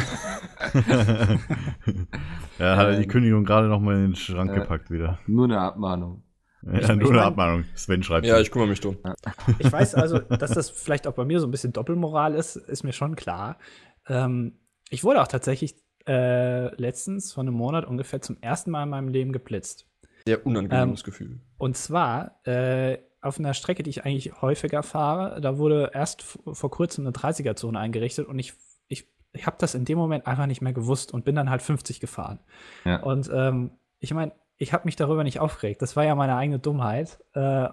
ja, 2.59 2.77
hat 2.77 2.87
er 2.87 2.95
die 2.97 3.03
Ähm, 3.03 3.09
Kündigung 3.09 3.43
gerade 3.45 3.67
noch 3.67 3.79
mal 3.79 3.95
in 3.95 4.01
den 4.11 4.15
Schrank 4.15 4.51
äh, 4.51 4.55
gepackt 4.55 4.89
wieder. 4.91 5.19
Nur 5.27 5.45
eine 5.45 5.59
Abmahnung. 5.59 6.23
Ja, 6.65 6.79
ich 6.79 6.95
nur 6.95 7.09
eine 7.11 7.23
Abmahnung. 7.23 7.65
Sven 7.75 8.03
schreibt. 8.03 8.25
Ja, 8.25 8.39
ich 8.39 8.51
kümmere 8.51 8.69
mich 8.69 8.79
drum. 8.79 8.97
Ich 9.59 9.71
weiß 9.71 9.95
also, 9.95 10.19
dass 10.19 10.51
das 10.51 10.69
vielleicht 10.69 11.07
auch 11.07 11.13
bei 11.13 11.25
mir 11.25 11.39
so 11.39 11.47
ein 11.47 11.51
bisschen 11.51 11.73
Doppelmoral 11.73 12.35
ist, 12.35 12.55
ist 12.55 12.83
mir 12.83 12.93
schon 12.93 13.15
klar. 13.15 13.57
Ähm, 14.07 14.59
ich 14.89 15.03
wurde 15.03 15.21
auch 15.21 15.27
tatsächlich 15.27 15.75
äh, 16.07 16.73
letztens 16.75 17.33
von 17.33 17.47
einem 17.47 17.55
Monat 17.57 17.85
ungefähr 17.85 18.21
zum 18.21 18.37
ersten 18.41 18.71
Mal 18.71 18.83
in 18.83 18.89
meinem 18.89 19.07
Leben 19.09 19.31
geblitzt. 19.31 19.87
Sehr 20.25 20.45
unangenehmes 20.45 21.01
Ähm, 21.01 21.05
Gefühl. 21.05 21.39
Und 21.57 21.75
zwar 21.77 22.39
äh, 22.45 22.97
auf 23.21 23.39
einer 23.39 23.53
Strecke, 23.53 23.83
die 23.83 23.89
ich 23.89 24.05
eigentlich 24.05 24.41
häufiger 24.41 24.83
fahre. 24.83 25.39
Da 25.41 25.57
wurde 25.57 25.91
erst 25.93 26.23
vor 26.23 26.71
kurzem 26.71 27.05
eine 27.05 27.15
30er-Zone 27.15 27.79
eingerichtet 27.79 28.27
und 28.27 28.37
ich, 28.37 28.53
ich, 28.87 29.07
ich 29.31 29.45
habe 29.45 29.57
das 29.59 29.75
in 29.75 29.85
dem 29.85 29.97
Moment 29.97 30.27
einfach 30.27 30.45
nicht 30.45 30.61
mehr 30.61 30.73
gewusst 30.73 31.13
und 31.13 31.23
bin 31.25 31.35
dann 31.35 31.49
halt 31.49 31.61
50 31.61 31.99
gefahren. 31.99 32.39
Ja. 32.85 33.01
Und 33.01 33.29
ähm, 33.33 33.71
ich 33.99 34.13
meine, 34.13 34.33
ich 34.57 34.73
habe 34.73 34.85
mich 34.85 34.95
darüber 34.95 35.23
nicht 35.23 35.39
aufgeregt. 35.39 35.81
Das 35.81 35.95
war 35.95 36.05
ja 36.05 36.15
meine 36.15 36.35
eigene 36.35 36.59
Dummheit. 36.59 37.19
Äh, 37.33 37.69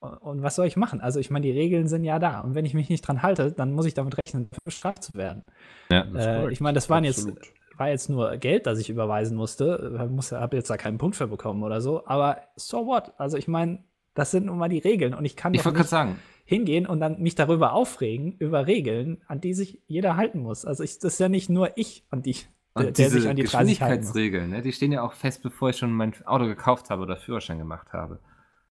und, 0.00 0.42
was 0.42 0.54
soll 0.54 0.66
ich 0.66 0.76
machen? 0.76 1.00
Also 1.00 1.18
ich 1.18 1.30
meine, 1.30 1.44
die 1.46 1.52
Regeln 1.52 1.88
sind 1.88 2.04
ja 2.04 2.18
da. 2.18 2.40
Und 2.40 2.54
wenn 2.54 2.64
ich 2.64 2.74
mich 2.74 2.88
nicht 2.88 3.02
dran 3.02 3.22
halte, 3.22 3.52
dann 3.52 3.72
muss 3.72 3.86
ich 3.86 3.94
damit 3.94 4.16
rechnen, 4.16 4.48
bestraft 4.64 5.02
zu 5.02 5.14
werden. 5.14 5.44
Ja. 5.90 6.02
Äh, 6.14 6.52
ich 6.52 6.60
meine, 6.60 6.76
das 6.76 6.88
waren 6.88 7.04
Absolut. 7.04 7.36
jetzt 7.36 7.52
war 7.78 7.88
jetzt 7.88 8.10
nur 8.10 8.36
Geld, 8.36 8.66
das 8.66 8.78
ich 8.78 8.90
überweisen 8.90 9.36
musste. 9.36 9.98
Ich 10.04 10.10
muss, 10.10 10.32
habe 10.32 10.56
jetzt 10.56 10.70
da 10.70 10.76
keinen 10.76 10.98
Punkt 10.98 11.16
für 11.16 11.28
bekommen 11.28 11.62
oder 11.62 11.80
so. 11.80 12.06
Aber 12.06 12.38
so 12.56 12.86
what? 12.86 13.12
Also 13.18 13.36
ich 13.36 13.48
meine, 13.48 13.84
das 14.14 14.30
sind 14.30 14.46
nun 14.46 14.58
mal 14.58 14.68
die 14.68 14.78
Regeln 14.78 15.14
und 15.14 15.24
ich 15.24 15.36
kann 15.36 15.54
Ich 15.54 15.62
doch 15.62 15.72
nicht 15.72 15.88
sagen, 15.88 16.18
hingehen 16.44 16.86
und 16.86 17.00
dann 17.00 17.20
mich 17.20 17.34
darüber 17.34 17.72
aufregen 17.72 18.32
über 18.32 18.66
Regeln, 18.66 19.22
an 19.26 19.40
die 19.40 19.54
sich 19.54 19.80
jeder 19.86 20.16
halten 20.16 20.40
muss. 20.40 20.64
Also 20.64 20.82
ich, 20.82 20.98
das 20.98 21.14
ist 21.14 21.20
ja 21.20 21.28
nicht 21.28 21.50
nur 21.50 21.76
ich, 21.76 22.04
an 22.10 22.22
die, 22.22 22.34
der, 22.34 22.46
Und 22.74 22.84
der 22.84 22.92
diese 22.92 23.20
sich 23.20 23.28
an 23.28 23.36
die 23.36 23.42
30 23.42 23.82
halten 23.82 24.04
muss. 24.04 24.12
Geschwindigkeitsregeln, 24.12 24.50
ne, 24.50 24.62
die 24.62 24.72
stehen 24.72 24.92
ja 24.92 25.02
auch 25.02 25.12
fest, 25.12 25.42
bevor 25.42 25.70
ich 25.70 25.76
schon 25.76 25.92
mein 25.92 26.14
Auto 26.26 26.46
gekauft 26.46 26.90
habe 26.90 27.02
oder 27.02 27.16
Führerschein 27.16 27.58
gemacht 27.58 27.92
habe. 27.92 28.20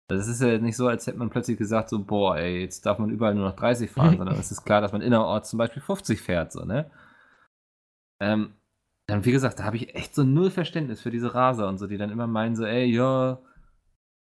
Es 0.08 0.28
ist 0.28 0.40
ja 0.40 0.58
nicht 0.58 0.76
so, 0.76 0.86
als 0.86 1.06
hätte 1.06 1.18
man 1.18 1.30
plötzlich 1.30 1.58
gesagt, 1.58 1.88
so, 1.88 2.04
boah, 2.04 2.36
ey, 2.36 2.60
jetzt 2.60 2.86
darf 2.86 2.98
man 2.98 3.10
überall 3.10 3.34
nur 3.34 3.48
noch 3.48 3.56
30 3.56 3.90
fahren, 3.90 4.16
sondern 4.18 4.38
es 4.38 4.52
ist 4.52 4.64
klar, 4.64 4.80
dass 4.80 4.92
man 4.92 5.02
innerorts 5.02 5.50
zum 5.50 5.58
Beispiel 5.58 5.82
50 5.82 6.20
fährt, 6.20 6.52
so, 6.52 6.64
ne? 6.64 6.90
Ähm, 8.20 8.54
dann, 9.08 9.24
wie 9.24 9.32
gesagt, 9.32 9.58
da 9.58 9.64
habe 9.64 9.76
ich 9.76 9.94
echt 9.94 10.14
so 10.14 10.22
null 10.22 10.50
Verständnis 10.50 11.00
für 11.00 11.10
diese 11.10 11.34
Raser 11.34 11.68
und 11.68 11.78
so, 11.78 11.86
die 11.86 11.98
dann 11.98 12.10
immer 12.10 12.26
meinen, 12.26 12.56
so, 12.56 12.64
ey, 12.64 12.86
ja, 12.86 13.40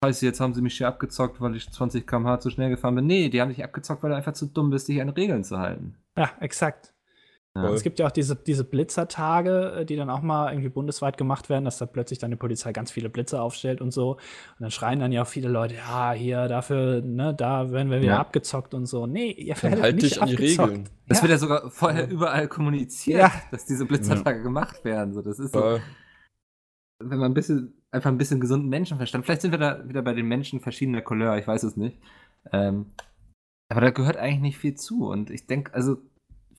scheiße, 0.04 0.26
jetzt 0.26 0.40
haben 0.40 0.54
sie 0.54 0.62
mich 0.62 0.78
hier 0.78 0.88
abgezockt, 0.88 1.42
weil 1.42 1.56
ich 1.56 1.70
20 1.70 2.08
km/h 2.08 2.40
zu 2.40 2.50
schnell 2.50 2.70
gefahren 2.70 2.96
bin. 2.96 3.06
Nee, 3.06 3.30
die 3.30 3.42
haben 3.42 3.50
dich 3.50 3.64
abgezockt, 3.64 4.04
weil 4.04 4.12
du 4.12 4.16
einfach 4.16 4.34
zu 4.34 4.48
dumm 4.48 4.70
bist, 4.70 4.88
dich 4.88 5.02
an 5.02 5.10
Regeln 5.10 5.44
zu 5.44 5.60
halten. 5.60 5.98
Ja, 6.18 6.32
exakt. 6.40 6.95
Ja. 7.56 7.70
Es 7.72 7.84
gibt 7.84 8.00
ja 8.00 8.08
auch 8.08 8.12
diese, 8.12 8.36
diese 8.36 8.66
Blitzertage, 8.66 9.72
äh, 9.78 9.86
die 9.86 9.96
dann 9.96 10.10
auch 10.10 10.22
mal 10.22 10.52
irgendwie 10.52 10.68
bundesweit 10.70 11.18
gemacht 11.18 11.48
werden, 11.50 11.64
dass 11.64 11.78
da 11.78 11.86
plötzlich 11.86 12.20
dann 12.20 12.30
die 12.30 12.36
Polizei 12.38 12.74
ganz 12.74 12.92
viele 12.92 13.08
Blitzer 13.10 13.42
aufstellt 13.42 13.80
und 13.80 13.92
so. 13.92 14.12
Und 14.16 14.20
dann 14.60 14.72
schreien 14.72 15.00
dann 15.00 15.14
ja 15.14 15.22
auch 15.22 15.28
viele 15.28 15.48
Leute, 15.48 15.76
ja, 15.76 16.12
hier, 16.12 16.50
dafür, 16.50 17.02
ne, 17.02 17.34
da 17.34 17.72
werden 17.72 17.90
wir 17.92 18.02
wieder 18.02 18.14
Ja. 18.16 18.20
abgezockt 18.20 18.74
und 18.74 18.88
so. 18.88 19.08
Nee, 19.08 19.32
ihr 19.32 19.56
werdet 19.64 19.82
halt 19.82 19.96
nicht 19.96 20.16
dich 20.16 20.22
an 20.22 20.28
die 20.28 20.34
abgezockt. 20.36 20.70
Regeln. 20.70 20.90
Das 21.08 21.20
ja. 21.20 21.24
wird 21.24 21.32
ja 21.32 21.38
sogar 21.38 21.70
vorher 21.72 22.10
überall 22.10 22.48
kommuniziert, 22.50 23.20
Ja. 23.22 23.32
dass 23.52 23.66
diese 23.66 23.86
Blitzertage 23.86 24.44
gemacht 24.44 24.84
werden. 24.84 25.14
So, 25.14 25.22
das 25.22 25.40
ist 25.40 25.54
so, 25.54 25.80
wenn 27.00 27.18
man 27.20 27.32
ein 27.32 27.34
bisschen, 27.34 27.82
einfach 27.92 28.10
ein 28.10 28.18
bisschen 28.18 28.42
gesunden 28.42 28.68
Menschenverstand, 28.68 29.24
vielleicht 29.24 29.42
sind 29.44 29.52
wir 29.52 29.60
da 29.60 29.88
wieder 29.88 30.02
bei 30.02 30.14
den 30.14 30.28
Menschen 30.28 30.60
verschiedener 30.60 31.02
Couleur, 31.02 31.38
ich 31.38 31.48
weiß 31.48 31.64
es 31.64 31.78
nicht. 31.78 32.00
Ähm, 32.52 32.88
aber 33.70 33.80
da 33.82 33.92
gehört 33.92 34.18
eigentlich 34.18 34.42
nicht 34.42 34.58
viel 34.58 34.76
zu. 34.76 35.08
Und 35.10 35.30
ich 35.30 35.48
denke, 35.48 35.74
also 35.74 35.98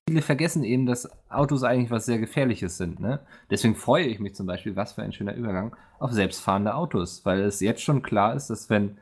viele 0.09 0.23
vergessen 0.23 0.63
eben, 0.63 0.87
dass 0.87 1.09
Autos 1.29 1.65
eigentlich 1.65 1.91
was 1.91 2.07
sehr 2.07 2.19
Gefährliches 2.19 2.77
sind. 2.77 3.01
Ne? 3.01 3.27
Deswegen 3.51 3.75
freue 3.75 4.07
ich 4.07 4.21
mich 4.21 4.35
zum 4.35 4.47
Beispiel, 4.47 4.77
was 4.77 4.93
für 4.93 5.03
ein 5.03 5.13
schöner 5.13 5.35
Übergang, 5.35 5.75
auf 5.99 6.13
selbstfahrende 6.13 6.75
Autos, 6.75 7.25
weil 7.25 7.41
es 7.41 7.61
jetzt 7.61 7.83
schon 7.83 8.03
klar 8.03 8.35
ist, 8.35 8.49
dass 8.49 8.71
wenn 8.71 8.99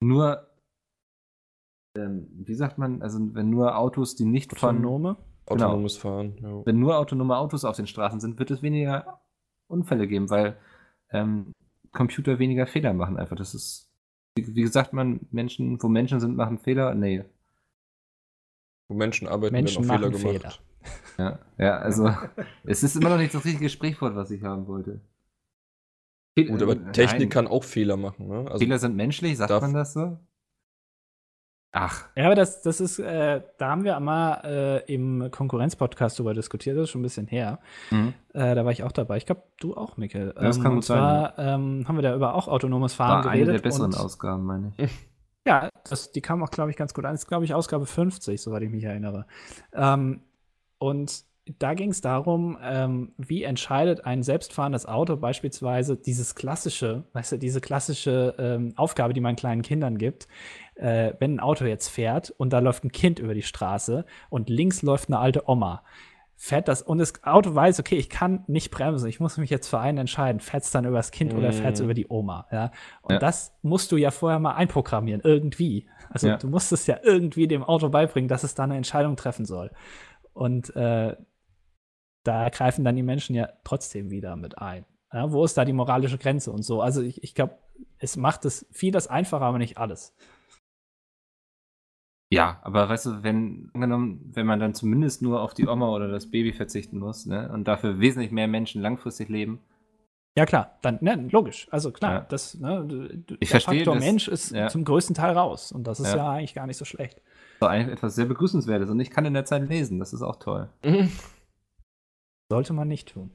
nur, 0.00 0.46
ähm, 1.98 2.28
wie 2.32 2.54
sagt 2.54 2.78
man, 2.78 3.02
also 3.02 3.18
wenn 3.34 3.50
nur 3.50 3.76
Autos, 3.76 4.14
die 4.14 4.24
nicht 4.24 4.56
von, 4.56 4.76
Autonome? 4.76 5.16
Genau. 5.46 5.66
Autonomes 5.66 5.96
Fahren. 5.96 6.36
Ja. 6.40 6.64
wenn 6.64 6.78
nur 6.78 6.96
autonome 6.96 7.36
Autos 7.36 7.64
auf 7.64 7.74
den 7.74 7.88
Straßen 7.88 8.20
sind, 8.20 8.38
wird 8.38 8.52
es 8.52 8.62
weniger 8.62 9.20
Unfälle 9.66 10.06
geben, 10.06 10.30
weil 10.30 10.56
ähm, 11.10 11.52
Computer 11.90 12.38
weniger 12.38 12.68
Fehler 12.68 12.94
machen 12.94 13.16
einfach. 13.16 13.36
Das 13.36 13.54
ist, 13.54 13.90
wie, 14.36 14.54
wie 14.54 14.62
gesagt, 14.62 14.92
man, 14.92 15.26
Menschen, 15.32 15.82
wo 15.82 15.88
Menschen 15.88 16.20
sind, 16.20 16.36
machen 16.36 16.58
Fehler. 16.60 16.94
Nee. 16.94 17.24
Wo 18.90 18.94
Menschen 18.94 19.28
arbeiten, 19.28 19.54
Menschen 19.54 19.88
werden 19.88 20.04
auch 20.04 20.08
machen 20.10 20.18
Fehler 20.18 20.38
gemacht. 20.40 20.62
Ja, 21.16 21.38
ja 21.58 21.78
also 21.78 22.12
es 22.64 22.82
ist 22.82 22.96
immer 22.96 23.10
noch 23.10 23.18
nicht 23.18 23.32
das 23.32 23.44
richtige 23.44 23.68
Sprichwort, 23.68 24.16
was 24.16 24.32
ich 24.32 24.42
haben 24.42 24.66
wollte. 24.66 25.00
Fehl- 26.36 26.48
Gut, 26.48 26.60
aber 26.60 26.72
äh, 26.72 26.90
Technik 26.92 27.20
nein, 27.20 27.28
kann 27.28 27.46
auch 27.46 27.62
Fehler 27.62 27.96
machen. 27.96 28.26
Ne? 28.26 28.46
Also, 28.46 28.58
Fehler 28.58 28.80
sind 28.80 28.96
menschlich, 28.96 29.36
sagt 29.36 29.50
man 29.50 29.72
das 29.74 29.92
so? 29.92 30.18
Ach, 31.72 32.08
Ja, 32.16 32.26
aber 32.26 32.34
das, 32.34 32.62
das 32.62 32.80
ist, 32.80 32.98
äh, 32.98 33.42
da 33.58 33.70
haben 33.70 33.84
wir 33.84 34.00
mal 34.00 34.40
äh, 34.44 34.92
im 34.92 35.30
Konkurrenz-Podcast 35.30 36.18
drüber 36.18 36.34
diskutiert, 36.34 36.76
das 36.76 36.84
ist 36.84 36.90
schon 36.90 37.00
ein 37.00 37.04
bisschen 37.04 37.28
her. 37.28 37.60
mhm. 37.90 38.12
Äh, 38.32 38.56
da 38.56 38.64
war 38.64 38.72
ich 38.72 38.82
auch 38.82 38.90
dabei. 38.90 39.18
Ich 39.18 39.26
glaube, 39.26 39.44
du 39.60 39.76
auch, 39.76 39.96
Mikkel. 39.96 40.32
das 40.34 40.60
kann 40.60 40.72
und 40.72 40.74
gut 40.78 40.84
sein, 40.84 40.98
zwar 40.98 41.38
ähm, 41.38 41.84
haben 41.86 41.94
wir 41.96 42.02
da 42.02 42.16
über 42.16 42.34
auch 42.34 42.48
autonomes 42.48 42.94
Fahren 42.94 43.24
war 43.24 43.30
eine 43.30 43.40
geredet. 43.44 43.62
der 43.64 43.68
besseren 43.68 43.92
und, 43.92 44.00
Ausgaben, 44.00 44.44
meine 44.44 44.72
ich. 44.76 44.90
Ja, 45.46 45.70
das, 45.88 46.12
die 46.12 46.20
kam 46.20 46.42
auch, 46.42 46.50
glaube 46.50 46.70
ich, 46.70 46.76
ganz 46.76 46.94
gut 46.94 47.04
an. 47.04 47.12
Das 47.14 47.22
ist, 47.22 47.28
glaube 47.28 47.44
ich, 47.44 47.54
Ausgabe 47.54 47.86
50, 47.86 48.40
soweit 48.40 48.62
ich 48.62 48.70
mich 48.70 48.84
erinnere. 48.84 49.26
Ähm, 49.72 50.22
und 50.78 51.24
da 51.58 51.74
ging 51.74 51.90
es 51.90 52.00
darum, 52.00 52.58
ähm, 52.62 53.12
wie 53.16 53.42
entscheidet 53.42 54.04
ein 54.04 54.22
selbstfahrendes 54.22 54.86
Auto 54.86 55.16
beispielsweise 55.16 55.96
dieses 55.96 56.34
klassische, 56.34 57.04
weißt 57.12 57.32
du, 57.32 57.38
diese 57.38 57.60
klassische 57.60 58.34
ähm, 58.38 58.72
Aufgabe, 58.76 59.14
die 59.14 59.20
man 59.20 59.36
kleinen 59.36 59.62
Kindern 59.62 59.98
gibt, 59.98 60.28
äh, 60.76 61.14
wenn 61.18 61.36
ein 61.36 61.40
Auto 61.40 61.64
jetzt 61.64 61.88
fährt 61.88 62.30
und 62.30 62.52
da 62.52 62.58
läuft 62.60 62.84
ein 62.84 62.92
Kind 62.92 63.18
über 63.18 63.34
die 63.34 63.42
Straße 63.42 64.04
und 64.28 64.48
links 64.48 64.82
läuft 64.82 65.08
eine 65.08 65.18
alte 65.18 65.48
Oma. 65.48 65.82
Fährt 66.42 66.68
das 66.68 66.80
und 66.80 66.96
das 66.96 67.22
Auto 67.22 67.54
weiß, 67.54 67.80
okay, 67.80 67.96
ich 67.96 68.08
kann 68.08 68.44
nicht 68.46 68.70
bremsen, 68.70 69.06
ich 69.10 69.20
muss 69.20 69.36
mich 69.36 69.50
jetzt 69.50 69.68
für 69.68 69.78
einen 69.78 69.98
entscheiden, 69.98 70.40
fährt 70.40 70.62
es 70.64 70.70
dann 70.70 70.86
über 70.86 70.96
das 70.96 71.10
Kind 71.10 71.34
oder 71.34 71.52
fährt 71.52 71.74
es 71.74 71.80
über 71.80 71.92
die 71.92 72.06
Oma, 72.08 72.46
ja. 72.50 72.72
Und 73.02 73.12
Ja. 73.12 73.18
das 73.18 73.52
musst 73.60 73.92
du 73.92 73.98
ja 73.98 74.10
vorher 74.10 74.38
mal 74.38 74.54
einprogrammieren, 74.54 75.20
irgendwie. 75.22 75.86
Also 76.08 76.28
Ja. 76.28 76.36
du 76.38 76.48
musst 76.48 76.72
es 76.72 76.86
ja 76.86 76.98
irgendwie 77.02 77.46
dem 77.46 77.62
Auto 77.62 77.90
beibringen, 77.90 78.26
dass 78.26 78.42
es 78.42 78.54
da 78.54 78.62
eine 78.64 78.78
Entscheidung 78.78 79.16
treffen 79.16 79.44
soll. 79.44 79.70
Und 80.32 80.74
äh, 80.74 81.14
da 82.24 82.48
greifen 82.48 82.86
dann 82.86 82.96
die 82.96 83.02
Menschen 83.02 83.34
ja 83.36 83.50
trotzdem 83.62 84.08
wieder 84.08 84.34
mit 84.36 84.56
ein. 84.56 84.86
Ja, 85.12 85.30
wo 85.32 85.44
ist 85.44 85.58
da 85.58 85.66
die 85.66 85.74
moralische 85.74 86.16
Grenze 86.16 86.52
und 86.52 86.62
so? 86.62 86.80
Also 86.80 87.02
ich, 87.02 87.22
ich 87.22 87.34
glaube, 87.34 87.58
es 87.98 88.16
macht 88.16 88.46
es 88.46 88.66
vieles 88.70 89.08
einfacher, 89.08 89.44
aber 89.44 89.58
nicht 89.58 89.76
alles. 89.76 90.14
Ja, 92.32 92.60
aber 92.62 92.88
weißt 92.88 93.06
du, 93.06 93.22
wenn, 93.24 93.70
angenommen, 93.74 94.30
wenn 94.34 94.46
man 94.46 94.60
dann 94.60 94.72
zumindest 94.74 95.20
nur 95.20 95.42
auf 95.42 95.52
die 95.52 95.66
Oma 95.66 95.88
oder 95.88 96.08
das 96.08 96.30
Baby 96.30 96.52
verzichten 96.52 96.98
muss, 96.98 97.26
ne, 97.26 97.50
und 97.52 97.66
dafür 97.66 97.98
wesentlich 97.98 98.30
mehr 98.30 98.46
Menschen 98.46 98.80
langfristig 98.82 99.28
leben, 99.28 99.60
Ja, 100.38 100.46
klar, 100.46 100.78
dann, 100.82 100.98
ne, 101.00 101.28
logisch. 101.32 101.66
Also 101.72 101.90
klar, 101.90 102.12
Ja. 102.12 102.20
das, 102.28 102.54
ne, 102.54 102.86
Ich 103.40 103.48
der 103.50 103.60
verstehe 103.60 103.78
Faktor 103.80 103.96
das, 103.96 104.04
Mensch 104.04 104.28
ist 104.28 104.52
ja. 104.52 104.68
zum 104.68 104.84
größten 104.84 105.14
Teil 105.16 105.36
raus. 105.36 105.72
Und 105.72 105.88
das 105.88 105.98
ist 105.98 106.12
Ja. 106.12 106.16
ja, 106.18 106.30
eigentlich 106.30 106.54
gar 106.54 106.68
nicht 106.68 106.76
so 106.76 106.84
schlecht. 106.84 107.20
war 107.58 107.70
eigentlich 107.70 107.92
etwas 107.94 108.14
sehr 108.14 108.26
Begrüßenswertes 108.26 108.88
und 108.90 109.00
ich 109.00 109.10
kann 109.10 109.24
in 109.26 109.34
der 109.34 109.44
Zeit 109.44 109.68
lesen, 109.68 109.98
das 109.98 110.12
ist 110.12 110.22
auch 110.22 110.36
toll. 110.36 110.68
Mhm. 110.84 111.10
Sollte 112.48 112.72
man 112.72 112.86
nicht 112.88 113.12
tun. 113.12 113.32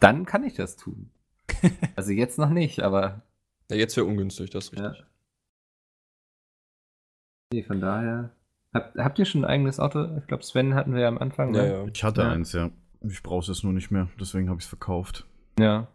Dann 0.00 0.24
kann 0.24 0.42
ich 0.42 0.54
das 0.54 0.76
tun. 0.78 1.10
also 1.96 2.12
jetzt 2.12 2.38
noch 2.38 2.48
nicht, 2.50 2.80
aber 2.80 3.22
Ja, 3.70 3.76
jetzt 3.76 3.96
wäre 3.98 4.06
ungünstig, 4.06 4.48
das 4.50 4.68
ist 4.70 4.78
ja. 4.78 4.88
richtig. 4.88 5.06
Nee, 7.52 7.62
von 7.62 7.80
daher. 7.80 8.30
Habt, 8.74 8.96
habt 8.96 9.18
ihr 9.18 9.24
schon 9.26 9.44
ein 9.44 9.50
eigenes 9.50 9.78
Auto? 9.78 10.16
Ich 10.18 10.26
glaube, 10.26 10.42
Sven 10.42 10.74
hatten 10.74 10.94
wir 10.94 11.02
ja 11.02 11.08
am 11.08 11.18
Anfang. 11.18 11.54
Ja, 11.54 11.62
ne? 11.62 11.72
ja. 11.72 11.84
Ich 11.92 12.02
hatte 12.04 12.22
Ja. 12.22 12.30
eins, 12.30 12.52
ja. 12.52 12.70
Ich 13.02 13.22
brauche 13.22 13.40
es 13.40 13.48
jetzt 13.48 13.64
nur 13.64 13.72
nicht 13.72 13.90
mehr, 13.90 14.08
deswegen 14.18 14.48
habe 14.48 14.58
ich 14.58 14.64
es 14.64 14.68
verkauft. 14.68 15.26
Ja. 15.58 15.88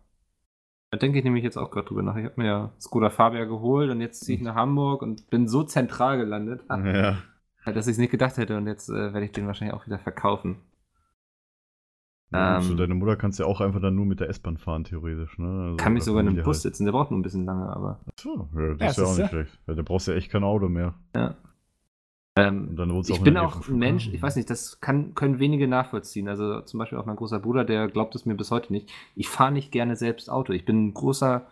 Da 0.92 0.98
denke 0.98 1.18
ich 1.18 1.24
nämlich 1.24 1.44
jetzt 1.44 1.58
auch 1.58 1.72
gerade 1.72 1.88
drüber 1.88 2.04
nach. 2.04 2.16
Ich 2.18 2.26
habe 2.26 2.36
mir 2.38 2.46
ja 2.48 2.72
Skoda 2.80 3.10
Fabia 3.10 3.46
geholt 3.46 3.90
und 3.90 4.00
jetzt 4.02 4.24
ziehe 4.24 4.38
ich 4.38 4.44
nach 4.44 4.56
Hamburg 4.56 5.02
und 5.02 5.30
bin 5.30 5.48
so 5.48 5.64
zentral 5.64 6.18
gelandet, 6.18 6.62
Ja. 6.70 7.18
dass 7.66 7.88
ich 7.88 7.94
es 7.94 7.98
nicht 7.98 8.12
gedacht 8.12 8.38
hätte 8.38 8.56
und 8.58 8.68
jetzt 8.68 8.90
äh, 8.90 8.94
werde 9.14 9.26
ich 9.26 9.32
den 9.32 9.48
wahrscheinlich 9.48 9.76
auch 9.76 9.86
wieder 9.86 10.00
verkaufen. 10.00 10.58
Ja, 12.32 12.60
so 12.62 12.72
Ähm, 12.72 12.78
deine 12.78 12.94
Mutter 12.96 13.16
kannst 13.16 13.40
ja 13.40 13.46
auch 13.46 13.62
einfach 13.62 13.80
dann 13.80 13.96
nur 13.96 14.06
mit 14.06 14.20
der 14.20 14.30
S-Bahn 14.30 14.58
fahren, 14.58 14.84
theoretisch. 14.84 15.38
Ne? 15.38 15.48
Also 15.48 15.78
Kann 15.78 15.94
mich 15.94 16.04
sogar 16.04 16.22
in 16.22 16.28
einem 16.30 16.44
Bus 16.44 16.58
halt. 16.58 16.64
sitzen, 16.64 16.86
der 16.86 16.92
braucht 16.92 17.10
nur 17.12 17.20
ein 17.20 17.24
bisschen 17.24 17.46
lange, 17.46 17.70
aber. 17.70 18.00
So, 18.20 18.50
ja, 18.56 18.74
das 18.76 18.80
Ja, 18.80 18.88
ist 18.88 18.98
ja 18.98 19.04
auch 19.06 19.18
nicht 19.18 19.30
schlecht. 19.30 19.60
Ja, 19.68 19.74
da 19.76 19.82
brauchst 19.82 20.08
du 20.08 20.12
ja 20.12 20.18
echt 20.18 20.30
kein 20.32 20.44
Auto 20.44 20.68
mehr. 20.68 20.94
Ja. 21.16 21.36
Ähm, 22.36 22.68
Und 22.70 22.76
dann 22.76 22.94
wohnst 22.94 23.10
du 23.10 23.14
ich 23.16 23.22
bin 23.24 23.36
auch 23.38 23.68
ein 23.68 23.80
Mensch, 23.80 24.10
ich 24.14 24.22
weiß 24.22 24.36
nicht, 24.36 24.50
das 24.50 24.80
kann, 24.80 25.16
können 25.16 25.40
wenige 25.40 25.68
nachvollziehen. 25.68 26.28
Also 26.28 26.62
zum 26.62 26.78
Beispiel 26.78 26.98
auch 27.00 27.06
mein 27.06 27.16
großer 27.16 27.40
Bruder, 27.40 27.64
der 27.66 27.88
glaubt 27.88 28.14
es 28.14 28.26
mir 28.26 28.36
bis 28.36 28.52
heute 28.52 28.72
nicht. 28.74 28.90
Ich 29.16 29.28
fahre 29.28 29.52
nicht 29.52 29.72
gerne 29.72 29.96
selbst 29.96 30.30
Auto. 30.30 30.54
Ich 30.54 30.64
bin 30.66 30.88
ein 30.88 30.94
großer, 30.94 31.48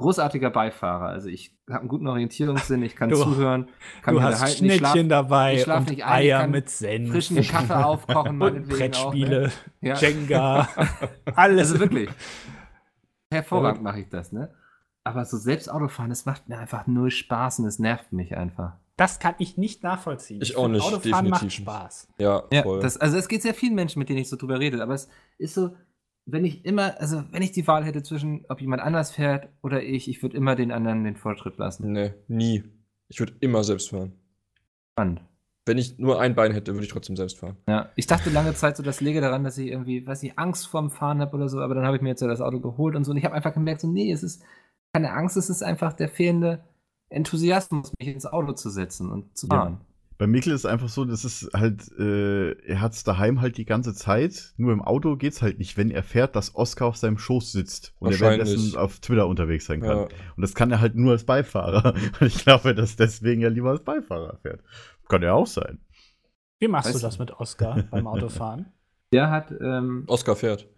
großartiger 0.00 0.50
Beifahrer. 0.50 1.06
Also 1.06 1.28
ich 1.28 1.56
habe 1.68 1.80
einen 1.80 1.88
guten 1.88 2.06
Orientierungssinn, 2.08 2.82
ich 2.82 2.96
kann 2.96 3.08
Du- 3.10 3.16
zuhören, 3.22 3.68
kann 4.02 4.14
du 4.14 4.20
mir 4.20 4.26
hast 4.26 4.34
unterhalten, 4.40 4.64
ich 4.64 4.72
schlaf- 4.74 4.90
Schnittchen 4.90 5.08
dabei 5.08 5.54
ich 5.54 5.62
schlaf 5.62 5.80
und 5.80 5.90
nicht 5.90 6.04
ein, 6.04 6.22
ich 6.22 6.32
Eier 6.32 6.40
kann 6.40 6.50
mit 6.50 6.68
Senf. 6.70 7.10
frischen 7.12 7.42
Kaffee 7.42 7.72
aufkochen, 7.84 8.30
und 8.32 8.38
meinetwegen 8.38 8.68
Brettspiele, 8.78 9.46
Auch, 9.48 9.82
ne? 9.82 9.88
ja. 9.88 9.94
Jenga, 9.96 10.68
alles. 11.36 11.70
Also 11.70 11.80
wirklich. 11.80 12.10
Hervorragend 13.32 13.82
mache 13.82 14.00
ich 14.00 14.08
das, 14.08 14.32
ne? 14.32 14.50
Aber 15.04 15.24
so 15.24 15.36
selbst 15.38 15.70
Auto 15.70 15.88
fahren, 15.88 16.10
das 16.10 16.26
macht 16.26 16.48
mir 16.48 16.58
einfach 16.58 16.86
null 16.86 17.10
Spaß 17.10 17.60
und 17.60 17.66
es 17.66 17.78
nervt 17.78 18.12
mich 18.12 18.36
einfach. 18.36 18.74
Das 18.96 19.18
kann 19.18 19.34
ich 19.38 19.56
nicht 19.56 19.82
nachvollziehen. 19.82 20.42
Ich 20.42 20.56
auch 20.56 20.64
find, 20.64 20.74
nicht, 20.74 20.84
Autofahren 20.84 21.24
definitiv 21.26 21.64
macht. 21.64 21.76
Spaß. 21.78 22.08
Ja, 22.18 22.42
Ja, 22.52 22.62
voll. 22.64 22.80
das, 22.80 22.98
also 22.98 23.16
es 23.16 23.28
geht 23.28 23.40
sehr 23.42 23.54
vielen 23.54 23.74
Menschen, 23.74 23.98
mit 23.98 24.08
denen 24.10 24.18
ich 24.18 24.28
so 24.28 24.36
drüber 24.36 24.60
rede, 24.60 24.82
aber 24.82 24.92
es 24.94 25.08
ist 25.38 25.54
so, 25.54 25.70
wenn 26.26 26.44
ich 26.44 26.64
immer, 26.64 27.00
also 27.00 27.24
wenn 27.30 27.42
ich 27.42 27.52
die 27.52 27.66
Wahl 27.66 27.84
hätte 27.84 28.02
zwischen, 28.02 28.44
ob 28.48 28.60
jemand 28.60 28.82
anders 28.82 29.10
fährt 29.10 29.48
oder 29.62 29.82
ich, 29.82 30.08
ich 30.08 30.22
würde 30.22 30.36
immer 30.36 30.56
den 30.56 30.72
anderen 30.72 31.04
den 31.04 31.16
Vortritt 31.16 31.58
lassen. 31.58 31.92
nee, 31.92 32.14
nie. 32.28 32.64
Ich 33.08 33.18
würde 33.18 33.34
immer 33.40 33.64
selbst 33.64 33.90
fahren. 33.90 34.12
Spannend. 34.92 35.22
Wenn 35.66 35.78
ich 35.78 35.98
nur 35.98 36.20
ein 36.20 36.34
Bein 36.34 36.52
hätte, 36.52 36.74
würde 36.74 36.84
ich 36.84 36.92
trotzdem 36.92 37.16
selbst 37.16 37.38
fahren. 37.38 37.56
Ja, 37.68 37.90
ich 37.96 38.06
dachte 38.06 38.30
lange 38.30 38.54
Zeit 38.54 38.76
so, 38.76 38.82
das 38.82 39.00
läge 39.00 39.20
daran, 39.20 39.44
dass 39.44 39.58
ich 39.58 39.68
irgendwie, 39.68 40.06
weiß 40.06 40.22
ich, 40.22 40.38
Angst 40.38 40.68
vorm 40.68 40.90
Fahren 40.90 41.20
habe 41.20 41.36
oder 41.36 41.48
so, 41.48 41.60
aber 41.60 41.74
dann 41.74 41.84
habe 41.84 41.96
ich 41.96 42.02
mir 42.02 42.10
jetzt 42.10 42.22
ja 42.22 42.28
das 42.28 42.40
Auto 42.40 42.60
geholt 42.60 42.96
und 42.96 43.04
so 43.04 43.10
und 43.10 43.16
ich 43.16 43.24
habe 43.24 43.34
einfach 43.34 43.52
gemerkt, 43.52 43.80
so, 43.80 43.88
nee, 43.88 44.12
es 44.12 44.22
ist 44.22 44.42
keine 44.92 45.12
Angst, 45.12 45.36
es 45.36 45.50
ist 45.50 45.62
einfach 45.62 45.92
der 45.92 46.08
fehlende 46.08 46.64
Enthusiasmus, 47.08 47.92
mich 47.98 48.08
ins 48.08 48.26
Auto 48.26 48.52
zu 48.52 48.70
setzen 48.70 49.10
und 49.10 49.36
zu 49.36 49.48
Ja. 49.48 49.80
Bei 50.20 50.26
Mikkel 50.26 50.52
ist 50.52 50.66
einfach 50.66 50.90
so, 50.90 51.06
das 51.06 51.24
ist 51.24 51.48
halt, 51.54 51.90
äh, 51.98 52.50
er 52.66 52.82
hat 52.82 52.92
es 52.92 53.04
daheim 53.04 53.40
halt 53.40 53.56
die 53.56 53.64
ganze 53.64 53.94
Zeit. 53.94 54.52
Nur 54.58 54.70
im 54.74 54.82
Auto 54.82 55.16
geht's 55.16 55.40
halt 55.40 55.58
nicht, 55.58 55.78
wenn 55.78 55.90
er 55.90 56.02
fährt, 56.02 56.36
dass 56.36 56.54
Oscar 56.54 56.88
auf 56.88 56.98
seinem 56.98 57.16
Schoß 57.16 57.52
sitzt 57.52 57.94
und 58.00 58.12
er 58.12 58.20
währenddessen 58.20 58.76
auf 58.76 58.98
Twitter 58.98 59.26
unterwegs 59.26 59.64
sein 59.64 59.80
kann. 59.80 59.96
Ja. 59.96 60.02
Und 60.36 60.42
das 60.42 60.54
kann 60.54 60.70
er 60.70 60.82
halt 60.82 60.94
nur 60.94 61.12
als 61.12 61.24
Beifahrer. 61.24 61.94
Und 62.20 62.26
ich 62.26 62.36
glaube, 62.44 62.74
dass 62.74 62.96
deswegen 62.96 63.40
er 63.40 63.48
lieber 63.48 63.70
als 63.70 63.82
Beifahrer 63.82 64.36
fährt. 64.42 64.60
Kann 65.08 65.22
ja 65.22 65.32
auch 65.32 65.46
sein. 65.46 65.78
Wie 66.58 66.68
machst 66.68 66.88
Weißt 66.88 66.96
du 66.96 67.00
du- 67.00 67.06
das 67.06 67.18
mit 67.18 67.30
Oscar 67.40 67.84
beim 67.90 68.06
Autofahren? 68.06 68.66
Der 69.14 69.30
hat, 69.30 69.50
ähm, 69.58 70.04
Oscar 70.06 70.36
fährt. 70.36 70.68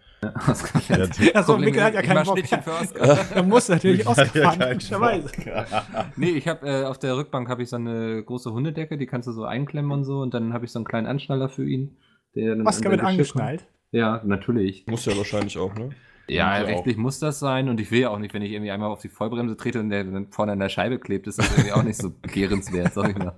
Oscar 0.48 0.80
hat- 0.98 1.34
Achso, 1.36 1.52
Problem, 1.52 1.64
Mikkel 1.70 1.82
hat 1.84 1.94
ja 1.94 2.00
ich 2.00 2.06
keinen 2.06 2.24
Bock. 2.24 2.38
Schnittchen 2.38 2.62
für 2.62 2.72
Oscar. 2.80 3.18
Er 3.34 3.42
muss 3.42 3.68
natürlich 3.68 4.06
Oscar 4.06 4.26
ja 4.36 4.50
fahren, 4.50 4.60
logischerweise. 4.70 5.28
Nee, 6.16 6.30
ich 6.30 6.46
habe 6.48 6.66
äh, 6.68 6.84
auf 6.84 6.98
der 6.98 7.16
Rückbank 7.16 7.48
habe 7.48 7.62
ich 7.62 7.68
so 7.70 7.76
eine 7.76 8.22
große 8.22 8.52
Hundedecke, 8.52 8.96
die 8.98 9.06
kannst 9.06 9.26
du 9.28 9.32
so 9.32 9.44
einklemmen 9.44 9.90
und 9.90 10.04
so 10.04 10.20
und 10.20 10.32
dann 10.34 10.52
habe 10.52 10.64
ich 10.64 10.70
so 10.72 10.78
einen 10.78 10.86
kleinen 10.86 11.06
Anschnaller 11.06 11.48
für 11.48 11.64
ihn. 11.68 11.96
Der 12.34 12.54
dann 12.54 12.66
Oscar 12.66 12.90
wird 12.90 13.00
angeschnallt. 13.02 13.66
Ja, 13.90 14.22
natürlich. 14.24 14.86
Muss 14.86 15.04
ja 15.06 15.16
wahrscheinlich 15.16 15.58
auch, 15.58 15.74
ne? 15.74 15.90
Ja, 16.28 16.56
ja 16.58 16.64
rechtlich 16.64 16.96
muss 16.96 17.18
das 17.18 17.40
sein 17.40 17.68
und 17.68 17.80
ich 17.80 17.90
will 17.90 18.00
ja 18.00 18.10
auch 18.10 18.18
nicht, 18.18 18.32
wenn 18.32 18.42
ich 18.42 18.52
irgendwie 18.52 18.70
einmal 18.70 18.90
auf 18.90 19.00
die 19.02 19.08
Vollbremse 19.08 19.56
trete 19.56 19.80
und 19.80 19.90
der 19.90 20.04
dann 20.04 20.28
vorne 20.30 20.52
an 20.52 20.60
der 20.60 20.68
Scheibe 20.68 20.98
klebt, 20.98 21.26
ist 21.26 21.38
das 21.40 21.50
irgendwie 21.52 21.72
auch 21.72 21.82
nicht 21.82 22.00
so 22.00 22.10
begehrenswert, 22.22 22.94
sag 22.94 23.10
ich 23.10 23.18
mal. 23.18 23.34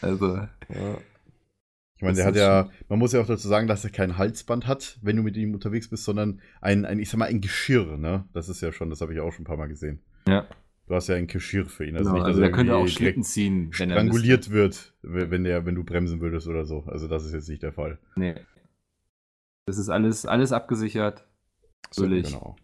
Also, 0.00 0.36
Ja. 0.36 0.46
Ich 1.98 2.02
meine, 2.02 2.16
Das 2.16 2.18
der 2.18 2.26
hat 2.26 2.36
ja, 2.36 2.70
man 2.88 3.00
muss 3.00 3.12
ja 3.12 3.20
auch 3.20 3.26
dazu 3.26 3.48
sagen, 3.48 3.66
dass 3.66 3.84
er 3.84 3.90
kein 3.90 4.16
Halsband 4.16 4.66
hat, 4.68 4.98
wenn 5.02 5.16
du 5.16 5.22
mit 5.24 5.36
ihm 5.36 5.52
unterwegs 5.52 5.90
bist, 5.90 6.04
sondern 6.04 6.40
ein, 6.60 6.84
ein 6.84 7.00
ich 7.00 7.10
sag 7.10 7.18
mal, 7.18 7.26
ein 7.26 7.40
Geschirr, 7.40 7.98
ne? 7.98 8.24
Das 8.32 8.48
ist 8.48 8.60
ja 8.60 8.70
schon, 8.72 8.88
das 8.88 9.00
habe 9.00 9.12
ich 9.12 9.20
auch 9.20 9.32
schon 9.32 9.42
ein 9.42 9.46
paar 9.46 9.56
Mal 9.56 9.68
gesehen. 9.68 10.00
ja. 10.26 10.46
Du 10.86 10.94
hast 10.94 11.06
ja 11.08 11.16
ein 11.16 11.26
Geschirr 11.26 11.66
für 11.66 11.84
ihn. 11.84 11.98
Also, 11.98 12.12
nicht, 12.12 12.20
dass 12.20 12.28
also 12.28 12.40
der 12.40 12.48
er 12.48 12.54
könnte 12.54 12.74
auch 12.74 12.88
Schlitten 12.88 13.20
direkt 13.20 13.24
ziehen, 13.26 13.70
wenn 13.76 13.90
er 13.90 13.96
stranguliert 13.96 14.48
wird, 14.48 14.94
wenn, 15.02 15.44
der, 15.44 15.66
wenn 15.66 15.74
du 15.74 15.84
bremsen 15.84 16.22
würdest 16.22 16.46
oder 16.48 16.64
so. 16.64 16.84
Also 16.86 17.08
das 17.08 17.26
ist 17.26 17.34
jetzt 17.34 17.46
nicht 17.50 17.62
der 17.62 17.74
Fall. 17.74 17.98
Nee. 18.16 18.36
Das 19.66 19.76
ist 19.76 19.90
alles, 19.90 20.24
alles 20.24 20.50
abgesichert. 20.52 21.26
So, 21.90 22.04
Natürlich. 22.04 22.28
genau. 22.28 22.56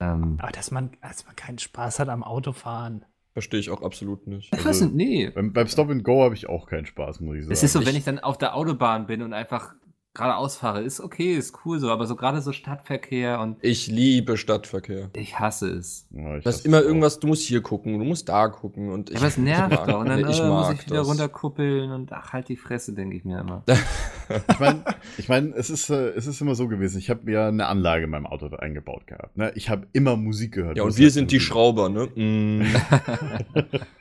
Ähm, 0.00 0.36
Aber 0.38 0.52
dass 0.52 0.70
man, 0.70 0.92
dass 1.02 1.26
man 1.26 1.36
keinen 1.36 1.58
Spaß 1.58 1.98
hat 1.98 2.08
am 2.08 2.24
Autofahren. 2.24 3.04
Verstehe 3.32 3.60
ich 3.60 3.70
auch 3.70 3.82
absolut 3.82 4.26
nicht. 4.26 4.52
also- 4.66 4.86
nee. 4.86 5.30
Beim, 5.30 5.52
beim 5.52 5.68
Stop 5.68 5.90
and 5.90 6.02
Go 6.02 6.22
habe 6.24 6.34
ich 6.34 6.48
auch 6.48 6.66
keinen 6.66 6.86
Spaß, 6.86 7.20
muss 7.20 7.36
ich 7.36 7.42
sagen. 7.42 7.52
Es 7.52 7.62
ist 7.62 7.72
so, 7.72 7.84
wenn 7.86 7.94
ich 7.96 8.04
dann 8.04 8.18
auf 8.18 8.38
der 8.38 8.56
Autobahn 8.56 9.06
bin 9.06 9.22
und 9.22 9.32
einfach 9.32 9.74
geradeaus 10.12 10.56
fahre, 10.56 10.82
ist 10.82 10.98
okay, 11.00 11.34
ist 11.36 11.54
cool 11.64 11.78
so, 11.78 11.88
aber 11.90 12.06
so 12.06 12.16
gerade 12.16 12.40
so 12.42 12.52
Stadtverkehr 12.52 13.38
und 13.40 13.58
Ich 13.62 13.86
liebe 13.86 14.36
Stadtverkehr. 14.36 15.08
ich 15.14 15.38
hasse 15.38 15.70
es. 15.70 16.08
Ja, 16.10 16.36
ich 16.36 16.44
Das 16.44 16.56
ist 16.56 16.66
immer 16.66 16.78
auch. 16.78 16.82
irgendwas, 16.82 17.20
du 17.20 17.28
musst 17.28 17.42
hier 17.44 17.62
gucken, 17.62 17.98
du 17.98 18.04
musst 18.04 18.28
da 18.28 18.48
gucken 18.48 18.90
und 18.90 19.10
ich. 19.10 19.16
aber 19.18 19.26
es 19.28 19.36
nervt 19.36 19.70
mag- 19.70 19.86
doch. 19.86 20.00
Und 20.00 20.08
dann 20.08 20.20
nee, 20.20 20.22
äh, 20.22 20.48
muss 20.48 20.72
ich 20.72 20.84
wieder 20.86 20.96
das. 20.96 21.06
runterkuppeln 21.06 21.92
und 21.92 22.12
ach, 22.12 22.32
halt 22.32 22.48
die 22.48 22.56
Fresse, 22.56 22.92
denke 22.92 23.16
ich 23.16 23.24
mir 23.24 23.40
immer. 23.40 23.62
Ich 24.48 24.60
meine, 24.60 24.84
ich 25.18 25.28
mein, 25.28 25.52
es, 25.54 25.70
ist, 25.70 25.90
äh, 25.90 26.10
es 26.10 26.28
ist 26.28 26.40
immer 26.40 26.54
so 26.54 26.68
gewesen. 26.68 26.98
Ich 26.98 27.10
habe 27.10 27.22
mir 27.24 27.46
eine 27.46 27.66
Anlage 27.66 28.04
in 28.04 28.10
meinem 28.10 28.26
Auto 28.26 28.46
eingebaut 28.54 29.08
gehabt. 29.08 29.36
Ne? 29.36 29.50
Ich 29.56 29.68
habe 29.70 29.88
immer 29.92 30.14
Musik 30.16 30.52
gehört. 30.54 30.76
Ja, 30.76 30.84
und 30.84 30.96
wir 30.96 31.10
sind 31.10 31.32
die 31.32 31.40
Schrauber, 31.40 31.88
ne? 31.88 32.06
Mm. 32.14 32.62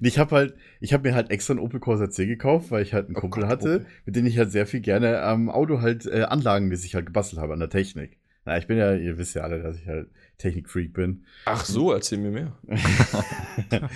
Ich 0.00 0.18
habe 0.18 0.34
halt, 0.34 0.54
ich 0.80 0.92
habe 0.92 1.08
mir 1.08 1.14
halt 1.14 1.30
extra 1.30 1.52
einen 1.52 1.60
Opel 1.60 1.80
Corsa 1.80 2.10
C 2.10 2.26
gekauft, 2.26 2.70
weil 2.70 2.82
ich 2.82 2.94
halt 2.94 3.06
einen 3.06 3.16
Oh 3.16 3.20
Kumpel 3.20 3.42
Gott, 3.42 3.50
hatte, 3.50 3.74
Opel. 3.76 3.86
mit 4.06 4.16
dem 4.16 4.26
ich 4.26 4.38
halt 4.38 4.50
sehr 4.50 4.66
viel 4.66 4.80
gerne 4.80 5.22
am 5.22 5.48
Auto 5.50 5.80
halt 5.80 6.06
äh, 6.06 6.22
anlagenmäßig 6.22 6.94
halt 6.94 7.06
gebastelt 7.06 7.40
habe 7.40 7.52
an 7.52 7.60
der 7.60 7.70
Technik. 7.70 8.18
Na, 8.44 8.56
ich 8.58 8.66
bin 8.66 8.78
ja, 8.78 8.94
ihr 8.94 9.18
wisst 9.18 9.34
ja 9.34 9.42
alle, 9.42 9.62
dass 9.62 9.76
ich 9.76 9.86
halt 9.86 10.08
Technikfreak 10.38 10.92
bin. 10.94 11.24
Ach 11.44 11.64
so, 11.64 11.92
erzähl 11.92 12.18
mir 12.18 12.30
mehr. 12.30 12.58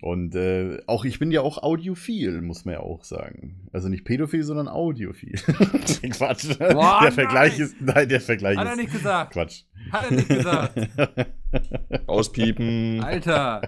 Und 0.00 0.34
äh, 0.36 0.78
auch 0.86 1.04
ich 1.04 1.18
bin 1.18 1.30
ja 1.32 1.40
auch 1.40 1.58
audiophil, 1.62 2.40
muss 2.40 2.64
man 2.64 2.74
ja 2.74 2.80
auch 2.80 3.02
sagen. 3.04 3.68
Also 3.72 3.88
nicht 3.88 4.04
pädophil, 4.04 4.44
sondern 4.44 4.68
audiophil. 4.68 5.32
Quatsch. 6.10 6.56
Boah, 6.58 7.00
der 7.02 7.12
Vergleich 7.12 7.58
nein. 7.58 7.66
ist, 7.66 7.80
nein, 7.80 8.08
der 8.08 8.20
Vergleich 8.20 8.56
Hat 8.58 8.66
er 8.66 8.72
ist 8.72 8.78
nicht 8.78 8.92
gesagt. 8.92 9.32
Quatsch. 9.32 9.62
Hat 9.90 10.04
er 10.10 10.16
nicht 10.16 10.28
gesagt. 10.28 10.88
Auspiepen. 12.06 13.02
Alter. 13.02 13.62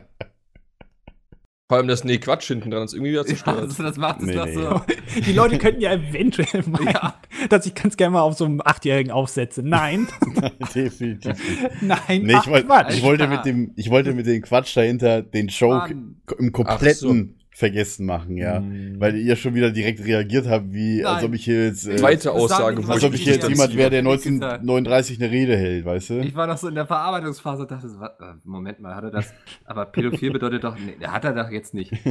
Vor 1.71 1.77
allem 1.77 1.87
das 1.87 2.03
Nee, 2.03 2.19
Quatsch 2.19 2.49
hinten 2.49 2.73
dran 2.73 2.83
ist 2.83 2.95
irgendwie 2.95 3.13
wieder 3.13 3.21
Ja, 3.21 3.27
zerstört. 3.29 3.61
also 3.61 3.81
das 3.85 3.97
macht 3.97 4.19
es 4.19 4.27
Nee, 4.27 4.35
doch 4.35 4.45
nee. 4.47 4.55
so. 4.55 4.83
Die 5.25 5.33
Leute 5.33 5.57
könnten 5.57 5.81
ja 5.81 5.93
eventuell 5.93 6.65
meinen, 6.67 6.89
Ja. 6.89 7.15
dass 7.49 7.65
ich 7.65 7.77
ganz 7.77 7.97
gerne 7.97 8.15
mal 8.15 8.23
auf 8.23 8.37
so 8.37 8.45
einem 8.45 8.61
Achtjährigen 8.65 9.13
aufsetze. 9.13 9.63
Nein, 9.63 10.09
Definitiv. 10.75 11.37
nein, 11.81 12.23
Nee, 12.25 12.35
ich, 12.43 12.47
wollte, 12.49 12.67
Quatsch. 12.67 12.95
ich, 12.97 13.03
wollte 13.05 13.29
mit 13.29 13.45
dem, 13.45 13.71
ich 13.77 13.89
wollte 13.89 14.13
mit 14.15 14.27
dem 14.27 14.43
Quatsch 14.43 14.77
dahinter 14.77 15.23
den 15.23 15.47
Joke 15.47 15.95
Mann. 15.95 16.17
im 16.41 16.51
kompletten 16.51 17.37
Vergessen 17.53 18.07
machen, 18.07 18.37
ja. 18.37 18.61
Mm. 18.61 19.01
Weil 19.01 19.17
ihr 19.17 19.35
schon 19.37 19.55
wieder 19.55 19.71
direkt 19.73 20.05
reagiert 20.05 20.47
habt, 20.47 20.73
wie 20.73 21.05
als 21.05 21.17
Nein. 21.23 21.25
ob 21.27 21.35
ich 21.35 21.45
hier 21.45 21.67
jetzt. 21.67 21.87
Äh, 21.87 21.97
Zweite 21.97 22.31
Aussage, 22.33 22.89
als 22.89 23.03
ob 23.05 23.13
ich 23.13 23.23
hier 23.23 23.35
jetzt 23.35 23.49
nicht 23.49 23.57
jemand 23.59 23.77
wäre, 23.77 23.91
der 23.91 24.03
dazu. 24.03 24.13
Nicht 24.13 24.41
gesagt. 24.41 24.61
1939 24.61 25.21
eine 25.21 25.31
Rede 25.33 25.57
hält, 25.57 25.85
weißt 25.85 26.11
du? 26.11 26.21
Ich 26.21 26.35
war 26.37 26.47
noch 26.47 26.57
so 26.57 26.69
in 26.69 26.77
der 26.77 26.87
Verarbeitungsphase 26.87 27.63
und 27.63 27.71
dachte, 27.71 27.89
so, 27.89 27.99
wa- 27.99 28.17
äh, 28.21 28.35
Moment 28.45 28.79
mal, 28.81 28.95
hat 28.95 29.05
er 29.05 29.11
das? 29.11 29.35
Aber 29.65 29.85
pädophil 29.87 30.31
bedeutet 30.33 30.63
doch, 30.65 30.77
nee, 30.79 30.95
hat 31.05 31.25
er 31.25 31.35
doch 31.35 31.51
jetzt 31.51 31.75
nicht. 31.75 31.93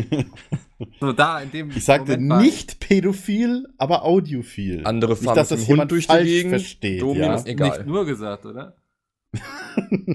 So 1.02 1.12
da 1.12 1.42
in 1.42 1.52
dem 1.52 1.70
Ich 1.72 1.84
sagte 1.84 2.14
Moment 2.14 2.30
war 2.30 2.42
nicht 2.42 2.80
pädophil, 2.80 3.68
aber 3.78 4.06
audiophil. 4.06 4.86
Andere 4.86 5.12
nicht, 5.12 5.24
fahren 5.24 5.36
dass 5.36 5.50
das 5.50 5.68
jemand 5.68 5.82
Hund 5.84 5.92
durch 5.92 6.06
die 6.08 6.14
falsch 6.14 6.28
Gegend. 6.28 6.50
versteht. 6.52 7.02
Domi 7.02 7.20
ja? 7.20 7.42
egal. 7.46 7.70
nicht 7.70 7.86
nur 7.86 8.06
gesagt, 8.06 8.46
oder? 8.46 8.78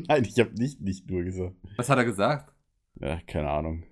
Nein, 0.08 0.24
ich 0.24 0.38
habe 0.38 0.54
nicht 0.54 0.80
nicht 0.80 1.08
nur 1.10 1.22
gesagt. 1.22 1.52
Was 1.76 1.88
hat 1.90 1.98
er 1.98 2.04
gesagt? 2.04 2.52
Ja, 3.00 3.18
keine 3.26 3.50
Ahnung. 3.50 3.82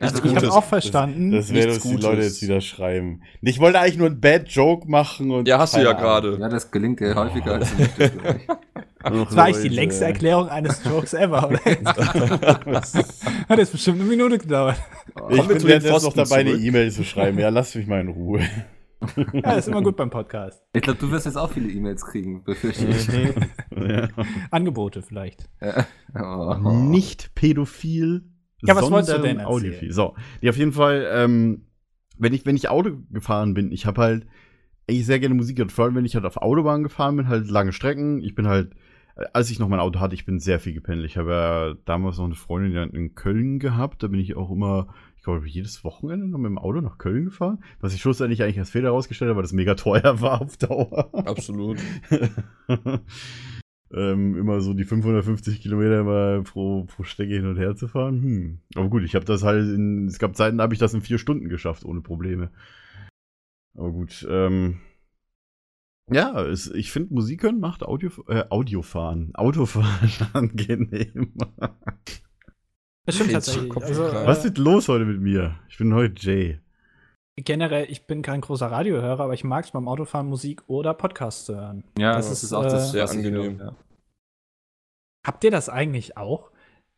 Also, 0.00 0.24
ich 0.24 0.34
habe 0.34 0.50
auch 0.50 0.64
verstanden. 0.64 1.30
Das 1.30 1.52
wäre, 1.52 1.68
Nichts 1.68 1.84
dass 1.84 1.92
die. 1.92 2.02
Leute 2.02 2.22
jetzt 2.22 2.40
wieder 2.42 2.62
schreiben. 2.62 3.22
Ich 3.42 3.60
wollte 3.60 3.80
eigentlich 3.80 3.98
nur 3.98 4.06
einen 4.06 4.20
Bad 4.20 4.48
Joke 4.48 4.90
machen 4.90 5.30
und. 5.30 5.46
Ja, 5.46 5.58
hast 5.58 5.76
du 5.76 5.82
ja 5.82 5.92
gerade. 5.92 6.38
Ja, 6.40 6.48
das 6.48 6.70
gelingt 6.70 7.00
dir 7.00 7.14
häufiger 7.14 7.56
als 7.56 7.70
du 7.70 7.82
möchtest, 7.82 8.18
glaub 8.18 8.36
ich. 8.36 8.46
das 9.02 9.36
war 9.36 9.44
eigentlich 9.44 9.62
die 9.62 9.68
längste 9.68 10.06
Erklärung 10.06 10.48
eines 10.48 10.82
Jokes 10.84 11.12
ever, 11.12 11.48
oder? 11.48 11.60
Hat 13.48 13.58
jetzt 13.58 13.72
bestimmt 13.72 14.00
eine 14.00 14.08
Minute 14.08 14.38
gedauert. 14.38 14.76
Ich 15.28 15.36
Kommen 15.36 15.48
bin 15.48 15.60
zu 15.60 15.66
den 15.66 15.82
jetzt 15.82 16.02
noch 16.02 16.14
dabei, 16.14 16.36
eine 16.36 16.50
zurück. 16.52 16.64
E-Mail 16.64 16.90
zu 16.90 17.04
schreiben. 17.04 17.38
Ja, 17.38 17.50
lass 17.50 17.74
mich 17.74 17.86
mal 17.86 18.00
in 18.00 18.08
Ruhe. 18.08 18.40
Ja, 19.32 19.52
ist 19.52 19.66
immer 19.66 19.80
gut 19.82 19.96
beim 19.96 20.10
Podcast. 20.10 20.62
Ich 20.74 20.82
glaube, 20.82 20.98
du 20.98 21.10
wirst 21.10 21.24
jetzt 21.24 21.36
auch 21.36 21.50
viele 21.50 21.70
E-Mails 21.70 22.04
kriegen, 22.04 22.44
befürchte 22.44 22.86
ich. 22.86 23.08
ja. 23.88 24.08
Angebote 24.50 25.00
vielleicht. 25.00 25.48
Oh. 26.14 26.54
Nicht 26.70 27.34
pädophil. 27.34 28.24
Ja, 28.62 28.76
was 28.76 28.90
wolltest 28.90 29.12
du 29.12 29.22
denn 29.22 29.38
erzählen? 29.38 29.46
audiophil. 29.46 29.92
So, 29.92 30.14
die 30.42 30.48
auf 30.50 30.56
jeden 30.56 30.72
Fall, 30.72 31.08
ähm, 31.12 31.62
wenn 32.18 32.34
ich, 32.34 32.44
wenn 32.46 32.56
ich 32.56 32.68
Auto 32.68 32.90
gefahren 33.10 33.54
bin, 33.54 33.72
ich 33.72 33.86
habe 33.86 34.00
halt 34.00 34.26
eigentlich 34.88 35.06
sehr 35.06 35.20
gerne 35.20 35.34
Musik 35.34 35.56
gehört. 35.56 35.72
Vor 35.72 35.84
allem, 35.84 35.94
wenn 35.94 36.04
ich 36.04 36.14
halt 36.14 36.24
auf 36.24 36.36
Autobahn 36.36 36.82
gefahren 36.82 37.16
bin, 37.16 37.28
halt 37.28 37.48
lange 37.48 37.72
Strecken. 37.72 38.22
Ich 38.22 38.34
bin 38.34 38.46
halt, 38.46 38.72
äh, 39.16 39.24
als 39.32 39.50
ich 39.50 39.58
noch 39.58 39.68
mein 39.68 39.80
Auto 39.80 40.00
hatte, 40.00 40.14
ich 40.14 40.26
bin 40.26 40.38
sehr 40.38 40.60
viel 40.60 40.74
gependelt. 40.74 41.08
Ich 41.10 41.16
habe 41.16 41.30
ja 41.30 41.74
damals 41.84 42.18
noch 42.18 42.26
eine 42.26 42.34
Freundin 42.34 42.90
in 42.90 43.14
Köln 43.14 43.58
gehabt. 43.58 44.02
Da 44.02 44.08
bin 44.08 44.20
ich 44.20 44.36
auch 44.36 44.50
immer, 44.50 44.88
ich 45.16 45.22
glaube, 45.22 45.46
jedes 45.46 45.84
Wochenende 45.84 46.26
noch 46.26 46.38
mit 46.38 46.50
dem 46.50 46.58
Auto 46.58 46.80
nach 46.80 46.98
Köln 46.98 47.26
gefahren. 47.26 47.62
Was 47.80 47.94
ich 47.94 48.00
schlussendlich 48.00 48.42
eigentlich 48.42 48.58
als 48.58 48.70
Fehler 48.70 48.88
herausgestellt 48.88 49.30
habe, 49.30 49.36
weil 49.36 49.44
das 49.44 49.52
mega 49.52 49.74
teuer 49.74 50.02
war 50.20 50.42
auf 50.42 50.56
Dauer. 50.56 51.10
Absolut. 51.26 51.78
ähm, 53.92 54.36
immer 54.36 54.60
so 54.60 54.72
die 54.72 54.84
550 54.84 55.60
Kilometer 55.60 56.04
mal 56.04 56.42
pro, 56.42 56.84
pro 56.84 57.02
Strecke 57.02 57.34
hin 57.34 57.46
und 57.46 57.56
her 57.56 57.74
zu 57.74 57.88
fahren. 57.88 58.22
Hm. 58.22 58.58
Aber 58.76 58.88
gut, 58.88 59.02
ich 59.02 59.14
habe 59.14 59.24
das 59.24 59.42
halt 59.42 59.64
in, 59.64 60.06
es 60.06 60.18
gab 60.18 60.36
Zeiten, 60.36 60.58
da 60.58 60.64
habe 60.64 60.74
ich 60.74 60.80
das 60.80 60.94
in 60.94 61.02
vier 61.02 61.18
Stunden 61.18 61.48
geschafft, 61.48 61.84
ohne 61.84 62.00
Probleme. 62.00 62.50
Aber 63.74 63.90
gut, 63.90 64.26
ähm, 64.28 64.80
ja, 66.10 66.44
es, 66.44 66.70
ich 66.70 66.90
finde, 66.90 67.14
Musik 67.14 67.42
hören 67.44 67.60
macht 67.60 67.82
Audio, 67.82 68.10
äh, 68.28 68.44
Audiofahren, 68.48 69.34
Autofahren 69.34 70.10
angenehm. 70.32 71.34
Das 73.06 73.14
stimmt 73.14 73.30
Jetzt 73.30 73.46
tatsächlich. 73.46 73.76
Also. 73.76 74.02
Was 74.02 74.44
ist 74.44 74.58
los 74.58 74.88
heute 74.88 75.04
mit 75.04 75.20
mir? 75.20 75.58
Ich 75.68 75.78
bin 75.78 75.94
heute 75.94 76.14
Jay. 76.16 76.60
Generell, 77.36 77.86
ich 77.90 78.06
bin 78.06 78.22
kein 78.22 78.40
großer 78.40 78.66
Radiohörer, 78.70 79.20
aber 79.24 79.34
ich 79.34 79.44
mag 79.44 79.64
es 79.64 79.70
beim 79.70 79.88
Autofahren 79.88 80.26
Musik 80.28 80.62
oder 80.66 80.94
Podcast 80.94 81.46
zu 81.46 81.56
hören. 81.56 81.84
Ja, 81.98 82.14
Das 82.16 82.28
das, 82.28 82.38
ist, 82.38 82.42
ist, 82.44 82.52
auch 82.52 82.62
das 82.64 82.88
äh, 82.88 82.92
sehr 82.92 83.10
angenehm. 83.10 83.58
ja. 83.58 83.76
Habt 85.26 85.44
ihr 85.44 85.50
das 85.50 85.68
eigentlich 85.68 86.16
auch? 86.16 86.50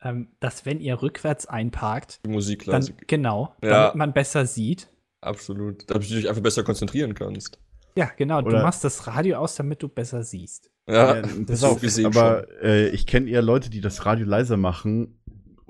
Ähm, 0.04 0.28
dass 0.40 0.66
wenn 0.66 0.80
ihr 0.80 1.00
rückwärts 1.00 1.46
einparkt, 1.46 2.20
Die 2.26 2.30
Musik 2.30 2.64
dann 2.64 2.84
genau, 3.06 3.54
Ja. 3.62 3.70
damit 3.84 3.94
man 3.94 4.12
besser 4.12 4.46
sieht. 4.46 4.88
Absolut. 5.20 5.88
Damit 5.88 6.10
du 6.10 6.14
dich 6.16 6.28
einfach 6.28 6.42
besser 6.42 6.64
konzentrieren 6.64 7.14
kannst. 7.14 7.60
Ja, 7.96 8.10
genau. 8.16 8.38
Oder- 8.38 8.58
du 8.58 8.62
machst 8.64 8.82
das 8.82 9.06
Radio 9.06 9.38
aus, 9.38 9.54
damit 9.54 9.80
du 9.82 9.88
besser 9.88 10.24
siehst. 10.24 10.70
Ja, 10.88 11.22
das 11.22 11.30
pass 11.46 11.50
ist 11.50 11.64
auf, 11.64 11.80
gesehen 11.80 12.06
aber 12.06 12.48
äh, 12.62 12.88
ich 12.88 13.06
kenne 13.06 13.30
eher 13.30 13.42
Leute, 13.42 13.70
die 13.70 13.80
das 13.80 14.04
Radio 14.04 14.26
leiser 14.26 14.56
machen 14.56 15.21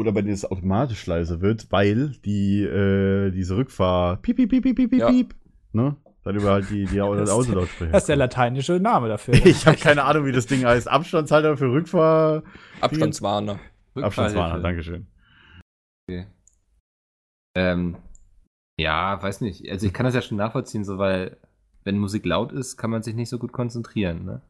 oder 0.02 0.12
bei 0.12 0.22
denen 0.22 0.34
es 0.34 0.44
automatisch 0.44 1.06
leiser 1.06 1.40
wird, 1.40 1.66
weil 1.70 2.10
die 2.24 2.62
äh, 2.62 3.30
diese 3.30 3.56
Rückfahr 3.56 4.16
piep 4.18 4.36
piep 4.36 4.50
piep 4.50 4.62
piep 4.62 4.76
piep 4.76 4.92
Ja. 4.92 5.08
piep, 5.10 5.34
ne? 5.72 5.96
Dann 6.24 6.36
über 6.36 6.50
halt 6.52 6.70
die 6.70 6.84
die 6.84 7.00
Autolautsprecher. 7.02 7.90
Das 7.92 8.02
ist 8.02 8.08
der 8.08 8.16
lateinische 8.16 8.74
Name 8.78 9.08
dafür. 9.08 9.34
ich 9.44 9.66
habe 9.66 9.76
keine 9.76 10.04
Ahnung, 10.04 10.26
wie 10.26 10.32
das 10.32 10.46
Ding 10.46 10.64
heißt. 10.64 10.88
Abstandshalter 10.88 11.56
für 11.56 11.72
Rückfahr. 11.72 12.42
Abstandswarner. 12.80 13.58
Abstandswarner, 13.94 14.54
Rückfahrhilfe. 14.56 14.62
Dankeschön. 14.62 15.06
Okay. 16.08 16.26
Ähm, 17.56 17.96
ja, 18.78 19.22
weiß 19.22 19.40
nicht. 19.40 19.68
Also 19.70 19.86
ich 19.86 19.92
kann 19.92 20.04
das 20.04 20.14
ja 20.14 20.22
schon 20.22 20.38
nachvollziehen, 20.38 20.84
so 20.84 20.98
weil 20.98 21.36
wenn 21.84 21.98
Musik 21.98 22.24
laut 22.24 22.52
ist, 22.52 22.76
kann 22.76 22.90
man 22.90 23.02
sich 23.02 23.14
nicht 23.14 23.28
so 23.28 23.38
gut 23.38 23.52
konzentrieren. 23.52 24.24
Ne? 24.24 24.40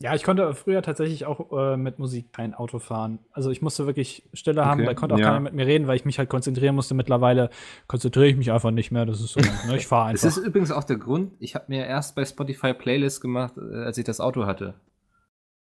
Ja, 0.00 0.14
ich 0.14 0.22
konnte 0.22 0.54
früher 0.54 0.80
tatsächlich 0.80 1.26
auch 1.26 1.50
äh, 1.50 1.76
mit 1.76 1.98
Musik 1.98 2.32
kein 2.32 2.54
Auto 2.54 2.78
fahren. 2.78 3.18
Also 3.32 3.50
ich 3.50 3.62
musste 3.62 3.86
wirklich 3.86 4.28
Stille 4.32 4.64
haben, 4.64 4.80
Okay, 4.80 4.86
da 4.86 4.94
konnte 4.94 5.16
auch 5.16 5.18
ja. 5.18 5.26
keiner 5.26 5.40
mit 5.40 5.54
mir 5.54 5.66
reden, 5.66 5.88
weil 5.88 5.96
ich 5.96 6.04
mich 6.04 6.20
halt 6.20 6.28
konzentrieren 6.28 6.76
musste. 6.76 6.94
Mittlerweile 6.94 7.50
konzentriere 7.88 8.28
ich 8.28 8.36
mich 8.36 8.52
einfach 8.52 8.70
nicht 8.70 8.92
mehr. 8.92 9.06
Das 9.06 9.20
ist 9.20 9.32
so, 9.32 9.40
ne? 9.40 9.76
ich 9.76 9.88
fahre 9.88 10.12
Das 10.12 10.24
einfach. 10.24 10.38
ist 10.38 10.46
übrigens 10.46 10.70
auch 10.70 10.84
der 10.84 10.98
Grund, 10.98 11.32
ich 11.40 11.56
habe 11.56 11.64
mir 11.66 11.84
erst 11.84 12.14
bei 12.14 12.24
Spotify 12.24 12.74
Playlists 12.74 13.20
gemacht, 13.20 13.54
äh, 13.56 13.84
als 13.84 13.98
ich 13.98 14.04
das 14.04 14.20
Auto 14.20 14.46
hatte. 14.46 14.74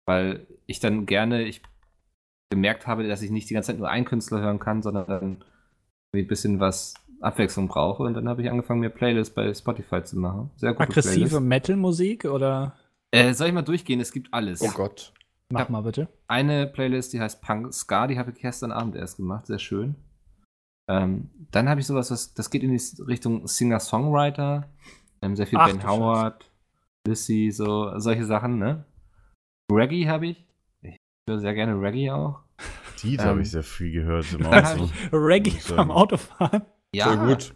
Weil 0.07 0.47
ich 0.65 0.79
dann 0.79 1.05
gerne, 1.05 1.43
ich 1.43 1.61
gemerkt 2.49 2.88
habe, 2.88 3.07
dass 3.07 3.21
ich 3.21 3.29
nicht 3.29 3.49
die 3.51 3.53
ganze 3.53 3.67
Zeit 3.67 3.77
nur 3.77 3.89
einen 3.89 4.05
Künstler 4.05 4.41
hören 4.41 4.59
kann, 4.59 4.81
sondern 4.81 5.05
dann 5.05 5.43
ein 6.15 6.27
bisschen 6.27 6.59
was 6.59 6.95
Abwechslung 7.21 7.67
brauche. 7.67 8.01
Und 8.01 8.15
dann 8.15 8.27
habe 8.27 8.41
ich 8.41 8.49
angefangen, 8.49 8.79
mir 8.79 8.89
Playlists 8.89 9.34
bei 9.34 9.53
Spotify 9.53 10.03
zu 10.03 10.17
machen. 10.17 10.49
Sehr 10.55 10.73
gute 10.73 10.89
Aggressive. 10.89 11.39
Metal-Musik 11.39 12.25
oder 12.25 12.73
Äh, 13.14 13.34
soll 13.34 13.47
ich 13.47 13.53
mal 13.53 13.61
durchgehen? 13.61 13.99
Es 13.99 14.11
gibt 14.11 14.34
alles. 14.34 14.61
Oh 14.61 14.72
Gott. 14.74 15.14
mach 15.51 15.61
Ja. 15.68 15.72
mal 15.72 15.82
bitte. 15.84 16.07
eine 16.28 16.66
Playlist, 16.68 17.14
die 17.14 17.20
heißt 17.22 17.41
Punk 17.41 17.72
Ska, 17.74 18.07
die 18.07 18.18
habe 18.18 18.32
ich 18.32 18.39
gestern 18.41 18.72
Abend 18.72 18.95
erst 18.95 19.18
gemacht, 19.18 19.45
sehr 19.45 19.59
schön. 19.59 19.95
Ähm, 20.89 21.30
dann 21.51 21.70
habe 21.70 21.80
ich 21.80 21.86
sowas, 21.88 22.09
was, 22.11 22.34
das 22.34 22.49
geht 22.49 22.64
in 22.64 22.72
die 22.76 22.82
Richtung 23.03 23.47
Singer-Songwriter, 23.47 24.68
ähm, 25.22 25.36
sehr 25.36 25.45
viel 25.47 25.59
Ach, 25.59 25.68
Ben 25.68 25.86
Howard, 25.88 26.49
Lissy, 27.07 27.51
so 27.51 27.97
solche 27.99 28.26
Sachen, 28.26 28.57
ne? 28.57 28.86
Reggae 29.72 30.07
habe 30.07 30.28
ich. 30.28 30.45
Ich 30.82 30.97
höre 31.30 31.39
sehr 31.39 31.53
gerne 31.53 31.80
Reggae 31.80 32.09
auch. 32.11 32.39
Die 33.03 33.16
Ähm, 33.16 33.22
habe 33.22 33.41
ich 33.41 33.51
sehr 33.51 33.64
viel 33.64 33.91
gehört 33.91 34.26
im 34.34 34.45
Auto. 34.47 34.89
Reggae 35.11 35.53
beim 35.76 35.91
Autofahren. 35.91 36.64
Voll 36.97 37.18
gut. 37.18 37.53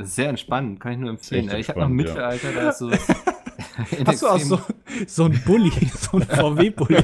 Sehr 0.00 0.28
entspannt, 0.28 0.80
kann 0.80 0.92
ich 0.92 0.98
nur 0.98 1.10
empfehlen. 1.10 1.50
Ich 1.56 1.68
habe 1.68 1.80
noch 1.80 1.88
entspannt, 1.88 2.16
ja. 2.16 2.28
Mittelalter, 2.38 2.52
da 2.52 2.68
ist 2.70 2.78
so. 2.78 2.90
Hast 4.06 4.22
du 4.22 4.26
auch 4.28 4.38
so, 4.38 4.60
so 5.06 5.24
ein 5.24 5.40
Bulli, 5.44 5.70
so 5.98 6.18
ein 6.18 6.22
VW-Bulli, 6.22 7.02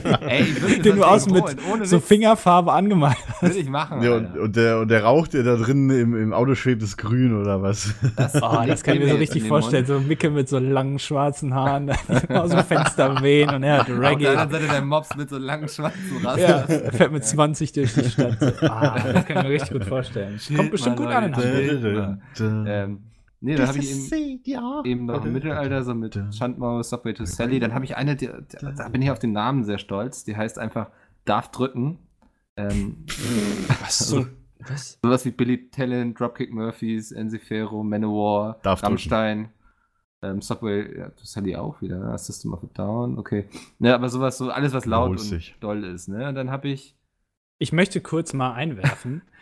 den 0.84 0.96
du 0.96 1.02
außen 1.04 1.32
Ding 1.34 1.44
mit 1.44 1.88
so. 1.88 1.98
Fingerfarbe 2.00 2.72
angemalt 2.72 3.16
hast. 3.28 3.42
Würde 3.42 3.58
ich 3.58 3.68
machen. 3.68 4.02
Ja, 4.02 4.14
und, 4.16 4.38
und, 4.38 4.56
der, 4.56 4.78
und 4.80 4.88
der 4.88 5.02
Rauch, 5.04 5.26
der 5.28 5.42
da 5.42 5.56
drin 5.56 5.90
im, 5.90 6.14
im 6.16 6.32
Auto 6.32 6.54
schwebt, 6.54 6.82
ist 6.82 6.96
grün 6.96 7.40
oder 7.40 7.60
was? 7.62 7.94
Das, 8.16 8.34
Oh, 8.42 8.62
das 8.66 8.82
kann 8.84 8.94
ich 8.96 9.00
mir 9.02 9.08
so 9.10 9.16
richtig 9.16 9.44
vorstellen. 9.48 9.84
So 9.86 9.98
Micke 10.00 10.30
mit 10.30 10.48
so 10.48 10.58
langen 10.58 10.98
schwarzen 10.98 11.54
Haaren 11.54 11.90
aus 12.28 12.50
dem 12.50 12.64
Fenster 12.64 13.20
wehen 13.22 13.50
und 13.50 13.62
er 13.62 13.74
hat 13.74 13.80
Auf 13.82 13.86
der 13.86 14.00
Reggae. 14.00 14.26
anderen 14.28 14.50
Seite 14.50 14.66
der 14.72 14.82
Mops 14.82 15.16
mit 15.16 15.28
so 15.30 15.38
langen 15.38 15.68
schwarzen 15.68 16.16
Rasten. 16.24 16.40
Ja, 16.42 16.58
er 16.66 16.92
fährt 16.92 17.12
mit 17.12 17.24
20 17.24 17.72
durch 17.72 17.94
die 17.94 18.04
Stadt. 18.10 18.62
Ah, 18.62 18.98
das 19.12 19.26
kann 19.26 19.38
ich 19.38 19.42
mir 19.42 19.48
richtig 19.50 19.70
gut 19.72 19.84
vorstellen. 19.84 20.38
Kommt 20.56 20.70
bestimmt 20.70 20.96
gut 20.96 21.08
an 21.08 21.24
in 21.24 21.36
Hamburg. 21.36 23.09
Nee, 23.42 23.56
dann 23.56 23.68
habe 23.68 23.78
ich 23.78 24.12
eben, 24.12 24.84
eben 24.84 25.06
noch 25.06 25.24
im 25.24 25.32
Mittelalter 25.32 25.82
so 25.82 25.94
mit 25.94 26.18
Schandmaus, 26.32 26.90
Subway 26.90 27.14
to 27.14 27.24
Sally. 27.24 27.58
Dann 27.58 27.72
habe 27.72 27.86
ich 27.86 27.96
eine, 27.96 28.14
die, 28.14 28.26
die, 28.26 28.56
da 28.76 28.88
bin 28.88 29.00
ich 29.00 29.10
auf 29.10 29.18
den 29.18 29.32
Namen 29.32 29.64
sehr 29.64 29.78
stolz. 29.78 30.24
Die 30.24 30.36
heißt 30.36 30.58
einfach 30.58 30.90
Darf 31.24 31.50
drücken. 31.50 31.98
Ähm, 32.56 33.06
Was? 33.80 33.98
So, 33.98 34.26
was? 34.58 34.98
sowas 35.02 35.24
wie 35.24 35.30
Billy 35.30 35.70
Talent, 35.70 36.20
Dropkick 36.20 36.52
Murphys, 36.52 37.12
Enziferro, 37.12 37.82
Manowar, 37.82 38.58
Darf 38.62 38.80
drücken. 38.80 38.92
Rammstein. 38.92 39.48
Ähm, 40.22 40.42
Subway, 40.42 40.98
ja, 40.98 41.08
to 41.08 41.24
Sally 41.24 41.56
auch 41.56 41.80
wieder, 41.80 41.98
ne? 41.98 42.18
System 42.18 42.52
of 42.52 42.62
a 42.62 42.68
Down, 42.74 43.18
okay. 43.18 43.46
Ja, 43.78 43.94
aber 43.94 44.10
sowas, 44.10 44.36
so 44.36 44.50
alles, 44.50 44.74
was 44.74 44.84
laut 44.84 45.18
und 45.18 45.54
doll 45.60 45.82
ist, 45.84 46.08
ne? 46.08 46.28
Und 46.28 46.34
dann 46.34 46.50
habe 46.50 46.68
ich, 46.68 46.94
Ich 47.58 47.72
möchte 47.72 48.02
kurz 48.02 48.34
mal 48.34 48.52
einwerfen. 48.52 49.22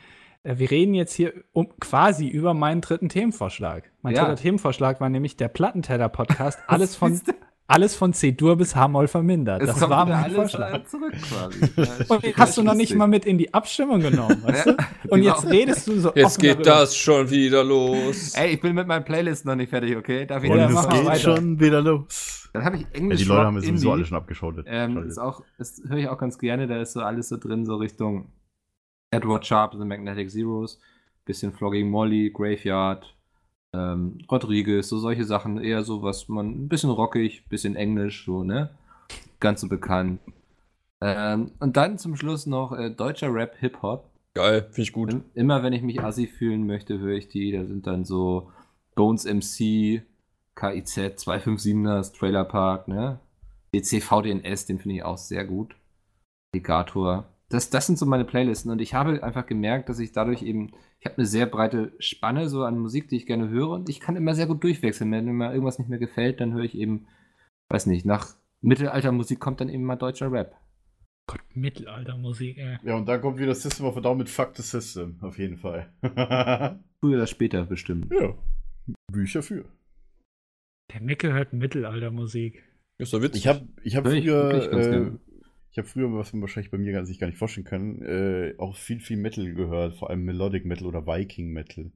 Äh, 0.45 0.59
Wir 0.59 0.71
reden 0.71 0.95
jetzt 0.95 1.15
hier 1.15 1.33
um, 1.53 1.69
quasi 1.81 2.29
über 2.29 2.55
meinen 2.55 2.81
dritten 2.81 3.09
Themenvorschlag. 3.09 3.91
Mein 4.03 4.15
Ja. 4.15 4.25
dritter 4.25 4.37
Themenvorschlag 4.43 5.01
war 5.01 5.09
nämlich 5.09 5.37
der 5.37 5.49
Plattenteller-Podcast. 5.49 6.59
Alles 6.67 6.97
von, 6.97 7.21
alles 7.67 7.95
von 7.95 8.13
C-Dur 8.15 8.57
bis 8.57 8.75
H-Moll 8.75 9.09
vermindert. 9.09 9.61
es 9.63 9.69
Das 9.69 9.79
kommt 9.81 9.91
war 9.91 10.07
mein 10.07 10.25
alles 10.25 10.35
Vorschlag. 10.37 10.85
zurück 10.87 11.13
quasi. 11.13 11.59
Ja, 11.77 11.87
Und 12.09 12.25
den 12.25 12.35
hast 12.37 12.57
du 12.57 12.63
noch 12.63 12.75
nicht 12.75 12.95
mal 12.95 13.07
mit 13.09 13.27
in 13.27 13.37
die 13.37 13.53
Abstimmung 13.53 14.01
genommen, 14.01 14.43
weißt 14.43 14.67
du? 14.67 14.71
Ja, 14.71 14.77
Und 15.09 15.23
jetzt 15.23 15.45
war- 15.45 15.51
redest 15.53 15.87
du 15.87 16.01
so 16.01 16.13
Jetzt 16.15 16.39
geht 16.41 16.53
darüber. 16.55 16.63
das 16.81 16.97
schon 16.97 17.29
wieder 17.31 17.63
los. 17.65 18.33
Ey, 18.35 18.55
ich 18.55 18.61
bin 18.63 18.75
mit 18.75 18.87
meinen 18.87 19.05
Playlists 19.05 19.45
noch 19.45 19.55
nicht 19.57 19.69
fertig, 19.69 19.97
okay? 19.97 20.25
Darf 20.25 20.43
ich 20.45 20.51
Und 20.51 20.57
Ja, 20.59 20.63
das 20.69 20.71
es 20.71 20.77
mach 20.77 20.91
mal 20.91 20.97
geht 20.99 21.07
weiter. 21.09 21.37
schon 21.37 21.61
wieder 21.61 21.83
los. 21.83 22.49
Dann 22.55 22.65
habe 22.65 22.77
ich 22.77 22.83
Ja, 22.85 22.89
Englisch 22.95 23.21
die 23.21 23.27
Leute 23.27 23.45
haben 23.45 23.57
es 23.59 23.67
sowieso 23.67 23.93
alle 23.93 24.05
schon 24.07 24.17
abgeschottet. 24.17 24.67
Ähm, 24.67 24.93
Schaltet. 24.95 25.11
ist 25.11 25.19
auch, 25.19 25.43
das 25.59 25.83
höre 25.87 25.99
ich 25.99 26.09
auch 26.09 26.17
ganz 26.19 26.39
gerne, 26.39 26.67
da 26.69 26.81
ist 26.81 26.95
so 26.95 27.01
alles 27.01 27.29
so 27.29 27.37
drin, 27.37 27.67
so 27.67 27.77
Richtung 27.77 28.29
Edward 29.11 29.45
Sharp, 29.47 29.73
The 29.73 29.85
Magnetic 29.85 30.31
Zeros, 30.31 30.79
bisschen 31.25 31.53
Flogging 31.53 31.91
Molly, 31.91 32.31
Graveyard, 32.31 33.15
ähm, 33.75 34.19
Rodriguez, 34.31 34.89
so 34.89 34.99
solche 34.99 35.25
Sachen, 35.25 35.61
eher 35.63 35.83
so, 35.85 36.03
was 36.03 36.29
man, 36.29 36.65
ein 36.65 36.69
bisschen 36.69 36.91
rockig, 36.91 37.47
bisschen 37.49 37.77
englisch, 37.77 38.25
so, 38.25 38.45
ne? 38.45 38.71
Ganz 39.41 39.61
so 39.61 39.69
bekannt. 39.69 40.21
Ähm, 41.01 41.53
und 41.61 41.77
dann 41.77 41.99
zum 41.99 42.17
Schluss 42.17 42.47
noch 42.47 42.73
äh, 42.73 42.91
deutscher 42.91 43.33
Rap, 43.33 43.57
Hip-Hop. 43.61 44.11
Geil, 44.35 44.63
finde 44.63 44.83
ich 44.83 44.93
gut. 44.93 45.13
Im- 45.13 45.25
Immer 45.35 45.63
wenn 45.63 45.73
ich 45.73 45.83
mich 45.83 46.03
assi 46.03 46.27
fühlen 46.27 46.67
möchte, 46.67 46.99
höre 46.99 47.17
ich 47.17 47.29
die. 47.29 47.53
Da 47.53 47.65
sind 47.65 47.87
dann 47.87 48.05
so 48.05 48.51
Bones 48.95 49.25
MC, 49.25 50.03
KIZ, 50.57 50.99
257ers, 51.25 52.17
Trailer 52.19 52.45
Park, 52.45 52.89
ne? 52.89 53.21
DC 53.75 54.03
VDNS, 54.03 54.67
den 54.67 54.79
finde 54.79 54.97
ich 54.97 55.03
auch 55.05 55.19
sehr 55.19 55.45
gut. 55.45 55.77
Alligator. 56.55 57.27
Das, 57.51 57.71
das 57.71 57.87
sind 57.87 57.99
so 57.99 58.05
meine 58.05 58.27
Playlisten 58.27 58.71
und 58.71 58.81
ich 58.81 58.93
habe 58.93 59.23
einfach 59.23 59.47
gemerkt, 59.47 59.89
dass 59.89 59.99
ich 59.99 60.13
dadurch 60.13 60.43
eben, 60.43 60.73
ich 61.01 61.07
habe 61.07 61.17
eine 61.17 61.27
sehr 61.27 61.47
breite 61.47 61.93
Spanne 61.99 62.49
so 62.49 62.65
an 62.65 62.79
Musik, 62.79 63.09
die 63.09 63.17
ich 63.17 63.27
gerne 63.27 63.49
höre 63.49 63.71
und 63.71 63.89
ich 63.89 64.01
kann 64.01 64.17
immer 64.17 64.35
sehr 64.35 64.47
gut 64.47 64.63
durchwechseln. 64.63 65.11
Wenn 65.11 65.25
mir 65.25 65.53
irgendwas 65.53 65.79
nicht 65.79 65.89
mehr 65.89 65.99
gefällt, 65.99 66.41
dann 66.41 66.53
höre 66.53 66.65
ich 66.65 66.77
eben, 66.77 67.07
weiß 67.71 67.87
nicht, 67.87 68.05
nach 68.05 68.37
Mittelaltermusik 68.61 69.41
kommt 69.41 69.61
dann 69.61 69.71
eben 69.71 69.85
mal 69.85 69.97
deutscher 69.97 70.31
Rap. 70.31 70.57
Gott, 71.27 71.41
Mittelaltermusik, 71.55 72.59
ey. 72.59 72.79
Ja, 72.85 72.97
und 72.97 73.07
dann 73.07 73.21
kommt 73.21 73.39
wieder 73.39 73.55
System 73.55 73.87
of 73.87 73.97
a 73.97 74.01
Down 74.01 74.19
mit 74.19 74.29
Fuck 74.29 74.57
the 74.57 74.63
System, 74.63 75.19
auf 75.21 75.39
jeden 75.39 75.59
Fall. 75.59 75.93
Früher 77.01 77.17
oder 77.17 77.27
später 77.27 77.65
bestimmt. 77.65 78.13
ja. 78.13 78.35
Bücher 79.13 79.43
für. 79.43 79.65
Der 80.93 81.03
Micke 81.03 81.33
hört 81.33 81.53
Mittelaltermusik. 81.53 82.65
Ist 82.99 83.13
doch 83.13 83.23
witzig. 83.23 83.43
Ich 83.43 83.47
habe 83.47 83.69
ich 83.83 83.97
hab 83.97 84.07
ich 84.07 84.25
früher, 84.25 84.73
äh, 84.73 84.91
gerne. 84.91 85.21
Ich 85.71 85.79
habe 85.79 85.87
früher, 85.89 86.13
was 86.13 86.33
man 86.33 86.41
wahrscheinlich 86.43 86.71
bei 86.71 86.79
mir 86.79 86.93
gar, 86.93 87.05
sich 87.05 87.19
gar 87.19 87.27
nicht 87.27 87.39
vorstellen 87.39 87.67
kann, 87.67 88.03
äh, 88.03 88.55
auch 88.59 88.77
viel, 88.77 89.01
viel 89.01 89.17
Metal 89.17 89.53
gehört, 89.55 89.95
vor 89.97 90.11
allem 90.11 90.25
Melodic 90.25 90.65
Metal 90.65 90.87
oder 90.87 91.07
Viking 91.07 91.53
Metal. 91.53 91.91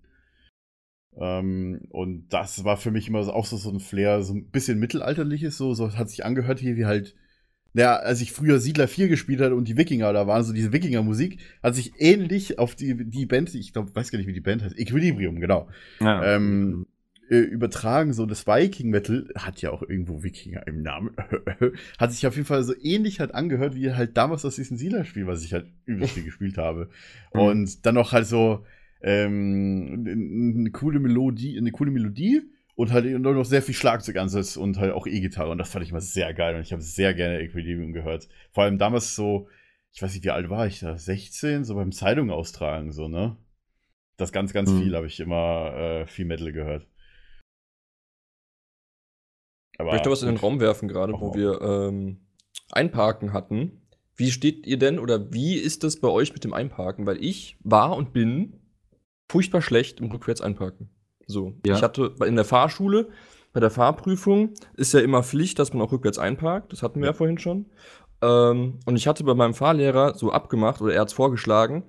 Ähm, 1.17 1.81
und 1.91 2.29
das 2.33 2.65
war 2.65 2.77
für 2.79 2.91
mich 2.91 3.09
immer 3.09 3.23
so- 3.23 3.33
auch 3.33 3.47
so, 3.47 3.57
so 3.57 3.71
ein 3.71 3.81
Flair, 3.81 4.23
so 4.23 4.35
ein 4.35 4.51
bisschen 4.51 4.79
mittelalterliches, 4.79 5.57
so, 5.59 5.75
so 5.75 5.93
hat 5.97 6.09
sich 6.09 6.25
angehört 6.25 6.59
hier 6.59 6.77
wie 6.77 6.87
halt, 6.87 7.15
ja, 7.75 7.97
als 7.97 8.21
ich 8.21 8.33
früher 8.33 8.59
Siedler 8.61 8.89
4 8.89 9.09
gespielt 9.09 9.41
hatte 9.41 9.55
und 9.55 9.69
die 9.69 9.77
Wikinger 9.77 10.13
da 10.13 10.27
waren, 10.27 10.43
so 10.45 10.53
diese 10.53 10.73
Wikinger-Musik, 10.73 11.39
hat 11.63 11.75
sich 11.75 11.93
ähnlich 11.99 12.59
auf 12.59 12.75
die, 12.75 13.09
die 13.09 13.27
Band, 13.27 13.55
ich 13.55 13.73
glaube, 13.73 13.95
weiß 13.95 14.11
gar 14.11 14.19
nicht, 14.19 14.27
wie 14.29 14.33
die 14.35 14.41
Band 14.41 14.63
heißt, 14.63 14.79
Equilibrium, 14.79 15.39
genau, 15.41 15.69
Ja. 16.01 16.37
ähm, 16.37 16.87
äh, 17.33 17.39
übertragen, 17.39 18.13
so 18.13 18.27
das 18.27 18.47
Viking 18.47 18.91
Metal 18.91 19.27
hat 19.35 19.63
ja 19.63 19.71
auch 19.71 19.83
irgendwo 19.83 20.23
Wikinger 20.23 20.67
im 20.67 20.83
Namen, 20.83 21.17
hat 21.99 22.13
sich 22.13 22.27
auf 22.27 22.37
jeden 22.37 22.47
Fall 22.47 22.63
so 22.63 22.75
ähnlich 22.83 23.21
halt 23.21 23.35
angehört 23.35 23.75
wie 23.75 23.93
halt 23.93 24.17
damals 24.19 24.45
aus 24.45 24.57
diesem 24.57 24.77
Siedler-Spiel, 24.77 25.27
was 25.27 25.43
ich 25.43 25.53
halt 25.55 25.67
übelst 25.87 26.13
viel 26.15 26.25
gespielt 26.25 26.59
habe. 26.59 26.91
Und 27.31 27.87
dann 27.87 27.95
noch 27.95 28.13
halt 28.13 28.27
so 28.27 28.67
ähm, 29.01 30.05
eine 30.59 30.71
coole 30.71 31.01
Melodie, 31.01 31.57
eine 31.59 31.73
coole 31.73 31.91
Melodie 31.91 32.43
und 32.75 32.93
halt 32.93 33.07
noch 33.07 33.45
sehr 33.45 33.63
viel 33.63 33.75
Schlagzeugansatz 33.75 34.57
und 34.57 34.79
halt 34.79 34.93
auch 34.93 35.07
E-Gitarre 35.07 35.51
und 35.51 35.59
das 35.59 35.71
fand 35.71 35.85
ich 35.85 35.91
immer 35.91 36.01
sehr 36.01 36.33
geil 36.35 36.55
und 36.57 36.63
ich 36.63 36.73
habe 36.73 36.83
sehr 36.83 37.15
gerne 37.15 37.41
Equilibrium 37.41 37.93
gehört. 37.93 38.29
Vor 38.53 38.65
allem 38.65 38.79
damals 38.79 39.15
so, 39.15 39.49
ich 39.93 40.03
weiß 40.03 40.15
nicht, 40.15 40.25
wie 40.25 40.31
alt 40.31 40.49
war 40.51 40.67
ich 40.67 40.81
da, 40.81 40.97
16, 40.97 41.65
so 41.65 41.75
beim 41.75 41.93
Zeitung 41.93 42.31
austragen, 42.31 42.93
so, 42.93 43.09
ne? 43.09 43.37
Das 44.17 44.33
ganz, 44.33 44.53
ganz 44.53 44.71
Mhm. 44.71 44.79
viel 44.79 44.97
habe 44.97 45.07
ich 45.07 45.21
immer 45.21 45.75
äh, 45.77 46.07
viel 46.07 46.25
Metal 46.25 46.53
gehört. 46.53 46.87
Aber 49.79 49.89
Ich 49.89 49.93
möchte 49.95 50.11
was 50.11 50.23
in 50.23 50.29
den. 50.29 50.37
Raum 50.37 50.61
werfen, 50.61 50.89
gerade 50.89 51.13
wo 51.15 51.29
mal. 51.29 51.35
wir 51.35 51.61
ähm, 51.61 52.21
Einparken 52.71 53.33
hatten. 53.33 53.83
Wie 54.17 54.31
steht 54.31 54.67
ihr 54.67 54.79
denn 54.79 54.99
oder 54.99 55.33
wie 55.33 55.55
ist 55.57 55.85
das 55.85 55.99
bei 56.01 56.09
euch 56.09 56.33
mit 56.33 56.45
dem 56.45 56.53
Einparken? 56.53 57.07
Weil 57.07 57.23
ich 57.25 57.57
war 57.65 57.97
und 57.97 58.13
bin 58.13 58.61
furchtbar 59.31 59.63
schlecht 59.63 60.01
im 60.01 60.11
Rückwärts-Einparken. 60.11 60.91
So, 61.27 61.55
Ja. 61.67 61.75
ich 61.77 61.83
hatte 61.83 62.15
in 62.27 62.37
der 62.37 62.45
Fahrschule, 62.45 63.09
bei 63.55 63.61
der 63.61 63.71
Fahrprüfung 63.71 64.55
ist 64.75 64.93
ja 64.93 65.01
immer 65.01 65.23
Pflicht, 65.23 65.59
dass 65.59 65.73
man 65.73 65.83
auch 65.83 65.93
rückwärts 65.93 66.19
einparkt. 66.19 66.73
Das 66.73 66.83
hatten 66.83 67.01
wir 67.01 67.07
ja, 67.07 67.13
Ja. 67.13 67.17
vorhin 67.17 67.39
schon. 67.39 67.67
Ähm, 68.23 68.79
und 68.87 68.97
ich 68.97 69.07
hatte 69.07 69.25
bei 69.25 69.35
meinem 69.35 69.55
Fahrlehrer 69.55 70.15
so 70.15 70.31
abgemacht 70.31 70.81
oder 70.83 70.95
er 70.95 71.01
hat 71.01 71.09
es 71.09 71.15
vorgeschlagen, 71.15 71.83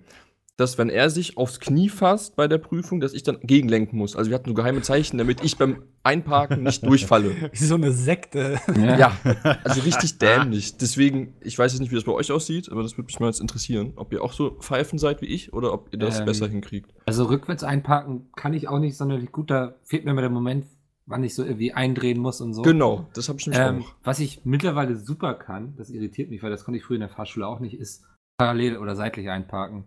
dass 0.58 0.78
wenn 0.78 0.89
er 0.89 1.10
sich 1.10 1.36
aufs 1.38 1.60
Knie 1.60 1.89
fasst 1.89 2.36
bei 2.36 2.47
der 2.47 2.60
Prüfung, 2.60 2.99
dass 2.99 3.14
ich 3.14 3.24
dann 3.24 3.39
gegenlenken 3.41 3.97
muss. 3.97 4.16
Also 4.16 4.30
wir 4.30 4.36
hatten 4.36 4.49
so 4.49 4.54
geheime 4.54 4.82
Zeichen, 4.84 5.18
damit 5.18 5.43
ich 5.43 5.58
beim 5.58 5.84
Einparken 6.04 6.62
nicht 6.64 6.84
durchfalle. 6.86 7.49
Wie 7.51 7.64
so 7.66 7.74
eine 7.76 7.91
Sekte. 7.91 8.60
Ja, 8.76 9.18
also 9.64 9.82
richtig 9.82 10.20
dämlich. 10.20 10.78
Deswegen, 10.78 11.34
ich 11.41 11.58
weiß 11.58 11.72
jetzt 11.74 11.80
nicht, 11.82 11.91
wie 11.91 11.95
das 11.95 12.04
bei 12.04 12.12
euch 12.12 12.32
aussieht, 12.32 12.70
aber 12.72 12.84
das 12.84 12.93
würde 12.97 13.08
mich 13.08 13.20
mal 13.20 13.28
jetzt 13.28 13.41
interessieren, 13.41 13.93
ob 13.95 14.14
ihr 14.14 14.24
auch 14.24 14.32
so 14.34 14.51
Pfeifen 14.51 14.99
seid 14.99 15.22
wie 15.22 15.26
ich 15.28 15.54
oder 15.54 15.74
ob 15.74 15.91
ihr 15.91 15.97
das 15.97 16.20
Ähm, 16.20 16.26
besser 16.26 16.47
hinkriegt. 16.47 16.93
Also 17.08 17.26
rückwärts 17.26 17.64
einparken 17.64 18.28
kann 18.36 18.54
ich 18.54 18.68
auch 18.68 18.80
nicht 18.80 18.95
sonderlich 18.95 19.32
gut. 19.32 19.49
Da 19.49 19.76
fehlt 19.84 20.06
mir 20.06 20.12
immer 20.12 20.22
der 20.22 20.30
Moment, 20.30 20.68
wann 21.08 21.24
ich 21.24 21.34
so 21.34 21.43
irgendwie 21.43 21.74
eindrehen 21.74 22.20
muss 22.20 22.41
und 22.41 22.54
so. 22.54 22.62
Genau, 22.62 23.08
das 23.16 23.28
habe 23.28 23.39
ich 23.39 23.47
nämlich 23.47 23.60
Ähm, 23.68 23.82
auch. 23.82 23.95
was 24.04 24.20
ich 24.20 24.41
mittlerweile 24.45 24.97
super 24.97 25.34
kann, 25.34 25.74
das 25.78 25.89
irritiert 25.89 26.30
mich, 26.30 26.43
weil 26.43 26.51
das 26.51 26.64
konnte 26.64 26.78
ich 26.78 26.84
früher 26.86 26.95
in 26.97 27.01
der 27.01 27.10
Fahrschule 27.10 27.47
auch 27.47 27.60
nicht, 27.60 27.74
ist 27.80 28.04
parallel 28.38 28.78
oder 28.78 28.95
seitlich 28.95 29.30
einparken. 29.30 29.86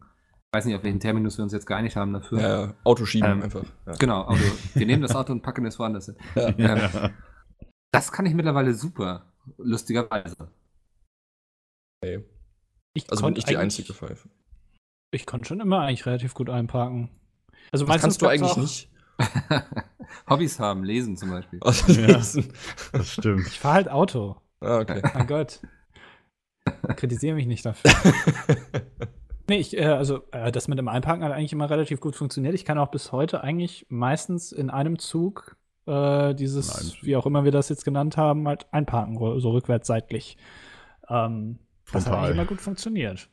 Ich 0.57 0.61
weiß 0.61 0.65
nicht, 0.69 0.77
auf 0.77 0.85
welchen 0.85 1.01
Terminus 1.01 1.37
wir 1.37 1.43
uns 1.43 1.53
jetzt 1.53 1.67
geeinigt 1.67 1.97
haben 1.97 2.15
dafür. 2.15 2.41
Ja, 2.41 2.75
Auto 2.83 3.05
schieben 3.05 3.31
Ähm, 3.31 3.43
einfach. 3.43 3.63
Ja. 3.85 3.93
Genau, 3.97 4.23
Auto. 4.23 4.41
wir 4.73 4.87
nehmen 4.87 5.03
das 5.03 5.15
Auto 5.15 5.31
und 5.33 5.43
packen 5.43 5.67
es 5.67 5.79
woanders 5.79 6.07
hin. 6.07 6.17
Ähm, 6.35 7.11
das 7.93 8.11
kann 8.11 8.25
ich 8.25 8.33
mittlerweile 8.33 8.73
super, 8.73 9.31
lustigerweise. 9.59 10.51
Okay. 12.03 12.25
Ich 12.95 13.11
Also 13.11 13.27
bin 13.27 13.37
ich 13.37 13.45
die 13.45 13.59
eigentlich- 13.59 13.81
einzige 13.81 13.93
Pfeife. 13.93 14.31
Ich 15.13 15.27
konnte 15.27 15.45
schon 15.47 15.61
immer 15.61 15.81
eigentlich 15.81 16.07
relativ 16.07 16.33
gut 16.33 16.49
einparken. 16.49 17.11
Also 17.71 17.85
Das 17.85 18.01
kannst 18.01 18.23
du 18.23 18.27
eigentlich 18.27 18.57
nicht. 18.57 18.91
Hobbys 20.31 20.59
haben, 20.59 20.85
lesen 20.85 21.19
zum 21.19 21.29
Beispiel. 21.29 21.61
Ja. 21.63 22.07
lesen. 22.15 22.51
Das 22.93 23.13
stimmt. 23.13 23.47
Ich 23.47 23.61
fahre 23.61 23.75
halt 23.75 23.89
Auto. 23.91 24.41
Ah, 24.61 24.79
okay. 24.79 25.03
Mein 25.13 25.27
Gott. 25.27 25.61
Kritisiere 26.97 27.35
mich 27.35 27.47
nicht 27.47 27.67
dafür. 27.67 27.93
Nee, 29.49 29.59
ich, 29.59 29.77
äh, 29.77 29.85
also 29.85 30.23
äh, 30.33 30.51
das 30.51 30.69
mit 30.69 30.79
dem 30.79 30.89
Einparken 30.89 31.25
hat 31.25 31.33
eigentlich 31.33 31.53
immer 31.53 31.71
relativ 31.71 32.01
gut 32.01 32.17
funktioniert. 32.17 32.55
Ich 32.55 32.65
kann 32.65 32.79
auch 32.79 32.91
bis 32.91 33.13
heute 33.13 33.43
eigentlich 33.43 33.87
meistens 33.89 34.53
in 34.53 34.71
einem 34.71 34.99
Zug 34.99 35.57
äh, 35.87 36.35
dieses, 36.35 36.69
In 36.69 36.81
einem 36.81 36.91
Zug. 36.91 37.03
wie 37.05 37.17
auch 37.17 37.27
immer 37.27 37.45
wir 37.45 37.53
das 37.53 37.69
jetzt 37.69 37.85
genannt 37.85 38.17
haben, 38.17 38.49
halt 38.49 38.67
einparken, 38.73 39.17
so 39.41 39.51
rückwärts 39.51 39.87
seitlich. 39.87 40.37
Ähm, 41.09 41.59
das 41.93 42.07
hat 42.07 42.15
eigentlich 42.15 42.31
immer 42.33 42.47
gut 42.47 42.61
funktioniert. 42.61 43.29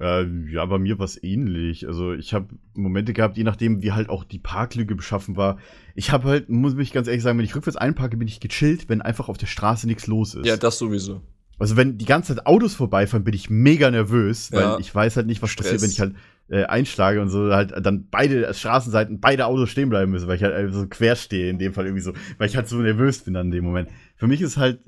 Äh, 0.00 0.24
ja, 0.50 0.66
bei 0.66 0.78
mir 0.78 0.98
war 0.98 1.04
es 1.04 1.22
ähnlich. 1.22 1.86
Also 1.86 2.12
ich 2.12 2.34
habe 2.34 2.48
Momente 2.74 3.12
gehabt, 3.12 3.36
je 3.36 3.44
nachdem, 3.44 3.82
wie 3.82 3.92
halt 3.92 4.08
auch 4.08 4.24
die 4.24 4.40
Parklücke 4.40 4.96
beschaffen 4.96 5.36
war. 5.36 5.58
Ich 5.94 6.10
habe 6.10 6.28
halt, 6.28 6.48
muss 6.48 6.74
mich 6.74 6.92
ganz 6.92 7.06
ehrlich 7.06 7.22
sagen, 7.22 7.38
wenn 7.38 7.44
ich 7.44 7.54
rückwärts 7.54 7.76
einparke, 7.76 8.16
bin 8.16 8.26
ich 8.26 8.40
gechillt, 8.40 8.88
wenn 8.88 9.02
einfach 9.02 9.28
auf 9.28 9.38
der 9.38 9.46
Straße 9.46 9.86
nichts 9.86 10.08
los 10.08 10.34
ist. 10.34 10.46
Ja, 10.46 10.56
das 10.56 10.78
sowieso. 10.78 11.22
Also 11.58 11.76
wenn 11.76 11.98
die 11.98 12.04
ganze 12.04 12.34
Zeit 12.34 12.46
Autos 12.46 12.74
vorbeifahren, 12.74 13.24
bin 13.24 13.34
ich 13.34 13.50
mega 13.50 13.90
nervös, 13.90 14.50
weil 14.52 14.60
Ja. 14.62 14.78
ich 14.78 14.92
weiß 14.94 15.16
halt 15.16 15.26
nicht, 15.26 15.40
was 15.42 15.50
Stress. 15.50 15.66
passiert, 15.70 15.82
wenn 15.82 15.90
ich 15.90 16.00
halt 16.00 16.14
äh, 16.48 16.64
einschlage 16.64 17.20
und 17.22 17.28
so 17.28 17.52
halt 17.54 17.72
dann 17.84 18.08
beide 18.10 18.52
Straßenseiten, 18.52 19.20
beide 19.20 19.46
Autos 19.46 19.70
stehen 19.70 19.88
bleiben 19.88 20.10
müssen, 20.12 20.26
weil 20.28 20.36
ich 20.36 20.42
halt 20.42 20.54
einfach 20.54 20.74
so 20.74 20.86
quer 20.86 21.16
stehe, 21.16 21.48
in 21.48 21.58
dem 21.58 21.72
Fall 21.72 21.86
irgendwie 21.86 22.02
so, 22.02 22.12
weil 22.38 22.48
ich 22.48 22.56
halt 22.56 22.68
so 22.68 22.76
nervös 22.76 23.20
bin 23.20 23.34
dann 23.34 23.46
in 23.46 23.52
dem 23.52 23.64
Moment. 23.64 23.88
Für 24.16 24.26
mich 24.26 24.40
ist 24.42 24.56
halt, 24.56 24.80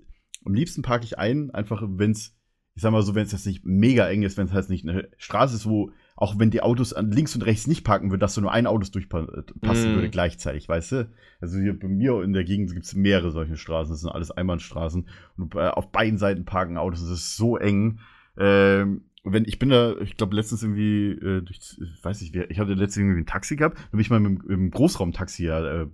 am 0.44 0.54
liebsten 0.54 0.82
parke 0.82 1.04
ich 1.04 1.18
ein, 1.18 1.50
einfach 1.52 1.82
wenn's, 1.86 2.34
ich 2.74 2.82
sag 2.82 2.92
mal 2.92 3.02
so, 3.02 3.14
wenn 3.14 3.24
es 3.24 3.32
jetzt 3.32 3.46
nicht 3.46 3.64
mega 3.64 4.06
eng 4.08 4.22
ist, 4.22 4.36
wenn 4.36 4.46
es 4.46 4.52
halt 4.52 4.68
nicht 4.68 4.86
eine 4.86 5.08
Straße 5.16 5.56
ist, 5.56 5.66
wo, 5.66 5.90
auch 6.16 6.38
wenn 6.38 6.50
die 6.50 6.62
Autos 6.62 6.92
an 6.92 7.10
links 7.10 7.34
und 7.34 7.42
rechts 7.42 7.66
nicht 7.66 7.84
parken 7.84 8.10
würden, 8.10 8.20
dass 8.20 8.34
so 8.34 8.40
nur 8.40 8.50
ein 8.52 8.66
Autos 8.66 8.90
durchpassen 8.90 9.44
Mm. 9.62 9.94
würde 9.94 10.08
gleichzeitig, 10.08 10.68
weißt 10.68 10.92
du? 10.92 11.10
Also 11.40 11.58
hier 11.58 11.78
bei 11.78 11.88
mir 11.88 12.22
in 12.22 12.32
der 12.32 12.44
Gegend 12.44 12.72
gibt 12.72 12.86
es 12.86 12.94
mehrere 12.94 13.30
solche 13.30 13.56
Straßen, 13.56 13.92
das 13.92 14.00
sind 14.00 14.10
alles 14.10 14.30
Einbahnstraßen 14.30 15.06
und 15.36 15.54
äh, 15.54 15.68
auf 15.68 15.92
beiden 15.92 16.18
Seiten 16.18 16.44
parken 16.44 16.78
Autos, 16.78 17.00
das 17.02 17.10
ist 17.10 17.36
so 17.36 17.56
eng. 17.58 18.00
Ähm, 18.38 19.02
wenn 19.24 19.44
ich 19.44 19.58
bin 19.58 19.68
da, 19.70 19.96
ich 19.98 20.16
glaube 20.16 20.36
letztens 20.36 20.62
irgendwie 20.62 21.10
äh, 21.10 21.42
durch, 21.42 21.58
ich 21.80 22.04
weiß 22.04 22.20
nicht, 22.20 22.34
wer- 22.34 22.50
ich 22.50 22.58
hatte 22.60 22.74
letztens 22.74 22.98
irgendwie 23.04 23.20
ein 23.22 23.26
Taxi 23.26 23.56
gehabt, 23.56 23.76
dann 23.76 23.90
bin 23.92 24.00
ich 24.00 24.10
mal 24.10 24.20
mit, 24.20 24.42
dem- 24.42 24.50
im 24.50 24.70
Großraumtaxi 24.70 25.44
ja, 25.46 25.82
äh, 25.82 25.86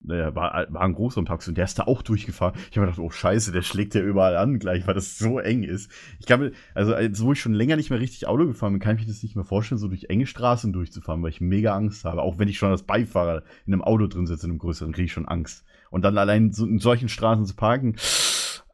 naja, 0.00 0.34
war, 0.34 0.66
war 0.70 0.82
ein 0.82 0.92
Großraumtaxi 0.92 1.50
und 1.50 1.58
der 1.58 1.64
ist 1.64 1.78
da 1.78 1.84
auch 1.84 2.02
durchgefahren. 2.02 2.54
Ich 2.70 2.76
habe 2.76 2.80
mir 2.80 2.92
gedacht, 2.92 3.04
oh 3.04 3.10
Scheiße, 3.10 3.52
der 3.52 3.62
schlägt 3.62 3.94
ja 3.94 4.00
überall 4.00 4.36
an 4.36 4.58
gleich, 4.58 4.86
weil 4.86 4.94
das 4.94 5.18
so 5.18 5.38
eng 5.38 5.64
ist. 5.64 5.90
Ich 6.20 6.26
kann 6.26 6.40
mir, 6.40 6.52
also 6.74 6.94
als 6.94 7.20
wo 7.22 7.32
ich 7.32 7.40
schon 7.40 7.52
länger 7.52 7.76
nicht 7.76 7.90
mehr 7.90 8.00
richtig 8.00 8.26
Auto 8.26 8.46
gefahren 8.46 8.72
bin, 8.72 8.80
kann 8.80 8.96
ich 8.96 9.02
mir 9.02 9.08
das 9.08 9.22
nicht 9.22 9.34
mehr 9.34 9.44
vorstellen, 9.44 9.78
so 9.78 9.88
durch 9.88 10.04
enge 10.08 10.26
Straßen 10.26 10.72
durchzufahren, 10.72 11.22
weil 11.22 11.30
ich 11.30 11.40
mega 11.40 11.74
Angst 11.74 12.04
habe. 12.04 12.22
Auch 12.22 12.38
wenn 12.38 12.48
ich 12.48 12.58
schon 12.58 12.70
als 12.70 12.84
Beifahrer 12.84 13.42
in 13.66 13.72
einem 13.72 13.82
Auto 13.82 14.06
drin 14.06 14.26
sitze, 14.26 14.46
in 14.46 14.52
einem 14.52 14.60
größeren, 14.60 14.92
kriege 14.92 15.06
ich 15.06 15.12
schon 15.12 15.28
Angst. 15.28 15.64
Und 15.90 16.04
dann 16.04 16.16
allein 16.16 16.52
so 16.52 16.64
in 16.64 16.78
solchen 16.78 17.08
Straßen 17.08 17.44
zu 17.44 17.56
parken, 17.56 17.96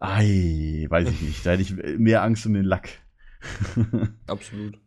ei, 0.01 0.87
weiß 0.89 1.09
ich 1.09 1.23
nicht. 1.23 1.47
Da 1.47 1.53
hätte 1.53 1.63
ich 1.63 1.99
mehr 1.99 2.23
Angst 2.23 2.47
um 2.47 2.53
den 2.53 2.65
Lack. 2.65 2.91
Absolut. 4.27 4.79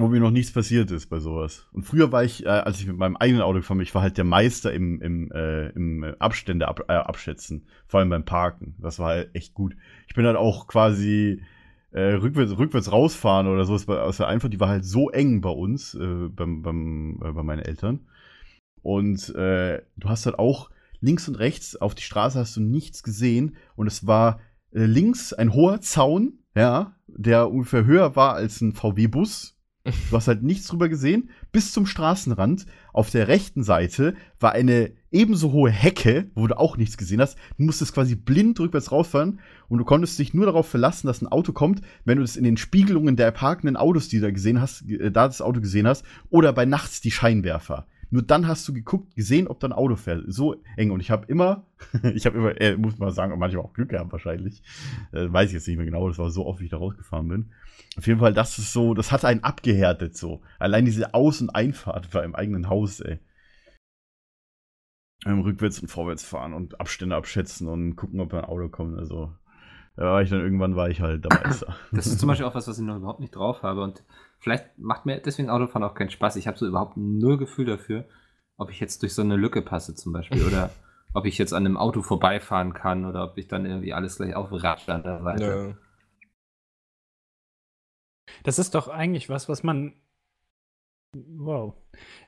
Wo 0.00 0.08
mir 0.08 0.20
noch 0.20 0.30
nichts 0.30 0.52
passiert 0.52 0.90
ist 0.90 1.06
bei 1.10 1.18
sowas. 1.18 1.68
Und 1.72 1.84
früher 1.84 2.10
war 2.10 2.24
ich, 2.24 2.46
äh, 2.46 2.48
als 2.48 2.80
ich 2.80 2.86
mit 2.86 2.96
meinem 2.96 3.16
eigenen 3.16 3.42
Auto 3.42 3.58
gefahren 3.58 3.78
bin, 3.78 3.86
ich 3.86 3.94
war 3.94 4.02
halt 4.02 4.16
der 4.16 4.24
Meister 4.24 4.72
im, 4.72 5.00
im, 5.02 5.30
äh, 5.32 5.68
im 5.70 6.04
Abstände 6.18 6.68
ab, 6.68 6.80
äh, 6.88 6.92
abschätzen. 6.92 7.66
Vor 7.86 8.00
allem 8.00 8.08
beim 8.08 8.24
Parken. 8.24 8.76
Das 8.78 8.98
war 8.98 9.08
halt 9.08 9.34
echt 9.34 9.52
gut. 9.52 9.76
Ich 10.08 10.14
bin 10.14 10.24
halt 10.24 10.36
auch 10.36 10.66
quasi 10.66 11.42
äh, 11.92 12.14
rückwärts, 12.14 12.56
rückwärts 12.56 12.92
rausfahren 12.92 13.46
oder 13.46 13.64
so. 13.64 13.74
Es 13.74 13.86
war, 13.88 14.08
es 14.08 14.18
war 14.20 14.28
einfach, 14.28 14.48
die 14.48 14.60
war 14.60 14.68
halt 14.68 14.84
so 14.84 15.10
eng 15.10 15.40
bei 15.40 15.50
uns, 15.50 15.94
äh, 15.94 16.28
beim, 16.28 16.62
beim, 16.62 17.20
äh, 17.22 17.32
bei 17.32 17.42
meinen 17.42 17.62
Eltern. 17.62 18.00
Und 18.82 19.34
äh, 19.34 19.82
du 19.96 20.08
hast 20.08 20.24
halt 20.26 20.38
auch 20.38 20.70
links 21.00 21.28
und 21.28 21.34
rechts 21.34 21.76
auf 21.76 21.94
die 21.94 22.02
Straße 22.02 22.38
hast 22.38 22.56
du 22.56 22.60
nichts 22.60 23.02
gesehen. 23.02 23.56
Und 23.76 23.86
es 23.86 24.06
war 24.06 24.40
äh, 24.72 24.84
links 24.84 25.32
ein 25.32 25.52
hoher 25.52 25.80
Zaun, 25.80 26.38
ja, 26.54 26.96
der 27.06 27.50
ungefähr 27.50 27.84
höher 27.84 28.16
war 28.16 28.34
als 28.34 28.60
ein 28.60 28.72
VW-Bus. 28.72 29.59
Du 29.84 30.16
hast 30.16 30.28
halt 30.28 30.42
nichts 30.42 30.66
drüber 30.66 30.88
gesehen. 30.88 31.30
Bis 31.52 31.72
zum 31.72 31.86
Straßenrand. 31.86 32.66
Auf 32.92 33.10
der 33.10 33.28
rechten 33.28 33.62
Seite 33.62 34.14
war 34.38 34.52
eine 34.52 34.92
ebenso 35.10 35.52
hohe 35.52 35.70
Hecke, 35.70 36.30
wo 36.34 36.46
du 36.46 36.58
auch 36.58 36.76
nichts 36.76 36.98
gesehen 36.98 37.20
hast. 37.20 37.38
Du 37.56 37.64
musstest 37.64 37.94
quasi 37.94 38.14
blind 38.14 38.60
rückwärts 38.60 38.92
rausfahren 38.92 39.40
und 39.68 39.78
du 39.78 39.84
konntest 39.84 40.18
dich 40.18 40.34
nur 40.34 40.46
darauf 40.46 40.68
verlassen, 40.68 41.06
dass 41.06 41.22
ein 41.22 41.28
Auto 41.28 41.52
kommt, 41.52 41.80
wenn 42.04 42.18
du 42.18 42.22
das 42.22 42.36
in 42.36 42.44
den 42.44 42.58
Spiegelungen 42.58 43.16
der 43.16 43.30
parkenden 43.30 43.76
Autos, 43.76 44.08
die 44.08 44.16
du 44.16 44.26
da 44.26 44.30
gesehen 44.30 44.60
hast, 44.60 44.82
äh, 44.88 45.10
da 45.10 45.26
das 45.26 45.40
Auto 45.40 45.60
gesehen 45.60 45.86
hast, 45.86 46.04
oder 46.28 46.52
bei 46.52 46.66
nachts 46.66 47.00
die 47.00 47.10
Scheinwerfer. 47.10 47.86
Nur 48.10 48.22
dann 48.22 48.48
hast 48.48 48.66
du 48.66 48.72
geguckt, 48.72 49.14
gesehen, 49.14 49.46
ob 49.46 49.60
da 49.60 49.68
ein 49.68 49.72
Auto 49.72 49.94
fährt. 49.94 50.24
So 50.26 50.56
eng. 50.76 50.90
Und 50.90 51.00
ich 51.00 51.10
habe 51.10 51.26
immer, 51.26 51.64
ich 52.14 52.26
habe 52.26 52.38
immer, 52.38 52.60
äh, 52.60 52.76
muss 52.76 52.98
man 52.98 53.12
sagen, 53.12 53.38
manchmal 53.38 53.64
auch 53.64 53.72
Glück 53.72 53.90
gehabt 53.90 54.12
wahrscheinlich. 54.12 54.62
Äh, 55.12 55.32
weiß 55.32 55.48
ich 55.48 55.54
jetzt 55.54 55.68
nicht 55.68 55.76
mehr 55.76 55.86
genau, 55.86 56.08
das 56.08 56.18
war 56.18 56.30
so 56.30 56.46
oft, 56.46 56.60
wie 56.60 56.64
ich 56.64 56.70
da 56.70 56.78
rausgefahren 56.78 57.28
bin. 57.28 57.52
Auf 57.96 58.06
jeden 58.06 58.20
Fall, 58.20 58.34
das 58.34 58.58
ist 58.58 58.72
so, 58.72 58.94
das 58.94 59.12
hat 59.12 59.24
einen 59.24 59.44
abgehärtet 59.44 60.16
so. 60.16 60.42
Allein 60.58 60.84
diese 60.84 61.14
Aus- 61.14 61.40
und 61.40 61.50
Einfahrt 61.50 62.10
bei 62.10 62.24
im 62.24 62.34
eigenen 62.34 62.68
Haus, 62.68 63.00
ey. 63.00 63.18
Ähm, 65.26 65.40
rückwärts 65.40 65.80
und 65.80 65.88
vorwärts 65.88 66.24
fahren 66.24 66.54
und 66.54 66.80
Abstände 66.80 67.14
abschätzen 67.14 67.68
und 67.68 67.94
gucken, 67.94 68.20
ob 68.20 68.32
ein 68.32 68.44
Auto 68.44 68.68
kommt. 68.68 68.98
Also, 68.98 69.32
da 69.96 70.04
war 70.04 70.22
ich 70.22 70.30
dann 70.30 70.40
irgendwann, 70.40 70.76
war 70.76 70.88
ich 70.88 71.00
halt 71.00 71.24
der 71.24 71.38
Meister. 71.44 71.74
Das 71.92 72.06
ist 72.06 72.20
zum 72.20 72.28
Beispiel 72.28 72.46
auch 72.46 72.54
was, 72.54 72.68
was 72.68 72.78
ich 72.78 72.84
noch 72.84 72.96
überhaupt 72.96 73.20
nicht 73.20 73.34
drauf 73.34 73.62
habe. 73.62 73.82
Und 73.82 74.02
vielleicht 74.38 74.78
macht 74.78 75.06
mir 75.06 75.20
deswegen 75.20 75.50
Autofahren 75.50 75.84
auch 75.84 75.94
keinen 75.94 76.10
Spaß. 76.10 76.36
Ich 76.36 76.46
habe 76.46 76.58
so 76.58 76.66
überhaupt 76.66 76.96
null 76.96 77.38
Gefühl 77.38 77.66
dafür, 77.66 78.04
ob 78.56 78.70
ich 78.70 78.80
jetzt 78.80 79.02
durch 79.02 79.14
so 79.14 79.22
eine 79.22 79.36
Lücke 79.36 79.62
passe 79.62 79.94
zum 79.94 80.12
Beispiel. 80.12 80.46
Oder 80.46 80.70
ob 81.14 81.26
ich 81.26 81.38
jetzt 81.38 81.52
an 81.52 81.66
einem 81.66 81.76
Auto 81.76 82.02
vorbeifahren 82.02 82.72
kann 82.72 83.04
oder 83.04 83.24
ob 83.24 83.36
ich 83.36 83.48
dann 83.48 83.66
irgendwie 83.66 83.92
alles 83.92 84.16
gleich 84.16 84.34
aufratsche 84.34 84.94
an 84.94 85.02
der 85.02 85.22
Seite. 85.22 85.78
Das 88.44 88.58
ist 88.58 88.74
doch 88.74 88.88
eigentlich 88.88 89.28
was, 89.28 89.48
was 89.48 89.62
man. 89.62 89.94
Wow. 91.16 91.74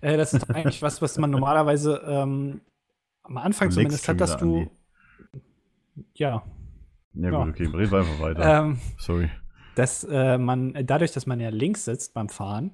Äh, 0.01 0.17
das 0.17 0.35
ist 0.35 0.43
doch 0.43 0.55
eigentlich 0.55 0.83
was, 0.83 1.01
was 1.01 1.17
man 1.17 1.31
normalerweise 1.31 2.03
ähm, 2.05 2.61
am 3.23 3.37
Anfang 3.39 3.71
zumindest 3.71 4.09
hat, 4.09 4.21
dass 4.21 4.37
du. 4.37 4.69
Ja. 6.15 6.43
Ja, 7.15 7.31
gut, 7.31 7.49
okay, 7.51 7.65
reden 7.67 7.91
wir 7.93 7.99
einfach 7.99 8.21
weiter. 8.21 8.61
Ähm, 8.65 8.79
Sorry. 8.99 9.29
dass 9.75 10.05
äh, 10.05 10.39
man, 10.39 10.73
dadurch, 10.85 11.13
dass 11.13 11.27
man 11.27 11.41
ja 11.41 11.49
links 11.51 11.85
sitzt 11.85 12.15
beim 12.15 12.29
Fahren, 12.29 12.73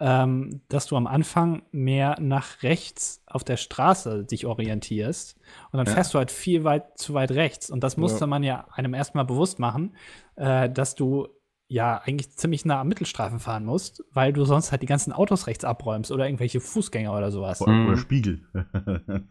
ähm, 0.00 0.62
dass 0.68 0.86
du 0.86 0.96
am 0.96 1.06
Anfang 1.06 1.62
mehr 1.70 2.16
nach 2.20 2.62
rechts 2.62 3.22
auf 3.26 3.44
der 3.44 3.56
Straße 3.58 4.24
dich 4.24 4.46
orientierst 4.46 5.36
und 5.70 5.76
dann 5.78 5.86
Ja. 5.86 5.92
fährst 5.92 6.14
du 6.14 6.18
halt 6.18 6.30
viel 6.30 6.64
weit 6.64 6.98
zu 6.98 7.12
weit 7.14 7.30
rechts. 7.32 7.70
Und 7.70 7.84
das 7.84 7.96
musste 7.96 8.20
Ja. 8.20 8.26
man 8.26 8.42
ja 8.42 8.66
einem 8.72 8.94
erstmal 8.94 9.24
bewusst 9.26 9.58
machen, 9.58 9.94
äh, 10.36 10.70
dass 10.70 10.94
du 10.94 11.28
ja 11.72 12.00
eigentlich 12.04 12.30
ziemlich 12.36 12.64
nah 12.64 12.80
am 12.80 12.88
Mittelstreifen 12.88 13.38
fahren 13.40 13.64
musst, 13.64 14.04
weil 14.12 14.32
du 14.32 14.44
sonst 14.44 14.70
halt 14.72 14.82
die 14.82 14.86
ganzen 14.86 15.12
Autos 15.12 15.46
rechts 15.46 15.64
abräumst 15.64 16.12
oder 16.12 16.26
irgendwelche 16.26 16.60
Fußgänger 16.60 17.16
oder 17.16 17.30
sowas. 17.30 17.60
Oder, 17.62 17.72
Mhm. 17.72 17.86
oder 17.88 17.96
Spiegel. 17.96 18.40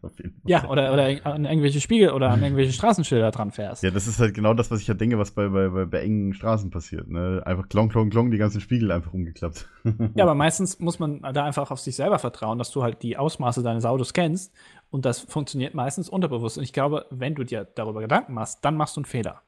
Ja, 0.46 0.68
oder, 0.70 0.92
oder 0.94 1.06
an 1.26 1.46
irgendwelche 1.46 1.80
Spiegel 1.82 2.12
oder 2.12 2.30
an 2.30 2.42
irgendwelche 2.44 2.74
Straßenschilder 2.74 3.32
dran 3.32 3.52
fährst. 3.52 3.84
Ja, 3.84 3.92
das 3.92 4.08
ist 4.08 4.20
halt 4.20 4.34
genau 4.34 4.54
das, 4.54 4.72
was 4.72 4.82
ich 4.82 4.88
ja 4.88 4.94
denke, 4.94 5.18
was 5.20 5.32
bei, 5.32 5.48
bei, 5.50 5.70
bei, 5.70 5.86
bei 5.86 6.02
engen 6.02 6.34
Straßen 6.34 6.70
passiert. 6.72 7.08
Ne? 7.08 7.42
Einfach 7.46 7.70
klong, 7.70 7.90
klong, 7.90 8.10
klong, 8.10 8.32
die 8.32 8.38
ganzen 8.38 8.60
Spiegel 8.62 8.92
einfach 8.92 9.14
umgeklappt. 9.14 9.68
Ja, 10.16 10.26
aber 10.26 10.36
meistens 10.36 10.80
muss 10.80 11.00
man 11.00 11.22
da 11.34 11.44
einfach 11.46 11.72
auf 11.72 11.80
sich 11.80 11.96
selber 11.96 12.20
vertrauen, 12.20 12.58
dass 12.60 12.72
du 12.72 12.84
halt 12.84 13.02
die 13.02 13.18
Ausmaße 13.18 13.64
deines 13.64 13.86
Autos 13.86 14.14
kennst. 14.14 14.54
Und 14.90 15.06
das 15.06 15.20
funktioniert 15.22 15.74
meistens 15.74 16.10
unterbewusst. 16.10 16.58
Und 16.58 16.64
ich 16.64 16.74
glaube, 16.74 17.06
wenn 17.10 17.34
du 17.36 17.44
dir 17.44 17.66
darüber 17.76 18.02
Gedanken 18.02 18.34
machst, 18.34 18.60
dann 18.64 18.76
machst 18.76 18.96
du 18.98 19.00
einen 19.02 19.06
Fehler. 19.06 19.42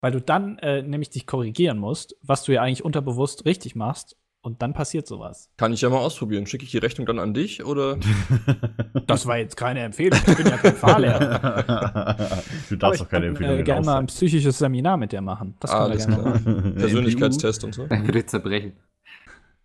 Weil 0.00 0.12
du 0.12 0.20
dann 0.20 0.58
äh, 0.58 0.82
nämlich 0.82 1.10
dich 1.10 1.26
korrigieren 1.26 1.78
musst, 1.78 2.16
was 2.22 2.44
du 2.44 2.52
ja 2.52 2.62
eigentlich 2.62 2.84
unterbewusst 2.84 3.44
richtig 3.44 3.74
machst. 3.74 4.16
Und 4.42 4.62
dann 4.62 4.72
passiert 4.72 5.06
sowas. 5.06 5.50
Kann 5.58 5.74
ich 5.74 5.82
ja 5.82 5.90
mal 5.90 5.98
ausprobieren. 5.98 6.46
Schicke 6.46 6.64
ich 6.64 6.70
die 6.70 6.78
Rechnung 6.78 7.06
dann 7.06 7.18
an 7.18 7.34
dich 7.34 7.62
oder? 7.64 7.98
Das 9.06 9.26
war 9.26 9.36
jetzt 9.38 9.56
keine 9.56 9.80
Empfehlung. 9.80 10.18
Ich 10.26 10.36
bin 10.36 10.46
ja 10.46 10.56
kein 10.56 10.76
Fahrlehrer. 10.76 12.16
du 12.68 12.76
darfst 12.76 13.00
doch 13.00 13.08
keine 13.08 13.34
kann, 13.34 13.58
äh, 13.58 13.62
gerne 13.62 13.84
mal 13.84 13.98
ein 13.98 14.06
psychisches 14.06 14.58
Seminar 14.58 14.96
mit 14.96 15.12
dir 15.12 15.20
machen. 15.20 15.56
Das 15.60 15.72
kann 15.72 15.82
Alles 15.82 16.06
er 16.06 16.12
gerne 16.12 16.22
klar. 16.22 16.54
machen. 16.54 16.74
Persönlichkeitstest 16.78 17.64
und 17.64 17.74
so. 17.74 17.86
Dann 17.86 18.06
würde 18.06 18.20
ich 18.20 18.26
zerbrechen. 18.28 18.72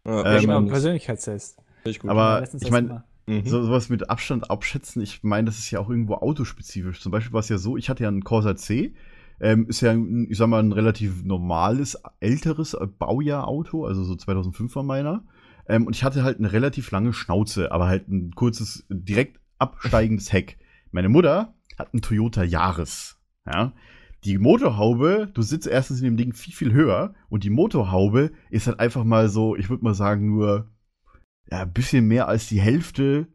Ja, 0.06 0.38
Ähm. 0.38 0.68
Persönlichkeitstest. 0.68 1.58
Ich. 1.86 2.04
Aber 2.04 2.44
ich 2.60 2.72
meine, 2.72 2.88
mal. 2.88 3.04
Mhm. 3.28 3.46
So, 3.46 3.64
sowas 3.64 3.90
mit 3.90 4.10
Abstand 4.10 4.50
abschätzen, 4.50 5.02
ich 5.02 5.24
meine, 5.24 5.46
das 5.46 5.58
ist 5.58 5.72
ja 5.72 5.80
auch 5.80 5.90
irgendwo 5.90 6.16
autospezifisch. 6.16 7.02
Zum 7.02 7.12
Beispiel 7.12 7.34
war 7.34 7.40
es 7.40 7.50
ja 7.50 7.58
so, 7.58 7.78
ich 7.78 7.90
hatte 7.90 8.04
ja 8.04 8.10
einen 8.10 8.24
Corsa 8.24 8.56
C, 8.56 8.94
ähm, 9.40 9.68
ist 9.68 9.82
ja, 9.82 9.96
ich 9.96 10.38
sag 10.38 10.48
mal, 10.48 10.62
ein 10.62 10.72
relativ 10.72 11.24
normales, 11.24 11.98
älteres 12.20 12.78
Baujahr-Auto, 12.98 13.86
also 13.86 14.04
so 14.04 14.16
2005 14.16 14.76
war 14.76 14.84
meiner. 14.84 15.24
Ähm, 15.68 15.88
und 15.88 15.96
ich 15.96 16.04
hatte 16.04 16.24
halt 16.24 16.40
eine 16.40 16.52
relativ 16.52 16.92
lange 16.92 17.14
Schnauze, 17.14 17.72
aber 17.72 17.88
halt 17.88 18.08
ein 18.08 18.32
kurzes, 18.32 18.86
direkt 18.90 19.40
absteigendes 19.58 20.32
Heck. 20.32 20.58
Meine 20.92 21.10
Mutter 21.10 21.54
hat 21.78 21.94
einen 21.94 22.02
Toyota 22.02 22.44
Yaris, 22.44 23.18
ja. 23.46 23.74
Die 24.24 24.40
Motorhaube, 24.40 25.30
du 25.32 25.44
sitzt 25.44 25.68
erstens 25.68 26.00
in 26.00 26.06
dem 26.06 26.18
Ding 26.18 26.34
viel, 26.34 26.54
viel 26.54 26.74
höher 26.74 27.14
und 27.30 27.44
die 27.44 27.52
Motorhaube 27.52 28.32
ist 28.50 28.66
halt 28.66 28.80
einfach 28.80 29.04
mal 29.04 29.30
so, 29.30 29.56
ich 29.56 29.70
würde 29.70 29.84
mal 29.84 29.94
sagen, 29.94 30.26
nur 30.26 30.72
ja, 31.52 31.62
ein 31.62 31.74
bisschen 31.74 32.08
mehr 32.08 32.28
als 32.28 32.48
die 32.48 32.60
Hälfte 32.60 33.28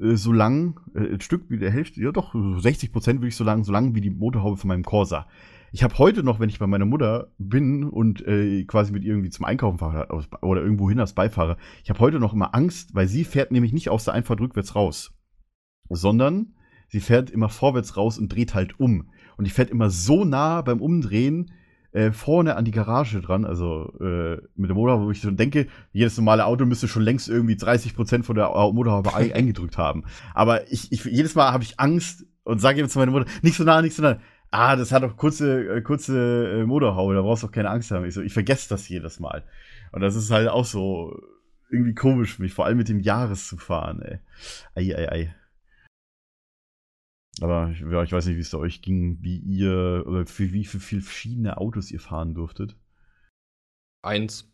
äh, 0.00 0.16
so 0.16 0.32
lang, 0.32 0.80
äh, 0.94 1.14
ein 1.14 1.20
Stück 1.20 1.44
wie 1.48 1.58
der 1.58 1.70
Hälfte, 1.70 2.00
ja 2.00 2.12
doch, 2.12 2.32
so 2.32 2.58
60 2.58 2.92
Prozent 2.92 3.20
würde 3.20 3.28
ich 3.28 3.36
so 3.36 3.44
lang, 3.44 3.64
so 3.64 3.72
lang 3.72 3.94
wie 3.94 4.00
die 4.00 4.10
Motorhaube 4.10 4.56
von 4.56 4.68
meinem 4.68 4.84
Corsa. 4.84 5.26
Ich 5.70 5.82
habe 5.82 5.98
heute 5.98 6.22
noch, 6.22 6.40
wenn 6.40 6.48
ich 6.48 6.58
bei 6.58 6.66
meiner 6.66 6.86
Mutter 6.86 7.30
bin 7.38 7.84
und 7.84 8.26
äh, 8.26 8.64
quasi 8.64 8.90
mit 8.90 9.04
ihr 9.04 9.12
irgendwie 9.12 9.30
zum 9.30 9.44
Einkaufen 9.44 9.78
fahre 9.78 10.08
oder 10.40 10.62
irgendwo 10.62 10.88
hin 10.88 10.98
als 10.98 11.12
Beifahrer, 11.12 11.58
ich 11.84 11.90
habe 11.90 12.00
heute 12.00 12.20
noch 12.20 12.32
immer 12.32 12.54
Angst, 12.54 12.94
weil 12.94 13.06
sie 13.06 13.24
fährt 13.24 13.52
nämlich 13.52 13.72
nicht 13.72 13.90
aus 13.90 14.04
der 14.04 14.14
Einfahrt 14.14 14.40
rückwärts 14.40 14.74
raus, 14.74 15.14
sondern 15.90 16.54
sie 16.88 17.00
fährt 17.00 17.30
immer 17.30 17.50
vorwärts 17.50 17.98
raus 17.98 18.18
und 18.18 18.30
dreht 18.30 18.54
halt 18.54 18.80
um. 18.80 19.10
Und 19.36 19.46
die 19.46 19.50
fährt 19.50 19.70
immer 19.70 19.90
so 19.90 20.24
nah 20.24 20.62
beim 20.62 20.80
Umdrehen, 20.80 21.52
äh, 21.98 22.12
vorne 22.12 22.54
an 22.54 22.64
die 22.64 22.70
Garage 22.70 23.20
dran, 23.20 23.44
also 23.44 23.92
äh, 24.00 24.36
mit 24.54 24.70
der 24.70 24.76
Motorhaube, 24.76 25.06
wo 25.06 25.10
ich 25.10 25.20
schon 25.20 25.36
denke, 25.36 25.66
jedes 25.92 26.16
normale 26.16 26.46
Auto 26.46 26.64
müsste 26.64 26.86
schon 26.86 27.02
längst 27.02 27.28
irgendwie 27.28 27.56
30% 27.56 28.22
von 28.22 28.36
der 28.36 28.50
Motorhaube 28.72 29.14
ein, 29.14 29.32
eingedrückt 29.34 29.78
haben. 29.78 30.04
Aber 30.32 30.70
ich, 30.70 30.92
ich 30.92 31.04
jedes 31.04 31.34
Mal 31.34 31.52
habe 31.52 31.64
ich 31.64 31.80
Angst 31.80 32.24
und 32.44 32.60
sage 32.60 32.80
jetzt 32.80 32.92
zu 32.92 33.00
meiner 33.00 33.10
Mutter, 33.10 33.26
nicht 33.42 33.56
so 33.56 33.64
nah, 33.64 33.82
nicht 33.82 33.96
so 33.96 34.02
nah. 34.02 34.18
Ah, 34.50 34.76
das 34.76 34.92
hat 34.92 35.02
doch 35.02 35.16
kurze, 35.16 35.76
äh, 35.76 35.82
kurze 35.82 36.60
äh, 36.60 36.64
Motorhaube, 36.66 37.14
da 37.14 37.22
brauchst 37.22 37.42
du 37.42 37.48
doch 37.48 37.52
keine 37.52 37.70
Angst 37.70 37.90
haben. 37.90 38.04
Ich 38.04 38.14
so, 38.14 38.22
ich 38.22 38.32
vergesse 38.32 38.68
das 38.68 38.88
jedes 38.88 39.18
Mal. 39.18 39.42
Und 39.90 40.00
das 40.00 40.14
ist 40.14 40.30
halt 40.30 40.48
auch 40.48 40.64
so 40.64 41.20
irgendwie 41.70 41.94
komisch 41.94 42.36
für 42.36 42.42
mich, 42.42 42.54
vor 42.54 42.64
allem 42.64 42.78
mit 42.78 42.88
dem 42.88 43.00
Jahres 43.00 43.48
zu 43.48 43.56
fahren, 43.56 44.00
ey. 44.02 44.20
Ei, 44.74 44.96
ei, 44.96 45.12
ei. 45.12 45.34
Aber 47.42 47.70
ich, 47.70 47.80
ja, 47.80 48.02
ich 48.02 48.12
weiß 48.12 48.26
nicht, 48.26 48.36
wie 48.36 48.40
es 48.40 48.54
euch 48.54 48.82
ging, 48.82 49.18
wie 49.20 49.38
ihr, 49.38 50.04
oder 50.06 50.26
für 50.26 50.52
wie 50.52 50.64
für 50.64 50.80
viele 50.80 51.02
verschiedene 51.02 51.58
Autos 51.58 51.90
ihr 51.90 52.00
fahren 52.00 52.34
durftet. 52.34 52.76
Eins. 54.02 54.50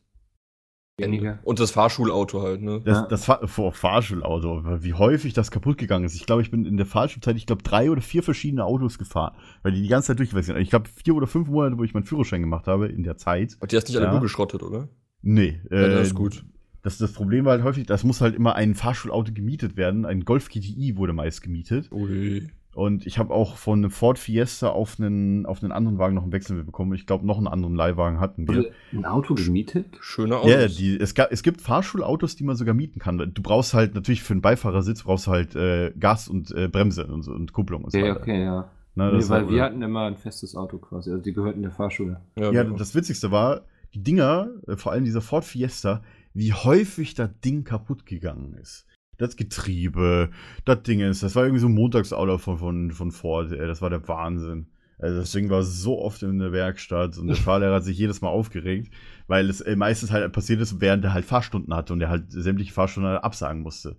Weniger. 0.97 1.41
Und 1.43 1.59
das 1.59 1.73
Fahrschulauto 1.73 2.41
halt, 2.43 2.63
ne? 2.63 2.81
Das, 2.85 3.09
das 3.09 3.25
Fahr 3.25 3.49
vor 3.49 3.73
Fahrschulauto, 3.73 4.63
wie 4.83 4.95
häufig 4.95 5.33
das 5.33 5.51
kaputt 5.51 5.77
gegangen 5.77 6.05
ist. 6.05 6.15
Ich 6.15 6.25
glaube, 6.25 6.43
ich 6.43 6.53
bin 6.53 6.65
in 6.65 6.77
der 6.77 6.87
Fahrschulzeit, 6.87 7.37
ich 7.37 7.47
glaube, 7.47 7.65
drei 7.65 7.91
oder 7.91 8.01
vier 8.01 8.23
verschiedene 8.23 8.65
Autos 8.65 8.97
gefahren, 8.97 9.35
weil 9.63 9.73
die 9.73 9.83
die 9.83 9.89
ganze 9.89 10.09
Zeit 10.09 10.21
durchgewechselt 10.21 10.55
sind. 10.57 10.63
Ich 10.63 10.71
glaube, 10.71 10.89
vier 10.89 11.17
oder 11.17 11.27
fünf 11.27 11.49
Monate, 11.49 11.79
wo 11.79 11.83
ich 11.83 11.95
meinen 11.95 12.05
Führerschein 12.05 12.43
gemacht 12.43 12.69
habe, 12.69 12.87
in 12.87 13.03
der 13.03 13.17
Zeit. 13.17 13.57
Und 13.61 13.73
die 13.73 13.77
hast 13.77 13.89
nicht 13.89 13.97
alle 13.97 14.07
Ja. 14.07 14.13
nur 14.13 14.21
geschrottet, 14.21 14.63
oder? 14.63 14.89
Nee. 15.21 15.61
äh, 15.69 15.83
Ja, 15.83 15.89
das 15.89 16.09
ist 16.09 16.15
gut. 16.15 16.45
Das, 16.83 16.99
das 16.99 17.13
Problem 17.13 17.45
war 17.45 17.53
halt 17.53 17.65
häufig, 17.65 17.87
das 17.87 18.05
muss 18.05 18.21
halt 18.21 18.37
immer 18.37 18.55
ein 18.55 18.77
Fahrschulauto 18.77 19.33
gemietet 19.33 19.77
werden. 19.77 20.05
Ein 20.07 20.25
Golf 20.25 20.49
GTI 20.49 20.97
wurde 20.97 21.13
meist 21.13 21.43
gemietet. 21.43 21.91
Ui. 21.91 22.49
Und 22.75 23.07
ich 23.07 23.19
habe 23.19 23.33
auch 23.33 23.57
von 23.57 23.79
einem 23.79 23.91
Ford 23.91 24.19
Fiesta 24.19 24.69
auf 24.69 24.99
einen, 24.99 25.47
auf 25.47 25.63
einen 25.63 25.73
anderen 25.73 25.99
Wagen 25.99 26.15
noch 26.17 26.23
einen 26.25 26.33
Wechsel 26.33 26.63
bekommen. 26.65 26.93
Ich 26.95 27.07
glaube, 27.07 27.25
noch 27.27 27.39
einen 27.39 27.47
anderen 27.47 27.75
Leihwagen 27.75 28.21
hatten 28.21 28.49
wir. 28.49 28.57
Wurde 28.57 28.73
ein 28.93 29.05
Auto 29.05 29.35
gemietet? 29.35 29.87
Schöne 30.01 30.37
Autos. 30.39 30.51
Ja, 30.51 30.67
die, 30.69 30.97
es, 30.99 31.15
ga, 31.15 31.29
es 31.31 31.43
gibt 31.43 31.61
Fahrschulautos, 31.61 32.37
die 32.37 32.45
man 32.45 32.57
sogar 32.57 32.75
mieten 32.75 32.99
kann. 32.99 33.19
Du 33.19 33.43
brauchst 33.43 33.75
halt 33.75 33.95
natürlich 33.95 34.23
für 34.23 34.33
einen 34.35 34.43
Beifahrersitz 34.43 35.03
brauchst 35.05 35.27
du 35.27 35.31
halt 35.31 35.55
äh, 35.55 35.93
Gas 35.99 36.29
und 36.29 36.51
äh, 36.53 36.69
Bremse 36.69 37.07
und, 37.07 37.27
und 37.29 37.53
Kupplung 37.53 37.85
und 37.85 37.93
so 37.93 37.99
Okay, 37.99 38.11
weiter. 38.11 38.21
okay, 38.21 38.43
ja. 38.45 38.69
Na, 38.97 39.11
Nee, 39.11 39.19
das 39.19 39.29
weil 39.29 39.45
war- 39.45 39.51
wir 39.51 39.63
hatten 39.63 39.83
immer 39.83 40.03
ein 40.07 40.17
festes 40.17 40.55
Auto 40.57 40.79
quasi. 40.79 41.11
Also 41.11 41.23
die 41.23 41.33
gehörten 41.33 41.63
der 41.63 41.71
Fahrschule. 41.71 42.21
ja, 42.37 42.51
Ja, 42.53 42.63
genau. 42.65 42.77
das 42.77 42.95
Witzigste 42.95 43.31
war, 43.31 43.63
die 43.95 44.03
Dinger, 44.03 44.49
äh, 44.67 44.77
vor 44.77 44.93
allem 44.93 45.05
dieser 45.05 45.21
Ford 45.21 45.45
Fiesta, 45.45 46.03
wie 46.33 46.53
häufig 46.53 47.15
das 47.15 47.31
Ding 47.45 47.63
kaputt 47.65 48.07
gegangen 48.07 48.55
ist. 48.61 48.87
Das 49.19 49.37
Getriebe, 49.37 50.31
das 50.65 50.83
Ding 50.83 51.01
ist, 51.01 51.23
das 51.23 51.35
war 51.37 51.45
irgendwie 51.45 51.61
so 51.61 51.69
ein 51.69 51.75
Montagsauto 51.75 52.39
von, 52.39 52.59
von, 52.59 52.91
von 52.91 53.11
Ford, 53.13 53.53
ey, 53.53 53.67
das 53.67 53.81
war 53.83 53.91
der 53.91 54.07
Wahnsinn. 54.09 54.67
Also 54.99 55.19
das 55.21 55.33
Ding 55.33 55.51
war 55.51 55.63
so 55.65 56.01
oft 56.01 56.23
in 56.23 56.39
der 56.39 56.53
Werkstatt 56.53 57.19
und 57.19 57.27
der 57.27 57.37
Fahrlehrer 57.37 57.77
hat 57.77 57.85
sich 57.85 57.99
jedes 57.99 58.21
Mal 58.21 58.29
aufgeregt, 58.29 58.93
weil 59.27 59.49
es 59.51 59.61
äh, 59.61 59.77
meistens 59.77 60.11
halt 60.13 60.33
passiert 60.33 60.61
ist, 60.61 60.81
während 60.81 61.05
er 61.05 61.13
halt 61.13 61.25
Fahrstunden 61.25 61.75
hatte 61.75 61.93
und 61.93 62.01
er 62.01 62.11
halt 62.11 62.31
sämtliche 62.31 62.73
Fahrstunden 62.73 63.11
halt 63.13 63.25
absagen 63.25 63.63
musste. 63.63 63.91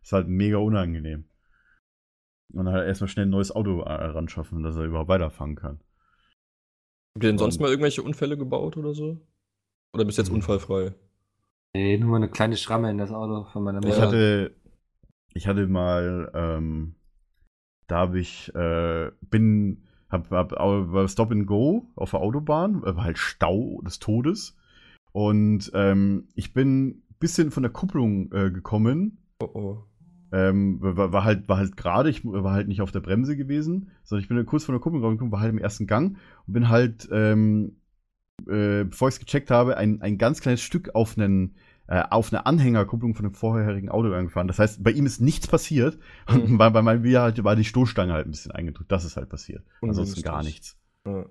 Das 0.00 0.08
ist 0.08 0.12
halt 0.12 0.28
mega 0.28 0.58
unangenehm. 0.58 1.24
Und 2.52 2.66
dann 2.66 2.74
halt 2.74 2.86
erstmal 2.86 3.08
schnell 3.08 3.26
ein 3.26 3.30
neues 3.30 3.50
Auto 3.54 3.80
äh, 3.80 3.90
ran 3.92 4.28
schaffen, 4.28 4.62
dass 4.62 4.76
er 4.76 4.84
überhaupt 4.84 5.08
weiterfahren 5.08 5.54
kann. 5.56 5.80
Habt 7.14 7.24
ihr 7.24 7.30
denn 7.30 7.38
sonst 7.38 7.56
Und- 7.56 7.62
mal 7.62 7.70
irgendwelche 7.70 8.02
Unfälle 8.02 8.36
gebaut 8.36 8.76
oder 8.76 8.94
so? 8.94 9.18
Oder 9.94 10.04
bist 10.04 10.18
du 10.18 10.22
jetzt 10.22 10.30
unfallfrei? 10.30 10.94
Nee, 11.74 11.96
nur 11.96 12.10
mal 12.10 12.16
eine 12.16 12.28
kleine 12.28 12.56
Schramme 12.58 12.90
in 12.90 12.98
das 12.98 13.10
Auto 13.10 13.44
von 13.50 13.62
meiner 13.64 13.78
Ich 13.80 13.86
Mutter. 13.86 14.02
hatte, 14.06 14.54
ich 15.34 15.46
hatte 15.46 15.66
mal, 15.66 16.30
ähm, 16.34 16.94
da 17.86 17.98
habe 17.98 18.20
ich, 18.20 18.54
äh, 18.54 19.10
bin, 19.20 19.84
hab, 20.08 20.30
hab 20.30 20.52
war 20.52 21.08
Stop 21.08 21.32
and 21.32 21.46
Go 21.46 21.88
auf 21.96 22.10
der 22.10 22.20
Autobahn, 22.20 22.82
äh, 22.84 22.96
war 22.96 23.04
halt 23.04 23.18
Stau 23.18 23.80
des 23.84 23.98
Todes. 23.98 24.56
Und 25.12 25.70
ähm, 25.74 26.28
ich 26.34 26.52
bin 26.54 26.88
ein 26.88 27.02
bisschen 27.18 27.50
von 27.50 27.62
der 27.62 27.72
Kupplung 27.72 28.32
äh, 28.32 28.50
gekommen. 28.50 29.18
Oh 29.40 29.50
oh. 29.52 29.84
Ähm, 30.32 30.78
war, 30.80 31.12
war 31.12 31.24
halt, 31.24 31.46
war 31.48 31.58
halt 31.58 31.76
gerade, 31.76 32.08
ich 32.08 32.24
war 32.24 32.54
halt 32.54 32.66
nicht 32.66 32.80
auf 32.80 32.90
der 32.90 33.00
Bremse 33.00 33.36
gewesen, 33.36 33.90
sondern 34.02 34.22
ich 34.22 34.28
bin 34.28 34.46
kurz 34.46 34.64
von 34.64 34.74
der 34.74 34.80
Kupplung 34.80 35.02
gekommen, 35.02 35.30
war 35.30 35.40
halt 35.40 35.52
im 35.52 35.58
ersten 35.58 35.86
Gang 35.86 36.16
und 36.46 36.52
bin 36.54 36.70
halt, 36.70 37.06
ähm, 37.12 37.76
äh, 38.48 38.84
bevor 38.84 39.08
ich 39.08 39.16
es 39.16 39.20
gecheckt 39.20 39.50
habe, 39.50 39.76
ein, 39.76 40.00
ein 40.00 40.16
ganz 40.16 40.40
kleines 40.40 40.62
Stück 40.62 40.94
auf 40.94 41.18
einen 41.18 41.54
äh, 41.92 42.04
auf 42.10 42.32
eine 42.32 42.46
Anhängerkupplung 42.46 43.14
von 43.14 43.24
dem 43.24 43.34
vorherigen 43.34 43.88
Auto 43.90 44.12
angefahren. 44.12 44.48
Das 44.48 44.58
heißt, 44.58 44.82
bei 44.82 44.92
ihm 44.92 45.04
ist 45.04 45.20
nichts 45.20 45.46
passiert. 45.46 45.98
Und 46.26 46.48
Mhm. 46.50 46.58
bei, 46.58 46.70
bei 46.70 46.80
meinem 46.82 47.02
Bier 47.02 47.20
halt 47.22 47.42
war 47.44 47.54
die 47.56 47.64
Stoßstange 47.64 48.12
halt 48.12 48.26
ein 48.26 48.30
bisschen 48.30 48.52
eingedrückt. 48.52 48.90
Das 48.90 49.04
ist 49.04 49.16
halt 49.16 49.28
passiert. 49.28 49.62
Ansonsten 49.82 50.00
Ungünstig. 50.20 50.24
gar 50.24 50.42
nichts. 50.42 50.78
Ja. 51.06 51.26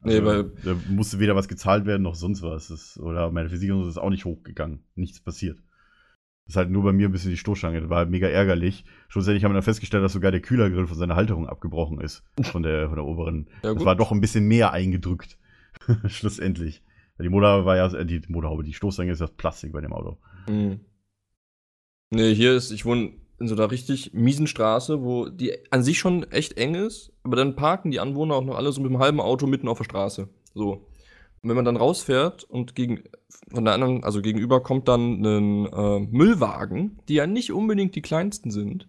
Nee, 0.00 0.12
Also, 0.20 0.24
weil- 0.26 0.52
da 0.64 0.74
musste 0.88 1.18
weder 1.18 1.34
was 1.34 1.48
gezahlt 1.48 1.84
werden 1.84 2.02
noch 2.02 2.14
sonst 2.14 2.40
was. 2.42 2.68
Das, 2.68 2.98
oder 3.00 3.30
meine 3.30 3.48
Versicherung 3.48 3.86
ist 3.88 3.98
auch 3.98 4.10
nicht 4.10 4.24
hochgegangen. 4.24 4.84
Nichts 4.94 5.20
passiert. 5.20 5.58
Das 6.46 6.52
ist 6.54 6.56
halt 6.56 6.70
nur 6.70 6.82
bei 6.84 6.92
mir 6.92 7.08
ein 7.08 7.12
bisschen 7.12 7.30
die 7.32 7.36
Stoßstange. 7.36 7.80
Das 7.80 7.90
war 7.90 7.98
halt 7.98 8.08
mega 8.10 8.26
ärgerlich. 8.28 8.86
Schlussendlich 9.08 9.44
haben 9.44 9.50
wir 9.50 9.54
dann 9.56 9.62
festgestellt, 9.64 10.02
dass 10.02 10.14
sogar 10.14 10.30
der 10.30 10.40
Kühlergrill 10.40 10.86
von 10.86 10.96
seiner 10.96 11.14
Halterung 11.16 11.46
abgebrochen 11.46 12.00
ist. 12.00 12.22
Von 12.42 12.62
der, 12.62 12.86
von 12.88 12.96
der 12.96 13.04
oberen. 13.04 13.48
Ja, 13.62 13.74
das 13.74 13.84
war 13.84 13.96
doch 13.96 14.12
ein 14.12 14.20
bisschen 14.22 14.46
mehr 14.48 14.72
eingedrückt. 14.72 15.36
Schlussendlich. 16.06 16.82
Die 17.18 17.28
Motorhaube 17.28 17.64
war 17.64 17.76
ja, 17.76 17.92
äh, 17.92 18.06
die 18.06 18.22
Motorhaube, 18.28 18.64
die 18.64 18.74
Stoßstange 18.74 19.12
ist 19.12 19.20
das 19.20 19.32
Plastik 19.32 19.72
bei 19.72 19.80
dem 19.80 19.92
Auto. 19.92 20.18
Mhm. 20.48 20.80
Nee, 22.10 22.34
hier 22.34 22.54
ist, 22.54 22.70
ich 22.70 22.84
wohne 22.84 23.12
in 23.38 23.48
so 23.48 23.54
einer 23.54 23.70
richtig 23.70 24.12
miesen 24.14 24.46
Straße, 24.46 25.02
wo 25.02 25.28
die 25.28 25.52
an 25.70 25.82
sich 25.82 25.98
schon 25.98 26.24
echt 26.30 26.56
eng 26.56 26.74
ist, 26.74 27.12
aber 27.22 27.36
dann 27.36 27.54
parken 27.54 27.90
die 27.90 28.00
Anwohner 28.00 28.36
auch 28.36 28.44
noch 28.44 28.56
alle 28.56 28.72
so 28.72 28.80
mit 28.80 28.90
einem 28.90 29.00
halben 29.00 29.20
Auto 29.20 29.46
mitten 29.46 29.68
auf 29.68 29.78
der 29.78 29.84
Straße. 29.84 30.28
So. 30.54 30.88
Und 31.40 31.48
wenn 31.48 31.56
man 31.56 31.64
dann 31.64 31.76
rausfährt 31.76 32.44
und 32.44 32.74
gegen, 32.74 33.04
von 33.52 33.64
der 33.64 33.74
anderen, 33.74 34.02
also 34.02 34.22
gegenüber 34.22 34.60
kommt 34.60 34.88
dann 34.88 35.24
ein 35.24 35.66
äh, 35.66 36.00
Müllwagen, 36.00 37.00
die 37.08 37.14
ja 37.14 37.26
nicht 37.26 37.52
unbedingt 37.52 37.94
die 37.94 38.02
kleinsten 38.02 38.50
sind, 38.50 38.88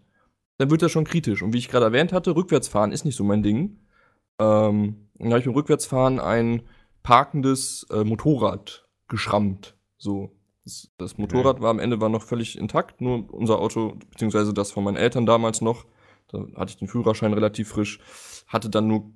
dann 0.57 0.71
wird 0.71 0.81
das 0.81 0.91
schon 0.91 1.05
kritisch. 1.05 1.43
Und 1.43 1.53
wie 1.53 1.59
ich 1.59 1.69
gerade 1.69 1.85
erwähnt 1.85 2.11
hatte, 2.11 2.35
Rückwärtsfahren 2.35 2.91
ist 2.91 3.05
nicht 3.05 3.15
so 3.15 3.23
mein 3.23 3.43
Ding. 3.43 3.77
Ähm, 4.39 5.09
dann 5.19 5.29
habe 5.29 5.39
ich 5.39 5.45
beim 5.45 5.53
Rückwärtsfahren 5.53 6.19
ein 6.19 6.63
parkendes 7.03 7.85
äh, 7.91 8.03
Motorrad 8.03 8.87
geschrammt. 9.07 9.75
So. 9.97 10.35
Das, 10.63 10.91
das 10.97 11.17
Motorrad 11.17 11.61
war 11.61 11.71
am 11.71 11.79
Ende 11.79 11.99
war 11.99 12.09
noch 12.09 12.21
völlig 12.21 12.57
intakt, 12.57 13.01
nur 13.01 13.33
unser 13.33 13.59
Auto, 13.59 13.97
beziehungsweise 14.11 14.53
das 14.53 14.71
von 14.71 14.83
meinen 14.83 14.97
Eltern 14.97 15.25
damals 15.25 15.61
noch, 15.61 15.85
da 16.27 16.45
hatte 16.55 16.71
ich 16.71 16.77
den 16.77 16.87
Führerschein 16.87 17.33
relativ 17.33 17.69
frisch, 17.69 17.99
hatte 18.47 18.69
dann 18.69 18.87
nur 18.87 19.11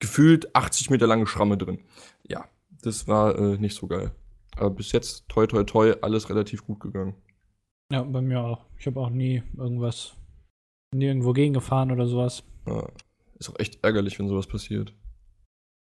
gefühlt 0.00 0.54
80 0.56 0.90
Meter 0.90 1.06
lange 1.06 1.26
Schramme 1.26 1.56
drin. 1.56 1.84
Ja, 2.26 2.46
das 2.82 3.06
war 3.06 3.38
äh, 3.38 3.58
nicht 3.58 3.76
so 3.76 3.86
geil. 3.86 4.12
Aber 4.56 4.70
bis 4.70 4.92
jetzt, 4.92 5.28
toi 5.28 5.46
toi 5.46 5.64
toi, 5.64 5.94
alles 6.02 6.28
relativ 6.30 6.64
gut 6.64 6.80
gegangen. 6.80 7.14
Ja, 7.92 8.02
bei 8.02 8.20
mir 8.20 8.40
auch. 8.40 8.64
Ich 8.78 8.86
habe 8.86 9.00
auch 9.00 9.10
nie 9.10 9.42
irgendwas, 9.56 10.16
nie 10.92 11.06
irgendwo 11.06 11.32
gegengefahren 11.32 11.92
oder 11.92 12.06
sowas. 12.06 12.42
Ja, 12.66 12.88
ist 13.38 13.50
auch 13.50 13.58
echt 13.58 13.84
ärgerlich, 13.84 14.18
wenn 14.18 14.28
sowas 14.28 14.46
passiert. 14.46 14.94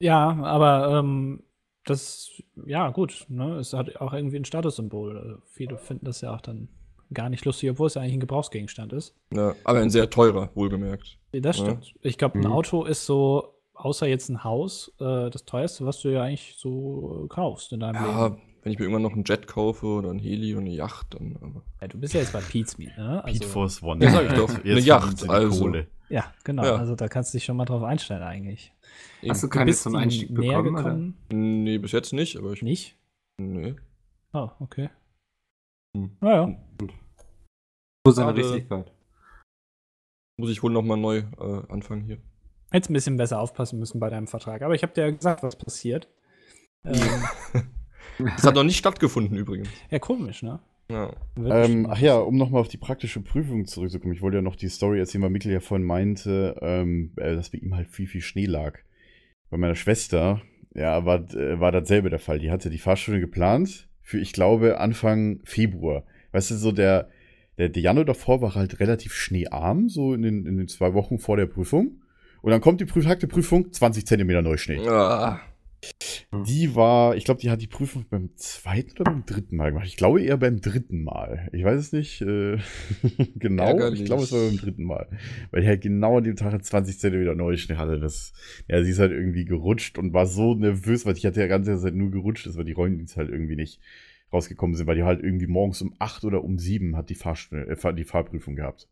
Ja, 0.01 0.37
aber 0.43 0.99
ähm, 0.99 1.43
das, 1.85 2.31
ja, 2.67 2.91
gut, 2.91 3.27
ne? 3.29 3.57
Es 3.57 3.73
hat 3.73 3.97
auch 4.01 4.13
irgendwie 4.13 4.37
ein 4.37 4.45
Statussymbol. 4.45 5.19
Also 5.19 5.37
viele 5.47 5.79
finden 5.79 6.07
das 6.07 6.21
ja 6.21 6.35
auch 6.35 6.41
dann 6.41 6.69
gar 7.13 7.29
nicht 7.29 7.45
lustig, 7.45 7.71
obwohl 7.71 7.87
es 7.87 7.95
ja 7.95 8.03
eigentlich 8.03 8.15
ein 8.15 8.21
Gebrauchsgegenstand 8.21 8.93
ist. 8.93 9.15
Ja, 9.33 9.55
aber 9.65 9.81
ein 9.81 9.91
sehr 9.91 10.11
teurer, 10.11 10.51
wohlgemerkt. 10.55 11.19
Das 11.33 11.59
Ja. 11.59 11.65
stimmt. 11.65 11.95
Ich 12.03 12.19
glaube, 12.19 12.39
ein 12.39 12.45
Mhm. 12.47 12.53
Auto 12.53 12.85
ist 12.85 13.07
so, 13.07 13.55
außer 13.75 14.07
jetzt 14.07 14.29
ein 14.31 14.43
Haus, 14.45 14.93
äh, 15.01 15.31
das 15.31 15.45
teuerste, 15.45 15.85
was 15.87 16.01
du 16.01 16.09
ja 16.09 16.23
eigentlich 16.23 16.55
so 16.57 17.25
äh, 17.25 17.29
kaufst 17.29 17.73
in 17.73 17.81
deinem 17.81 17.97
Ja, 17.97 18.27
Leben. 18.29 18.43
wenn 18.63 18.73
ich 18.73 18.79
mir 18.79 18.87
irgendwann 18.87 19.03
noch 19.03 19.13
einen 19.13 19.25
Jet 19.25 19.47
kaufe 19.47 19.87
oder 19.87 20.11
ein 20.11 20.19
Heli 20.19 20.55
und 20.55 20.63
eine 20.63 20.71
Yacht, 20.75 21.15
dann. 21.15 21.37
Aber 21.41 21.63
Ja, 21.81 21.89
du 21.89 21.99
bist 21.99 22.15
ja 22.15 22.21
jetzt 22.21 22.33
bei 22.33 22.41
Pete's 22.41 22.79
Meet, 22.79 22.97
ne? 22.97 23.23
Pete 23.27 23.45
Also, 23.45 23.45
Force 23.45 23.83
One. 23.83 24.03
Ja, 24.05 24.11
sag 24.11 24.27
ich 24.27 24.33
doch. 24.33 24.51
Jetzt 24.51 24.65
Eine 24.67 24.81
Yacht, 24.81 25.29
also. 25.29 25.65
Kohle. 25.65 25.87
ja, 26.09 26.25
genau. 26.45 26.65
Ja. 26.65 26.77
Also 26.77 26.95
da 26.97 27.09
kannst 27.09 27.33
du 27.35 27.37
dich 27.39 27.45
schon 27.45 27.57
mal 27.57 27.65
drauf 27.67 27.83
einstellen 27.83 28.23
eigentlich. 28.23 28.73
Hast 29.29 29.43
du 29.43 29.47
Du 29.47 29.53
keine 29.53 29.67
bist 29.67 29.83
zum 29.83 29.95
Einstieg 29.97 30.31
näher 30.31 30.63
bekommen? 30.63 30.75
Oder? 30.85 30.85
gekommen? 30.95 31.65
nee, 31.65 31.79
bis 31.79 31.93
jetzt 31.93 32.13
nicht, 32.13 32.37
aber 32.37 32.53
ich. 32.53 32.63
Nicht? 32.63 32.97
Nee. 33.41 33.75
Oh, 34.33 34.51
okay. 34.61 34.91
Hm. 35.97 36.17
Naja. 36.21 36.57
Wo 38.05 38.11
seine. 38.13 38.37
Richtigkeit? 38.37 38.93
Muss 40.39 40.51
ich 40.51 40.63
wohl 40.63 40.73
nochmal 40.73 40.97
neu 40.99 41.19
äh, 41.39 41.63
anfangen 41.69 42.03
hier. 42.05 42.19
Hättest 42.71 42.91
ein 42.91 42.95
bisschen 42.95 43.17
besser 43.17 43.41
aufpassen 43.41 43.79
müssen 43.79 44.01
bei 44.01 44.11
deinem 44.11 44.27
Vertrag. 44.27 44.63
Aber 44.63 44.75
ich 44.75 44.83
habe 44.83 44.93
dir 44.93 45.03
ja 45.03 45.11
gesagt, 45.11 45.43
was 45.43 45.57
passiert. 45.57 46.09
Ähm, 46.87 47.67
Das 48.37 48.45
hat 48.45 48.55
noch 48.55 48.63
nicht 48.63 48.77
stattgefunden 48.77 49.37
übrigens. 49.39 49.69
ja, 49.91 49.99
komisch, 49.99 50.43
ne? 50.43 50.61
Ja. 50.91 51.13
Ähm, 51.37 51.87
ach 51.89 51.99
ja, 51.99 52.17
um 52.17 52.37
nochmal 52.37 52.61
auf 52.61 52.69
die 52.69 52.77
praktische 52.77 53.21
Prüfung 53.21 53.67
zurückzukommen. 53.67 54.13
Ich 54.13 54.23
wollte 54.23 54.39
ja 54.39 54.43
noch 54.43 54.57
die 54.57 54.69
Story 54.69 54.99
erzählen, 54.99 55.23
weil 55.23 55.31
Mikkel 55.31 55.53
ja 55.53 55.61
vorhin 55.61 55.87
meinte, 55.87 56.57
ähm, 56.61 57.13
äh, 57.17 57.35
dass 57.35 57.51
bei 57.51 57.59
ihm 57.59 57.75
halt 57.75 57.89
viel, 57.89 58.07
viel 58.07 58.21
Schnee 58.21 58.47
lag. 58.47 58.79
Bei 59.51 59.57
meiner 59.57 59.75
Schwester, 59.75 60.43
ja, 60.75 61.05
war, 61.05 61.21
äh, 61.35 61.59
war 61.59 61.73
dasselbe 61.73 62.11
der 62.11 62.19
Fall. 62.19 62.39
Die 62.39 62.51
hatte 62.51 62.71
die 62.71 62.79
Fahrstunde 62.79 63.21
geplant 63.21 63.89
für, 64.03 64.19
ich 64.19 64.33
glaube, 64.33 64.79
Anfang 64.79 65.41
Februar. 65.45 66.05
Weißt 66.33 66.51
du, 66.51 66.57
so 66.57 66.73
der, 66.73 67.09
der, 67.57 67.71
der 67.71 67.83
Januar 67.83 68.05
davor 68.05 68.43
war 68.43 68.55
halt 68.55 68.81
relativ 68.81 69.15
schneearm, 69.15 69.89
so 69.89 70.13
in 70.13 70.23
den, 70.23 70.47
in 70.47 70.59
den 70.59 70.69
zwei 70.69 70.93
Wochen 70.93 71.19
vor 71.19 71.37
der 71.37 71.47
Prüfung. 71.47 72.03
Und 72.43 72.51
dann 72.51 72.61
kommt 72.61 72.81
die 72.81 72.85
Prüf 72.85 73.07
Prüfung, 73.29 73.73
20 73.73 74.07
Zentimeter 74.07 74.43
Neuschnee. 74.43 74.87
Ah, 74.87 75.41
Die 76.47 76.75
war, 76.75 77.17
ich 77.17 77.25
glaube, 77.25 77.41
die 77.41 77.51
hat 77.51 77.61
die 77.61 77.67
Prüfung 77.67 78.05
beim 78.11 78.31
zweiten 78.37 79.01
oder 79.01 79.13
beim 79.13 79.27
dritten 79.27 79.57
Mal 79.57 79.71
gemacht. 79.71 79.87
Ich 79.87 79.97
glaube 79.97 80.23
eher 80.23 80.37
beim 80.37 80.61
dritten 80.61 81.03
Mal. 81.03 81.49
Ich 81.53 81.65
weiß 81.65 81.81
es 81.81 81.93
nicht 81.93 82.21
äh, 82.23 82.59
genau. 83.37 83.65
Ärgerlich. 83.65 84.01
Ich 84.01 84.07
glaube, 84.07 84.23
es 84.23 84.33
war 84.33 84.41
beim 84.41 84.57
dritten 84.57 84.85
Mal. 84.85 85.09
Weil 85.51 85.63
die 85.63 85.69
halt 85.69 85.83
genau 85.83 86.19
an 86.19 86.25
dem 86.25 86.37
Tag 86.37 86.65
20 86.65 86.99
Zentimeter 86.99 87.35
Neuschnee 87.35 87.77
hatte. 87.77 87.99
Das, 87.99 88.33
ja, 88.69 88.83
sie 88.83 88.91
ist 88.91 88.99
halt 88.99 89.13
irgendwie 89.13 89.45
gerutscht 89.45 89.99
und 89.99 90.13
war 90.13 90.27
so 90.27 90.55
nervös, 90.55 91.07
weil 91.07 91.17
ich 91.17 91.27
hatte 91.27 91.41
ja 91.41 91.47
ganze 91.47 91.79
Zeit 91.79 91.95
nur 91.95 92.11
gerutscht 92.11 92.47
ist, 92.47 92.57
weil 92.57 92.65
die 92.65 92.73
Räumdienste 92.73 93.17
halt 93.17 93.31
irgendwie 93.31 93.57
nicht 93.57 93.81
rausgekommen 94.33 94.75
sind, 94.77 94.87
weil 94.87 94.97
die 94.97 95.05
halt 95.05 95.23
irgendwie 95.23 95.47
morgens 95.47 95.81
um 95.81 95.95
8 95.99 96.25
oder 96.25 96.43
um 96.45 96.59
7 96.59 96.97
hat 96.97 97.09
die, 97.09 97.15
Fahrstunde, 97.15 97.67
äh, 97.69 97.95
die 97.95 98.05
Fahrprüfung 98.05 98.57
gehabt. 98.57 98.89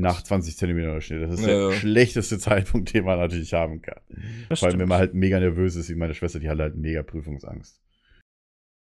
Nach 0.00 0.22
20 0.22 0.56
Zentimeter 0.56 0.88
Neuschnee. 0.92 1.20
Das 1.20 1.32
ist 1.34 1.40
Ja, 1.40 1.46
der 1.46 1.58
ja. 1.68 1.72
schlechteste 1.72 2.38
Zeitpunkt, 2.38 2.92
den 2.94 3.04
man 3.04 3.18
natürlich 3.18 3.52
haben 3.52 3.82
kann. 3.82 4.00
Das 4.48 4.60
Vor 4.60 4.68
allem, 4.68 4.74
wenn 4.74 4.80
stimmt. 4.80 4.88
man 4.88 4.98
halt 4.98 5.14
mega 5.14 5.38
nervös 5.40 5.76
ist, 5.76 5.88
wie 5.90 5.94
meine 5.94 6.14
Schwester, 6.14 6.38
die 6.40 6.48
hat 6.48 6.58
halt 6.58 6.76
mega 6.76 7.02
Prüfungsangst. 7.02 7.80